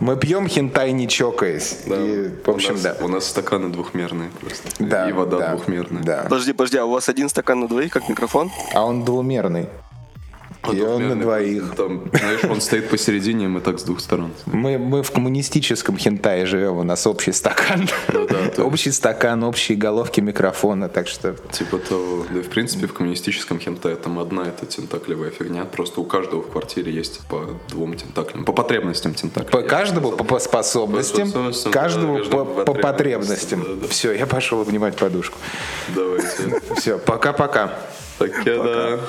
Мы 0.00 0.16
пьем 0.16 0.48
хентай, 0.48 0.92
не 0.92 1.08
чокаясь. 1.08 1.78
Да. 1.86 1.96
И, 1.96 2.28
в 2.44 2.48
общем, 2.50 2.70
у 2.70 2.74
нас, 2.74 2.82
да. 2.82 2.96
У 3.00 3.08
нас 3.08 3.26
стаканы 3.26 3.70
двухмерные 3.70 4.30
просто. 4.40 4.68
Да, 4.78 5.08
И 5.08 5.12
вода 5.12 5.38
да, 5.38 5.50
двухмерная. 5.54 6.02
Да. 6.02 6.22
Подожди, 6.24 6.52
подожди, 6.52 6.78
а 6.78 6.84
у 6.84 6.90
вас 6.90 7.08
один 7.08 7.28
стакан 7.28 7.60
на 7.60 7.68
двоих, 7.68 7.92
как 7.92 8.08
микрофон? 8.08 8.50
А 8.74 8.84
он 8.84 9.04
двумерный. 9.04 9.68
И 10.72 10.80
он 10.80 11.08
на 11.08 11.20
двоих. 11.20 11.74
Там, 11.76 12.02
знаешь, 12.12 12.44
он 12.44 12.60
стоит 12.60 12.88
посередине, 12.88 13.46
и 13.46 13.48
мы 13.48 13.60
так 13.60 13.78
с 13.78 13.82
двух 13.82 14.00
сторон. 14.00 14.32
Мы, 14.46 14.78
мы 14.78 15.02
в 15.02 15.10
коммунистическом 15.10 15.96
хентае 15.96 16.46
живем, 16.46 16.78
у 16.78 16.82
нас 16.82 17.06
общий 17.06 17.32
стакан. 17.32 17.88
Ну 18.12 18.26
да, 18.26 18.48
то 18.48 18.64
общий 18.64 18.92
стакан, 18.92 19.42
общие 19.44 19.76
головки 19.76 20.20
микрофона, 20.20 20.88
так 20.88 21.08
что... 21.08 21.34
Типа 21.52 21.78
того, 21.78 22.26
да 22.30 22.40
в 22.42 22.48
принципе 22.48 22.86
в 22.86 22.92
коммунистическом 22.92 23.58
хентае 23.58 23.96
там 23.96 24.18
одна 24.18 24.42
эта 24.46 24.66
тентаклевая 24.66 25.30
фигня. 25.30 25.64
Просто 25.64 26.00
у 26.00 26.04
каждого 26.04 26.42
в 26.42 26.50
квартире 26.50 26.92
есть 26.92 27.20
по 27.28 27.48
двум 27.68 27.96
тентаклям. 27.96 28.44
По 28.44 28.52
потребностям 28.52 29.14
тентаклей. 29.14 29.50
По 29.50 29.62
каждому 29.62 30.12
по, 30.12 30.24
по 30.24 30.38
способностям, 30.38 31.32
По 31.32 31.70
каждому 31.70 32.18
да, 32.24 32.30
по, 32.30 32.44
потребностям. 32.74 33.06
потребностям, 33.06 33.62
да, 33.62 33.74
да. 33.82 33.88
Все, 33.88 34.12
я 34.12 34.26
пошел 34.26 34.60
обнимать 34.60 34.96
подушку. 34.96 35.38
Давайте. 35.94 36.60
Все, 36.76 36.98
пока-пока. 36.98 37.78
Так, 38.18 38.30
да. 38.44 39.00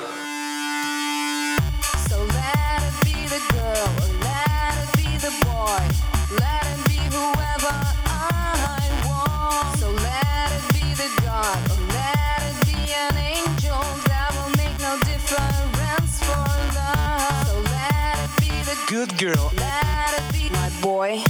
good 19.06 19.16
girl. 19.16 19.52
My 19.54 20.70
boy. 20.82 21.22